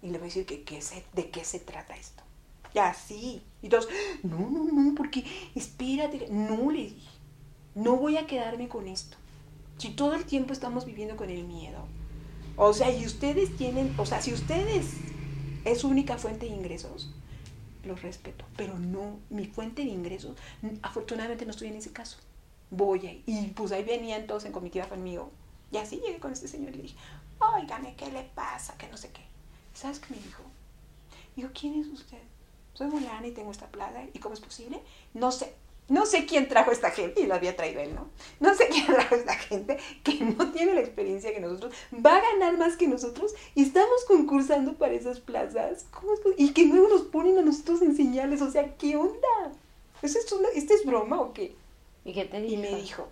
y 0.00 0.06
le 0.06 0.12
voy 0.12 0.22
a 0.30 0.32
decir 0.32 0.46
que, 0.46 0.64
de 1.12 1.30
qué 1.30 1.44
se 1.44 1.60
trata 1.60 1.94
esto. 1.96 2.22
Ya, 2.72 2.94
sí. 2.94 3.42
Y 3.60 3.68
todos, 3.68 3.88
no, 4.22 4.48
no, 4.48 4.64
no, 4.64 4.94
porque 4.94 5.24
espérate, 5.54 6.28
no 6.30 6.70
le 6.70 6.84
dije, 6.84 7.10
no 7.74 7.96
voy 7.96 8.16
a 8.16 8.26
quedarme 8.26 8.68
con 8.68 8.88
esto. 8.88 9.18
Si 9.76 9.90
todo 9.90 10.14
el 10.14 10.24
tiempo 10.24 10.54
estamos 10.54 10.86
viviendo 10.86 11.16
con 11.16 11.28
el 11.28 11.44
miedo. 11.44 11.86
O 12.56 12.72
sea, 12.72 12.90
y 12.90 13.04
ustedes 13.04 13.54
tienen, 13.56 13.94
o 13.98 14.06
sea, 14.06 14.22
si 14.22 14.32
ustedes 14.32 14.94
es 15.66 15.78
su 15.80 15.88
única 15.88 16.16
fuente 16.16 16.46
de 16.46 16.52
ingresos, 16.52 17.12
los 17.84 18.00
respeto, 18.00 18.46
pero 18.56 18.78
no, 18.78 19.18
mi 19.28 19.46
fuente 19.46 19.82
de 19.82 19.88
ingresos, 19.88 20.36
afortunadamente 20.80 21.44
no 21.44 21.50
estoy 21.50 21.68
en 21.68 21.76
ese 21.76 21.92
caso 21.92 22.18
voy. 22.70 23.22
Y 23.26 23.48
pues 23.48 23.72
ahí 23.72 23.84
venían 23.84 24.26
todos 24.26 24.44
en 24.44 24.52
comitiva 24.52 24.86
conmigo. 24.86 25.30
Y 25.72 25.76
así 25.76 26.00
llegué 26.00 26.18
con 26.18 26.32
este 26.32 26.48
señor 26.48 26.70
y 26.74 26.76
le 26.76 26.82
dije, 26.82 26.96
oígame, 27.38 27.94
¿qué 27.96 28.10
le 28.10 28.22
pasa? 28.34 28.76
Que 28.76 28.88
no 28.88 28.96
sé 28.96 29.10
qué. 29.10 29.22
¿Sabes 29.74 30.00
qué 30.00 30.14
me 30.14 30.20
dijo? 30.20 30.42
Digo, 31.36 31.50
¿quién 31.58 31.80
es 31.80 31.86
usted? 31.86 32.18
Soy 32.74 32.88
Mulana 32.88 33.26
y 33.26 33.32
tengo 33.32 33.50
esta 33.50 33.66
plaga. 33.66 34.04
¿Y 34.12 34.18
cómo 34.18 34.34
es 34.34 34.40
posible? 34.40 34.80
No 35.14 35.30
sé. 35.30 35.54
No 35.88 36.06
sé 36.06 36.24
quién 36.24 36.48
trajo 36.48 36.70
esta 36.70 36.92
gente, 36.92 37.20
y 37.20 37.26
lo 37.26 37.34
había 37.34 37.56
traído 37.56 37.80
él, 37.80 37.96
¿no? 37.96 38.06
No 38.38 38.54
sé 38.54 38.68
quién 38.68 38.86
trajo 38.94 39.16
esta 39.16 39.34
gente 39.34 39.76
que 40.04 40.20
no 40.20 40.52
tiene 40.52 40.74
la 40.74 40.80
experiencia 40.80 41.34
que 41.34 41.40
nosotros, 41.40 41.74
va 41.94 42.16
a 42.16 42.20
ganar 42.20 42.56
más 42.56 42.76
que 42.76 42.86
nosotros 42.86 43.34
y 43.56 43.64
estamos 43.64 44.04
concursando 44.06 44.74
para 44.74 44.92
esas 44.92 45.18
plazas. 45.18 45.86
¿Cómo 45.90 46.12
es 46.12 46.20
y 46.36 46.52
que 46.52 46.66
luego 46.66 46.88
nos 46.88 47.02
ponen 47.02 47.38
a 47.38 47.42
nosotros 47.42 47.82
en 47.82 47.96
señales, 47.96 48.40
o 48.40 48.50
sea, 48.52 48.76
¿qué 48.76 48.94
onda? 48.94 49.52
¿Esto 50.00 50.20
es, 50.20 50.32
una, 50.32 50.48
¿Esto 50.54 50.74
es 50.74 50.86
broma 50.86 51.20
o 51.20 51.32
qué? 51.32 51.56
¿Y 52.04 52.12
qué 52.12 52.24
te 52.24 52.40
dijo? 52.40 52.54
Y 52.54 52.56
me 52.56 52.74
dijo, 52.74 53.08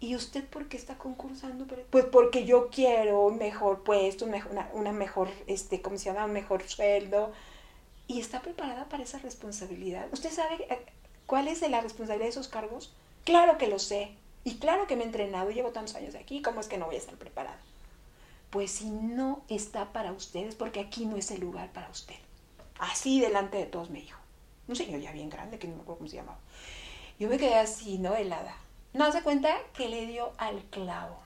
¿y 0.00 0.14
usted 0.14 0.44
por 0.44 0.68
qué 0.68 0.76
está 0.76 0.96
concursando? 0.98 1.66
Pues 1.90 2.04
porque 2.06 2.44
yo 2.44 2.68
quiero 2.70 3.22
un 3.22 3.38
mejor 3.38 3.82
puesto, 3.82 4.26
una, 4.26 4.92
mejor, 4.92 5.28
este, 5.46 5.82
¿cómo 5.82 5.98
se 5.98 6.06
llama? 6.06 6.24
Un 6.24 6.32
mejor 6.32 6.68
sueldo. 6.68 7.32
¿Y 8.08 8.20
está 8.20 8.40
preparada 8.40 8.88
para 8.88 9.02
esa 9.02 9.18
responsabilidad? 9.18 10.06
¿Usted 10.12 10.30
sabe 10.30 10.66
eh, 10.70 10.86
cuál 11.26 11.48
es 11.48 11.60
la 11.68 11.80
responsabilidad 11.80 12.26
de 12.26 12.30
esos 12.30 12.48
cargos? 12.48 12.94
Claro 13.24 13.58
que 13.58 13.66
lo 13.66 13.78
sé. 13.78 14.12
Y 14.44 14.58
claro 14.58 14.86
que 14.86 14.94
me 14.94 15.02
he 15.02 15.06
entrenado, 15.06 15.50
llevo 15.50 15.70
tantos 15.70 15.96
años 15.96 16.14
aquí, 16.14 16.40
¿cómo 16.40 16.60
es 16.60 16.68
que 16.68 16.78
no 16.78 16.86
voy 16.86 16.94
a 16.94 16.98
estar 16.98 17.16
preparada? 17.16 17.58
Pues 18.50 18.70
si 18.70 18.88
no 18.88 19.42
está 19.48 19.92
para 19.92 20.12
ustedes, 20.12 20.54
porque 20.54 20.78
aquí 20.78 21.04
no 21.04 21.16
es 21.16 21.32
el 21.32 21.40
lugar 21.40 21.72
para 21.72 21.90
usted. 21.90 22.14
Así 22.78 23.20
delante 23.20 23.56
de 23.56 23.66
todos 23.66 23.90
me 23.90 24.00
dijo. 24.00 24.20
Un 24.68 24.76
señor 24.76 25.00
ya 25.00 25.10
bien 25.10 25.30
grande, 25.30 25.58
que 25.58 25.66
no 25.66 25.74
me 25.74 25.82
acuerdo 25.82 25.98
cómo 25.98 26.10
se 26.10 26.16
llamaba. 26.16 26.38
Yo 27.18 27.28
me 27.28 27.38
quedé 27.38 27.54
así, 27.54 27.98
¿no? 27.98 28.14
Helada. 28.14 28.56
No 28.92 29.10
se 29.12 29.22
cuenta 29.22 29.56
que 29.74 29.88
le 29.88 30.06
dio 30.06 30.32
al 30.38 30.62
clavo. 30.64 31.18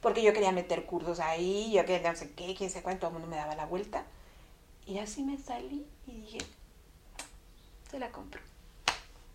Porque 0.00 0.22
yo 0.22 0.32
quería 0.32 0.52
meter 0.52 0.84
cursos 0.84 1.20
ahí, 1.20 1.72
yo 1.72 1.84
quería 1.84 2.12
no 2.12 2.18
sé 2.18 2.32
qué, 2.34 2.54
quién 2.54 2.70
sé 2.70 2.82
cuánto, 2.82 3.00
todo 3.00 3.08
el 3.08 3.14
mundo 3.14 3.28
me 3.28 3.36
daba 3.36 3.54
la 3.54 3.66
vuelta. 3.66 4.04
Y 4.86 4.98
así 4.98 5.22
me 5.22 5.38
salí 5.38 5.86
y 6.06 6.12
dije, 6.12 6.38
se 7.90 7.98
la 7.98 8.10
compro. 8.10 8.42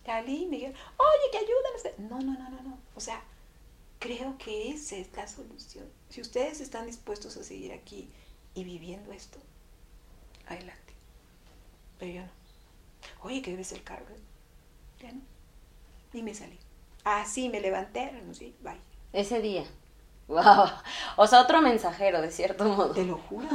Salí 0.06 0.44
y 0.44 0.46
me 0.46 0.58
dijeron, 0.58 0.76
oye, 0.98 1.32
que 1.32 1.38
ayuda. 1.38 1.98
No, 1.98 2.20
no, 2.20 2.34
no, 2.34 2.50
no, 2.50 2.62
no. 2.62 2.78
O 2.96 3.00
sea, 3.00 3.22
creo 4.00 4.38
que 4.38 4.72
esa 4.72 4.96
es 4.96 5.16
la 5.16 5.28
solución. 5.28 5.92
Si 6.10 6.22
ustedes 6.22 6.62
están 6.62 6.86
dispuestos 6.86 7.38
a 7.38 7.44
seguir 7.44 7.74
aquí 7.74 8.10
y 8.54 8.64
viviendo 8.64 9.12
esto, 9.12 9.40
adelante. 10.48 10.94
Pero 12.00 12.12
yo 12.14 12.22
no. 12.22 12.32
Oye, 13.22 13.42
que 13.42 13.52
debe 13.52 13.64
ser 13.64 13.84
caro. 13.84 14.06
Ya 15.02 15.12
no. 15.12 15.22
Y 16.14 16.24
me 16.24 16.34
salí. 16.34 16.58
Así 17.04 17.50
me 17.50 17.62
levanté, 17.62 18.10
renuncié, 18.10 18.54
bye. 18.62 18.80
Ese 19.14 19.42
día. 19.42 19.64
Wow. 20.28 20.70
O 21.16 21.28
sea, 21.28 21.42
otro 21.42 21.62
mensajero, 21.62 22.22
de 22.22 22.32
cierto 22.32 22.66
modo. 22.66 22.92
Te 22.92 23.04
lo 23.04 23.18
juro. 23.18 23.48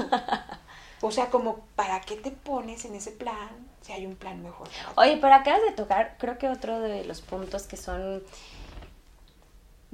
O 1.01 1.11
sea, 1.11 1.29
como, 1.29 1.67
¿para 1.77 2.01
qué 2.01 2.17
te 2.17 2.31
pones 2.31 2.85
en 2.87 2.95
ese 2.95 3.11
plan 3.11 3.51
si 3.83 3.93
hay 3.93 4.07
un 4.07 4.17
plan 4.17 4.43
mejor? 4.43 4.69
Oye, 4.97 5.19
pero 5.21 5.35
acabas 5.35 5.61
de 5.63 5.73
tocar, 5.73 6.17
creo 6.19 6.39
que 6.39 6.49
otro 6.49 6.81
de 6.81 7.05
los 7.05 7.21
puntos 7.21 7.65
que 7.65 7.77
son 7.77 8.23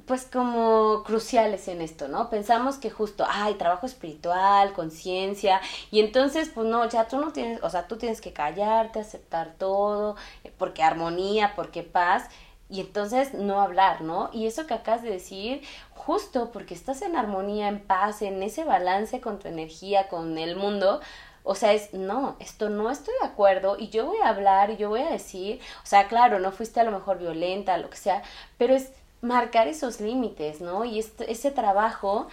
pues 0.07 0.25
como 0.25 1.03
cruciales 1.05 1.69
en 1.69 1.81
esto, 1.81 2.09
¿no? 2.09 2.31
Pensamos 2.31 2.77
que 2.79 2.91
justo, 2.91 3.25
ay, 3.29 3.55
trabajo 3.55 3.87
espiritual, 3.87 4.73
conciencia, 4.73 5.61
y 5.91 6.01
entonces, 6.01 6.51
pues 6.55 6.67
no, 6.67 6.89
ya 6.89 7.09
tú 7.09 7.19
no 7.19 7.33
tienes, 7.33 7.63
o 7.63 7.71
sea, 7.71 7.87
tú 7.89 7.97
tienes 7.97 8.21
que 8.21 8.33
callarte, 8.33 9.01
aceptar 9.01 9.55
todo, 9.59 10.17
eh, 10.45 10.53
porque 10.57 10.83
armonía, 10.83 11.55
porque 11.57 11.83
paz, 11.83 12.29
y 12.69 12.81
entonces 12.81 13.35
no 13.35 13.61
hablar, 13.61 14.03
¿no? 14.03 14.31
Y 14.33 14.47
eso 14.47 14.67
que 14.67 14.75
acabas 14.75 15.03
de 15.03 15.11
decir, 15.11 15.63
justo 15.95 16.51
porque 16.53 16.75
estás 16.75 17.03
en 17.03 17.17
armonía, 17.17 17.69
en 17.69 17.81
paz, 17.81 18.23
en 18.23 18.43
ese 18.43 18.65
balance 18.65 19.21
con 19.21 19.39
tu 19.41 19.49
energía, 19.49 20.09
con 20.09 20.39
el 20.39 20.57
mundo, 20.57 21.01
o 21.43 21.55
sea, 21.55 21.73
es, 21.73 21.93
no, 21.95 22.37
esto 22.39 22.69
no 22.69 22.91
estoy 22.91 23.15
de 23.21 23.27
acuerdo 23.27 23.77
y 23.79 23.89
yo 23.89 24.07
voy 24.07 24.19
a 24.23 24.29
hablar 24.29 24.71
y 24.71 24.77
yo 24.77 24.89
voy 24.89 25.01
a 25.01 25.11
decir, 25.11 25.61
o 25.83 25.87
sea, 25.87 26.07
claro, 26.07 26.39
no 26.39 26.53
fuiste 26.53 26.81
a 26.81 26.85
lo 26.85 26.91
mejor 26.93 27.19
violenta, 27.19 27.79
lo 27.79 27.91
que 27.91 27.97
sea, 27.97 28.23
pero 28.59 28.75
es 28.75 28.93
marcar 29.23 29.68
esos 29.68 30.01
límites, 30.01 30.61
¿no? 30.61 30.85
Y 30.85 30.99
este, 30.99 31.31
ese 31.31 31.51
trabajo, 31.51 32.29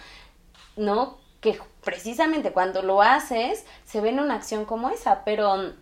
¿no? 0.76 1.18
Que 1.40 1.58
precisamente 1.84 2.52
cuando 2.52 2.82
lo 2.82 3.02
haces 3.02 3.64
se 3.84 4.00
ve 4.00 4.10
en 4.10 4.20
una 4.20 4.34
acción 4.34 4.64
como 4.64 4.90
esa, 4.90 5.24
pero 5.24 5.72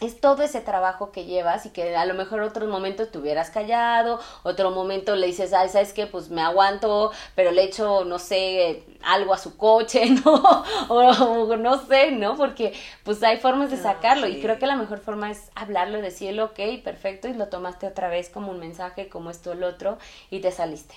es 0.00 0.20
todo 0.20 0.42
ese 0.42 0.60
trabajo 0.60 1.12
que 1.12 1.26
llevas 1.26 1.66
y 1.66 1.70
que 1.70 1.94
a 1.96 2.04
lo 2.06 2.14
mejor 2.14 2.40
otros 2.40 2.68
momentos 2.68 3.10
te 3.10 3.18
hubieras 3.18 3.50
callado, 3.50 4.18
otro 4.42 4.70
momento 4.70 5.14
le 5.16 5.26
dices, 5.26 5.52
ay, 5.52 5.68
¿sabes 5.68 5.92
qué? 5.92 6.06
Pues 6.06 6.30
me 6.30 6.40
aguanto, 6.40 7.12
pero 7.34 7.50
le 7.50 7.64
echo, 7.64 8.04
no 8.04 8.18
sé, 8.18 8.84
algo 9.02 9.34
a 9.34 9.38
su 9.38 9.56
coche, 9.56 10.06
¿no? 10.24 10.64
o, 10.88 11.56
no 11.56 11.86
sé, 11.86 12.12
¿no? 12.12 12.36
Porque 12.36 12.72
pues 13.04 13.22
hay 13.22 13.38
formas 13.38 13.70
de 13.70 13.76
ah, 13.76 13.82
sacarlo 13.82 14.26
y 14.26 14.40
creo 14.40 14.58
que 14.58 14.66
la 14.66 14.76
mejor 14.76 15.00
forma 15.00 15.30
es 15.30 15.50
hablarlo, 15.54 16.00
decirlo, 16.00 16.46
ok, 16.46 16.82
perfecto, 16.82 17.28
y 17.28 17.34
lo 17.34 17.48
tomaste 17.48 17.86
otra 17.86 18.08
vez 18.08 18.30
como 18.30 18.50
un 18.50 18.58
mensaje, 18.58 19.08
como 19.08 19.30
esto, 19.30 19.52
el 19.52 19.62
otro, 19.64 19.98
y 20.30 20.40
te 20.40 20.50
saliste. 20.50 20.94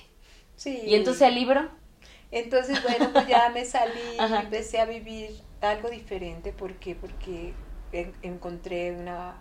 Sí. 0.55 0.81
¿Y 0.85 0.95
entonces 0.95 1.23
el 1.23 1.35
libro? 1.35 1.69
Entonces, 2.31 2.81
bueno, 2.81 3.09
pues 3.13 3.27
ya 3.27 3.49
me 3.49 3.63
salí 3.63 4.17
empecé 4.17 4.79
a 4.79 4.85
vivir 4.85 5.31
algo 5.61 5.89
diferente. 5.89 6.51
¿Por 6.51 6.73
qué? 6.75 6.95
Porque 6.95 7.53
encontré 8.21 8.91
una, 8.91 9.35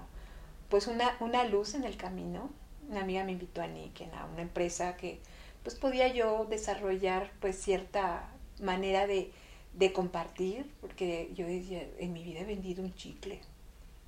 pues 0.69 0.87
una, 0.87 1.17
una 1.21 1.45
luz 1.45 1.75
en 1.75 1.85
el 1.85 1.97
camino. 1.97 2.51
Una 2.89 3.01
amiga 3.01 3.25
me 3.25 3.33
invitó 3.33 3.63
a 3.63 3.67
Nick 3.67 4.03
a 4.13 4.27
una 4.27 4.43
empresa 4.43 4.97
que 4.97 5.21
pues 5.63 5.77
podía 5.77 6.09
yo 6.09 6.47
desarrollar 6.47 7.31
pues 7.41 7.61
cierta 7.61 8.29
manera 8.61 9.07
de, 9.07 9.33
de 9.75 9.93
compartir, 9.93 10.71
porque 10.81 11.31
yo 11.35 11.47
decía, 11.47 11.89
en 11.99 12.13
mi 12.13 12.23
vida 12.23 12.41
he 12.41 12.45
vendido 12.45 12.83
un 12.83 12.95
chicle. 12.95 13.41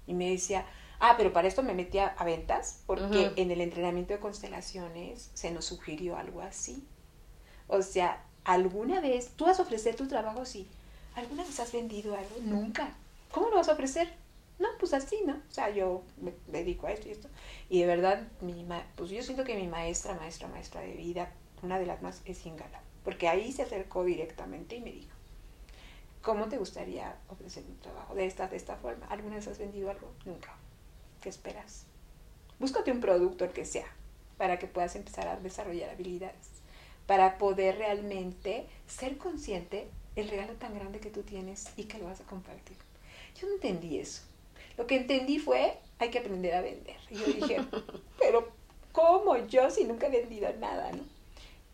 Y 0.06 0.14
me 0.14 0.30
decía, 0.30 0.66
ah, 1.00 1.14
pero 1.16 1.32
para 1.32 1.48
esto 1.48 1.62
me 1.62 1.74
metía 1.74 2.08
a 2.08 2.24
ventas, 2.24 2.82
porque 2.86 3.32
en 3.36 3.50
el 3.50 3.60
entrenamiento 3.60 4.12
de 4.12 4.20
constelaciones 4.20 5.30
se 5.34 5.50
nos 5.50 5.64
sugirió 5.64 6.16
algo 6.16 6.42
así. 6.42 6.86
O 7.68 7.82
sea, 7.82 8.22
¿alguna 8.44 9.00
vez 9.00 9.30
tú 9.36 9.46
vas 9.46 9.58
a 9.58 9.62
ofrecer 9.62 9.96
tu 9.96 10.06
trabajo? 10.06 10.44
Sí. 10.44 10.68
¿Alguna 11.14 11.44
vez 11.44 11.58
has 11.60 11.72
vendido 11.72 12.14
algo? 12.16 12.36
Nunca. 12.42 12.94
¿Cómo 13.30 13.48
lo 13.48 13.56
vas 13.56 13.68
a 13.68 13.72
ofrecer? 13.72 14.12
No, 14.58 14.68
pues 14.78 14.94
así, 14.94 15.20
¿no? 15.26 15.34
O 15.34 15.52
sea, 15.52 15.70
yo 15.70 16.02
me 16.20 16.32
dedico 16.46 16.86
a 16.86 16.92
esto 16.92 17.08
y 17.08 17.12
esto. 17.12 17.28
Y 17.68 17.80
de 17.80 17.86
verdad, 17.86 18.28
mi 18.40 18.66
pues 18.96 19.10
yo 19.10 19.22
siento 19.22 19.44
que 19.44 19.56
mi 19.56 19.66
maestra, 19.66 20.14
maestra, 20.14 20.48
maestra 20.48 20.80
de 20.80 20.92
vida, 20.92 21.32
una 21.62 21.78
de 21.78 21.86
las 21.86 22.02
más 22.02 22.22
es 22.24 22.46
Ingala. 22.46 22.80
Porque 23.02 23.28
ahí 23.28 23.52
se 23.52 23.62
acercó 23.62 24.04
directamente 24.04 24.76
y 24.76 24.80
me 24.80 24.92
dijo, 24.92 25.14
¿cómo 26.22 26.48
te 26.48 26.56
gustaría 26.56 27.16
ofrecer 27.28 27.64
un 27.68 27.78
trabajo? 27.78 28.14
De 28.14 28.26
esta, 28.26 28.48
de 28.48 28.56
esta 28.56 28.76
forma. 28.76 29.06
¿Alguna 29.06 29.36
vez 29.36 29.48
has 29.48 29.58
vendido 29.58 29.90
algo? 29.90 30.10
Nunca. 30.24 30.56
¿Qué 31.20 31.28
esperas? 31.28 31.86
Búscate 32.58 32.92
un 32.92 33.00
producto, 33.00 33.44
el 33.44 33.52
que 33.52 33.64
sea, 33.64 33.88
para 34.38 34.58
que 34.58 34.66
puedas 34.66 34.94
empezar 34.94 35.26
a 35.26 35.36
desarrollar 35.36 35.90
habilidades. 35.90 36.50
Para 37.06 37.36
poder 37.38 37.76
realmente 37.76 38.66
ser 38.86 39.18
consciente 39.18 39.88
el 40.16 40.28
regalo 40.30 40.54
tan 40.54 40.74
grande 40.74 41.00
que 41.00 41.10
tú 41.10 41.22
tienes 41.22 41.72
y 41.76 41.84
que 41.84 41.98
lo 41.98 42.06
vas 42.06 42.20
a 42.20 42.24
compartir. 42.24 42.76
Yo 43.38 43.48
no 43.48 43.54
entendí 43.54 43.98
eso. 43.98 44.22
Lo 44.76 44.86
que 44.86 44.96
entendí 44.96 45.38
fue, 45.38 45.78
hay 45.98 46.10
que 46.10 46.18
aprender 46.18 46.54
a 46.54 46.60
vender. 46.60 46.96
Y 47.10 47.16
yo 47.16 47.26
dije, 47.26 47.64
pero 48.18 48.48
¿cómo 48.92 49.36
yo 49.46 49.70
si 49.70 49.84
nunca 49.84 50.06
he 50.06 50.10
vendido 50.10 50.52
nada, 50.58 50.92
no? 50.92 51.02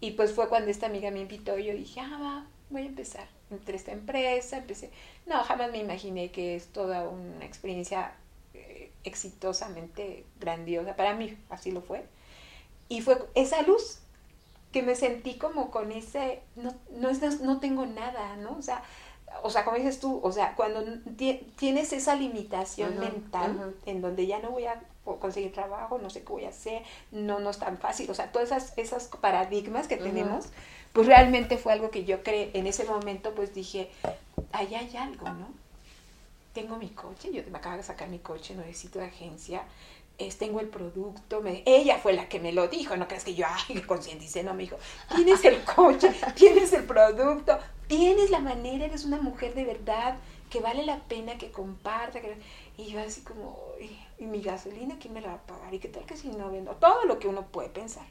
Y 0.01 0.13
pues 0.13 0.33
fue 0.33 0.49
cuando 0.49 0.71
esta 0.71 0.87
amiga 0.87 1.11
me 1.11 1.21
invitó 1.21 1.59
y 1.59 1.65
yo 1.67 1.75
dije, 1.75 2.01
ah, 2.01 2.19
va, 2.21 2.47
voy 2.71 2.83
a 2.83 2.87
empezar. 2.87 3.29
Entré 3.51 3.77
esta 3.77 3.93
empresa, 3.93 4.57
empecé. 4.57 4.91
No, 5.27 5.43
jamás 5.45 5.71
me 5.71 5.79
imaginé 5.79 6.31
que 6.31 6.57
es 6.57 6.69
toda 6.69 7.09
una 7.09 7.45
experiencia 7.45 8.15
eh, 8.55 8.93
exitosamente 9.05 10.25
grandiosa. 10.39 10.97
Para 10.97 11.15
mí, 11.15 11.37
así 11.51 11.71
lo 11.71 11.83
fue. 11.83 12.05
Y 12.89 13.03
fue 13.03 13.19
esa 13.35 13.63
luz 13.63 14.01
que 14.73 14.83
me 14.83 14.95
sentí 14.95 15.35
como 15.35 15.71
con 15.71 15.93
ese, 15.93 16.43
no, 16.57 16.75
no, 16.93 17.11
no 17.43 17.61
tengo 17.61 17.87
nada, 17.87 18.37
¿no? 18.37 18.57
O 18.57 18.63
sea, 18.63 18.83
o 19.43 19.51
sea, 19.51 19.65
como 19.65 19.77
dices 19.77 20.01
tú, 20.01 20.21
o 20.23 20.33
sea, 20.33 20.55
cuando 20.55 20.85
tienes 21.57 21.93
esa 21.93 22.15
limitación 22.15 22.99
mental 22.99 23.75
en 23.87 24.01
donde 24.01 24.27
ya 24.27 24.39
no 24.41 24.51
voy 24.51 24.67
a 24.67 24.83
conseguir 25.19 25.53
trabajo, 25.53 25.99
no 25.99 26.11
sé 26.11 26.23
qué 26.23 26.33
voy 26.33 26.45
a 26.45 26.51
hacer, 26.51 26.83
no, 27.11 27.41
no 27.41 27.51
es 27.51 27.59
tan 27.59 27.79
fácil, 27.79 28.11
o 28.11 28.15
sea, 28.15 28.31
todas 28.33 28.49
esas, 28.49 28.77
esas 28.77 29.09
paradigmas 29.09 29.89
que 29.89 29.97
tenemos, 29.97 30.47
pues 30.93 31.07
realmente 31.07 31.57
fue 31.57 31.73
algo 31.73 31.91
que 31.91 32.05
yo 32.05 32.23
creé, 32.23 32.51
en 32.55 32.67
ese 32.67 32.85
momento 32.85 33.35
pues 33.35 33.55
dije, 33.55 33.91
ahí 34.53 34.75
hay 34.75 34.97
algo, 34.97 35.29
¿no? 35.29 35.49
Tengo 36.53 36.77
mi 36.77 36.89
coche, 36.89 37.33
yo 37.33 37.43
me 37.51 37.59
acabo 37.59 37.77
de 37.77 37.83
sacar 37.83 38.09
mi 38.09 38.19
coche, 38.19 38.55
no 38.55 38.63
necesito 38.63 39.01
agencia, 39.01 39.63
es, 40.19 40.37
tengo 40.37 40.61
el 40.61 40.69
producto, 40.69 41.41
me, 41.41 41.63
ella 41.65 41.99
fue 41.99 42.13
la 42.13 42.29
que 42.29 42.41
me 42.41 42.53
lo 42.53 42.69
dijo, 42.69 42.97
no 42.97 43.09
crees 43.09 43.25
que 43.25 43.35
yo, 43.35 43.47
ay, 43.49 43.81
concienticé, 43.83 44.43
no, 44.43 44.53
me 44.53 44.65
dijo, 44.65 44.77
tienes 45.15 45.45
el 45.45 45.65
coche, 45.65 46.13
tienes 46.35 46.73
el 46.73 46.85
producto, 46.85 47.59
tienes 47.91 48.31
la 48.31 48.39
manera, 48.39 48.85
eres 48.85 49.05
una 49.05 49.21
mujer 49.21 49.55
de 49.55 49.65
verdad, 49.65 50.17
que 50.49 50.61
vale 50.61 50.85
la 50.85 51.01
pena 51.01 51.37
que 51.39 51.51
comparta, 51.51 52.21
y 52.77 52.87
yo 52.87 53.01
así 53.01 53.23
como, 53.23 53.59
y, 54.19 54.25
mi 54.25 54.41
gasolina, 54.41 54.97
¿quién 55.01 55.13
me 55.13 55.21
la 55.21 55.29
va 55.29 55.35
a 55.35 55.47
pagar? 55.47 55.75
¿Y 55.75 55.81
qué 55.81 55.89
tal 55.89 56.05
que 56.07 56.17
si 56.17 56.29
no 56.29 56.51
vendo? 56.51 56.77
Todo 56.77 57.05
lo 57.05 57.19
que 57.19 57.27
uno 57.27 57.47
puede 57.49 57.69
pensar. 57.69 58.07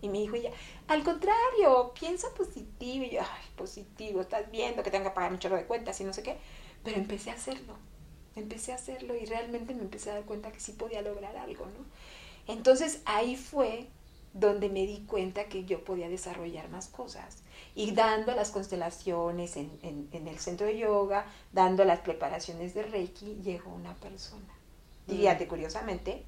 Y 0.00 0.08
me 0.08 0.18
dijo 0.18 0.36
ella, 0.36 0.50
al 0.86 1.04
contrario, 1.04 1.92
piensa 1.98 2.28
positivo. 2.34 3.04
Y 3.04 3.10
yo, 3.10 3.20
ay, 3.20 3.50
positivo, 3.56 4.20
estás 4.20 4.50
viendo 4.50 4.82
que 4.82 4.90
tengo 4.90 5.04
que 5.04 5.10
pagar 5.10 5.32
un 5.32 5.40
chorro 5.40 5.56
de 5.56 5.66
cuentas 5.66 6.00
y 6.00 6.04
no 6.04 6.12
sé 6.12 6.22
qué. 6.22 6.38
Pero 6.84 6.96
empecé 6.96 7.30
a 7.30 7.34
hacerlo 7.34 7.74
empecé 8.38 8.72
a 8.72 8.76
hacerlo 8.76 9.16
y 9.16 9.24
realmente 9.26 9.74
me 9.74 9.82
empecé 9.82 10.10
a 10.10 10.14
dar 10.14 10.24
cuenta 10.24 10.52
que 10.52 10.60
sí 10.60 10.72
podía 10.72 11.02
lograr 11.02 11.36
algo, 11.36 11.66
¿no? 11.66 11.84
Entonces 12.46 13.02
ahí 13.04 13.36
fue 13.36 13.88
donde 14.32 14.68
me 14.68 14.86
di 14.86 15.04
cuenta 15.06 15.44
que 15.44 15.64
yo 15.64 15.84
podía 15.84 16.08
desarrollar 16.08 16.68
más 16.68 16.88
cosas. 16.88 17.42
Y 17.74 17.92
dando 17.92 18.34
las 18.34 18.50
constelaciones 18.50 19.56
en, 19.56 19.70
en, 19.82 20.28
el 20.28 20.38
centro 20.38 20.66
de 20.66 20.78
yoga, 20.78 21.26
dando 21.52 21.84
las 21.84 22.00
preparaciones 22.00 22.74
de 22.74 22.82
Reiki, 22.82 23.40
llegó 23.42 23.72
una 23.72 23.94
persona. 23.94 24.54
Y 25.06 25.26
mm. 25.26 25.48
curiosamente, 25.48 26.24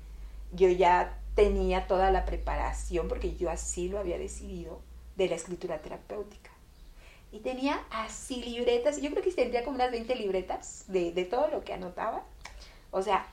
yo 0.52 0.68
ya 0.68 1.18
tenía 1.34 1.86
toda 1.86 2.10
la 2.10 2.24
preparación, 2.24 3.08
porque 3.08 3.36
yo 3.36 3.50
así 3.50 3.88
lo 3.88 3.98
había 3.98 4.18
decidido, 4.18 4.80
de 5.16 5.28
la 5.28 5.34
escritura 5.34 5.82
terapéutica. 5.82 6.50
Y 7.32 7.40
tenía 7.40 7.84
así 7.90 8.42
libretas, 8.42 9.00
yo 9.00 9.10
creo 9.10 9.22
que 9.22 9.30
tendría 9.30 9.64
como 9.64 9.76
unas 9.76 9.92
20 9.92 10.14
libretas 10.16 10.84
de, 10.88 11.12
de 11.12 11.24
todo 11.24 11.48
lo 11.48 11.62
que 11.62 11.74
anotaba. 11.74 12.24
O 12.90 13.02
sea, 13.02 13.28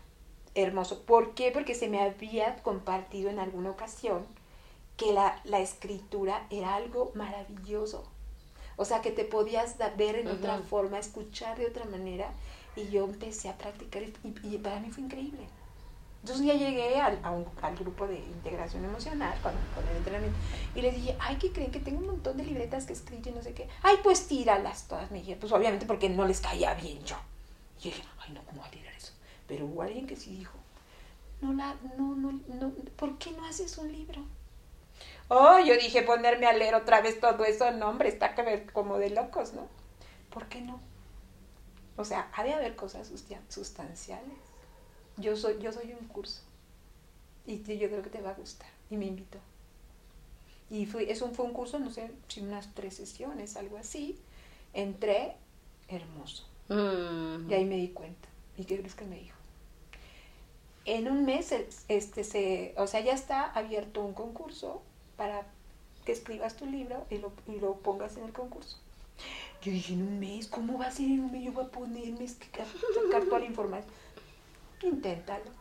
hermoso. 0.53 1.03
¿Por 1.03 1.33
qué? 1.33 1.51
Porque 1.51 1.75
se 1.75 1.87
me 1.87 2.01
había 2.01 2.57
compartido 2.57 3.29
en 3.29 3.39
alguna 3.39 3.71
ocasión 3.71 4.25
que 4.97 5.13
la, 5.13 5.39
la 5.45 5.59
escritura 5.59 6.45
era 6.49 6.75
algo 6.75 7.11
maravilloso. 7.15 8.03
O 8.75 8.85
sea, 8.85 9.01
que 9.01 9.11
te 9.11 9.23
podías 9.23 9.77
ver 9.97 10.15
en 10.15 10.27
otra 10.27 10.59
forma, 10.59 10.99
escuchar 10.99 11.57
de 11.57 11.67
otra 11.67 11.85
manera. 11.85 12.31
Y 12.75 12.89
yo 12.89 13.05
empecé 13.05 13.49
a 13.49 13.57
practicar 13.57 14.03
y, 14.03 14.13
y 14.43 14.57
para 14.57 14.79
mí 14.79 14.91
fue 14.91 15.03
increíble. 15.03 15.47
Entonces 16.21 16.45
ya 16.45 16.53
llegué 16.55 16.99
al, 16.99 17.19
a 17.23 17.31
un, 17.31 17.45
al 17.61 17.75
grupo 17.77 18.07
de 18.07 18.17
integración 18.17 18.83
emocional 18.83 19.39
con, 19.41 19.53
con, 19.73 19.87
el 19.89 19.97
entrenamiento 19.97 20.37
y 20.75 20.81
les 20.81 20.95
dije, 20.95 21.15
ay, 21.19 21.37
¿qué 21.37 21.51
creen? 21.51 21.71
Que 21.71 21.79
tengo 21.79 21.99
un 21.99 22.07
montón 22.07 22.37
de 22.37 22.43
libretas 22.43 22.85
que 22.85 22.93
escrito 22.93 23.29
y 23.29 23.31
no 23.31 23.41
sé 23.41 23.53
qué. 23.53 23.69
Ay, 23.81 23.97
pues 24.03 24.27
tíralas 24.27 24.87
todas. 24.87 25.09
Me 25.09 25.19
dije, 25.19 25.35
pues 25.37 25.51
obviamente 25.53 25.85
porque 25.85 26.09
no 26.09 26.25
les 26.25 26.41
caía 26.41 26.73
bien 26.73 27.03
yo. 27.03 27.15
Y 27.79 27.83
yo 27.83 27.91
dije, 27.91 28.03
ay, 28.19 28.33
no, 28.33 28.43
¿cómo 28.43 28.59
voy 28.59 28.67
a 28.67 28.71
tirar 28.71 28.93
eso? 28.93 29.13
Pero 29.47 29.65
hubo 29.65 29.83
alguien 29.83 30.05
que 30.05 30.15
sí 30.15 30.31
dijo, 30.35 30.57
no, 31.41 31.53
la, 31.53 31.75
no, 31.97 32.15
no, 32.15 32.39
no, 32.47 32.71
¿por 32.97 33.17
qué 33.17 33.31
no 33.31 33.45
haces 33.45 33.77
un 33.77 33.91
libro? 33.91 34.21
Oh, 35.29 35.59
yo 35.59 35.75
dije 35.75 36.03
ponerme 36.03 36.47
a 36.47 36.53
leer 36.53 36.75
otra 36.75 37.01
vez 37.01 37.19
todo 37.19 37.43
eso, 37.45 37.71
no, 37.71 37.89
hombre, 37.89 38.09
está 38.09 38.33
que 38.33 38.43
ver 38.43 38.71
como 38.71 38.97
de 38.97 39.09
locos, 39.09 39.53
¿no? 39.53 39.67
¿Por 40.31 40.47
qué 40.47 40.61
no? 40.61 40.79
O 41.97 42.05
sea, 42.05 42.29
ha 42.33 42.43
de 42.43 42.53
haber 42.53 42.75
cosas 42.75 43.11
sustanciales 43.49 44.47
yo 45.17 45.35
soy, 45.35 45.57
yo 45.59 45.71
soy 45.71 45.95
un 45.99 46.07
curso 46.07 46.41
y 47.45 47.57
yo 47.77 47.89
creo 47.89 48.03
que 48.03 48.09
te 48.09 48.21
va 48.21 48.31
a 48.31 48.35
gustar. 48.35 48.69
Y 48.89 48.97
me 48.97 49.05
invitó. 49.05 49.39
Y 50.69 50.85
fui, 50.85 51.09
eso 51.09 51.29
fue 51.31 51.45
un 51.45 51.53
curso, 51.53 51.79
no 51.79 51.89
sé, 51.89 52.11
si 52.27 52.41
unas 52.41 52.73
tres 52.73 52.95
sesiones, 52.95 53.55
algo 53.55 53.77
así. 53.77 54.19
Entré, 54.73 55.35
hermoso. 55.87 56.45
Y 56.69 57.53
ahí 57.53 57.65
me 57.65 57.77
di 57.77 57.89
cuenta. 57.89 58.27
¿Y 58.57 58.65
qué 58.65 58.77
crees 58.77 58.95
que 58.95 59.05
me 59.05 59.17
dijo? 59.17 59.37
En 60.83 61.09
un 61.09 61.25
mes, 61.25 61.53
este, 61.87 62.23
se, 62.23 62.73
o 62.77 62.85
sea, 62.85 62.99
ya 62.99 63.13
está 63.13 63.45
abierto 63.45 64.01
un 64.01 64.13
concurso 64.13 64.81
para 65.17 65.45
que 66.05 66.13
escribas 66.13 66.55
tu 66.55 66.65
libro 66.65 67.05
y 67.09 67.17
lo, 67.17 67.33
y 67.47 67.59
lo 67.59 67.75
pongas 67.75 68.15
en 68.17 68.23
el 68.23 68.31
concurso. 68.31 68.77
Yo 69.61 69.71
dije, 69.71 69.93
en 69.93 70.03
un 70.03 70.19
mes, 70.19 70.47
¿cómo 70.47 70.77
va 70.77 70.85
a 70.85 70.91
ser 70.91 71.07
en 71.07 71.21
un 71.21 71.31
mes? 71.31 71.43
Yo 71.43 71.51
voy 71.51 71.65
a 71.65 71.69
ponerme 71.69 72.25
a 72.25 72.27
sacar 72.27 73.25
toda 73.25 73.39
la 73.39 73.45
información 73.45 73.93
inténtalo. 74.83 75.51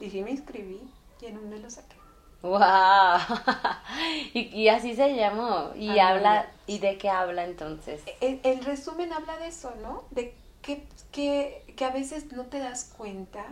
Y 0.00 0.10
sí 0.10 0.22
me 0.22 0.30
inscribí 0.30 0.80
y 1.20 1.26
en 1.26 1.38
un 1.38 1.50
mes 1.50 1.60
lo 1.60 1.70
saqué. 1.70 1.96
¡Wow! 2.42 2.60
y, 4.34 4.68
así 4.68 4.94
se 4.94 5.16
llamó. 5.16 5.72
¿Y 5.74 5.98
habla 5.98 6.52
y 6.66 6.78
de 6.78 6.96
qué 6.98 7.10
habla 7.10 7.44
entonces? 7.44 8.02
En, 8.20 8.62
resumen 8.62 9.12
habla 9.12 9.38
de 9.38 9.48
eso, 9.48 9.74
¿no? 9.82 10.04
De 10.12 10.34
que, 10.62 10.84
que, 11.10 11.64
que, 11.76 11.84
a 11.84 11.90
veces 11.90 12.30
no 12.32 12.44
te 12.44 12.60
das 12.60 12.92
cuenta 12.96 13.44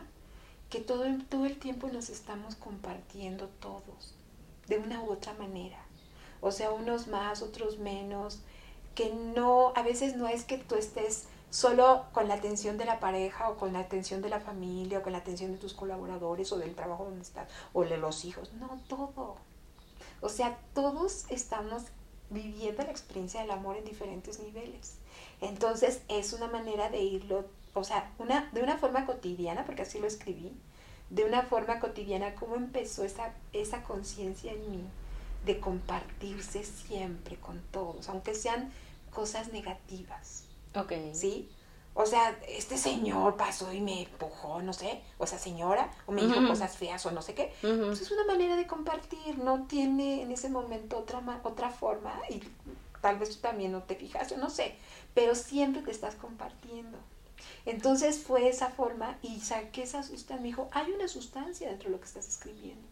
que 0.70 0.80
todo, 0.80 1.04
todo 1.28 1.46
el 1.46 1.58
tiempo 1.58 1.88
nos 1.88 2.10
estamos 2.10 2.54
compartiendo 2.54 3.48
todos, 3.60 4.14
de 4.68 4.78
una 4.78 5.02
u 5.02 5.12
otra 5.12 5.34
manera. 5.34 5.78
O 6.40 6.52
sea, 6.52 6.72
unos 6.72 7.06
más, 7.06 7.42
otros 7.42 7.78
menos, 7.78 8.40
que 8.94 9.12
no, 9.12 9.72
a 9.74 9.82
veces 9.82 10.16
no 10.16 10.26
es 10.26 10.44
que 10.44 10.58
tú 10.58 10.74
estés 10.74 11.28
solo 11.50 12.04
con 12.12 12.28
la 12.28 12.34
atención 12.34 12.76
de 12.76 12.84
la 12.84 13.00
pareja 13.00 13.48
o 13.48 13.56
con 13.56 13.72
la 13.72 13.80
atención 13.80 14.20
de 14.22 14.28
la 14.28 14.40
familia 14.40 14.98
o 14.98 15.02
con 15.02 15.12
la 15.12 15.18
atención 15.18 15.52
de 15.52 15.58
tus 15.58 15.74
colaboradores 15.74 16.52
o 16.52 16.58
del 16.58 16.74
trabajo 16.74 17.04
donde 17.04 17.22
estás 17.22 17.48
o 17.72 17.84
de 17.84 17.96
los 17.96 18.24
hijos. 18.24 18.52
No, 18.54 18.80
todo. 18.88 19.36
O 20.20 20.28
sea, 20.28 20.58
todos 20.74 21.26
estamos 21.30 21.84
viviendo 22.30 22.82
la 22.82 22.90
experiencia 22.90 23.40
del 23.40 23.50
amor 23.50 23.76
en 23.76 23.84
diferentes 23.84 24.40
niveles. 24.40 24.96
Entonces 25.40 26.02
es 26.08 26.32
una 26.32 26.48
manera 26.48 26.88
de 26.88 27.02
irlo, 27.02 27.44
o 27.74 27.84
sea, 27.84 28.12
una, 28.18 28.50
de 28.52 28.62
una 28.62 28.78
forma 28.78 29.06
cotidiana, 29.06 29.64
porque 29.64 29.82
así 29.82 29.98
lo 29.98 30.06
escribí, 30.06 30.52
de 31.10 31.24
una 31.24 31.42
forma 31.42 31.78
cotidiana, 31.80 32.34
cómo 32.34 32.56
empezó 32.56 33.04
esa, 33.04 33.32
esa 33.52 33.82
conciencia 33.82 34.52
en 34.52 34.70
mí 34.70 34.84
de 35.44 35.60
compartirse 35.60 36.64
siempre 36.64 37.36
con 37.36 37.60
todos, 37.70 38.08
aunque 38.08 38.34
sean 38.34 38.72
cosas 39.12 39.52
negativas 39.52 40.46
Ok. 40.76 40.92
¿Sí? 41.12 41.48
O 41.94 42.04
sea, 42.04 42.38
este 42.46 42.76
señor 42.76 43.36
pasó 43.36 43.72
y 43.72 43.80
me 43.80 44.02
empujó, 44.02 44.60
no 44.60 44.74
sé, 44.74 45.00
o 45.16 45.24
esa 45.24 45.38
señora, 45.38 45.90
o 46.04 46.12
me 46.12 46.20
dijo 46.26 46.46
cosas 46.46 46.76
feas 46.76 47.06
o 47.06 47.10
no 47.10 47.22
sé 47.22 47.34
qué. 47.34 47.54
Pues 47.62 48.02
es 48.02 48.10
una 48.10 48.26
manera 48.26 48.54
de 48.54 48.66
compartir, 48.66 49.38
no 49.38 49.64
tiene 49.66 50.20
en 50.20 50.30
ese 50.30 50.50
momento 50.50 50.98
otra, 50.98 51.22
otra 51.42 51.70
forma 51.70 52.12
y 52.28 52.42
tal 53.00 53.18
vez 53.18 53.30
tú 53.30 53.36
también 53.40 53.72
no 53.72 53.82
te 53.82 53.94
fijaste, 53.94 54.36
no 54.36 54.50
sé, 54.50 54.76
pero 55.14 55.34
siempre 55.34 55.80
te 55.80 55.90
estás 55.90 56.16
compartiendo. 56.16 56.98
Entonces 57.64 58.18
fue 58.18 58.48
esa 58.48 58.68
forma 58.70 59.16
y 59.22 59.40
saqué 59.40 59.82
esa 59.82 60.02
sustancia, 60.02 60.36
me 60.36 60.48
dijo, 60.48 60.68
hay 60.72 60.90
una 60.92 61.08
sustancia 61.08 61.68
dentro 61.68 61.88
de 61.88 61.94
lo 61.96 62.00
que 62.00 62.06
estás 62.06 62.28
escribiendo, 62.28 62.86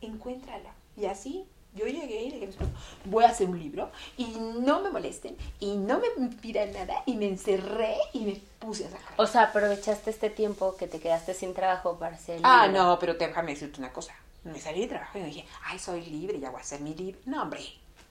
encuéntrala. 0.00 0.72
Y 0.96 1.06
así 1.06 1.44
Yo 1.72 1.86
llegué 1.86 2.24
y 2.24 2.30
le 2.32 2.46
dije 2.48 2.58
voy 3.04 3.22
a 3.22 3.28
hacer 3.28 3.48
un 3.48 3.56
libro 3.56 3.90
y 4.16 4.24
no 4.36 4.80
me 4.80 4.90
molesten 4.90 5.36
y 5.60 5.76
no 5.76 6.00
me 6.00 6.08
pidan 6.42 6.72
nada 6.72 7.04
y 7.06 7.14
me 7.14 7.28
encerré 7.28 7.94
y 8.12 8.20
me 8.24 8.40
puse 8.58 8.86
a 8.86 8.90
sacar. 8.90 9.14
O 9.16 9.26
sea, 9.28 9.42
aprovechaste 9.44 10.10
este 10.10 10.30
tiempo 10.30 10.74
que 10.76 10.88
te 10.88 10.98
quedaste 10.98 11.32
sin 11.32 11.54
trabajo 11.54 11.96
para 11.96 12.16
hacer 12.16 12.38
el 12.38 12.42
Ah, 12.44 12.66
libro. 12.66 12.82
no, 12.82 12.98
pero 12.98 13.14
déjame 13.14 13.52
decirte 13.52 13.78
una 13.78 13.92
cosa. 13.92 14.12
Me 14.42 14.58
salí 14.58 14.80
de 14.80 14.86
trabajo 14.88 15.16
y 15.18 15.22
dije, 15.22 15.44
ay, 15.64 15.78
soy 15.78 16.04
libre, 16.06 16.40
ya 16.40 16.50
voy 16.50 16.58
a 16.58 16.62
hacer 16.62 16.80
mi 16.80 16.92
libro. 16.94 17.20
No, 17.26 17.42
hombre, 17.42 17.60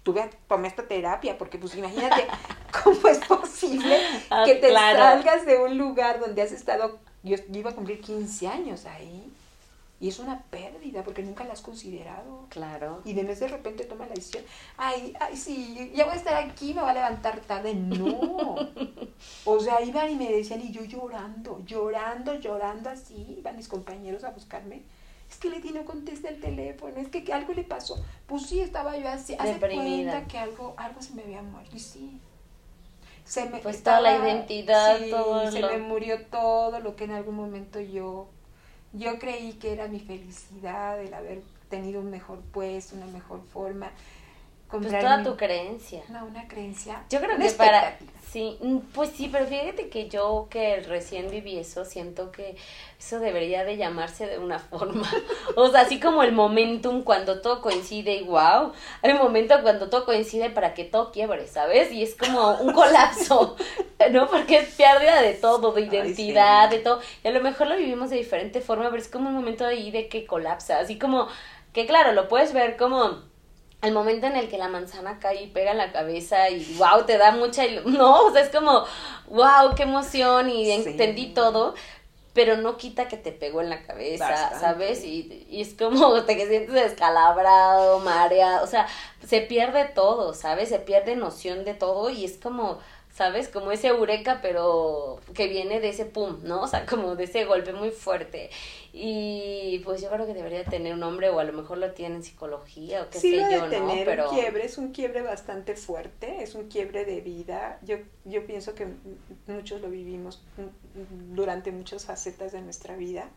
tuve, 0.04 0.30
tomé 0.48 0.68
esta 0.68 0.88
terapia 0.88 1.38
porque 1.38 1.58
pues 1.58 1.76
imagínate 1.76 2.26
cómo 2.84 3.08
es 3.08 3.20
posible 3.20 4.00
Ah, 4.30 4.44
que 4.46 4.56
te 4.56 4.70
claro. 4.70 5.00
salgas 5.00 5.46
de 5.46 5.58
un 5.58 5.78
lugar 5.78 6.20
donde 6.20 6.42
has 6.42 6.52
estado, 6.52 7.00
yo, 7.24 7.38
yo 7.50 7.60
iba 7.60 7.72
a 7.72 7.76
cumplir 7.76 8.02
15 8.02 8.48
años 8.48 8.86
ahí 8.86 9.32
y 10.02 10.08
es 10.08 10.20
una 10.20 10.42
pérdida 10.44 11.04
porque 11.04 11.24
nunca 11.24 11.44
la 11.44 11.54
has 11.54 11.62
considerado. 11.62 12.46
Claro. 12.50 13.02
Y 13.04 13.14
de 13.14 13.24
vez 13.24 13.42
de 13.42 13.50
repente 13.50 13.84
toma 13.84 14.06
la 14.06 14.14
decisión, 14.14 14.46
ay, 14.78 15.14
ay, 15.20 15.36
sí, 15.36 15.92
ya 15.94 16.06
voy 16.06 16.14
a 16.14 16.18
estar 16.18 16.36
aquí, 16.36 16.74
me 16.74 16.82
voy 16.82 16.92
a 16.92 16.94
levantar 16.94 17.40
tarde. 17.42 17.74
No. 17.74 18.56
O 19.44 19.60
sea, 19.60 19.82
iban 19.82 20.10
y 20.10 20.16
me 20.16 20.32
decían, 20.32 20.62
y 20.62 20.72
yo 20.72 20.86
llorando, 20.86 21.62
llorando, 21.66 22.36
llorando 22.36 22.90
así, 22.90 23.36
iban 23.38 23.58
mis 23.58 23.68
compañeros 23.68 24.24
a 24.24 24.30
buscarme. 24.30 24.84
Es 25.30 25.38
que 25.38 25.50
Leti 25.50 25.70
no 25.72 25.86
contesta 25.86 26.30
el 26.30 26.40
teléfono, 26.42 26.98
es 26.98 27.08
que, 27.10 27.24
que 27.24 27.34
algo 27.34 27.54
le 27.54 27.64
pasó. 27.64 28.04
Pues 28.26 28.48
sí, 28.48 28.60
estaba 28.62 28.98
yo 28.98 29.08
así, 29.10 29.36
hace 29.38 29.60
cuenta 29.60 30.28
que 30.28 30.38
algo, 30.40 30.74
algo 30.78 31.02
se 31.02 31.14
me 31.14 31.22
había 31.24 31.42
muerto. 31.44 31.76
Y 31.76 31.80
sí. 31.80 32.20
Se 33.26 33.48
me, 33.48 33.60
Pues 33.60 33.84
toda 33.84 34.02
la 34.02 34.18
identidad, 34.18 34.98
sí, 34.98 35.12
todo 35.12 35.52
se 35.52 35.60
lo- 35.60 35.70
me 35.70 35.78
murió 35.78 36.26
todo 36.26 36.80
lo 36.80 36.96
que 36.96 37.04
en 37.04 37.12
algún 37.12 37.36
momento 37.36 37.80
yo 37.80 38.28
yo 38.92 39.20
creí 39.20 39.54
que 39.54 39.72
era 39.72 39.88
mi 39.88 40.00
felicidad 40.00 41.00
el 41.00 41.14
haber 41.14 41.44
tenido 41.70 42.02
un 42.02 42.10
mejor 42.10 42.40
puesto, 42.40 42.96
una 42.96 43.06
mejor 43.06 43.42
forma. 43.54 43.92
Pues 44.70 44.88
toda 44.88 45.24
tu 45.24 45.36
creencia. 45.36 46.04
No, 46.10 46.26
una 46.26 46.48
creencia. 46.48 47.04
Yo 47.10 47.20
creo 47.20 47.36
una 47.36 47.46
que 47.46 47.52
para... 47.54 47.98
Sí, 48.32 48.60
mm, 48.62 48.78
pues 48.94 49.10
sí, 49.10 49.28
pero 49.32 49.48
fíjate 49.48 49.90
que 49.90 50.08
yo 50.08 50.48
que 50.52 50.82
recién 50.82 51.32
viví 51.32 51.58
eso, 51.58 51.84
siento 51.84 52.32
que 52.32 52.56
eso 53.00 53.20
debería 53.20 53.64
de 53.64 53.78
llamarse 53.78 54.28
de 54.28 54.38
una 54.38 54.60
forma. 54.60 55.10
O 55.56 55.70
sea, 55.70 55.82
así 55.82 56.00
como 56.00 56.22
el 56.22 56.32
momentum 56.32 57.02
cuando 57.04 57.41
todo 57.41 57.62
coincide 57.62 58.18
y 58.18 58.24
wow, 58.26 58.72
hay 59.02 59.12
un 59.12 59.18
momento 59.18 59.56
cuando 59.64 59.90
todo 59.90 60.06
coincide 60.06 60.52
para 60.52 60.76
que 60.76 60.84
todo 60.84 61.12
quiebre, 61.12 61.48
¿sabes? 61.48 61.91
Y 61.91 62.04
es 62.04 62.14
como 62.14 62.52
un 62.60 62.72
colapso, 62.72 63.56
¿no? 64.12 64.28
Porque 64.28 64.60
es 64.60 64.76
pérdida 64.76 65.24
de 65.24 65.34
todo, 65.34 65.72
de 65.72 65.82
Ay, 65.82 65.90
identidad, 65.90 66.70
sí. 66.70 66.78
de 66.78 66.84
todo. 66.84 67.00
Y 67.24 67.28
a 67.28 67.32
lo 67.32 67.41
mejor 67.41 67.66
lo 67.66 67.78
vivimos 67.78 68.12
de 68.12 68.18
diferente 68.18 68.62
forma, 68.62 68.91
pero 68.91 69.02
es 69.02 69.08
como 69.08 69.30
un 69.30 69.36
momento 69.36 69.66
ahí 69.66 69.90
de 69.90 70.08
que 70.08 70.28
colapsa, 70.28 70.78
así 70.78 71.00
como 71.00 71.28
que 71.74 71.86
claro, 71.88 72.14
lo 72.14 72.28
puedes 72.28 72.54
ver 72.54 72.78
como 72.78 73.29
el 73.82 73.94
momento 73.94 74.28
en 74.28 74.36
el 74.36 74.50
que 74.50 74.58
la 74.58 74.68
manzana 74.68 75.20
cae 75.20 75.44
y 75.44 75.48
pega 75.48 75.72
en 75.72 75.78
la 75.78 75.92
cabeza 75.92 76.50
y 76.50 76.64
wow, 76.78 77.06
te 77.06 77.18
da 77.18 77.32
mucha 77.32 77.64
no, 77.86 78.26
o 78.28 78.32
sea, 78.32 78.42
es 78.42 78.50
como 78.50 78.84
wow, 79.28 79.74
qué 79.76 79.84
emoción 79.84 80.50
y 80.50 80.66
Sí. 80.66 80.72
entendí 80.72 81.34
todo, 81.34 81.76
pero 82.34 82.58
no 82.58 82.78
quita 82.78 83.08
que 83.08 83.18
te 83.18 83.32
pegó 83.32 83.62
en 83.62 83.70
la 83.70 83.84
cabeza, 83.84 84.30
Bastante. 84.30 84.60
¿sabes? 84.60 85.04
Y, 85.04 85.46
y 85.50 85.62
es 85.62 85.74
como 85.74 86.24
te 86.26 86.38
que 86.38 86.48
sientes 86.48 86.74
descalabrado, 86.74 88.00
mareado, 88.00 88.64
o 88.64 88.68
sea, 88.68 88.88
se 89.26 89.42
pierde 89.42 89.86
todo, 89.86 90.34
¿sabes? 90.34 90.70
Se 90.70 90.80
pierde 90.80 91.16
noción 91.16 91.66
de 91.66 91.74
todo 91.74 92.10
y 92.10 92.26
es 92.26 92.38
como 92.38 92.80
¿sabes? 93.11 93.49
Como 93.49 93.72
ese 93.72 93.88
eureka, 93.88 94.40
pero 94.41 95.19
que 95.34 95.48
viene 95.48 95.80
de 95.80 95.90
ese 95.90 96.06
pum, 96.06 96.38
¿no? 96.44 96.61
O 96.61 96.68
sea, 96.68 96.86
como 96.86 97.15
de 97.15 97.26
ese 97.26 97.45
golpe 97.45 97.73
muy 97.73 97.91
fuerte. 97.91 98.49
Y 98.94 99.81
pues 99.84 100.02
yo 100.02 100.10
creo 100.10 100.26
que 100.26 100.34
debería 100.34 100.64
tener 100.64 100.94
un 100.94 101.02
nombre, 101.02 101.30
o 101.30 101.40
a 101.40 101.44
lo 101.44 101.53
mejor 101.53 101.77
lo 101.80 101.91
tiene 101.91 102.15
en 102.15 102.23
psicología, 102.23 103.03
o 103.03 103.10
qué 103.10 103.19
sí 103.19 103.31
sé 103.31 103.38
lo 103.38 103.49
yo, 103.49 103.69
de 103.69 103.80
¿no? 103.80 103.88
tener 103.88 104.06
Pero 104.06 104.30
un 104.30 104.36
quiebre, 104.36 104.65
es 104.65 104.77
un 104.77 104.91
quiebre 104.91 105.22
bastante 105.22 105.76
fuerte, 105.76 106.44
es 106.44 106.56
un 106.56 106.69
quiebre 106.69 107.06
de 107.06 107.22
vida. 107.22 107.80
Yo, 107.81 107.98
yo 108.26 108.45
pienso 108.45 108.73
que 108.73 108.88
muchos 109.48 109.81
lo 109.81 109.90
vivimos 109.90 110.41
durante 111.34 111.72
muchas 111.72 112.06
facetas 112.06 112.52
de 112.52 112.61
nuestra 112.61 112.95
vida, 112.95 113.30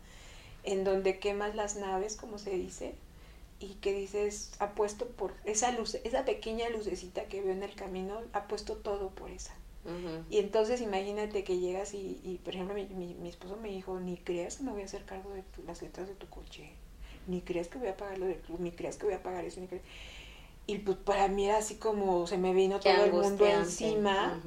en 0.63 0.83
donde 0.83 1.19
quemas 1.19 1.55
las 1.55 1.75
naves, 1.75 2.15
como 2.15 2.37
se 2.37 2.51
dice, 2.51 2.95
y 3.59 3.75
que 3.75 3.93
dices, 3.93 4.51
apuesto 4.59 5.07
por 5.07 5.33
esa 5.45 5.71
luz, 5.71 5.95
esa 6.03 6.25
pequeña 6.25 6.69
lucecita 6.69 7.25
que 7.25 7.41
veo 7.41 7.51
en 7.51 7.63
el 7.63 7.75
camino, 7.75 8.21
apuesto 8.33 8.75
todo 8.75 9.09
por 9.09 9.29
esa. 9.29 9.53
Y 10.29 10.39
entonces 10.39 10.81
imagínate 10.81 11.43
que 11.43 11.59
llegas 11.59 11.93
y, 11.93 12.19
y, 12.23 12.39
por 12.43 12.53
ejemplo, 12.55 12.75
mi, 12.75 12.85
mi, 12.87 13.13
mi 13.15 13.29
esposo 13.29 13.57
me 13.57 13.69
dijo, 13.69 13.99
ni 13.99 14.17
creas 14.17 14.57
que 14.57 14.63
me 14.63 14.71
voy 14.71 14.81
a 14.81 14.85
hacer 14.85 15.05
cargo 15.05 15.31
de 15.31 15.43
tu- 15.43 15.63
las 15.63 15.81
letras 15.81 16.07
de 16.07 16.15
tu 16.15 16.27
coche, 16.29 16.69
ni 17.27 17.41
creas 17.41 17.67
que 17.67 17.77
voy 17.77 17.89
a 17.89 17.97
pagar 17.97 18.17
lo 18.17 18.25
del 18.25 18.39
club, 18.39 18.59
ni 18.59 18.71
creas 18.71 18.97
que 18.97 19.05
voy 19.05 19.15
a 19.15 19.23
pagar 19.23 19.45
eso, 19.45 19.59
ni 19.61 19.67
creas... 19.67 19.83
Y 20.65 20.79
pues 20.79 20.97
para 20.97 21.27
mí 21.27 21.45
era 21.45 21.57
así 21.57 21.75
como 21.75 22.25
se 22.27 22.37
me 22.37 22.53
vino 22.53 22.79
Qué 22.79 22.89
todo 22.89 23.03
el 23.05 23.13
mundo 23.13 23.45
encima 23.47 24.41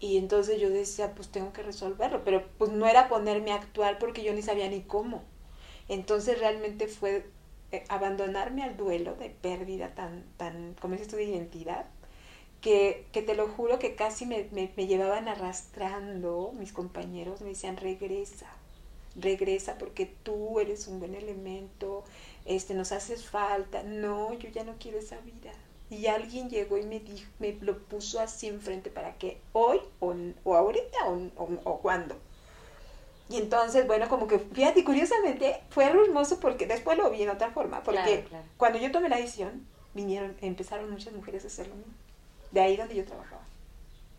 y 0.00 0.16
entonces 0.16 0.60
yo 0.60 0.70
decía, 0.70 1.14
pues 1.14 1.28
tengo 1.28 1.52
que 1.52 1.62
resolverlo, 1.62 2.24
pero 2.24 2.46
pues 2.58 2.70
no 2.72 2.86
era 2.86 3.08
ponerme 3.08 3.52
a 3.52 3.56
actuar 3.56 3.98
porque 3.98 4.22
yo 4.22 4.32
ni 4.32 4.42
sabía 4.42 4.68
ni 4.68 4.82
cómo. 4.82 5.22
Entonces 5.88 6.38
realmente 6.38 6.88
fue 6.88 7.26
eh, 7.72 7.84
abandonarme 7.88 8.62
al 8.64 8.76
duelo 8.76 9.14
de 9.16 9.30
pérdida 9.30 9.94
tan, 9.94 10.24
tan, 10.36 10.74
como 10.80 10.94
dices 10.94 11.08
tú, 11.08 11.16
de 11.16 11.24
identidad, 11.24 11.86
que, 12.60 13.06
que 13.12 13.22
te 13.22 13.34
lo 13.34 13.48
juro 13.48 13.78
que 13.78 13.94
casi 13.94 14.26
me, 14.26 14.48
me, 14.52 14.70
me 14.76 14.86
llevaban 14.86 15.28
arrastrando 15.28 16.52
mis 16.58 16.72
compañeros, 16.72 17.40
me 17.40 17.48
decían, 17.50 17.76
regresa, 17.76 18.46
regresa 19.16 19.78
porque 19.78 20.06
tú 20.22 20.60
eres 20.60 20.86
un 20.88 20.98
buen 21.00 21.14
elemento, 21.14 22.04
este, 22.44 22.74
nos 22.74 22.92
haces 22.92 23.24
falta. 23.28 23.82
No, 23.82 24.32
yo 24.34 24.48
ya 24.50 24.64
no 24.64 24.74
quiero 24.78 24.98
esa 24.98 25.18
vida. 25.20 25.52
Y 25.90 26.06
alguien 26.06 26.48
llegó 26.50 26.78
y 26.78 26.84
me 26.84 27.00
dijo, 27.00 27.28
me 27.40 27.52
lo 27.60 27.78
puso 27.78 28.20
así 28.20 28.46
enfrente 28.46 28.90
para 28.90 29.14
que 29.18 29.40
hoy 29.52 29.80
o, 29.98 30.14
o 30.44 30.54
ahorita 30.54 30.98
o, 31.08 31.14
o, 31.42 31.48
o 31.64 31.80
cuándo. 31.80 32.16
Y 33.28 33.36
entonces, 33.36 33.86
bueno, 33.86 34.08
como 34.08 34.26
que, 34.26 34.38
fíjate, 34.40 34.84
curiosamente 34.84 35.56
fue 35.70 35.84
algo 35.84 36.02
hermoso 36.04 36.40
porque 36.40 36.66
después 36.66 36.98
lo 36.98 37.10
vi 37.10 37.22
en 37.22 37.30
otra 37.30 37.50
forma, 37.52 37.82
porque 37.82 38.02
Claro, 38.02 38.24
claro. 38.28 38.44
cuando 38.56 38.78
yo 38.78 38.90
tomé 38.90 39.08
la 39.08 39.18
decisión, 39.18 39.66
vinieron, 39.94 40.36
empezaron 40.40 40.90
muchas 40.90 41.12
mujeres 41.14 41.44
a 41.44 41.46
hacer 41.48 41.68
lo 41.68 41.76
mismo, 41.76 41.92
de 42.52 42.60
ahí 42.60 42.76
donde 42.76 42.94
yo 42.94 43.04
trabajaba. 43.04 43.42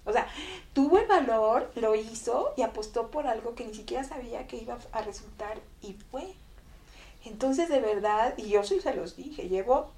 O 0.05 0.11
sea, 0.11 0.27
tuvo 0.73 0.97
el 0.97 1.07
valor, 1.07 1.71
lo 1.75 1.95
hizo 1.95 2.53
y 2.57 2.63
apostó 2.63 3.11
por 3.11 3.27
algo 3.27 3.53
que 3.53 3.65
ni 3.65 3.73
siquiera 3.73 4.03
sabía 4.03 4.47
que 4.47 4.57
iba 4.57 4.77
a 4.91 5.01
resultar 5.01 5.59
y 5.81 5.93
fue. 5.93 6.33
Entonces, 7.23 7.69
de 7.69 7.79
verdad, 7.79 8.33
y 8.37 8.49
yo 8.49 8.63
sí 8.63 8.79
se 8.79 8.95
los 8.95 9.15
dije, 9.15 9.47
llevo 9.47 9.91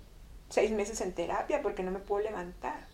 seis 0.49 0.71
meses 0.71 0.99
en 1.01 1.13
terapia 1.13 1.61
porque 1.61 1.83
no 1.83 1.91
me 1.91 1.99
puedo 1.99 2.23
levantar. 2.23 2.85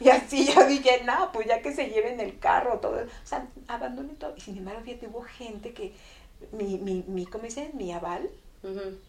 Y 0.00 0.08
así 0.08 0.52
yo 0.52 0.66
dije, 0.66 1.02
no, 1.04 1.30
pues 1.32 1.46
ya 1.46 1.62
que 1.62 1.72
se 1.72 1.88
lleven 1.88 2.18
el 2.18 2.38
carro, 2.40 2.80
todo. 2.80 2.96
O 2.96 3.26
sea, 3.26 3.46
abandoné 3.68 4.14
todo. 4.14 4.34
Y 4.36 4.40
sin 4.40 4.58
embargo, 4.58 4.80
fíjate, 4.82 5.06
hubo 5.06 5.22
gente 5.22 5.72
que, 5.72 5.94
mi, 6.50 6.76
mi, 6.78 7.04
mi 7.06 7.24
¿cómo 7.24 7.44
dicen? 7.44 7.70
Mi 7.74 7.92
aval, 7.92 8.28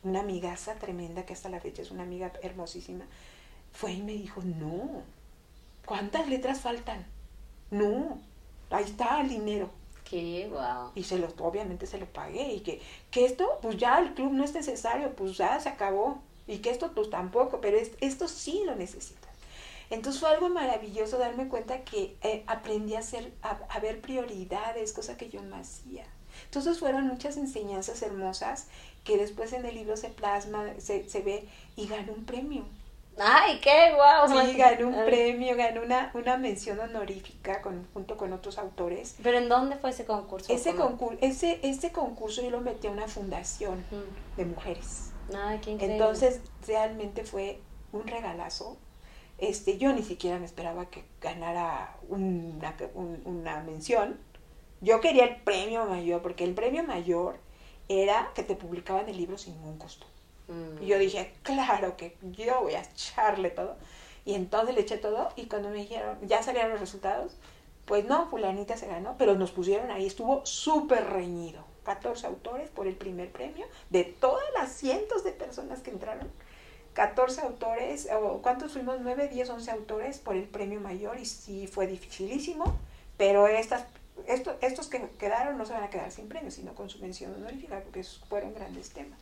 una 0.03 0.19
amigaza 0.19 0.75
tremenda 0.75 1.25
que 1.25 1.33
hasta 1.33 1.49
la 1.49 1.59
fecha 1.59 1.81
es 1.81 1.91
una 1.91 2.03
amiga 2.03 2.31
hermosísima, 2.41 3.05
fue 3.71 3.93
y 3.93 4.03
me 4.03 4.13
dijo, 4.13 4.41
no, 4.43 5.03
¿cuántas 5.85 6.27
letras 6.27 6.61
faltan? 6.61 7.05
No, 7.71 8.19
ahí 8.69 8.83
está 8.85 9.21
el 9.21 9.29
dinero. 9.29 9.69
Qué 10.03 10.47
wow. 10.51 10.91
Y 10.95 11.03
se 11.03 11.17
lo, 11.17 11.27
obviamente 11.39 11.87
se 11.87 11.97
lo 11.97 12.05
pagué. 12.05 12.53
Y 12.53 12.59
que, 12.61 12.81
que 13.11 13.25
esto, 13.25 13.59
pues 13.61 13.77
ya 13.77 13.99
el 13.99 14.13
club 14.13 14.31
no 14.33 14.43
es 14.43 14.53
necesario, 14.53 15.15
pues 15.15 15.37
ya 15.37 15.59
se 15.59 15.69
acabó. 15.69 16.19
Y 16.47 16.57
que 16.59 16.69
esto, 16.69 16.91
pues 16.93 17.09
tampoco, 17.09 17.61
pero 17.61 17.77
es- 17.77 17.91
esto 18.01 18.27
sí 18.27 18.61
lo 18.65 18.75
necesitas. 18.75 19.31
Entonces 19.89 20.19
fue 20.19 20.29
algo 20.29 20.49
maravilloso 20.49 21.17
darme 21.17 21.47
cuenta 21.47 21.83
que 21.83 22.15
eh, 22.21 22.43
aprendí 22.47 22.95
a, 22.95 22.99
hacer, 22.99 23.31
a, 23.41 23.51
a 23.69 23.79
ver 23.79 24.01
prioridades, 24.01 24.93
cosa 24.93 25.17
que 25.17 25.29
yo 25.29 25.41
no 25.41 25.55
hacía. 25.55 26.05
Entonces 26.45 26.79
fueron 26.79 27.07
muchas 27.07 27.37
enseñanzas 27.37 28.01
hermosas 28.01 28.67
que 29.03 29.17
después 29.17 29.53
en 29.53 29.65
el 29.65 29.75
libro 29.75 29.97
se 29.97 30.09
plasma, 30.09 30.65
se, 30.79 31.07
se 31.09 31.21
ve 31.21 31.47
y 31.75 31.87
ganó 31.87 32.13
un 32.13 32.25
premio. 32.25 32.65
Ay, 33.17 33.59
qué 33.59 33.93
guau. 33.95 34.27
Sí, 34.27 34.57
ganó 34.57 34.87
un 34.87 35.05
premio, 35.05 35.55
ganó 35.55 35.81
una, 35.83 36.11
una 36.13 36.37
mención 36.37 36.79
honorífica 36.79 37.61
con, 37.61 37.87
junto 37.93 38.17
con 38.17 38.33
otros 38.33 38.57
autores. 38.57 39.15
Pero 39.21 39.37
¿en 39.37 39.49
dónde 39.49 39.75
fue 39.75 39.91
ese 39.91 40.05
concurso? 40.05 40.51
Ese, 40.51 40.75
concurso, 40.75 41.17
ese, 41.21 41.59
ese 41.63 41.91
concurso 41.91 42.41
yo 42.41 42.49
lo 42.49 42.61
metí 42.61 42.87
a 42.87 42.91
una 42.91 43.07
fundación 43.07 43.83
de 44.35 44.45
mujeres. 44.45 45.11
Ay, 45.35 45.59
qué 45.63 45.71
increíble. 45.71 45.97
Entonces, 45.97 46.41
realmente 46.67 47.23
fue 47.23 47.59
un 47.91 48.07
regalazo. 48.07 48.77
Este, 49.37 49.77
yo 49.77 49.93
ni 49.93 50.03
siquiera 50.03 50.39
me 50.39 50.45
esperaba 50.45 50.87
que 50.87 51.05
ganara 51.21 51.95
una, 52.09 52.75
un- 52.95 53.21
una 53.25 53.61
mención. 53.61 54.17
Yo 54.81 55.01
quería 55.01 55.25
el 55.25 55.35
premio 55.43 55.85
mayor, 55.85 56.21
porque 56.21 56.43
el 56.45 56.53
premio 56.55 56.83
mayor 56.83 57.37
era 57.89 58.31
que 58.33 58.43
te 58.43 58.55
publicaban 58.55 59.07
el 59.07 59.17
libro 59.17 59.37
sin 59.37 59.53
ningún 59.55 59.77
costo. 59.77 60.05
Y 60.81 60.87
yo 60.87 60.99
dije, 60.99 61.33
claro 61.41 61.95
que 61.95 62.17
yo 62.21 62.61
voy 62.61 62.73
a 62.73 62.81
echarle 62.81 63.49
todo. 63.49 63.75
Y 64.25 64.35
entonces 64.35 64.75
le 64.75 64.81
eché 64.81 64.97
todo 64.97 65.29
y 65.35 65.45
cuando 65.45 65.69
me 65.69 65.77
dijeron, 65.77 66.17
ya 66.21 66.43
salieron 66.43 66.71
los 66.71 66.79
resultados, 66.79 67.33
pues 67.85 68.05
no, 68.05 68.29
fulanita 68.29 68.77
se 68.77 68.87
ganó, 68.87 69.15
pero 69.17 69.35
nos 69.35 69.51
pusieron 69.51 69.91
ahí, 69.91 70.05
estuvo 70.05 70.45
súper 70.45 71.09
reñido. 71.09 71.63
14 71.83 72.27
autores 72.27 72.69
por 72.69 72.87
el 72.87 72.95
primer 72.95 73.29
premio, 73.31 73.65
de 73.89 74.05
todas 74.05 74.45
las 74.57 74.71
cientos 74.71 75.23
de 75.23 75.31
personas 75.31 75.81
que 75.81 75.91
entraron, 75.91 76.29
14 76.93 77.41
autores, 77.41 78.07
o 78.13 78.41
¿cuántos 78.41 78.71
fuimos? 78.71 79.01
9, 79.01 79.27
10, 79.27 79.49
11 79.49 79.71
autores 79.71 80.19
por 80.19 80.35
el 80.35 80.43
premio 80.43 80.79
mayor 80.79 81.19
y 81.19 81.25
sí 81.25 81.67
fue 81.67 81.87
dificilísimo, 81.87 82.77
pero 83.17 83.47
estas, 83.47 83.85
estos, 84.27 84.55
estos 84.61 84.87
que 84.87 85.09
quedaron 85.19 85.57
no 85.57 85.65
se 85.65 85.73
van 85.73 85.83
a 85.83 85.89
quedar 85.89 86.11
sin 86.11 86.29
premio, 86.29 86.51
sino 86.51 86.73
con 86.73 86.89
su 86.89 86.99
mención 86.99 87.33
honorífica, 87.33 87.81
porque 87.81 88.03
fueron 88.29 88.53
grandes 88.53 88.91
temas. 88.91 89.19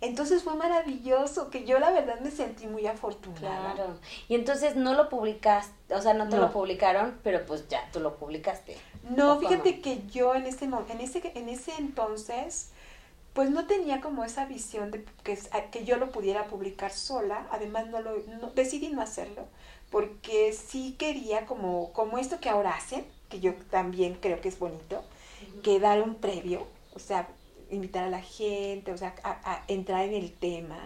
Entonces 0.00 0.42
fue 0.42 0.54
maravilloso, 0.54 1.50
que 1.50 1.64
yo 1.64 1.78
la 1.78 1.90
verdad 1.90 2.20
me 2.20 2.30
sentí 2.30 2.66
muy 2.66 2.86
afortunada. 2.86 3.74
Claro. 3.74 3.98
Y 4.28 4.34
entonces 4.34 4.74
no 4.74 4.94
lo 4.94 5.10
publicaste, 5.10 5.94
o 5.94 6.00
sea, 6.00 6.14
no 6.14 6.28
te 6.28 6.38
lo 6.38 6.50
publicaron, 6.52 7.18
pero 7.22 7.44
pues 7.44 7.68
ya 7.68 7.86
tú 7.92 8.00
lo 8.00 8.16
publicaste. 8.16 8.78
No, 9.10 9.38
fíjate 9.38 9.80
que 9.80 10.06
yo 10.06 10.34
en 10.34 10.46
ese, 10.46 10.64
en 10.64 11.00
ese, 11.00 11.32
en 11.34 11.48
ese 11.50 11.72
entonces, 11.78 12.70
pues 13.34 13.50
no 13.50 13.66
tenía 13.66 14.00
como 14.00 14.24
esa 14.24 14.46
visión 14.46 14.90
de 14.90 15.04
que, 15.22 15.38
que 15.70 15.84
yo 15.84 15.98
lo 15.98 16.10
pudiera 16.10 16.46
publicar 16.46 16.92
sola. 16.92 17.46
Además, 17.50 17.88
no 17.88 18.00
lo, 18.00 18.14
decidí 18.54 18.88
no 18.88 19.02
hacerlo, 19.02 19.44
porque 19.90 20.54
sí 20.54 20.96
quería 20.98 21.44
como, 21.44 21.92
como 21.92 22.16
esto 22.16 22.40
que 22.40 22.48
ahora 22.48 22.70
hacen, 22.70 23.04
que 23.28 23.40
yo 23.40 23.54
también 23.70 24.14
creo 24.14 24.40
que 24.40 24.48
es 24.48 24.58
bonito, 24.58 25.02
que 25.62 25.78
dar 25.78 26.00
un 26.00 26.14
previo, 26.14 26.66
o 26.94 26.98
sea, 26.98 27.28
invitar 27.70 28.04
a 28.04 28.10
la 28.10 28.22
gente, 28.22 28.92
o 28.92 28.98
sea, 28.98 29.14
a, 29.22 29.64
entrar 29.68 30.04
en 30.04 30.14
el 30.14 30.32
tema 30.32 30.78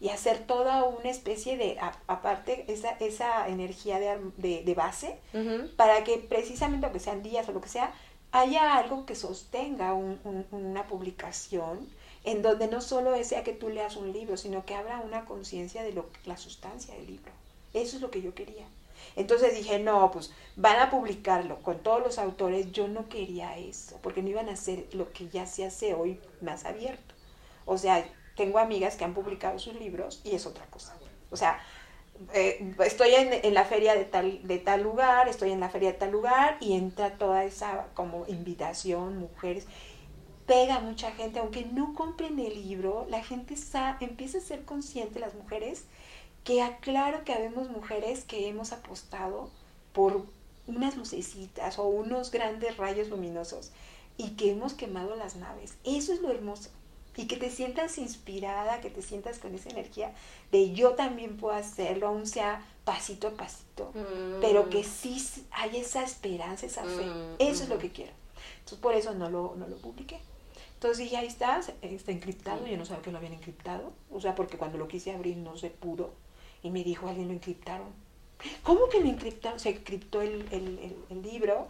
y 0.00 0.10
hacer 0.10 0.46
toda 0.46 0.84
una 0.84 1.10
especie 1.10 1.56
de, 1.56 1.76
aparte, 2.06 2.64
esa, 2.68 2.90
esa 3.00 3.48
energía 3.48 3.98
de, 3.98 4.62
de, 4.62 4.74
base, 4.74 5.18
para 5.76 6.04
que 6.04 6.18
precisamente, 6.18 6.86
aunque 6.86 7.00
sean 7.00 7.22
días 7.22 7.48
o 7.48 7.52
lo 7.52 7.60
que 7.60 7.68
sea, 7.68 7.92
haya 8.30 8.76
algo 8.76 9.06
que 9.06 9.14
sostenga 9.14 9.94
una 9.94 10.86
publicación 10.86 11.88
en 12.24 12.42
donde 12.42 12.68
no 12.68 12.80
solo 12.80 13.22
sea 13.24 13.42
que 13.42 13.52
tú 13.52 13.70
leas 13.70 13.96
un 13.96 14.12
libro, 14.12 14.36
sino 14.36 14.64
que 14.64 14.74
abra 14.74 15.00
una 15.00 15.24
conciencia 15.24 15.82
de 15.82 15.92
lo, 15.92 16.06
la 16.26 16.36
sustancia 16.36 16.94
del 16.94 17.06
libro. 17.06 17.32
Eso 17.74 17.96
es 17.96 18.02
lo 18.02 18.10
que 18.10 18.22
yo 18.22 18.34
quería. 18.34 18.66
Entonces 19.18 19.54
dije, 19.54 19.78
no, 19.80 20.10
pues 20.12 20.32
van 20.56 20.78
a 20.78 20.90
publicarlo 20.90 21.60
con 21.62 21.80
todos 21.80 22.00
los 22.00 22.18
autores. 22.18 22.72
Yo 22.72 22.88
no 22.88 23.08
quería 23.08 23.58
eso, 23.58 23.98
porque 24.02 24.22
no 24.22 24.28
iban 24.28 24.48
a 24.48 24.52
hacer 24.52 24.86
lo 24.92 25.12
que 25.12 25.28
ya 25.28 25.44
se 25.44 25.66
hace 25.66 25.92
hoy 25.92 26.20
más 26.40 26.64
abierto. 26.64 27.14
O 27.66 27.76
sea, 27.76 28.08
tengo 28.36 28.58
amigas 28.58 28.96
que 28.96 29.04
han 29.04 29.14
publicado 29.14 29.58
sus 29.58 29.74
libros 29.74 30.20
y 30.24 30.36
es 30.36 30.46
otra 30.46 30.64
cosa. 30.66 30.96
O 31.30 31.36
sea, 31.36 31.60
eh, 32.32 32.74
estoy 32.84 33.10
en, 33.14 33.54
la 33.54 33.64
feria 33.64 33.94
de 33.94 34.04
tal, 34.04 34.46
de 34.46 34.58
tal 34.58 34.82
lugar, 34.82 35.28
estoy 35.28 35.50
en 35.50 35.60
la 35.60 35.68
feria 35.68 35.92
de 35.92 35.98
tal 35.98 36.12
lugar 36.12 36.56
y 36.60 36.74
entra 36.74 37.18
toda 37.18 37.44
esa 37.44 37.88
como 37.94 38.24
invitación, 38.26 39.18
mujeres, 39.18 39.66
pega 40.46 40.80
mucha 40.80 41.12
gente, 41.12 41.40
aunque 41.40 41.64
no 41.66 41.94
compren 41.94 42.38
el 42.38 42.54
libro, 42.54 43.06
la 43.10 43.22
gente 43.22 43.54
empieza 44.00 44.38
a 44.38 44.40
ser 44.40 44.64
consciente, 44.64 45.20
las 45.20 45.34
mujeres, 45.34 45.84
que 46.48 46.62
aclaro 46.62 47.24
que 47.24 47.34
habemos 47.34 47.68
mujeres 47.68 48.24
que 48.24 48.48
hemos 48.48 48.72
apostado 48.72 49.50
por 49.92 50.24
unas 50.66 50.96
lucecitas 50.96 51.78
o 51.78 51.86
unos 51.88 52.30
grandes 52.30 52.78
rayos 52.78 53.08
luminosos 53.08 53.70
y 54.16 54.30
que 54.30 54.52
hemos 54.52 54.72
quemado 54.72 55.14
las 55.14 55.36
naves. 55.36 55.74
Eso 55.84 56.10
es 56.14 56.22
lo 56.22 56.30
hermoso. 56.30 56.70
Y 57.18 57.26
que 57.26 57.36
te 57.36 57.50
sientas 57.50 57.98
inspirada, 57.98 58.80
que 58.80 58.88
te 58.88 59.02
sientas 59.02 59.38
con 59.38 59.54
esa 59.54 59.68
energía 59.68 60.14
de 60.50 60.72
yo 60.72 60.92
también 60.92 61.36
puedo 61.36 61.54
hacerlo, 61.54 62.08
aún 62.08 62.26
sea 62.26 62.64
pasito 62.86 63.28
a 63.28 63.32
pasito, 63.32 63.92
pero 64.40 64.70
que 64.70 64.80
mm. 64.80 64.84
sí 64.84 65.22
hay 65.50 65.76
esa 65.76 66.02
esperanza, 66.02 66.64
esa 66.64 66.82
fe. 66.84 67.04
Mm, 67.04 67.34
eso 67.40 67.64
es 67.64 67.68
lo 67.68 67.76
que 67.76 67.92
quiero. 67.92 68.12
Entonces 68.60 68.78
por 68.78 68.94
eso 68.94 69.12
no 69.12 69.28
lo, 69.28 69.54
no 69.54 69.68
lo 69.68 69.76
publiqué. 69.76 70.18
Entonces 70.72 70.96
dije, 70.96 71.18
ahí 71.18 71.26
está, 71.26 71.60
está 71.82 72.10
encriptado, 72.10 72.66
yo 72.66 72.78
no 72.78 72.86
sabía 72.86 73.02
que 73.02 73.12
lo 73.12 73.18
habían 73.18 73.34
encriptado, 73.34 73.92
o 74.10 74.18
sea, 74.18 74.34
porque 74.34 74.56
cuando 74.56 74.78
lo 74.78 74.88
quise 74.88 75.12
abrir 75.12 75.36
no 75.36 75.58
se 75.58 75.68
pudo 75.68 76.26
y 76.62 76.70
me 76.70 76.84
dijo, 76.84 77.08
alguien 77.08 77.28
lo 77.28 77.34
encriptaron. 77.34 77.88
¿Cómo 78.62 78.88
que 78.88 79.00
lo 79.00 79.08
encriptaron? 79.08 79.58
Se 79.58 79.70
encriptó 79.70 80.22
el, 80.22 80.46
el, 80.50 80.96
el, 81.10 81.22
libro. 81.22 81.68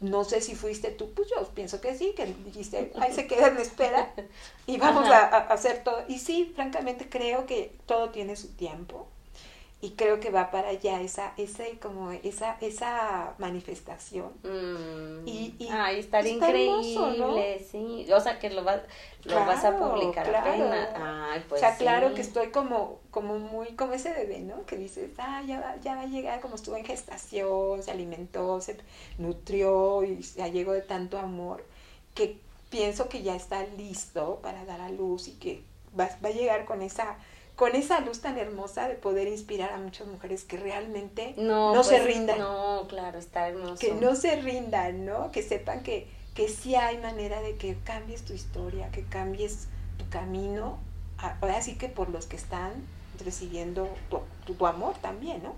No 0.00 0.24
sé 0.24 0.40
si 0.40 0.54
fuiste 0.54 0.90
tú, 0.90 1.12
pues 1.12 1.28
yo 1.28 1.46
pienso 1.48 1.80
que 1.80 1.94
sí, 1.96 2.12
que 2.16 2.26
dijiste, 2.26 2.92
ahí 2.98 3.12
se 3.12 3.26
queda 3.26 3.48
en 3.48 3.58
espera 3.58 4.12
y 4.66 4.76
vamos 4.76 5.08
a, 5.08 5.28
a, 5.28 5.38
hacer 5.52 5.84
todo. 5.84 6.04
Y 6.08 6.18
sí, 6.18 6.52
francamente 6.54 7.08
creo 7.08 7.46
que 7.46 7.76
todo 7.86 8.10
tiene 8.10 8.34
su 8.34 8.48
tiempo 8.48 9.11
y 9.84 9.90
creo 9.90 10.20
que 10.20 10.30
va 10.30 10.52
para 10.52 10.68
allá 10.68 11.00
esa 11.00 11.32
ese 11.36 11.80
como 11.80 12.12
esa 12.12 12.56
esa 12.60 13.34
manifestación. 13.38 14.30
Mm. 14.44 15.26
y, 15.26 15.56
y 15.58 15.68
Ay, 15.70 15.98
estar 15.98 16.24
increíble 16.24 17.66
sí. 17.68 18.06
O 18.12 18.20
sea 18.20 18.38
que 18.38 18.48
lo 18.50 18.62
vas 18.62 18.80
lo 19.24 19.34
vas 19.34 19.64
a 19.64 19.76
publicar 19.76 20.28
claro. 20.28 20.70
Ay, 20.94 21.44
pues 21.48 21.60
o 21.60 21.64
sea 21.64 21.76
claro 21.76 22.14
que 22.14 22.20
estoy 22.20 22.50
como 22.50 23.00
como 23.10 23.40
muy 23.40 23.72
como 23.74 23.94
ese 23.94 24.12
bebé 24.12 24.38
no 24.38 24.64
que 24.66 24.76
dices 24.76 25.10
ah 25.18 25.42
ya 25.46 25.60
va, 25.60 25.76
ya 25.80 25.96
va 25.96 26.02
a 26.02 26.06
llegar 26.06 26.40
como 26.40 26.54
estuvo 26.54 26.76
en 26.76 26.84
gestación 26.84 27.82
se 27.82 27.90
alimentó 27.90 28.60
se 28.60 28.78
nutrió 29.18 30.04
y 30.04 30.22
ya 30.22 30.46
llegó 30.46 30.72
de 30.72 30.82
tanto 30.82 31.18
amor 31.18 31.64
que 32.14 32.38
pienso 32.70 33.08
que 33.08 33.22
ya 33.22 33.34
está 33.34 33.64
listo 33.76 34.38
para 34.42 34.64
dar 34.64 34.80
a 34.80 34.90
luz 34.90 35.26
y 35.26 35.32
que 35.32 35.62
va, 35.98 36.08
va 36.24 36.28
a 36.28 36.32
llegar 36.32 36.66
con 36.66 36.82
esa 36.82 37.16
con 37.62 37.76
esa 37.76 38.00
luz 38.00 38.18
tan 38.18 38.38
hermosa 38.38 38.88
de 38.88 38.96
poder 38.96 39.28
inspirar 39.28 39.70
a 39.72 39.76
muchas 39.76 40.08
mujeres 40.08 40.42
que 40.42 40.56
realmente 40.56 41.32
no, 41.36 41.80
se 41.84 41.98
pues, 41.98 42.06
rindan. 42.06 42.40
No, 42.40 42.88
claro, 42.88 43.20
está 43.20 43.46
hermoso. 43.46 43.76
Que 43.76 43.94
no 43.94 44.16
se 44.16 44.34
rindan, 44.34 45.06
¿no? 45.06 45.30
Que 45.30 45.44
sepan 45.44 45.84
que, 45.84 46.08
que 46.34 46.48
sí 46.48 46.74
hay 46.74 46.98
manera 46.98 47.40
de 47.40 47.54
que 47.54 47.76
cambies 47.84 48.24
tu 48.24 48.32
historia, 48.32 48.90
que 48.90 49.04
cambies 49.04 49.68
tu 49.96 50.08
camino, 50.08 50.80
ahora 51.18 51.62
sí 51.62 51.78
que 51.78 51.88
por 51.88 52.08
los 52.08 52.26
que 52.26 52.34
están 52.34 52.72
recibiendo 53.24 53.88
tu, 54.10 54.18
tu, 54.52 54.66
amor 54.66 54.96
también, 55.00 55.40
¿no? 55.44 55.54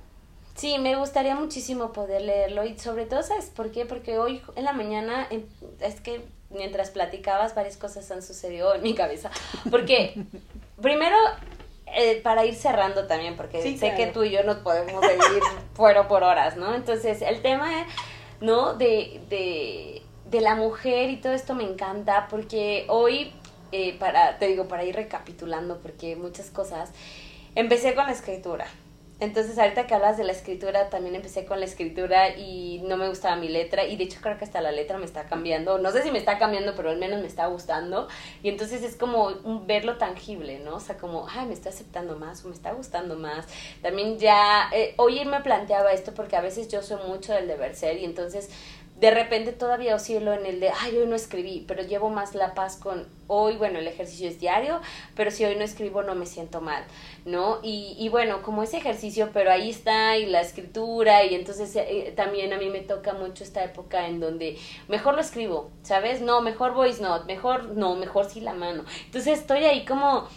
Sí, 0.57 0.77
me 0.77 0.97
gustaría 0.97 1.35
muchísimo 1.35 1.95
poder 1.95 2.21
leerlo 2.21 2.67
y 2.67 2.79
sobre 2.79 3.07
todo, 3.07 3.23
¿sabes 3.23 3.47
por 3.47 3.71
qué? 3.71 3.87
Porque 3.87 4.19
hoy 4.19 4.43
en 4.57 4.65
la 4.65 4.75
mañana 4.75 5.27
em, 5.31 5.45
es 5.81 6.03
que 6.03 6.23
mientras 6.51 6.91
platicabas 6.91 7.55
varias 7.55 7.79
cosas 7.79 8.11
han 8.11 8.23
sucedido 8.23 8.75
en 8.75 8.83
mi 8.83 8.95
cabeza. 8.95 9.31
Porque 9.71 10.23
primero 10.83 11.17
eh, 11.97 12.21
para 12.23 12.45
ir 12.45 12.55
cerrando 12.55 13.07
también, 13.07 13.37
porque 13.37 13.77
sé 13.77 13.95
que 13.95 14.07
tú 14.09 14.25
y 14.25 14.31
yo 14.31 14.43
nos 14.43 14.59
podemos 14.59 15.05
seguir 15.05 15.43
fuera 15.75 16.09
por 16.09 16.23
horas, 16.23 16.57
¿no? 16.57 16.75
Entonces, 16.75 17.23
el 17.23 17.43
tema, 17.43 17.71
¿no? 18.41 18.75
De, 18.75 19.21
de, 19.29 20.03
de 20.31 20.41
la 20.41 20.55
mujer 20.55 21.11
y 21.11 21.17
todo 21.17 21.33
esto 21.33 21.55
me 21.55 21.65
encanta, 21.65 22.27
porque 22.29 22.85
hoy, 22.89 23.33
eh, 23.73 23.97
para, 23.99 24.39
te 24.39 24.47
digo, 24.49 24.67
para 24.67 24.85
ir 24.85 24.95
recapitulando, 24.97 25.79
porque 25.79 26.17
muchas 26.17 26.51
cosas, 26.51 26.91
empecé 27.55 27.95
con 27.95 28.07
la 28.07 28.13
escritura, 28.13 28.67
entonces, 29.25 29.59
ahorita 29.59 29.87
que 29.87 29.95
hablas 29.95 30.17
de 30.17 30.25
la 30.25 30.33
escritura, 30.33 30.89
también 30.91 31.15
empecé 31.15 31.45
con 31.45 31.59
la 31.59 31.67
escritura 31.67 32.37
y 32.37 32.83
no 32.85 32.97
me 32.97 33.09
gustaba 33.09 33.37
mi 33.37 33.49
letra. 33.49 33.85
Y 33.85 33.97
de 33.97 34.05
hecho, 34.05 34.21
creo 34.21 34.39
que 34.39 34.45
hasta 34.45 34.61
la 34.61 34.73
letra 34.73 34.99
me 34.99 35.05
está 35.05 35.25
cambiando. 35.25 35.79
No 35.79 35.91
sé 35.91 36.03
si 36.03 36.11
me 36.11 36.19
está 36.19 36.39
cambiando, 36.39 36.75
pero 36.75 36.91
al 36.91 36.99
menos 36.99 37.21
me 37.21 37.27
está 37.27 37.47
gustando. 37.47 38.09
Y 38.43 38.49
entonces 38.49 38.83
es 38.83 38.97
como 38.97 39.31
verlo 39.67 39.99
tangible, 39.99 40.59
¿no? 40.61 40.77
O 40.77 40.81
sea, 40.81 40.97
como, 40.97 41.27
ay, 41.29 41.47
me 41.47 41.55
está 41.55 41.71
aceptando 41.71 42.17
más 42.17 42.45
o 42.45 42.49
me 42.49 42.55
está 42.55 42.73
gustando 42.73 43.17
más. 43.17 43.47
También 43.83 44.19
ya, 44.19 44.69
eh, 44.73 44.95
hoy 44.97 45.25
me 45.25 45.41
planteaba 45.41 45.93
esto 45.93 46.13
porque 46.15 46.37
a 46.37 46.41
veces 46.41 46.69
yo 46.69 46.83
soy 46.83 47.03
mucho 47.07 47.33
del 47.33 47.49
deber 47.49 47.75
ser 47.75 47.99
y 47.99 48.05
entonces 48.05 48.51
de 49.01 49.11
repente 49.11 49.53
todavía 49.53 49.97
oscilo 49.97 50.33
en 50.33 50.47
el 50.47 50.61
de, 50.61 50.71
ay, 50.71 50.97
hoy 50.97 51.07
no 51.07 51.17
escribí, 51.17 51.65
pero 51.67 51.83
llevo 51.83 52.11
más 52.11 52.35
la 52.35 52.55
paz 52.55 52.77
con 52.77 53.07
hoy, 53.27 53.57
bueno, 53.57 53.81
el 53.81 53.89
ejercicio 53.89 54.29
es 54.29 54.39
diario, 54.39 54.81
pero 55.17 55.31
si 55.31 55.45
hoy 55.45 55.57
no 55.57 55.65
escribo 55.65 56.03
no 56.03 56.15
me 56.15 56.27
siento 56.27 56.61
mal, 56.61 56.85
¿no? 57.25 57.59
Y, 57.63 57.97
y 57.99 58.09
bueno, 58.09 58.43
como 58.43 58.63
ese 58.63 58.77
ejercicio, 58.77 59.31
pero 59.33 59.51
ahí 59.51 59.71
está, 59.71 60.17
y 60.17 60.27
la 60.27 60.41
escritura, 60.41 61.25
y 61.25 61.35
entonces 61.35 61.75
eh, 61.75 62.13
también 62.15 62.53
a 62.53 62.59
mí 62.59 62.69
me 62.71 62.81
toca 62.81 63.15
mucho 63.15 63.43
esta 63.43 63.65
época 63.65 64.07
en 64.07 64.21
donde 64.21 64.57
mejor 64.87 65.15
lo 65.15 65.21
escribo, 65.21 65.71
¿sabes? 65.83 66.21
No, 66.21 66.41
mejor 66.41 66.75
voice 66.75 67.03
note, 67.03 67.27
mejor, 67.27 67.77
no, 67.77 67.97
mejor 67.97 68.27
sí 68.27 68.41
la 68.41 68.55
mano. 68.55 68.85
Entonces 69.07 69.41
estoy 69.41 69.65
ahí 69.65 69.85
como, 69.85 70.29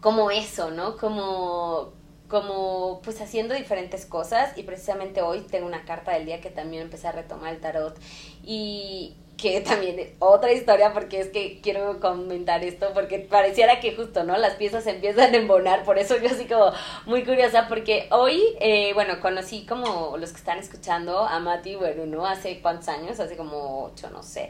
como 0.00 0.30
eso, 0.30 0.70
¿no? 0.70 0.96
Como 0.96 1.92
como 2.32 3.02
pues 3.04 3.20
haciendo 3.20 3.52
diferentes 3.52 4.06
cosas 4.06 4.56
y 4.56 4.62
precisamente 4.62 5.20
hoy 5.20 5.42
tengo 5.42 5.66
una 5.66 5.84
carta 5.84 6.12
del 6.12 6.24
día 6.24 6.40
que 6.40 6.48
también 6.48 6.84
empecé 6.84 7.06
a 7.06 7.12
retomar 7.12 7.52
el 7.52 7.60
tarot 7.60 7.94
y 8.42 9.14
que 9.36 9.60
también 9.60 10.14
otra 10.18 10.50
historia 10.50 10.94
porque 10.94 11.20
es 11.20 11.28
que 11.28 11.60
quiero 11.60 12.00
comentar 12.00 12.64
esto 12.64 12.88
porque 12.94 13.18
pareciera 13.18 13.80
que 13.80 13.94
justo, 13.94 14.24
¿no? 14.24 14.38
Las 14.38 14.54
piezas 14.54 14.86
empiezan 14.86 15.34
a 15.34 15.36
embonar, 15.36 15.84
por 15.84 15.98
eso 15.98 16.16
yo 16.16 16.30
así 16.30 16.46
como 16.46 16.72
muy 17.04 17.22
curiosa 17.22 17.68
porque 17.68 18.08
hoy, 18.10 18.40
eh, 18.60 18.94
bueno, 18.94 19.20
conocí 19.20 19.66
como 19.66 20.16
los 20.16 20.30
que 20.30 20.38
están 20.38 20.58
escuchando 20.58 21.26
a 21.26 21.38
Mati, 21.38 21.74
bueno, 21.74 22.06
¿no? 22.06 22.24
Hace 22.24 22.60
cuántos 22.62 22.88
años, 22.88 23.20
hace 23.20 23.36
como 23.36 23.84
ocho, 23.84 24.08
no 24.08 24.22
sé 24.22 24.48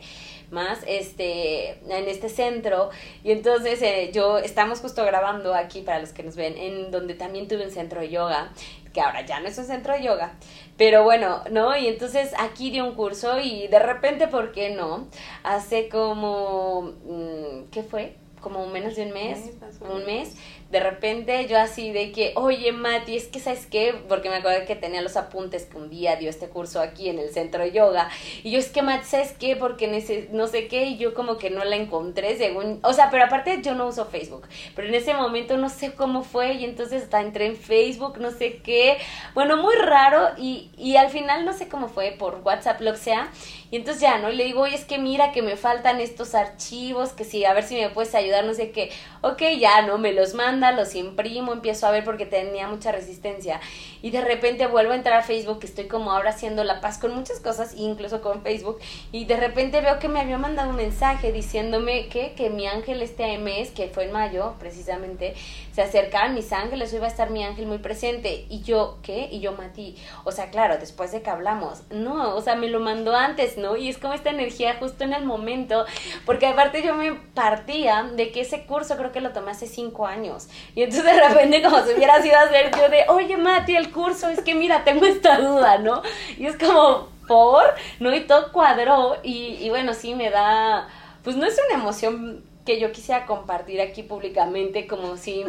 más 0.52 0.80
este 0.86 1.70
en 1.88 2.08
este 2.08 2.28
centro. 2.28 2.90
Y 3.24 3.32
entonces 3.32 3.82
eh, 3.82 4.10
yo 4.12 4.38
estamos 4.38 4.80
justo 4.80 5.04
grabando 5.04 5.54
aquí 5.54 5.82
para 5.82 5.98
los 5.98 6.12
que 6.12 6.22
nos 6.22 6.36
ven 6.36 6.56
en 6.56 6.90
donde 6.90 7.14
también 7.14 7.48
tuve 7.48 7.64
un 7.64 7.72
centro 7.72 8.00
de 8.00 8.10
yoga 8.10 8.52
que 8.92 9.00
ahora 9.00 9.24
ya 9.24 9.40
no 9.40 9.48
es 9.48 9.56
un 9.56 9.64
centro 9.64 9.94
de 9.94 10.02
yoga 10.02 10.34
pero 10.76 11.02
bueno 11.02 11.42
no 11.50 11.74
y 11.74 11.86
entonces 11.86 12.34
aquí 12.38 12.70
di 12.70 12.80
un 12.80 12.94
curso 12.94 13.40
y 13.40 13.66
de 13.68 13.78
repente 13.78 14.28
por 14.28 14.52
qué 14.52 14.68
no 14.68 15.08
hace 15.44 15.88
como 15.88 16.92
mm, 17.06 17.70
qué 17.70 17.82
fue 17.82 18.16
como 18.42 18.66
menos 18.66 18.96
de 18.96 19.06
un 19.06 19.12
mes, 19.12 19.52
un 19.80 20.04
mes, 20.04 20.34
de 20.72 20.80
repente 20.80 21.46
yo 21.46 21.58
así 21.58 21.92
de 21.92 22.10
que, 22.12 22.32
oye 22.34 22.72
Mati, 22.72 23.16
es 23.16 23.28
que 23.28 23.38
sabes 23.38 23.66
qué, 23.66 23.94
porque 24.08 24.30
me 24.30 24.36
acuerdo 24.36 24.66
que 24.66 24.74
tenía 24.74 25.02
los 25.02 25.16
apuntes 25.16 25.66
que 25.66 25.76
un 25.76 25.90
día 25.90 26.16
dio 26.16 26.30
este 26.30 26.48
curso 26.48 26.80
aquí 26.80 27.10
en 27.10 27.18
el 27.18 27.30
centro 27.30 27.62
de 27.62 27.72
yoga, 27.72 28.08
y 28.42 28.50
yo 28.50 28.58
es 28.58 28.70
que 28.70 28.82
Mati, 28.82 29.04
¿sabes 29.04 29.32
qué? 29.38 29.54
Porque 29.54 29.86
no 30.32 30.46
sé 30.46 30.68
qué, 30.68 30.86
y 30.86 30.96
yo 30.96 31.12
como 31.12 31.36
que 31.36 31.50
no 31.50 31.62
la 31.62 31.76
encontré, 31.76 32.36
según, 32.38 32.80
o 32.82 32.92
sea, 32.94 33.10
pero 33.10 33.24
aparte 33.24 33.60
yo 33.62 33.74
no 33.74 33.86
uso 33.86 34.06
Facebook, 34.06 34.48
pero 34.74 34.88
en 34.88 34.94
ese 34.94 35.14
momento 35.14 35.56
no 35.58 35.68
sé 35.68 35.92
cómo 35.92 36.24
fue, 36.24 36.54
y 36.54 36.64
entonces 36.64 37.04
hasta 37.04 37.20
entré 37.20 37.46
en 37.46 37.56
Facebook, 37.56 38.18
no 38.18 38.30
sé 38.30 38.62
qué, 38.64 38.96
bueno, 39.34 39.58
muy 39.58 39.74
raro, 39.74 40.30
y, 40.38 40.70
y 40.78 40.96
al 40.96 41.10
final 41.10 41.44
no 41.44 41.52
sé 41.52 41.68
cómo 41.68 41.88
fue, 41.88 42.12
por 42.18 42.40
WhatsApp, 42.42 42.80
lo 42.80 42.92
que 42.92 42.98
sea, 42.98 43.30
y 43.70 43.76
entonces 43.76 44.02
ya, 44.02 44.18
¿no? 44.18 44.28
Le 44.28 44.44
digo, 44.44 44.60
oye, 44.60 44.74
es 44.74 44.84
que 44.84 44.98
mira 44.98 45.32
que 45.32 45.40
me 45.40 45.56
faltan 45.56 45.98
estos 45.98 46.34
archivos, 46.34 47.14
que 47.14 47.24
sí, 47.24 47.46
a 47.46 47.54
ver 47.54 47.64
si 47.64 47.74
me 47.74 47.88
puedes 47.88 48.14
ayudar, 48.14 48.44
no 48.44 48.52
sé 48.52 48.70
qué. 48.70 48.90
Ok, 49.22 49.42
ya, 49.58 49.80
¿no? 49.86 49.96
Me 49.96 50.12
los 50.12 50.34
manda, 50.62 50.72
los 50.72 50.94
imprimo, 50.94 51.52
empiezo 51.52 51.86
a 51.86 51.90
ver 51.90 52.04
porque 52.04 52.24
tenía 52.24 52.68
mucha 52.68 52.92
resistencia. 52.92 53.60
Y 54.02 54.10
de 54.10 54.20
repente 54.20 54.66
vuelvo 54.66 54.92
a 54.92 54.96
entrar 54.96 55.20
a 55.20 55.22
Facebook, 55.22 55.60
que 55.60 55.66
estoy 55.66 55.86
como 55.86 56.12
ahora 56.12 56.30
haciendo 56.30 56.64
la 56.64 56.80
paz 56.80 56.98
con 56.98 57.14
muchas 57.14 57.40
cosas, 57.40 57.74
incluso 57.76 58.20
con 58.20 58.42
Facebook. 58.42 58.78
Y 59.12 59.24
de 59.24 59.36
repente 59.36 59.80
veo 59.80 59.98
que 59.98 60.08
me 60.08 60.20
había 60.20 60.38
mandado 60.38 60.70
un 60.70 60.76
mensaje 60.76 61.32
diciéndome 61.32 62.08
que, 62.08 62.32
que 62.32 62.50
mi 62.50 62.66
ángel 62.66 63.00
este 63.00 63.38
mes, 63.38 63.70
que 63.70 63.88
fue 63.88 64.04
en 64.04 64.12
mayo 64.12 64.54
precisamente, 64.58 65.34
se 65.72 65.82
acercaban 65.82 66.34
mis 66.34 66.52
ángeles, 66.52 66.94
va 67.00 67.06
a 67.06 67.08
estar 67.08 67.30
mi 67.30 67.44
ángel 67.44 67.66
muy 67.66 67.78
presente. 67.78 68.44
Y 68.48 68.62
yo, 68.62 68.98
¿qué? 69.02 69.28
Y 69.30 69.40
yo, 69.40 69.52
Mati, 69.52 69.96
o 70.24 70.32
sea, 70.32 70.50
claro, 70.50 70.76
después 70.78 71.12
de 71.12 71.22
que 71.22 71.30
hablamos, 71.30 71.82
no, 71.90 72.34
o 72.34 72.40
sea, 72.42 72.56
me 72.56 72.68
lo 72.68 72.80
mandó 72.80 73.14
antes, 73.14 73.56
¿no? 73.56 73.76
Y 73.76 73.88
es 73.88 73.98
como 73.98 74.14
esta 74.14 74.30
energía 74.30 74.76
justo 74.78 75.04
en 75.04 75.12
el 75.12 75.24
momento, 75.24 75.86
porque 76.26 76.46
aparte 76.46 76.82
yo 76.82 76.94
me 76.94 77.14
partía 77.34 78.02
de 78.14 78.32
que 78.32 78.40
ese 78.40 78.64
curso 78.64 78.96
creo 78.96 79.12
que 79.12 79.20
lo 79.20 79.32
tomé 79.32 79.52
hace 79.52 79.66
cinco 79.66 80.06
años. 80.06 80.48
Y 80.74 80.82
entonces 80.82 81.04
de 81.04 81.28
repente 81.28 81.62
como 81.62 81.84
si 81.84 81.94
hubiera 81.94 82.20
sido 82.20 82.38
hacer 82.38 82.70
yo 82.76 82.88
de, 82.88 83.04
oye 83.08 83.36
Mati, 83.36 83.76
el 83.76 83.91
curso, 83.92 84.28
es 84.28 84.40
que 84.40 84.54
mira, 84.54 84.84
tengo 84.84 85.06
esta 85.06 85.38
duda, 85.38 85.78
¿no? 85.78 86.02
Y 86.38 86.46
es 86.46 86.56
como, 86.56 87.08
por, 87.28 87.64
¿no? 88.00 88.14
Y 88.14 88.20
todo 88.20 88.52
cuadró 88.52 89.16
y, 89.22 89.56
y 89.60 89.70
bueno, 89.70 89.94
sí 89.94 90.14
me 90.14 90.30
da, 90.30 90.88
pues 91.22 91.36
no 91.36 91.46
es 91.46 91.58
una 91.68 91.80
emoción 91.80 92.44
que 92.64 92.80
yo 92.80 92.92
quisiera 92.92 93.26
compartir 93.26 93.80
aquí 93.80 94.02
públicamente 94.02 94.86
como 94.86 95.16
si 95.16 95.44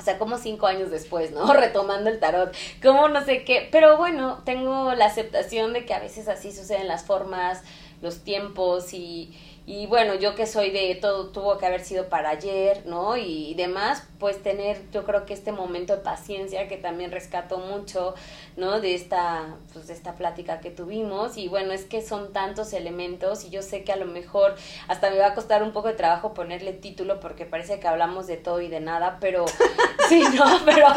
o 0.00 0.02
sea, 0.02 0.18
como 0.18 0.38
cinco 0.38 0.66
años 0.66 0.90
después, 0.90 1.30
¿no? 1.30 1.52
Retomando 1.52 2.08
el 2.08 2.18
tarot, 2.18 2.54
como 2.82 3.08
no 3.08 3.22
sé 3.24 3.44
qué, 3.44 3.68
pero 3.70 3.98
bueno, 3.98 4.40
tengo 4.44 4.94
la 4.94 5.04
aceptación 5.04 5.74
de 5.74 5.84
que 5.84 5.92
a 5.92 6.00
veces 6.00 6.26
así 6.26 6.52
suceden 6.52 6.88
las 6.88 7.04
formas, 7.04 7.62
los 8.00 8.20
tiempos 8.20 8.94
y, 8.94 9.36
y 9.70 9.86
bueno, 9.86 10.16
yo 10.16 10.34
que 10.34 10.48
soy 10.48 10.72
de 10.72 10.96
todo 10.96 11.28
tuvo 11.28 11.56
que 11.56 11.64
haber 11.64 11.84
sido 11.84 12.08
para 12.08 12.30
ayer, 12.30 12.84
¿no? 12.86 13.16
Y, 13.16 13.54
demás, 13.54 14.02
pues 14.18 14.42
tener 14.42 14.90
yo 14.90 15.04
creo 15.04 15.26
que 15.26 15.32
este 15.32 15.52
momento 15.52 15.94
de 15.94 16.02
paciencia 16.02 16.66
que 16.66 16.76
también 16.76 17.12
rescato 17.12 17.58
mucho, 17.58 18.16
¿no? 18.56 18.80
De 18.80 18.96
esta, 18.96 19.54
pues 19.72 19.86
de 19.86 19.94
esta 19.94 20.16
plática 20.16 20.58
que 20.58 20.72
tuvimos. 20.72 21.36
Y 21.36 21.46
bueno, 21.46 21.70
es 21.70 21.84
que 21.84 22.02
son 22.02 22.32
tantos 22.32 22.72
elementos 22.72 23.44
y 23.44 23.50
yo 23.50 23.62
sé 23.62 23.84
que 23.84 23.92
a 23.92 23.96
lo 23.96 24.06
mejor 24.06 24.56
hasta 24.88 25.08
me 25.08 25.18
va 25.18 25.28
a 25.28 25.34
costar 25.34 25.62
un 25.62 25.70
poco 25.70 25.86
de 25.86 25.94
trabajo 25.94 26.34
ponerle 26.34 26.72
título 26.72 27.20
porque 27.20 27.46
parece 27.46 27.78
que 27.78 27.86
hablamos 27.86 28.26
de 28.26 28.38
todo 28.38 28.60
y 28.60 28.66
de 28.66 28.80
nada, 28.80 29.18
pero 29.20 29.44
sí, 30.08 30.24
no, 30.34 30.46
pero, 30.64 30.88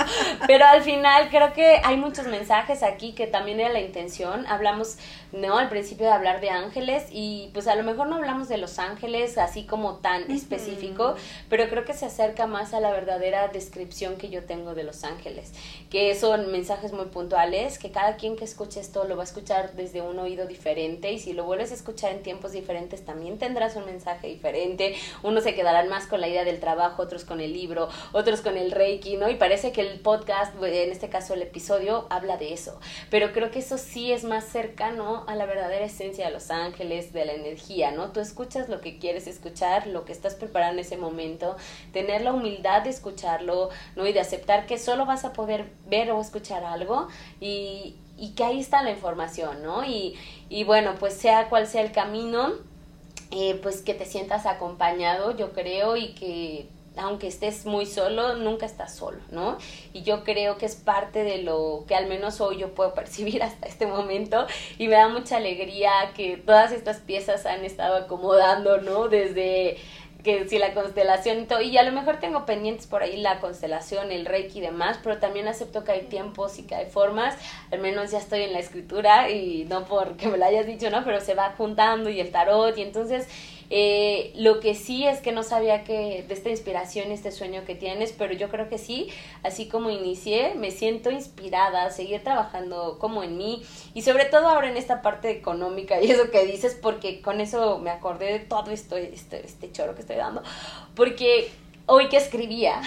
pero 0.47 0.65
al 0.65 0.81
final 0.81 1.29
creo 1.29 1.53
que 1.53 1.79
hay 1.83 1.97
muchos 1.97 2.25
mensajes 2.25 2.81
aquí 2.81 3.13
que 3.13 3.27
también 3.27 3.59
era 3.59 3.69
la 3.69 3.81
intención. 3.81 4.47
Hablamos, 4.47 4.97
¿no? 5.31 5.59
Al 5.59 5.69
principio 5.69 6.07
de 6.07 6.13
hablar 6.13 6.41
de 6.41 6.49
ángeles 6.49 7.05
y 7.11 7.51
pues 7.53 7.67
a 7.67 7.75
lo 7.75 7.83
mejor 7.83 8.07
no 8.07 8.15
hablamos 8.15 8.49
de 8.49 8.62
los 8.63 8.79
Ángeles, 8.79 9.37
así 9.37 9.65
como 9.65 9.97
tan 9.97 10.31
específico, 10.31 11.15
pero 11.49 11.67
creo 11.69 11.83
que 11.83 11.93
se 11.93 12.05
acerca 12.05 12.47
más 12.47 12.73
a 12.73 12.79
la 12.79 12.91
verdadera 12.91 13.49
descripción 13.49 14.15
que 14.15 14.29
yo 14.29 14.45
tengo 14.45 14.73
de 14.73 14.83
Los 14.83 15.03
Ángeles, 15.03 15.51
que 15.89 16.15
son 16.15 16.49
mensajes 16.49 16.93
muy 16.93 17.07
puntuales, 17.07 17.77
que 17.77 17.91
cada 17.91 18.15
quien 18.15 18.37
que 18.37 18.45
escuche 18.45 18.79
esto 18.79 19.03
lo 19.03 19.17
va 19.17 19.23
a 19.23 19.25
escuchar 19.25 19.73
desde 19.73 20.01
un 20.01 20.17
oído 20.17 20.47
diferente 20.47 21.11
y 21.11 21.19
si 21.19 21.33
lo 21.33 21.43
vuelves 21.43 21.71
a 21.71 21.75
escuchar 21.75 22.13
en 22.13 22.23
tiempos 22.23 22.53
diferentes 22.53 23.03
también 23.03 23.37
tendrás 23.37 23.75
un 23.75 23.85
mensaje 23.85 24.27
diferente, 24.27 24.95
unos 25.23 25.43
se 25.43 25.55
quedarán 25.55 25.89
más 25.89 26.07
con 26.07 26.21
la 26.21 26.29
idea 26.29 26.45
del 26.45 26.61
trabajo, 26.61 27.03
otros 27.03 27.25
con 27.25 27.41
el 27.41 27.51
libro, 27.51 27.89
otros 28.13 28.39
con 28.39 28.55
el 28.55 28.71
Reiki, 28.71 29.17
¿no? 29.17 29.29
Y 29.29 29.35
parece 29.35 29.73
que 29.73 29.81
el 29.81 29.99
podcast, 29.99 30.55
en 30.63 30.89
este 30.89 31.09
caso 31.09 31.33
el 31.33 31.41
episodio, 31.41 32.07
habla 32.09 32.37
de 32.37 32.53
eso, 32.53 32.79
pero 33.09 33.33
creo 33.33 33.51
que 33.51 33.59
eso 33.59 33.77
sí 33.77 34.13
es 34.13 34.23
más 34.23 34.45
cercano 34.45 35.25
a 35.27 35.35
la 35.35 35.45
verdadera 35.45 35.83
esencia 35.83 36.27
de 36.27 36.31
Los 36.31 36.49
Ángeles, 36.49 37.11
de 37.11 37.25
la 37.25 37.33
energía, 37.33 37.91
¿no? 37.91 38.11
Tú 38.13 38.21
escuchas 38.21 38.52
lo 38.69 38.81
que 38.81 38.97
quieres 38.99 39.27
escuchar, 39.27 39.87
lo 39.87 40.05
que 40.05 40.11
estás 40.11 40.35
preparando 40.35 40.79
en 40.79 40.85
ese 40.85 40.97
momento, 40.97 41.55
tener 41.91 42.21
la 42.21 42.33
humildad 42.33 42.83
de 42.83 42.89
escucharlo, 42.89 43.69
¿no? 43.95 44.07
Y 44.07 44.13
de 44.13 44.19
aceptar 44.19 44.65
que 44.65 44.77
solo 44.77 45.05
vas 45.05 45.25
a 45.25 45.33
poder 45.33 45.65
ver 45.87 46.11
o 46.11 46.21
escuchar 46.21 46.63
algo 46.63 47.07
y, 47.39 47.95
que 48.35 48.43
ahí 48.43 48.59
está 48.59 48.81
la 48.83 48.91
información, 48.91 49.63
¿no? 49.63 49.83
Y, 49.83 50.15
y 50.49 50.63
bueno, 50.63 50.95
pues 50.99 51.13
sea 51.13 51.49
cual 51.49 51.67
sea 51.67 51.81
el 51.81 51.91
camino, 51.91 52.53
eh, 53.31 53.59
pues 53.61 53.81
que 53.81 53.93
te 53.93 54.05
sientas 54.05 54.45
acompañado, 54.45 55.35
yo 55.35 55.53
creo, 55.53 55.97
y 55.97 56.13
que 56.13 56.67
aunque 56.97 57.27
estés 57.27 57.65
muy 57.65 57.85
solo, 57.85 58.35
nunca 58.35 58.65
estás 58.65 58.95
solo, 58.95 59.19
¿no? 59.31 59.57
Y 59.93 60.03
yo 60.03 60.23
creo 60.23 60.57
que 60.57 60.65
es 60.65 60.75
parte 60.75 61.23
de 61.23 61.39
lo 61.39 61.85
que 61.87 61.95
al 61.95 62.07
menos 62.07 62.41
hoy 62.41 62.57
yo 62.57 62.73
puedo 62.73 62.93
percibir 62.95 63.43
hasta 63.43 63.67
este 63.67 63.85
momento 63.85 64.45
y 64.77 64.87
me 64.87 64.95
da 64.95 65.07
mucha 65.07 65.37
alegría 65.37 65.91
que 66.15 66.37
todas 66.37 66.71
estas 66.71 66.97
piezas 66.99 67.45
han 67.45 67.65
estado 67.65 67.95
acomodando, 67.95 68.79
¿no? 68.81 69.07
Desde 69.07 69.77
que 70.23 70.47
si 70.47 70.57
la 70.57 70.73
constelación 70.73 71.41
y 71.41 71.45
todo, 71.45 71.61
y 71.61 71.77
a 71.77 71.83
lo 71.83 71.91
mejor 71.91 72.17
tengo 72.19 72.45
pendientes 72.45 72.87
por 72.87 73.03
ahí 73.03 73.17
la 73.17 73.39
constelación, 73.39 74.11
el 74.11 74.25
reiki 74.25 74.59
y 74.59 74.61
demás, 74.61 74.97
pero 75.03 75.17
también 75.17 75.47
acepto 75.47 75.83
que 75.83 75.91
hay 75.91 76.01
tiempos 76.03 76.57
y 76.59 76.63
que 76.63 76.75
hay 76.75 76.85
formas, 76.85 77.35
al 77.71 77.79
menos 77.79 78.11
ya 78.11 78.19
estoy 78.19 78.43
en 78.43 78.53
la 78.53 78.59
escritura 78.59 79.29
y 79.29 79.65
no 79.65 79.83
porque 79.85 80.27
me 80.27 80.37
lo 80.37 80.45
hayas 80.45 80.65
dicho, 80.65 80.89
¿no? 80.89 81.03
Pero 81.03 81.19
se 81.19 81.35
va 81.35 81.53
juntando 81.57 82.09
y 82.09 82.21
el 82.21 82.31
tarot 82.31 82.77
y 82.77 82.81
entonces 82.81 83.27
eh, 83.75 84.31
lo 84.35 84.59
que 84.59 84.75
sí 84.75 85.03
es 85.03 85.19
que 85.19 85.31
no 85.31 85.41
sabía 85.41 85.83
que 85.83 86.23
de 86.27 86.33
esta 86.35 86.51
inspiración, 86.51 87.11
este 87.11 87.31
sueño 87.31 87.65
que 87.65 87.73
tienes, 87.73 88.11
pero 88.15 88.31
yo 88.31 88.47
creo 88.49 88.69
que 88.69 88.77
sí, 88.77 89.09
así 89.41 89.67
como 89.67 89.89
inicié, 89.89 90.53
me 90.53 90.69
siento 90.69 91.09
inspirada 91.09 91.85
a 91.85 91.89
seguir 91.89 92.23
trabajando 92.23 92.99
como 92.99 93.23
en 93.23 93.35
mí 93.35 93.63
y 93.95 94.03
sobre 94.03 94.25
todo 94.25 94.47
ahora 94.47 94.69
en 94.69 94.77
esta 94.77 95.01
parte 95.01 95.31
económica 95.31 95.99
y 95.99 96.11
eso 96.11 96.29
que 96.29 96.45
dices, 96.45 96.77
porque 96.79 97.19
con 97.23 97.41
eso 97.41 97.79
me 97.79 97.89
acordé 97.89 98.33
de 98.33 98.39
todo 98.41 98.69
esto, 98.69 98.95
este, 98.95 99.43
este 99.43 99.71
choro 99.71 99.95
que 99.95 100.01
estoy 100.01 100.17
dando, 100.17 100.43
porque 100.93 101.49
hoy 101.87 102.09
que 102.09 102.17
escribía, 102.17 102.79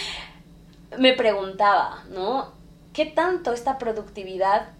me 0.98 1.12
preguntaba, 1.12 2.02
¿no? 2.10 2.50
¿Qué 2.92 3.06
tanto 3.06 3.52
esta 3.52 3.78
productividad 3.78 4.70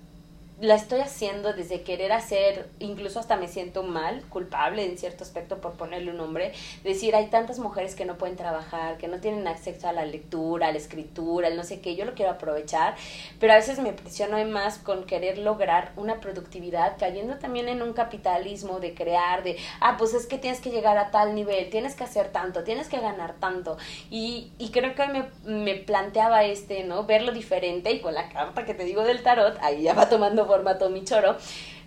la 0.60 0.74
estoy 0.74 1.00
haciendo 1.00 1.52
desde 1.52 1.82
querer 1.82 2.12
hacer, 2.12 2.68
incluso 2.78 3.20
hasta 3.20 3.36
me 3.36 3.46
siento 3.46 3.82
mal, 3.82 4.22
culpable 4.30 4.84
en 4.86 4.96
cierto 4.96 5.22
aspecto 5.22 5.60
por 5.60 5.72
ponerle 5.72 6.12
un 6.12 6.16
nombre, 6.16 6.52
decir, 6.82 7.14
hay 7.14 7.26
tantas 7.26 7.58
mujeres 7.58 7.94
que 7.94 8.06
no 8.06 8.16
pueden 8.16 8.36
trabajar, 8.36 8.96
que 8.96 9.06
no 9.06 9.18
tienen 9.18 9.46
acceso 9.46 9.86
a 9.86 9.92
la 9.92 10.06
lectura, 10.06 10.68
a 10.68 10.72
la 10.72 10.78
escritura, 10.78 11.48
el 11.48 11.56
no 11.56 11.62
sé 11.62 11.80
qué, 11.80 11.94
yo 11.94 12.06
lo 12.06 12.14
quiero 12.14 12.32
aprovechar, 12.32 12.94
pero 13.38 13.52
a 13.52 13.56
veces 13.56 13.78
me 13.80 13.92
presiono 13.92 14.42
más 14.46 14.78
con 14.78 15.04
querer 15.04 15.36
lograr 15.38 15.92
una 15.96 16.20
productividad, 16.20 16.96
cayendo 16.98 17.36
también 17.36 17.68
en 17.68 17.82
un 17.82 17.92
capitalismo 17.92 18.80
de 18.80 18.94
crear, 18.94 19.42
de, 19.42 19.58
ah, 19.80 19.96
pues 19.98 20.14
es 20.14 20.26
que 20.26 20.38
tienes 20.38 20.60
que 20.60 20.70
llegar 20.70 20.96
a 20.96 21.10
tal 21.10 21.34
nivel, 21.34 21.68
tienes 21.68 21.94
que 21.94 22.04
hacer 22.04 22.28
tanto, 22.32 22.64
tienes 22.64 22.88
que 22.88 23.00
ganar 23.00 23.34
tanto, 23.34 23.76
y, 24.10 24.52
y 24.58 24.70
creo 24.70 24.94
que 24.94 25.06
me, 25.08 25.26
me 25.44 25.74
planteaba 25.74 26.44
este, 26.44 26.84
¿no? 26.84 27.04
Verlo 27.04 27.32
diferente 27.32 27.90
y 27.92 28.00
con 28.00 28.14
la 28.14 28.30
carta 28.30 28.64
que 28.64 28.72
te 28.72 28.84
digo 28.84 29.02
del 29.02 29.22
tarot, 29.22 29.58
ahí 29.60 29.82
ya 29.82 29.92
va 29.92 30.08
tomando 30.08 30.45
formato 30.46 30.88
mi 30.90 31.04
choro, 31.04 31.36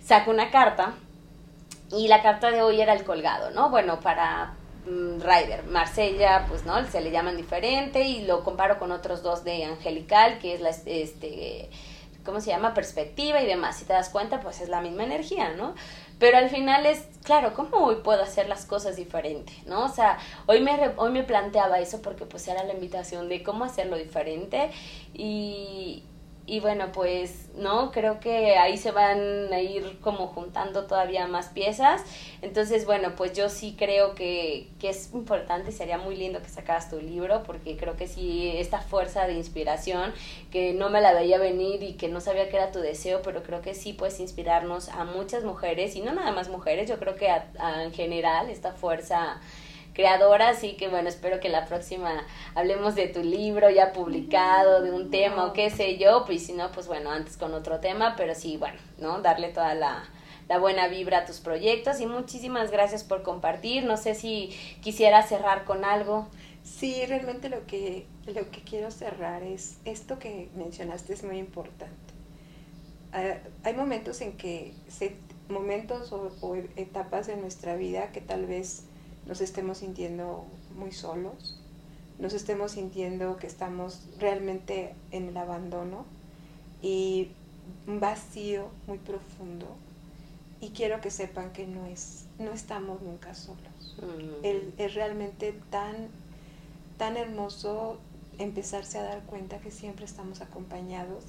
saco 0.02 0.30
una 0.30 0.50
carta 0.50 0.94
y 1.92 2.08
la 2.08 2.22
carta 2.22 2.50
de 2.50 2.62
hoy 2.62 2.80
era 2.80 2.92
el 2.92 3.04
colgado, 3.04 3.50
¿no? 3.50 3.70
Bueno, 3.70 4.00
para 4.00 4.54
mm, 4.86 5.20
Ryder, 5.20 5.64
Marsella, 5.64 6.46
pues 6.48 6.64
no, 6.64 6.84
se 6.86 7.00
le 7.00 7.10
llaman 7.10 7.36
diferente 7.36 8.02
y 8.02 8.22
lo 8.22 8.44
comparo 8.44 8.78
con 8.78 8.92
otros 8.92 9.22
dos 9.22 9.44
de 9.44 9.64
Angelical, 9.64 10.38
que 10.38 10.54
es 10.54 10.60
la, 10.60 10.70
este, 10.70 11.68
¿cómo 12.24 12.40
se 12.40 12.50
llama? 12.50 12.74
Perspectiva 12.74 13.42
y 13.42 13.46
demás. 13.46 13.76
Si 13.76 13.84
te 13.84 13.92
das 13.92 14.08
cuenta, 14.08 14.40
pues 14.40 14.60
es 14.60 14.68
la 14.68 14.80
misma 14.80 15.04
energía, 15.04 15.50
¿no? 15.50 15.74
Pero 16.20 16.36
al 16.36 16.50
final 16.50 16.84
es, 16.86 17.06
claro, 17.24 17.54
¿cómo 17.54 17.78
hoy 17.78 17.96
puedo 18.04 18.22
hacer 18.22 18.46
las 18.46 18.66
cosas 18.66 18.94
diferente? 18.96 19.52
¿No? 19.66 19.86
O 19.86 19.88
sea, 19.88 20.18
hoy 20.46 20.60
me, 20.60 20.78
hoy 20.96 21.10
me 21.10 21.22
planteaba 21.22 21.80
eso 21.80 22.02
porque 22.02 22.26
pues 22.26 22.46
era 22.46 22.62
la 22.62 22.74
invitación 22.74 23.28
de 23.30 23.42
cómo 23.42 23.64
hacerlo 23.64 23.96
diferente 23.96 24.70
y, 25.14 26.04
y 26.50 26.58
bueno, 26.58 26.90
pues, 26.90 27.48
¿no? 27.54 27.92
Creo 27.92 28.18
que 28.18 28.56
ahí 28.56 28.76
se 28.76 28.90
van 28.90 29.52
a 29.52 29.60
ir 29.60 30.00
como 30.00 30.26
juntando 30.26 30.86
todavía 30.86 31.28
más 31.28 31.46
piezas. 31.46 32.02
Entonces, 32.42 32.86
bueno, 32.86 33.14
pues 33.14 33.34
yo 33.34 33.48
sí 33.48 33.76
creo 33.78 34.16
que, 34.16 34.68
que 34.80 34.88
es 34.88 35.14
importante, 35.14 35.70
sería 35.70 35.96
muy 35.96 36.16
lindo 36.16 36.42
que 36.42 36.48
sacaras 36.48 36.90
tu 36.90 37.00
libro, 37.00 37.44
porque 37.44 37.76
creo 37.76 37.96
que 37.96 38.08
sí, 38.08 38.50
esta 38.56 38.80
fuerza 38.80 39.28
de 39.28 39.34
inspiración, 39.34 40.12
que 40.50 40.72
no 40.72 40.90
me 40.90 41.00
la 41.00 41.12
veía 41.12 41.38
venir 41.38 41.84
y 41.84 41.92
que 41.92 42.08
no 42.08 42.20
sabía 42.20 42.48
que 42.48 42.56
era 42.56 42.72
tu 42.72 42.80
deseo, 42.80 43.22
pero 43.22 43.44
creo 43.44 43.62
que 43.62 43.74
sí 43.74 43.92
puedes 43.92 44.18
inspirarnos 44.18 44.88
a 44.88 45.04
muchas 45.04 45.44
mujeres, 45.44 45.94
y 45.94 46.00
no 46.00 46.12
nada 46.12 46.32
más 46.32 46.48
mujeres, 46.48 46.88
yo 46.88 46.98
creo 46.98 47.14
que 47.14 47.28
en 47.28 47.92
general 47.92 48.50
esta 48.50 48.72
fuerza 48.72 49.40
creadora, 49.94 50.50
así 50.50 50.76
que 50.76 50.88
bueno, 50.88 51.08
espero 51.08 51.40
que 51.40 51.48
la 51.48 51.66
próxima 51.66 52.26
hablemos 52.54 52.94
de 52.94 53.08
tu 53.08 53.22
libro 53.22 53.70
ya 53.70 53.92
publicado, 53.92 54.82
de 54.82 54.92
un 54.92 55.10
tema 55.10 55.46
o 55.46 55.52
qué 55.52 55.70
sé 55.70 55.98
yo, 55.98 56.24
pues 56.26 56.46
si 56.46 56.52
no, 56.52 56.70
pues 56.72 56.86
bueno, 56.86 57.10
antes 57.10 57.36
con 57.36 57.54
otro 57.54 57.80
tema, 57.80 58.14
pero 58.16 58.34
sí, 58.34 58.56
bueno, 58.56 58.78
¿no? 58.98 59.20
Darle 59.22 59.48
toda 59.48 59.74
la, 59.74 60.04
la 60.48 60.58
buena 60.58 60.88
vibra 60.88 61.18
a 61.18 61.24
tus 61.26 61.38
proyectos 61.38 62.00
y 62.00 62.06
muchísimas 62.06 62.70
gracias 62.70 63.04
por 63.04 63.22
compartir. 63.22 63.84
No 63.84 63.96
sé 63.96 64.16
si 64.16 64.50
quisiera 64.80 65.22
cerrar 65.22 65.64
con 65.64 65.84
algo. 65.84 66.26
Sí, 66.64 67.04
realmente 67.06 67.48
lo 67.48 67.66
que, 67.66 68.06
lo 68.26 68.50
que 68.50 68.62
quiero 68.62 68.90
cerrar 68.90 69.42
es 69.42 69.78
esto 69.84 70.18
que 70.18 70.48
mencionaste 70.56 71.12
es 71.12 71.22
muy 71.22 71.38
importante. 71.38 71.94
Ah, 73.12 73.38
hay 73.64 73.74
momentos 73.74 74.20
en 74.20 74.36
que 74.36 74.74
se, 74.88 75.16
momentos 75.48 76.12
o, 76.12 76.56
etapas 76.76 77.26
de 77.26 77.36
nuestra 77.36 77.76
vida 77.76 78.12
que 78.12 78.20
tal 78.20 78.46
vez 78.46 78.84
nos 79.30 79.40
estemos 79.40 79.78
sintiendo 79.78 80.44
muy 80.74 80.90
solos, 80.90 81.56
nos 82.18 82.32
estemos 82.32 82.72
sintiendo 82.72 83.36
que 83.36 83.46
estamos 83.46 84.00
realmente 84.18 84.92
en 85.12 85.28
el 85.28 85.36
abandono 85.36 86.04
y 86.82 87.28
un 87.86 88.00
vacío 88.00 88.70
muy 88.88 88.98
profundo. 88.98 89.68
Y 90.60 90.70
quiero 90.70 91.00
que 91.00 91.12
sepan 91.12 91.52
que 91.52 91.64
no 91.68 91.86
es, 91.86 92.24
no 92.40 92.50
estamos 92.50 93.02
nunca 93.02 93.32
solos. 93.34 93.96
Mm. 94.02 94.44
es 94.78 94.94
realmente 94.94 95.54
tan, 95.70 96.08
tan 96.98 97.16
hermoso 97.16 97.98
empezarse 98.38 98.98
a 98.98 99.04
dar 99.04 99.22
cuenta 99.26 99.60
que 99.60 99.70
siempre 99.70 100.06
estamos 100.06 100.40
acompañados 100.40 101.22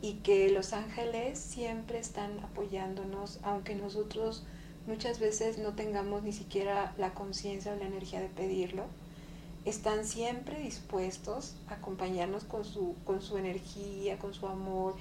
y 0.00 0.14
que 0.18 0.50
los 0.50 0.72
ángeles 0.72 1.40
siempre 1.40 1.98
están 1.98 2.38
apoyándonos, 2.44 3.40
aunque 3.42 3.74
nosotros 3.74 4.44
muchas 4.86 5.18
veces 5.18 5.58
no 5.58 5.74
tengamos 5.74 6.22
ni 6.22 6.32
siquiera 6.32 6.94
la 6.98 7.14
conciencia 7.14 7.72
o 7.72 7.76
la 7.76 7.86
energía 7.86 8.20
de 8.20 8.28
pedirlo, 8.28 8.84
están 9.64 10.04
siempre 10.04 10.58
dispuestos 10.60 11.54
a 11.68 11.74
acompañarnos 11.74 12.44
con 12.44 12.64
su, 12.64 12.94
con 13.04 13.22
su 13.22 13.38
energía, 13.38 14.18
con 14.18 14.34
su 14.34 14.46
amor. 14.46 14.94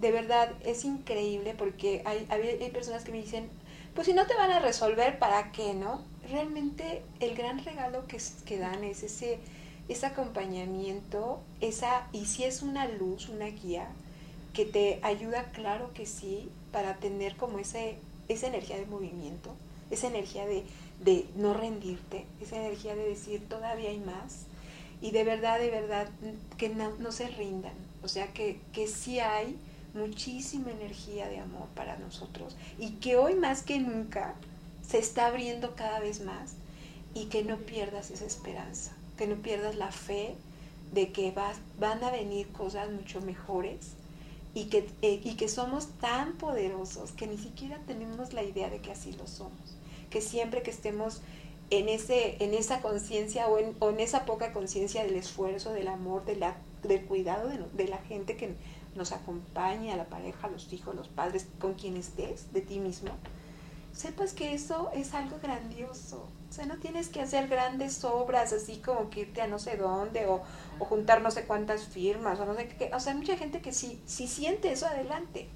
De 0.00 0.12
verdad, 0.12 0.52
es 0.64 0.84
increíble 0.84 1.54
porque 1.56 2.02
hay, 2.04 2.26
hay, 2.28 2.70
personas 2.70 3.02
que 3.02 3.12
me 3.12 3.20
dicen, 3.20 3.48
pues 3.94 4.06
si 4.06 4.12
no 4.12 4.26
te 4.26 4.34
van 4.34 4.50
a 4.50 4.60
resolver, 4.60 5.18
¿para 5.18 5.50
qué, 5.52 5.74
no? 5.74 6.02
Realmente 6.30 7.02
el 7.20 7.34
gran 7.34 7.64
regalo 7.64 8.06
que, 8.06 8.20
que 8.44 8.58
dan 8.58 8.84
es 8.84 9.02
ese, 9.02 9.38
ese 9.88 10.06
acompañamiento, 10.06 11.40
esa, 11.60 12.08
y 12.12 12.26
si 12.26 12.44
es 12.44 12.62
una 12.62 12.86
luz, 12.86 13.28
una 13.28 13.46
guía, 13.46 13.88
que 14.52 14.64
te 14.64 15.00
ayuda, 15.02 15.50
claro 15.52 15.92
que 15.94 16.06
sí, 16.06 16.48
para 16.72 16.96
tener 16.96 17.36
como 17.36 17.58
ese, 17.58 17.98
esa 18.28 18.48
energía 18.48 18.76
de 18.76 18.86
movimiento, 18.86 19.54
esa 19.90 20.08
energía 20.08 20.46
de, 20.46 20.64
de 21.00 21.26
no 21.36 21.54
rendirte, 21.54 22.26
esa 22.40 22.56
energía 22.56 22.94
de 22.94 23.08
decir 23.08 23.48
todavía 23.48 23.90
hay 23.90 24.00
más 24.00 24.46
y 25.00 25.10
de 25.10 25.24
verdad, 25.24 25.58
de 25.58 25.70
verdad, 25.70 26.08
que 26.56 26.68
no, 26.70 26.96
no 26.98 27.12
se 27.12 27.28
rindan, 27.28 27.74
o 28.02 28.08
sea, 28.08 28.32
que, 28.32 28.60
que 28.72 28.88
sí 28.88 29.20
hay 29.20 29.56
muchísima 29.94 30.70
energía 30.70 31.28
de 31.28 31.38
amor 31.38 31.68
para 31.74 31.96
nosotros. 31.98 32.56
Y 32.78 32.92
que 32.92 33.16
hoy 33.16 33.34
más 33.34 33.62
que 33.62 33.78
nunca 33.78 34.34
se 34.86 34.98
está 34.98 35.26
abriendo 35.26 35.74
cada 35.74 36.00
vez 36.00 36.20
más 36.20 36.54
y 37.14 37.26
que 37.26 37.44
no 37.44 37.56
pierdas 37.58 38.10
esa 38.10 38.24
esperanza, 38.24 38.92
que 39.18 39.26
no 39.26 39.36
pierdas 39.36 39.76
la 39.76 39.90
fe 39.90 40.34
de 40.92 41.12
que 41.12 41.30
vas, 41.30 41.58
van 41.78 42.02
a 42.04 42.10
venir 42.10 42.48
cosas 42.48 42.90
mucho 42.90 43.20
mejores 43.20 43.92
y 44.56 44.64
que, 44.70 44.88
eh, 45.02 45.20
y 45.22 45.36
que 45.36 45.50
somos 45.50 45.88
tan 46.00 46.32
poderosos 46.38 47.12
que 47.12 47.26
ni 47.26 47.36
siquiera 47.36 47.78
tenemos 47.86 48.32
la 48.32 48.42
idea 48.42 48.70
de 48.70 48.78
que 48.78 48.90
así 48.90 49.12
lo 49.12 49.26
somos. 49.26 49.76
Que 50.08 50.22
siempre 50.22 50.62
que 50.62 50.70
estemos 50.70 51.20
en, 51.68 51.90
ese, 51.90 52.42
en 52.42 52.54
esa 52.54 52.80
conciencia 52.80 53.48
o 53.48 53.58
o 53.80 53.90
en, 53.90 54.00
esa 54.00 54.24
poca 54.24 54.54
conciencia 54.54 55.04
del 55.04 55.16
esfuerzo, 55.16 55.74
del 55.74 55.88
amor, 55.88 56.24
de 56.24 56.36
la, 56.36 56.56
del 56.82 57.04
cuidado 57.04 57.50
de, 57.50 57.58
de, 57.74 57.86
la 57.86 57.98
gente 57.98 58.38
que 58.38 58.54
nos 58.94 59.12
acompaña, 59.12 59.94
la 59.94 60.06
pareja, 60.06 60.48
los 60.48 60.72
hijos, 60.72 60.94
los 60.94 61.08
padres, 61.08 61.48
con 61.60 61.74
quien 61.74 61.98
estés, 61.98 62.50
de 62.54 62.62
ti 62.62 62.78
mismo, 62.78 63.10
sepas 63.92 64.32
que 64.32 64.54
eso 64.54 64.90
es 64.94 65.12
algo 65.12 65.36
grandioso. 65.42 66.28
O 66.56 66.58
sea, 66.58 66.64
no 66.64 66.78
tienes 66.78 67.10
que 67.10 67.20
hacer 67.20 67.48
grandes 67.48 68.02
obras 68.02 68.50
así 68.54 68.78
como 68.78 69.10
que 69.10 69.20
irte 69.20 69.42
a 69.42 69.46
no 69.46 69.58
sé 69.58 69.76
dónde 69.76 70.24
o, 70.24 70.40
juntar 70.78 71.20
no 71.20 71.30
sé 71.30 71.44
cuántas 71.44 71.84
firmas 71.84 72.40
o 72.40 72.46
no 72.46 72.54
sé 72.54 72.66
qué. 72.66 72.90
O 72.94 72.98
sea, 72.98 73.14
mucha 73.14 73.36
gente 73.36 73.60
que 73.60 73.74
sí, 73.74 74.00
sí 74.06 74.26
siente 74.26 74.72
eso 74.72 74.86
adelante. 74.86 75.48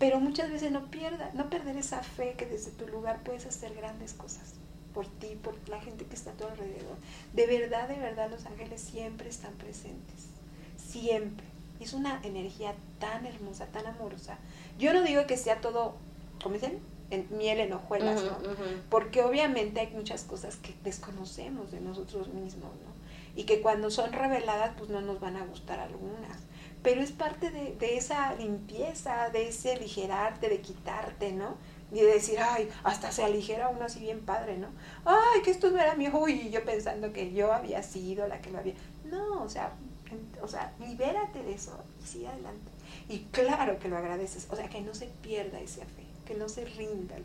Pero 0.00 0.18
muchas 0.18 0.50
veces 0.50 0.72
no 0.72 0.90
pierda, 0.90 1.30
no 1.34 1.48
perder 1.48 1.76
esa 1.76 2.02
fe 2.02 2.34
que 2.36 2.44
desde 2.44 2.72
tu 2.72 2.88
lugar 2.88 3.20
puedes 3.22 3.46
hacer 3.46 3.72
grandes 3.76 4.14
cosas 4.14 4.54
por 4.92 5.06
ti, 5.06 5.38
por 5.40 5.54
la 5.68 5.80
gente 5.80 6.04
que 6.06 6.16
está 6.16 6.32
a 6.32 6.34
tu 6.34 6.42
alrededor. 6.42 6.96
De 7.32 7.46
verdad, 7.46 7.86
de 7.86 7.94
verdad, 7.94 8.28
los 8.28 8.46
ángeles 8.46 8.80
siempre 8.80 9.28
están 9.28 9.52
presentes. 9.52 10.26
Siempre. 10.76 11.46
Es 11.78 11.92
una 11.92 12.20
energía 12.24 12.74
tan 12.98 13.26
hermosa, 13.26 13.66
tan 13.66 13.86
amorosa. 13.86 14.38
Yo 14.76 14.92
no 14.92 15.02
digo 15.02 15.24
que 15.28 15.36
sea 15.36 15.60
todo, 15.60 15.94
como 16.42 16.56
dicen, 16.56 16.80
en 17.10 17.26
miel 17.36 17.60
en 17.60 17.72
hojuelas, 17.72 18.22
¿no? 18.22 18.36
Porque 18.90 19.22
obviamente 19.22 19.80
hay 19.80 19.88
muchas 19.88 20.24
cosas 20.24 20.56
que 20.56 20.74
desconocemos 20.82 21.70
de 21.70 21.80
nosotros 21.80 22.28
mismos, 22.28 22.72
¿no? 22.84 22.96
Y 23.34 23.44
que 23.44 23.60
cuando 23.60 23.90
son 23.90 24.12
reveladas, 24.12 24.72
pues 24.78 24.90
no 24.90 25.00
nos 25.00 25.20
van 25.20 25.36
a 25.36 25.44
gustar 25.44 25.78
algunas. 25.78 26.38
Pero 26.82 27.02
es 27.02 27.12
parte 27.12 27.50
de, 27.50 27.74
de 27.76 27.96
esa 27.96 28.34
limpieza, 28.34 29.30
de 29.30 29.48
ese 29.48 29.72
aligerarte, 29.72 30.48
de 30.48 30.60
quitarte, 30.60 31.32
¿no? 31.32 31.56
Y 31.92 31.96
de 31.96 32.06
decir, 32.06 32.38
ay, 32.40 32.68
hasta 32.82 33.12
se 33.12 33.22
aligera 33.22 33.68
uno 33.68 33.84
así 33.84 34.00
bien 34.00 34.20
padre, 34.20 34.56
¿no? 34.56 34.68
Ay, 35.04 35.42
que 35.42 35.50
esto 35.50 35.70
no 35.70 35.80
era 35.80 35.94
mi 35.94 36.06
hijo, 36.06 36.28
y 36.28 36.50
yo 36.50 36.64
pensando 36.64 37.12
que 37.12 37.32
yo 37.32 37.52
había 37.52 37.82
sido 37.82 38.26
la 38.26 38.40
que 38.40 38.50
lo 38.50 38.58
había. 38.58 38.74
No, 39.04 39.42
o 39.42 39.48
sea, 39.48 39.72
o 40.42 40.48
sea, 40.48 40.72
libérate 40.80 41.42
de 41.42 41.54
eso 41.54 41.78
y 42.02 42.06
sigue 42.06 42.28
adelante. 42.28 42.72
Y 43.08 43.20
claro 43.30 43.78
que 43.78 43.88
lo 43.88 43.96
agradeces, 43.96 44.48
o 44.50 44.56
sea, 44.56 44.68
que 44.68 44.80
no 44.80 44.94
se 44.94 45.06
pierda 45.22 45.60
ese 45.60 45.84
fe 45.84 46.05
que 46.26 46.34
no 46.34 46.48
se 46.48 46.64
rindan, 46.64 47.22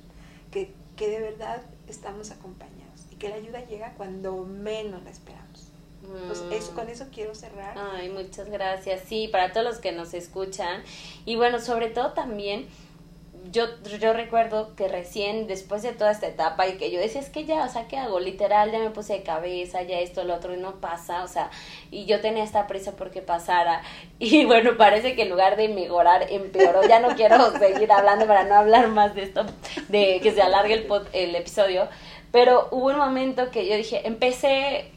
que, 0.52 0.72
que 0.96 1.10
de 1.10 1.20
verdad 1.20 1.62
estamos 1.88 2.32
acompañados 2.32 3.02
y 3.12 3.16
que 3.16 3.30
la 3.30 3.36
ayuda 3.36 3.66
llega 3.66 3.94
cuando 3.96 4.46
menos 4.46 5.04
la 5.04 5.10
esperamos. 5.10 5.72
Pues 6.28 6.44
eso, 6.52 6.74
con 6.74 6.90
eso 6.90 7.06
quiero 7.14 7.36
cerrar. 7.36 7.78
Ay, 7.78 8.10
muchas 8.10 8.50
gracias. 8.50 9.02
Sí, 9.08 9.28
para 9.28 9.52
todos 9.52 9.66
los 9.66 9.78
que 9.78 9.92
nos 9.92 10.14
escuchan. 10.14 10.84
Y 11.26 11.36
bueno, 11.36 11.60
sobre 11.60 11.90
todo 11.90 12.14
también 12.14 12.68
yo, 13.52 13.66
yo 14.00 14.14
recuerdo 14.14 14.76
que 14.76 14.88
recién, 14.88 15.48
después 15.48 15.82
de 15.82 15.92
toda 15.92 16.12
esta 16.12 16.28
etapa, 16.28 16.68
y 16.68 16.78
que 16.78 16.92
yo 16.92 17.00
decía, 17.00 17.22
es 17.22 17.30
que 17.30 17.46
ya, 17.46 17.66
o 17.66 17.70
sea, 17.70 17.88
¿qué 17.88 17.98
hago? 17.98 18.20
Literal, 18.20 18.72
ya 18.72 18.80
me 18.80 18.90
puse 18.90 19.14
de 19.14 19.24
cabeza, 19.24 19.82
ya 19.84 20.00
esto, 20.00 20.24
lo 20.24 20.36
otro, 20.36 20.54
y 20.54 20.58
no 20.58 20.76
pasa, 20.76 21.24
o 21.24 21.28
sea, 21.28 21.50
y 21.92 22.06
yo 22.06 22.22
tenía 22.22 22.44
esta 22.44 22.68
prisa 22.68 22.94
porque 22.96 23.22
pasara, 23.22 23.82
y 24.20 24.46
bueno, 24.46 24.78
parece 24.78 25.16
que 25.16 25.24
en 25.24 25.30
lugar 25.30 25.58
de 25.58 25.68
mejorar, 25.70 26.28
empeoró, 26.30 26.88
ya 26.88 27.00
no 27.00 27.16
quiero 27.16 27.52
seguir 27.60 27.92
hablando 27.92 28.26
para 28.28 28.44
no 28.44 28.56
hablar 28.56 28.88
más 28.88 29.16
de 29.16 29.24
esto, 29.24 29.46
de 29.90 30.20
que 30.22 30.32
se 30.32 30.42
alargue 30.42 30.74
el, 30.74 30.88
el 31.14 31.36
episodio, 31.36 31.88
pero 32.32 32.70
hubo 32.72 32.88
un 32.88 32.98
momento 32.98 33.52
que 33.52 33.68
yo 33.68 33.76
dije, 33.76 34.08
empecé 34.08 34.91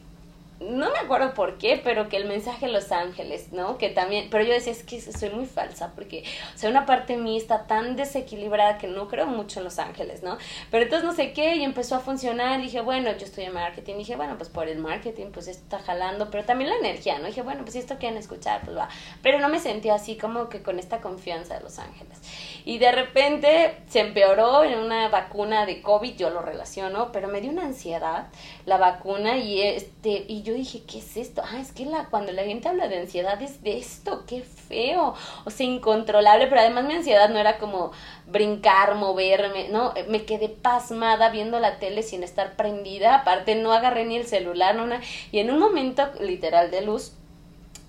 no 0.59 0.89
me 0.91 0.99
acuerdo 0.99 1.33
por 1.33 1.57
qué, 1.57 1.79
pero 1.83 2.07
que 2.07 2.17
el 2.17 2.25
mensaje 2.25 2.67
de 2.67 2.71
Los 2.71 2.91
Ángeles, 2.91 3.51
¿no? 3.51 3.77
Que 3.77 3.89
también, 3.89 4.29
pero 4.29 4.43
yo 4.43 4.53
decía, 4.53 4.71
es 4.71 4.83
que 4.83 5.01
soy 5.01 5.29
muy 5.29 5.45
falsa, 5.45 5.91
porque, 5.95 6.23
o 6.55 6.57
sea, 6.57 6.69
una 6.69 6.85
parte 6.85 7.17
de 7.17 7.21
mí 7.21 7.35
está 7.35 7.67
tan 7.67 7.95
desequilibrada 7.95 8.77
que 8.77 8.87
no 8.87 9.07
creo 9.07 9.27
mucho 9.27 9.59
en 9.59 9.65
Los 9.65 9.79
Ángeles, 9.79 10.23
¿no? 10.23 10.37
Pero 10.71 10.83
entonces 10.83 11.05
no 11.05 11.13
sé 11.13 11.33
qué, 11.33 11.55
y 11.55 11.63
empezó 11.63 11.95
a 11.95 11.99
funcionar, 11.99 12.59
y 12.59 12.63
dije, 12.63 12.81
bueno, 12.81 13.11
yo 13.17 13.25
en 13.37 13.53
marketing, 13.53 13.95
y 13.95 13.97
dije, 13.99 14.15
bueno, 14.15 14.37
pues 14.37 14.49
por 14.49 14.69
el 14.69 14.77
marketing, 14.77 15.27
pues 15.31 15.47
esto 15.47 15.63
está 15.63 15.79
jalando, 15.79 16.29
pero 16.31 16.45
también 16.45 16.69
la 16.69 16.77
energía, 16.77 17.19
¿no? 17.19 17.27
Dije, 17.27 17.41
bueno, 17.41 17.61
pues 17.61 17.73
si 17.73 17.79
esto 17.79 17.97
quieren 17.97 18.17
escuchar, 18.17 18.61
pues 18.63 18.77
va. 18.77 18.87
Pero 19.21 19.39
no 19.39 19.49
me 19.49 19.59
sentía 19.59 19.95
así 19.95 20.15
como 20.15 20.47
que 20.47 20.61
con 20.61 20.79
esta 20.79 21.01
confianza 21.01 21.55
de 21.55 21.61
Los 21.61 21.79
Ángeles. 21.79 22.17
Y 22.65 22.79
de 22.79 22.91
repente 22.91 23.77
se 23.87 23.99
empeoró 23.99 24.63
en 24.63 24.79
una 24.79 25.07
vacuna 25.09 25.67
de 25.67 25.83
COVID, 25.83 26.15
yo 26.15 26.31
lo 26.31 26.41
relaciono, 26.41 27.11
pero 27.11 27.27
me 27.27 27.39
dio 27.39 27.51
una 27.51 27.63
ansiedad 27.63 28.27
la 28.65 28.77
vacuna, 28.77 29.37
y 29.37 29.61
este, 29.61 30.25
y 30.27 30.41
yo 30.41 30.53
dije, 30.55 30.81
¿qué 30.87 30.97
es 30.97 31.15
esto? 31.15 31.43
Ah, 31.45 31.59
es 31.59 31.71
que 31.71 31.85
la, 31.85 32.05
cuando 32.09 32.31
la 32.31 32.43
gente 32.43 32.67
habla 32.67 32.87
de 32.87 32.97
ansiedad 32.97 33.39
es 33.41 33.61
de 33.61 33.77
esto, 33.77 34.25
qué 34.25 34.41
feo, 34.41 35.13
o 35.45 35.49
sea, 35.51 35.65
incontrolable, 35.65 36.47
pero 36.47 36.61
además 36.61 36.85
mi 36.85 36.95
ansiedad 36.95 37.29
no 37.29 37.37
era 37.37 37.59
como 37.59 37.91
brincar, 38.25 38.95
moverme, 38.95 39.69
no, 39.69 39.93
me 40.07 40.25
quedé 40.25 40.49
pasmada 40.49 41.29
viendo 41.29 41.59
la 41.59 41.77
tele 41.77 42.01
sin 42.01 42.23
estar 42.23 42.55
prendida, 42.55 43.15
aparte 43.15 43.55
no 43.55 43.73
agarré 43.73 44.05
ni 44.05 44.17
el 44.17 44.25
celular, 44.25 44.75
no, 44.75 44.85
y 45.31 45.39
en 45.39 45.51
un 45.51 45.59
momento 45.59 46.09
literal 46.19 46.71
de 46.71 46.81
luz, 46.81 47.13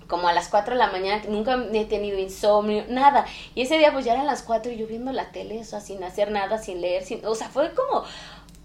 como 0.06 0.28
a 0.28 0.32
las 0.32 0.48
4 0.48 0.74
de 0.74 0.78
la 0.78 0.90
mañana, 0.90 1.22
nunca 1.28 1.62
he 1.72 1.84
tenido 1.84 2.18
insomnio, 2.18 2.84
nada. 2.88 3.26
Y 3.54 3.62
ese 3.62 3.78
día 3.78 3.92
pues 3.92 4.04
ya 4.04 4.14
eran 4.14 4.26
las 4.26 4.42
4 4.42 4.72
y 4.72 4.76
yo 4.76 4.86
viendo 4.86 5.12
la 5.12 5.30
tele, 5.32 5.60
eso, 5.60 5.80
sin 5.80 6.02
hacer 6.04 6.30
nada, 6.30 6.58
sin 6.58 6.80
leer, 6.80 7.04
sin, 7.04 7.24
o 7.24 7.34
sea, 7.34 7.48
fue 7.48 7.72
como 7.72 8.04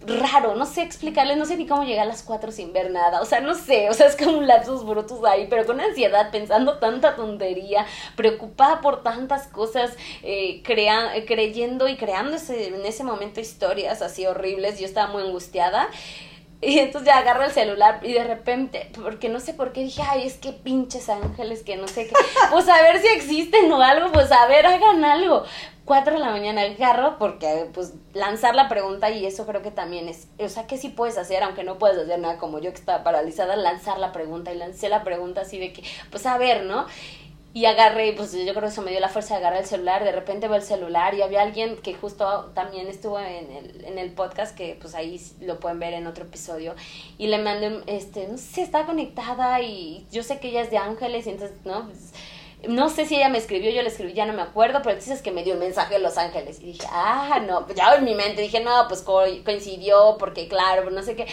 raro, 0.06 0.56
no 0.56 0.66
sé 0.66 0.82
explicarles, 0.82 1.38
no 1.38 1.46
sé 1.46 1.58
ni 1.58 1.68
cómo 1.68 1.84
llegar 1.84 2.06
a 2.06 2.10
las 2.10 2.24
4 2.24 2.52
sin 2.52 2.74
ver 2.74 2.90
nada, 2.90 3.22
o 3.22 3.26
sea, 3.26 3.40
no 3.40 3.54
sé, 3.54 3.90
o 3.90 3.94
sea, 3.94 4.08
es 4.08 4.16
como 4.16 4.38
un 4.38 4.48
lapsus 4.48 4.84
brutus 4.84 5.24
ahí, 5.26 5.48
pero 5.50 5.66
con 5.66 5.80
ansiedad, 5.80 6.32
pensando 6.32 6.80
tanta 6.80 7.16
tontería, 7.16 7.86
preocupada 8.16 8.82
por 8.82 9.04
tantas 9.04 9.48
cosas, 9.48 9.92
eh, 10.24 10.62
crea 10.64 11.12
creyendo 11.28 11.88
y 11.88 11.98
creando 11.98 12.38
ese, 12.38 12.70
en 12.70 12.86
ese 12.86 13.04
momento 13.04 13.40
historias 13.40 14.02
así 14.02 14.26
horribles, 14.26 14.80
yo 14.80 14.86
estaba 14.86 15.12
muy 15.12 15.24
angustiada 15.24 15.88
Y 16.64 16.78
entonces 16.78 17.08
ya 17.08 17.18
agarro 17.18 17.44
el 17.44 17.52
celular 17.52 18.00
y 18.04 18.14
de 18.14 18.24
repente, 18.24 18.92
porque 19.02 19.30
no 19.30 19.40
sé 19.40 19.54
por 19.54 19.74
qué 19.74 19.82
dije, 19.82 20.04
ay, 20.08 20.28
es 20.28 20.36
que 20.36 20.54
pinches 20.54 21.10
ángeles, 21.10 21.64
que 21.64 21.76
no 21.76 21.88
sé 21.88 22.08
qué. 22.08 22.14
Pues 22.52 22.70
a 22.70 22.82
ver 22.82 23.02
si 23.02 23.08
existen 23.08 23.72
o 23.72 23.82
algo, 23.82 24.12
pues 24.12 24.32
a 24.32 24.46
ver, 24.48 24.66
hagan 24.66 25.04
algo. 25.04 25.44
Cuatro 25.86 26.14
de 26.14 26.20
la 26.20 26.30
mañana 26.30 26.62
agarro 26.62 27.18
porque 27.18 27.68
pues 27.74 27.94
lanzar 28.14 28.56
la 28.56 28.70
pregunta 28.70 29.10
y 29.10 29.26
eso 29.26 29.48
creo 29.48 29.64
que 29.64 29.72
también 29.72 30.08
es, 30.08 30.28
o 30.38 30.48
sea, 30.48 30.68
que 30.68 30.78
sí 30.78 30.90
puedes 30.90 31.18
hacer, 31.18 31.42
aunque 31.44 31.64
no 31.64 31.80
puedes 31.80 31.98
hacer 31.98 32.20
nada 32.20 32.38
como 32.38 32.60
yo 32.60 32.70
que 32.72 32.78
estaba 32.80 33.04
paralizada, 33.04 33.56
lanzar 33.56 33.98
la 33.98 34.12
pregunta 34.12 34.54
y 34.54 34.58
lancé 34.58 34.90
la 34.90 35.04
pregunta 35.04 35.42
así 35.42 35.58
de 35.58 35.74
que, 35.74 35.84
pues 36.12 36.26
a 36.28 36.38
ver, 36.38 36.64
¿no? 36.64 36.86
Y 37.54 37.66
agarré, 37.66 38.14
pues 38.14 38.32
yo 38.32 38.54
creo 38.54 38.62
que 38.62 38.68
eso 38.68 38.82
me 38.82 38.92
dio 38.92 39.02
la 39.02 39.10
fuerza 39.10 39.34
de 39.34 39.42
agarrar 39.42 39.60
el 39.62 39.68
celular, 39.68 40.06
de 40.06 40.14
repente 40.14 40.48
veo 40.48 40.56
el 40.56 40.64
celular 40.64 41.14
y 41.16 41.22
había 41.22 41.42
alguien 41.42 41.76
que 41.78 41.94
justo 41.94 42.52
también 42.54 42.88
estuvo 42.88 43.20
en 43.20 43.52
el, 43.52 43.84
en 43.84 43.98
el 43.98 44.12
podcast, 44.14 44.56
que 44.56 44.78
pues 44.80 44.96
ahí 44.96 45.22
lo 45.42 45.60
pueden 45.60 45.78
ver 45.78 45.94
en 45.94 46.08
otro 46.08 46.24
episodio, 46.24 46.76
y 47.18 47.28
le 47.28 47.40
mandé, 47.40 47.82
este, 47.88 48.28
no 48.30 48.38
sé, 48.38 48.62
está 48.62 48.86
conectada 48.86 49.60
y 49.60 50.08
yo 50.12 50.24
sé 50.24 50.40
que 50.40 50.48
ella 50.48 50.62
es 50.62 50.72
de 50.72 50.78
Ángeles, 50.78 51.28
y 51.28 51.32
entonces, 51.32 51.58
¿no? 51.66 51.88
Pues, 51.88 52.14
no 52.68 52.90
sé 52.90 53.06
si 53.06 53.16
ella 53.16 53.30
me 53.30 53.40
escribió, 53.40 53.72
yo 53.72 53.82
le 53.82 53.90
escribí, 53.90 54.14
ya 54.14 54.26
no 54.26 54.34
me 54.34 54.44
acuerdo, 54.44 54.82
pero 54.84 54.96
dices 54.96 55.22
que 55.22 55.32
me 55.32 55.44
dio 55.44 55.56
un 55.56 55.60
mensaje 55.60 55.96
de 55.96 56.00
Los 56.00 56.18
Ángeles. 56.18 56.60
Y 56.62 56.68
dije, 56.68 56.88
ah, 56.92 57.42
no, 57.46 57.68
ya 57.74 57.96
en 57.96 58.06
mi 58.06 58.14
mente 58.14 58.44
dije, 58.44 58.60
no, 58.60 58.86
pues 58.88 59.02
coincidió, 59.02 60.16
porque 60.20 60.48
claro, 60.48 60.90
no 60.92 61.02
sé 61.02 61.16
qué. 61.16 61.26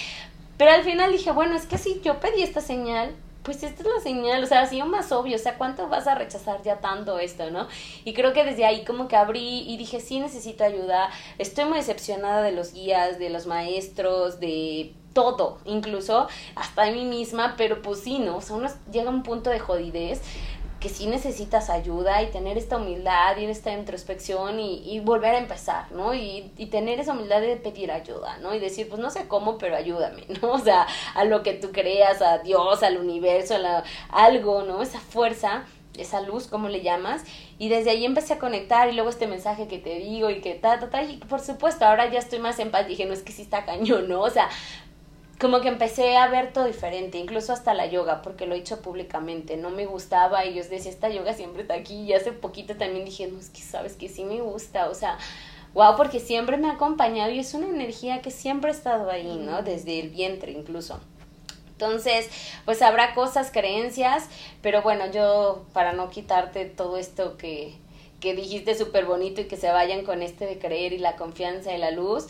Pero 0.57 0.71
al 0.71 0.85
final 0.85 1.13
dije, 1.13 1.31
bueno, 1.31 1.55
es 1.55 1.67
que 1.67 1.77
si 1.77 2.01
yo 2.01 2.19
pedí 2.19 2.43
esta 2.43 2.63
señal, 2.63 3.15
pues 3.49 3.63
esta 3.63 3.83
es 3.83 3.89
la 3.89 4.03
señal, 4.03 4.45
o 4.45 4.47
sea, 4.47 4.61
ha 4.61 4.67
sido 4.67 4.85
más 4.85 5.11
obvio, 5.11 5.37
o 5.37 5.39
sea, 5.39 5.57
¿cuánto 5.57 5.89
vas 5.89 6.07
a 6.07 6.15
rechazar 6.15 6.63
ya 6.63 6.83
tanto 6.83 7.19
esto, 7.19 7.51
no? 7.51 7.67
Y 8.05 8.13
creo 8.13 8.35
que 8.35 8.45
desde 8.45 8.67
ahí 8.67 8.85
como 8.85 9.09
que 9.09 9.17
abrí 9.17 9.61
y 9.67 9.79
dije, 9.79 10.01
sí 10.01 10.21
necesito 10.21 10.65
ayuda, 10.65 11.09
estoy 11.39 11.65
muy 11.65 11.79
decepcionada 11.79 12.43
de 12.43 12.53
los 12.53 12.75
guías, 12.75 13.19
de 13.19 13.31
los 13.31 13.47
maestros, 13.47 14.39
de 14.39 14.93
todo, 15.15 15.61
incluso 15.65 16.29
hasta 16.57 16.83
de 16.83 16.93
mí 16.93 17.07
misma, 17.07 17.55
pero 17.57 17.81
pues 17.81 18.01
sí, 18.01 18.19
¿no? 18.19 18.37
O 18.37 18.41
sea, 18.43 18.57
uno 18.57 18.69
llega 18.93 19.09
a 19.09 19.15
un 19.15 19.23
punto 19.23 19.49
de 19.49 19.61
jodidez 19.61 20.21
que 20.81 20.89
sí 20.89 21.07
necesitas 21.07 21.71
ayuda 21.71 22.23
y 22.23 22.31
tener 22.31 22.57
esta 22.57 22.77
humildad 22.77 23.37
y 23.37 23.47
esta 23.47 23.73
introspección 23.73 24.61
y, 24.61 24.83
y 24.85 25.01
volver 25.01 25.35
a 25.35 25.39
empezar, 25.39 25.91
¿no? 25.91 26.15
Y, 26.15 26.53
y, 26.57 26.67
tener 26.67 27.01
esa 27.01 27.13
humildad 27.13 27.41
de 27.41 27.57
pedir 27.57 27.91
ayuda, 27.91 28.39
¿no? 28.39 28.55
Y 28.55 28.61
decir, 28.61 28.89
pues 28.89 29.01
no 29.01 29.11
sé 29.11 29.27
cómo, 29.27 29.59
pero 29.59 29.75
ayúdame, 29.75 30.25
¿no? 30.43 30.53
O 30.53 30.59
sea, 30.59 30.87
a 31.15 31.25
lo 31.25 31.43
que 31.43 31.55
tú 31.55 31.73
creas, 31.73 32.23
a 32.23 32.39
Dios, 32.39 32.83
al 32.83 32.99
universo, 32.99 33.57
a 33.57 33.83
algo, 34.11 34.63
¿no? 34.63 34.81
Esa 34.81 35.01
fuerza, 35.01 35.65
esa 35.97 36.21
luz, 36.21 36.47
¿cómo 36.47 36.69
le 36.69 36.83
llamas? 36.83 37.25
Y 37.59 37.69
desde 37.69 37.91
ahí 37.91 38.05
empecé 38.05 38.35
a 38.35 38.39
conectar 38.39 38.89
y 38.89 38.93
luego 38.93 39.11
este 39.11 39.27
mensaje 39.27 39.67
que 39.67 39.79
te 39.79 39.97
digo 39.97 40.31
y 40.31 40.41
que 40.41 40.55
ta, 40.55 40.79
ta, 40.79 40.91
ta, 40.91 41.03
y 41.03 41.17
por 41.17 41.41
supuesto, 41.41 41.85
ahora 41.87 42.09
ya 42.09 42.21
estoy 42.21 42.39
más 42.39 42.59
en 42.61 42.71
paz, 42.71 42.87
dije, 42.87 43.05
no 43.05 43.13
es 43.13 43.23
que 43.23 43.33
sí 43.33 43.43
está 43.43 43.65
cañón, 43.65 44.09
¿no? 44.09 44.21
O 44.21 44.31
sea, 44.31 44.49
como 45.39 45.61
que 45.61 45.69
empecé 45.69 46.17
a 46.17 46.29
ver 46.29 46.53
todo 46.53 46.65
diferente, 46.65 47.19
incluso 47.19 47.53
hasta 47.53 47.73
la 47.73 47.87
yoga, 47.87 48.23
porque 48.23 48.47
lo 48.47 48.55
he 48.55 48.59
hecho 48.59 48.83
públicamente, 48.83 49.57
no 49.57 49.71
me 49.71 49.87
gustaba 49.87 50.45
y 50.45 50.55
yo 50.55 50.65
decía, 50.65 50.91
esta 50.91 51.09
yoga 51.09 51.33
siempre 51.33 51.63
está 51.63 51.75
aquí 51.75 51.95
y 51.95 52.13
hace 52.13 52.33
poquito 52.33 52.77
también 52.77 53.05
dije, 53.05 53.29
no, 53.29 53.39
es 53.39 53.49
que 53.49 53.61
sabes 53.61 53.95
que 53.95 54.09
sí 54.09 54.25
me 54.25 54.41
gusta, 54.41 54.89
o 54.89 54.95
sea, 54.95 55.17
wow, 55.75 55.97
porque 55.97 56.19
siempre 56.19 56.57
me 56.57 56.69
ha 56.69 56.73
acompañado 56.73 57.31
y 57.31 57.39
es 57.39 57.55
una 57.55 57.69
energía 57.69 58.21
que 58.21 58.33
siempre 58.33 58.71
ha 58.71 58.75
estado 58.75 59.11
ahí, 59.11 59.37
¿no? 59.39 59.63
Desde 59.63 60.01
el 60.01 60.09
vientre 60.11 60.51
incluso. 60.53 60.99
Entonces, 61.71 62.29
pues 62.65 62.83
habrá 62.83 63.15
cosas, 63.15 63.53
creencias, 63.53 64.29
pero 64.63 64.83
bueno, 64.83 65.09
yo 65.13 65.65
para 65.73 65.93
no 65.93 66.11
quitarte 66.11 66.65
todo 66.65 66.97
esto 66.97 67.37
que, 67.37 67.77
que 68.19 68.35
dijiste 68.35 68.75
súper 68.75 69.05
bonito 69.05 69.41
y 69.41 69.45
que 69.45 69.57
se 69.57 69.71
vayan 69.71 70.05
con 70.05 70.23
este 70.23 70.47
de 70.47 70.59
creer 70.59 70.93
y 70.93 70.99
la 70.99 71.15
confianza 71.15 71.73
y 71.73 71.79
la 71.79 71.93
luz, 71.93 72.27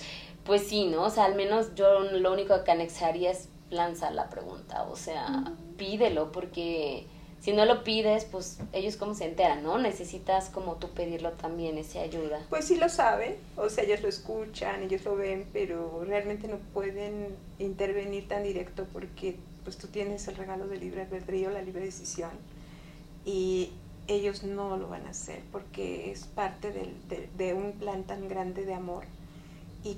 pues 0.49 0.67
sí, 0.67 0.87
¿no? 0.87 1.05
O 1.05 1.11
sea, 1.11 1.27
al 1.27 1.35
menos 1.35 1.75
yo 1.75 2.01
lo 2.01 2.33
único 2.33 2.65
que 2.65 2.71
anexaría 2.71 3.31
es 3.31 3.51
lanzar 3.71 4.15
la 4.15 4.31
pregunta, 4.31 4.85
o 4.85 4.97
sea, 4.97 5.55
pídelo, 5.77 6.33
porque 6.33 7.05
si 7.39 7.53
no 7.53 7.67
lo 7.67 7.85
pides, 7.85 8.25
pues 8.25 8.59
ellos 8.73 8.97
cómo 8.97 9.15
se 9.15 9.27
enteran, 9.27 9.63
¿no? 9.63 9.79
Necesitas 9.79 10.49
como 10.49 10.77
tú 10.77 10.89
pedirlo 10.89 11.33
también, 11.33 11.77
esa 11.77 12.01
ayuda. 12.01 12.41
Pues 12.49 12.65
sí 12.65 12.77
lo 12.77 12.89
saben, 12.89 13.37
o 13.59 13.69
sea, 13.69 13.85
ellos 13.85 14.01
lo 14.01 14.09
escuchan, 14.09 14.83
ellos 14.83 15.05
lo 15.05 15.17
ven, 15.17 15.47
pero 15.53 16.03
realmente 16.07 16.49
no 16.49 16.57
pueden 16.73 17.37
intervenir 17.59 18.27
tan 18.27 18.43
directo 18.43 18.87
porque 18.91 19.37
pues 19.65 19.77
tú 19.77 19.89
tienes 19.89 20.29
el 20.29 20.37
regalo 20.37 20.67
del 20.67 20.81
libre 20.81 21.03
albedrío, 21.03 21.51
la 21.51 21.61
libre 21.61 21.83
decisión, 21.83 22.31
y 23.27 23.73
ellos 24.07 24.45
no 24.45 24.79
lo 24.79 24.89
van 24.89 25.07
a 25.07 25.11
hacer 25.11 25.43
porque 25.53 26.11
es 26.11 26.25
parte 26.25 26.73
de, 26.73 27.29
de 27.37 27.53
un 27.53 27.73
plan 27.73 28.05
tan 28.05 28.31
grande 28.31 28.65
de 28.65 28.73
amor 28.73 29.05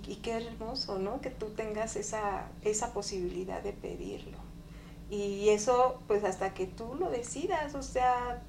y, 0.06 0.16
qué 0.16 0.32
hermoso, 0.32 0.98
¿no? 0.98 1.20
Que 1.20 1.30
tú 1.30 1.46
tengas 1.50 1.96
esa, 1.96 2.48
esa 2.62 2.92
posibilidad 2.92 3.62
de 3.62 3.72
pedirlo. 3.72 4.38
Y 5.10 5.48
eso, 5.48 6.00
pues 6.06 6.22
hasta 6.24 6.54
que 6.54 6.66
tú 6.66 6.94
lo 6.94 7.10
decidas, 7.10 7.74
o 7.74 7.82
sea, 7.82 8.42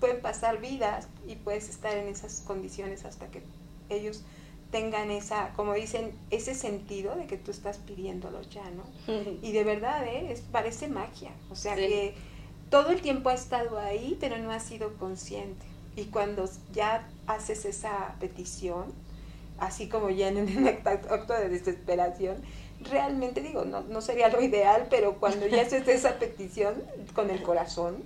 pueden 0.00 0.20
pasar 0.20 0.60
vidas 0.60 1.08
y 1.26 1.36
puedes 1.36 1.68
estar 1.68 1.96
en 1.96 2.08
esas 2.08 2.40
condiciones 2.40 3.04
hasta 3.04 3.28
que 3.28 3.42
ellos 3.88 4.22
tengan 4.70 5.10
esa, 5.10 5.52
como 5.54 5.74
dicen, 5.74 6.12
ese 6.30 6.54
sentido 6.54 7.14
de 7.14 7.26
que 7.26 7.36
tú 7.36 7.50
estás 7.50 7.78
pidiéndolo 7.78 8.42
ya, 8.42 8.64
¿no? 8.70 8.84
Y 9.42 9.52
de 9.52 9.64
verdad, 9.64 10.04
¿eh? 10.06 10.32
Es, 10.32 10.40
parece 10.40 10.88
magia, 10.88 11.30
o 11.50 11.56
sea 11.56 11.76
que 11.76 12.14
todo 12.70 12.90
el 12.90 13.02
tiempo 13.02 13.28
ha 13.28 13.34
estado 13.34 13.78
ahí, 13.78 14.16
pero 14.18 14.38
no 14.38 14.50
ha 14.50 14.58
sido 14.58 14.94
consciente. 14.94 15.66
Y 15.94 16.06
cuando 16.06 16.48
ya 16.72 17.06
haces 17.26 17.66
esa 17.66 18.16
petición, 18.18 18.86
así 19.62 19.88
como 19.88 20.10
ya 20.10 20.28
en 20.28 20.36
un 20.58 20.68
acto 20.68 21.32
de 21.34 21.48
desesperación, 21.48 22.36
realmente 22.90 23.40
digo, 23.40 23.64
no, 23.64 23.82
no 23.82 24.00
sería 24.00 24.28
lo 24.28 24.42
ideal, 24.42 24.88
pero 24.90 25.14
cuando 25.14 25.46
ya 25.46 25.62
haces 25.62 25.86
esa 25.86 26.18
petición 26.18 26.82
con 27.14 27.30
el 27.30 27.42
corazón, 27.42 28.02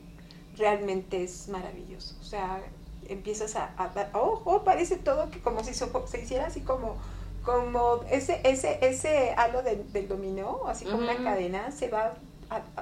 realmente 0.57 1.25
es 1.25 1.49
maravilloso. 1.49 2.15
O 2.21 2.25
sea, 2.25 2.61
empiezas 3.09 3.57
a, 3.57 3.73
a 3.77 3.91
oh, 4.15 4.43
oh, 4.45 4.65
parece 4.65 4.97
todo 4.97 5.31
que 5.31 5.41
como 5.41 5.65
si 5.65 5.73
se, 5.73 5.87
se 6.07 6.21
hiciera 6.21 6.47
así 6.47 6.61
como 6.61 6.97
como 7.43 8.01
ese 8.11 8.41
ese 8.43 8.79
ese 8.83 9.33
halo 9.37 9.63
del 9.63 10.09
dominó, 10.09 10.63
así 10.67 10.85
como 10.85 10.99
una 10.99 11.17
cadena, 11.17 11.71
se 11.71 11.89
va, 11.89 12.15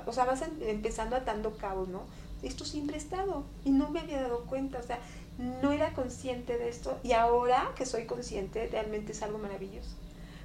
o 0.06 0.12
sea, 0.12 0.24
vas 0.24 0.42
empezando 0.62 1.16
atando 1.16 1.56
cabos, 1.59 1.88
¿no? 1.88 2.01
Esto 2.42 2.64
siempre 2.64 2.96
ha 2.96 2.98
estado 2.98 3.44
y 3.64 3.70
no 3.70 3.90
me 3.90 4.01
había 4.01 4.22
dado 4.22 4.40
cuenta, 4.46 4.78
o 4.78 4.82
sea, 4.82 4.98
no 5.39 5.73
era 5.73 5.93
consciente 5.93 6.59
de 6.59 6.69
esto 6.69 6.98
y 7.02 7.12
ahora 7.12 7.73
que 7.77 7.86
soy 7.86 8.06
consciente 8.06 8.69
realmente 8.70 9.12
es 9.12 9.23
algo 9.23 9.39
maravilloso. 9.39 9.97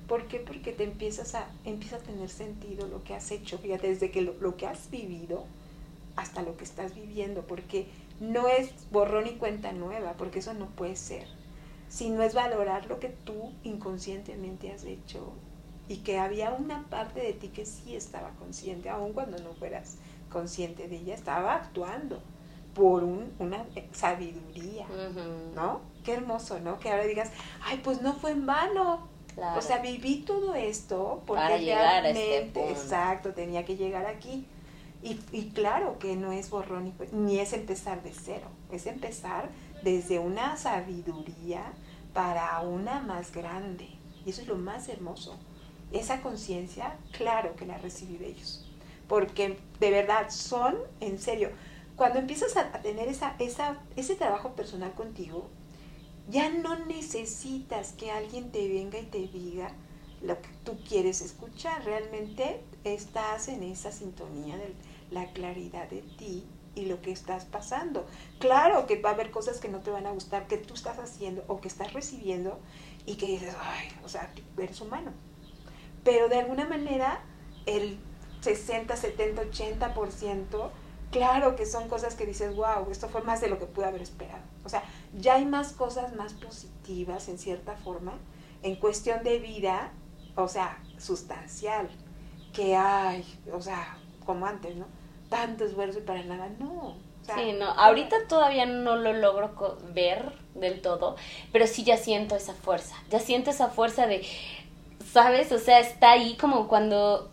¿Por 0.08 0.28
qué? 0.28 0.40
Porque 0.40 0.74
te 0.74 0.84
empiezas 0.84 1.36
a, 1.36 1.48
empieza 1.66 1.98
a 1.98 2.00
tener 2.00 2.30
sentido 2.30 2.88
lo 2.88 3.04
que 3.04 3.14
has 3.14 3.30
hecho, 3.30 3.60
fíjate, 3.60 3.90
desde 3.90 4.10
que 4.10 4.22
lo, 4.22 4.58
que 4.58 4.66
has 4.66 4.90
vivido 4.90 5.46
hasta 6.16 6.42
lo 6.42 6.58
que 6.58 6.64
estás 6.64 6.96
viviendo, 6.96 7.44
porque 7.44 7.88
no 8.20 8.48
es 8.48 8.72
borrón 8.92 9.28
y 9.28 9.34
cuenta 9.34 9.72
nueva, 9.72 10.14
porque 10.14 10.40
eso 10.40 10.56
no 10.56 10.66
puede 10.66 10.96
ser, 10.96 11.28
sino 11.90 12.24
es 12.24 12.34
valorar 12.34 12.88
lo 12.88 13.00
que 13.00 13.10
tú 13.10 13.54
inconscientemente 13.64 14.72
has 14.72 14.84
hecho 14.84 15.32
y 15.88 15.98
que 15.98 16.18
había 16.18 16.52
una 16.52 16.90
parte 16.90 17.20
de 17.20 17.34
ti 17.34 17.50
que 17.50 17.68
sí 17.68 17.96
estaba 17.96 18.32
consciente, 18.32 18.90
aun 18.90 19.14
cuando 19.14 19.38
no 19.38 19.54
fueras 19.54 19.98
consciente 20.32 20.88
de 20.88 20.98
ella, 20.98 21.14
estaba 21.14 21.54
actuando 21.54 22.20
por 22.80 23.04
un, 23.04 23.34
una 23.40 23.66
sabiduría, 23.92 24.86
¿no? 25.54 25.82
Qué 26.06 26.14
hermoso, 26.14 26.62
¿no? 26.62 26.80
Que 26.80 26.90
ahora 26.90 27.04
digas, 27.04 27.30
ay, 27.66 27.82
pues 27.84 28.02
no 28.02 28.14
fue 28.14 28.32
en 28.32 28.46
vano. 28.46 29.10
O 29.58 29.62
sea, 29.62 29.80
viví 29.80 30.24
todo 30.26 30.56
esto 30.56 31.22
porque 31.28 31.42
Para 31.42 31.58
llegar 31.58 32.06
a 32.06 32.10
este 32.10 32.72
exacto, 32.72 33.34
tenía 33.34 33.66
que 33.66 33.76
llegar 33.76 34.06
aquí. 34.06 34.46
Y, 35.04 35.20
y, 35.34 35.50
claro 35.54 36.00
que 36.00 36.16
no 36.16 36.32
es 36.32 36.50
borrón 36.50 36.94
ni 37.12 37.40
es 37.40 37.52
empezar 37.52 38.02
de 38.02 38.14
cero, 38.14 38.48
es 38.72 38.86
empezar 38.86 39.50
desde 39.82 40.20
una 40.20 40.56
sabiduría 40.56 41.74
para 42.14 42.62
una 42.62 43.02
más 43.02 43.34
grande. 43.34 43.90
Y 44.26 44.30
eso 44.30 44.42
es 44.42 44.48
lo 44.48 44.56
más 44.56 44.88
hermoso. 44.88 45.38
Esa 45.92 46.22
conciencia, 46.22 46.96
claro 47.12 47.58
que 47.58 47.66
la 47.66 47.78
recibí 47.78 48.18
de 48.18 48.28
ellos. 48.28 48.66
Porque 49.10 49.58
de 49.82 49.92
verdad 49.92 50.30
son, 50.30 50.76
en 51.02 51.20
serio, 51.20 51.50
cuando 52.00 52.20
empiezas 52.20 52.56
a, 52.56 52.72
tener 52.82 53.10
esa, 53.10 53.36
esa, 53.40 53.78
ese 53.98 54.16
trabajo 54.16 54.54
personal 54.54 54.94
contigo, 54.94 55.50
ya 56.30 56.50
no 56.50 56.86
necesitas 56.86 57.92
que 57.92 58.10
alguien 58.10 58.54
te 58.54 58.70
venga 58.70 58.98
y 58.98 59.06
te 59.06 59.28
diga 59.28 59.74
lo 60.22 60.42
que 60.42 60.48
tú 60.64 60.80
quieres 60.88 61.22
escuchar. 61.22 61.84
Realmente 61.84 62.64
estás 62.86 63.50
en 63.50 63.64
esa 63.64 63.92
sintonía 63.92 64.56
de 64.56 64.74
la 65.12 65.26
claridad 65.34 65.90
de 65.90 66.02
ti 66.18 66.46
y 66.74 66.86
lo 66.86 67.02
que 67.02 67.12
estás 67.12 67.44
pasando. 67.44 68.08
Claro 68.40 68.88
que 68.88 69.02
va 69.02 69.10
a 69.10 69.14
haber 69.14 69.30
cosas 69.30 69.60
que 69.60 69.68
no 69.68 69.80
te 69.80 69.92
van 69.92 70.06
a 70.06 70.12
gustar, 70.12 70.48
que 70.48 70.56
tú 70.56 70.76
estás 70.76 71.00
haciendo 71.00 71.44
o 71.48 71.60
que 71.60 71.68
estás 71.68 71.92
recibiendo 71.92 72.60
y 73.06 73.16
que 73.16 73.26
dices, 73.26 73.54
ay, 73.62 73.90
o 74.06 74.08
sea, 74.08 74.32
eres 74.58 74.80
humano. 74.80 75.12
Pero 76.06 76.30
de 76.30 76.40
alguna 76.40 76.66
manera 76.66 77.26
el 77.66 78.00
60, 78.40 78.96
70, 78.96 79.44
80% 79.44 80.72
claro 81.12 81.56
que 81.56 81.66
son 81.66 81.88
cosas 81.88 82.16
que 82.16 82.26
dices, 82.26 82.56
wow, 82.56 82.90
esto 82.92 83.10
fue 83.10 83.22
más 83.22 83.42
de 83.42 83.50
lo 83.50 83.60
que 83.60 83.66
pude 83.66 83.86
haber 83.86 84.02
esperado. 84.02 84.44
O 84.64 84.70
sea, 84.70 84.84
ya 85.18 85.36
hay 85.36 85.46
más 85.46 85.74
cosas 85.74 86.16
más 86.16 86.34
positivas 86.34 87.28
en 87.30 87.38
cierta 87.38 87.76
forma, 87.76 88.14
en 88.62 88.76
cuestión 88.76 89.24
de 89.24 89.40
vida, 89.40 89.92
o 90.36 90.48
sea, 90.48 90.78
sustancial. 90.98 91.90
que 92.54 92.76
hay, 92.76 93.24
o 93.54 93.62
sea, 93.62 93.98
como 94.26 94.46
antes, 94.48 94.76
¿no? 94.76 94.88
Tanto 95.30 95.66
esfuerzo 95.66 96.00
y 96.00 96.02
para 96.02 96.24
nada, 96.24 96.50
no. 96.60 96.96
sí, 97.36 97.54
no, 97.54 97.68
ahorita 97.68 98.28
todavía 98.28 98.66
no 98.66 98.96
lo 98.96 99.14
logro 99.14 99.78
ver 99.94 100.34
del 100.56 100.82
todo, 100.82 101.16
pero 101.52 101.68
sí 101.68 101.84
ya 101.84 101.98
siento 101.98 102.36
esa 102.36 102.54
fuerza, 102.54 102.96
ya 103.12 103.20
siento 103.20 103.52
esa 103.52 103.68
fuerza 103.68 104.08
de, 104.08 104.26
¿sabes? 105.14 105.52
O 105.52 105.60
sea, 105.60 105.80
está 105.80 106.12
ahí 106.12 106.36
como 106.38 106.68
cuando 106.68 107.30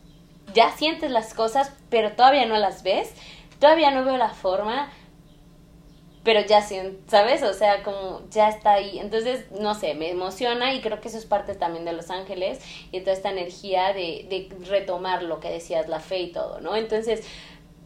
ya 0.54 0.72
sientes 0.76 1.10
las 1.10 1.34
cosas, 1.34 1.72
pero 1.90 2.12
todavía 2.12 2.46
no 2.46 2.56
las 2.56 2.82
ves, 2.82 3.12
todavía 3.58 3.90
no 3.90 4.04
veo 4.04 4.16
la 4.16 4.30
forma, 4.30 4.90
pero 6.24 6.40
ya 6.40 6.60
siento, 6.60 6.98
¿sabes? 7.08 7.42
O 7.44 7.54
sea, 7.54 7.84
como 7.84 8.22
ya 8.30 8.48
está 8.48 8.72
ahí. 8.72 8.98
Entonces, 8.98 9.50
no 9.52 9.74
sé, 9.74 9.94
me 9.94 10.10
emociona 10.10 10.74
y 10.74 10.80
creo 10.80 11.00
que 11.00 11.08
eso 11.08 11.18
es 11.18 11.24
parte 11.24 11.54
también 11.54 11.84
de 11.84 11.92
Los 11.92 12.10
Ángeles 12.10 12.60
y 12.90 13.00
toda 13.00 13.12
esta 13.12 13.30
energía 13.30 13.92
de, 13.92 14.26
de 14.28 14.48
retomar 14.66 15.22
lo 15.22 15.38
que 15.38 15.50
decías, 15.50 15.88
la 15.88 16.00
fe 16.00 16.18
y 16.18 16.32
todo, 16.32 16.60
¿no? 16.60 16.74
Entonces, 16.74 17.24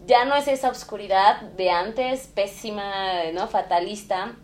ya 0.06 0.24
no 0.24 0.34
es 0.36 0.48
esa 0.48 0.70
oscuridad 0.70 1.42
de 1.42 1.70
antes, 1.70 2.28
pésima, 2.28 3.24
¿no? 3.34 3.46
Fatalista, 3.46 4.34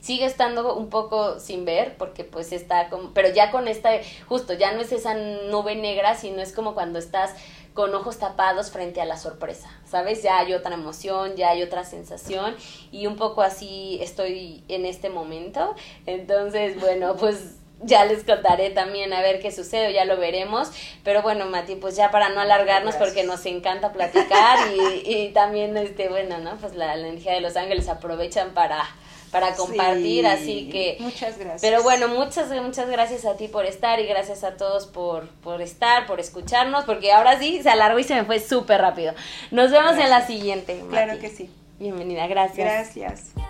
sigue 0.00 0.24
estando 0.24 0.74
un 0.76 0.88
poco 0.88 1.38
sin 1.38 1.64
ver 1.64 1.96
porque 1.96 2.24
pues 2.24 2.52
está 2.52 2.88
como 2.88 3.12
pero 3.12 3.28
ya 3.28 3.50
con 3.50 3.68
esta 3.68 3.90
justo 4.26 4.54
ya 4.54 4.72
no 4.72 4.80
es 4.80 4.92
esa 4.92 5.14
nube 5.14 5.76
negra 5.76 6.14
sino 6.14 6.40
es 6.40 6.52
como 6.52 6.74
cuando 6.74 6.98
estás 6.98 7.34
con 7.74 7.94
ojos 7.94 8.18
tapados 8.18 8.70
frente 8.70 9.00
a 9.00 9.04
la 9.04 9.16
sorpresa 9.16 9.70
sabes 9.88 10.22
ya 10.22 10.38
hay 10.38 10.54
otra 10.54 10.74
emoción 10.74 11.36
ya 11.36 11.50
hay 11.50 11.62
otra 11.62 11.84
sensación 11.84 12.56
y 12.90 13.06
un 13.06 13.16
poco 13.16 13.42
así 13.42 13.98
estoy 14.02 14.64
en 14.68 14.86
este 14.86 15.10
momento 15.10 15.74
entonces 16.06 16.80
bueno 16.80 17.16
pues 17.20 17.56
ya 17.82 18.04
les 18.04 18.24
contaré 18.24 18.70
también 18.70 19.12
a 19.12 19.20
ver 19.20 19.40
qué 19.40 19.50
sucede, 19.50 19.92
ya 19.92 20.04
lo 20.04 20.16
veremos. 20.16 20.70
Pero 21.02 21.22
bueno, 21.22 21.46
Mati, 21.46 21.76
pues 21.76 21.96
ya 21.96 22.10
para 22.10 22.28
no 22.28 22.40
alargarnos 22.40 22.96
porque 22.96 23.24
nos 23.24 23.46
encanta 23.46 23.92
platicar 23.92 24.58
y, 24.74 25.10
y 25.10 25.28
también, 25.30 25.76
este, 25.76 26.08
bueno, 26.08 26.38
¿no? 26.38 26.56
Pues 26.56 26.74
la 26.74 26.94
energía 26.94 27.32
de 27.32 27.40
Los 27.40 27.56
Ángeles 27.56 27.88
aprovechan 27.88 28.52
para 28.52 28.84
para 29.30 29.54
compartir, 29.54 30.26
así 30.26 30.68
que... 30.70 30.96
Muchas 31.00 31.38
gracias. 31.38 31.60
Pero 31.60 31.82
bueno, 31.82 32.08
muchas, 32.08 32.50
muchas 32.62 32.88
gracias 32.88 33.24
a 33.24 33.36
ti 33.36 33.48
por 33.48 33.64
estar 33.64 34.00
y 34.00 34.06
gracias 34.06 34.44
a 34.44 34.56
todos 34.56 34.86
por, 34.86 35.28
por 35.42 35.60
estar, 35.62 36.06
por 36.06 36.20
escucharnos, 36.20 36.84
porque 36.84 37.12
ahora 37.12 37.38
sí 37.38 37.62
se 37.62 37.70
alargó 37.70 37.98
y 37.98 38.04
se 38.04 38.14
me 38.14 38.24
fue 38.24 38.40
súper 38.40 38.80
rápido. 38.80 39.14
Nos 39.50 39.70
vemos 39.70 39.96
en 39.98 40.10
la 40.10 40.26
siguiente. 40.26 40.82
Claro 40.88 41.18
que 41.18 41.28
sí. 41.28 41.50
Bienvenida, 41.78 42.26
gracias. 42.26 42.94
Gracias. 42.96 43.49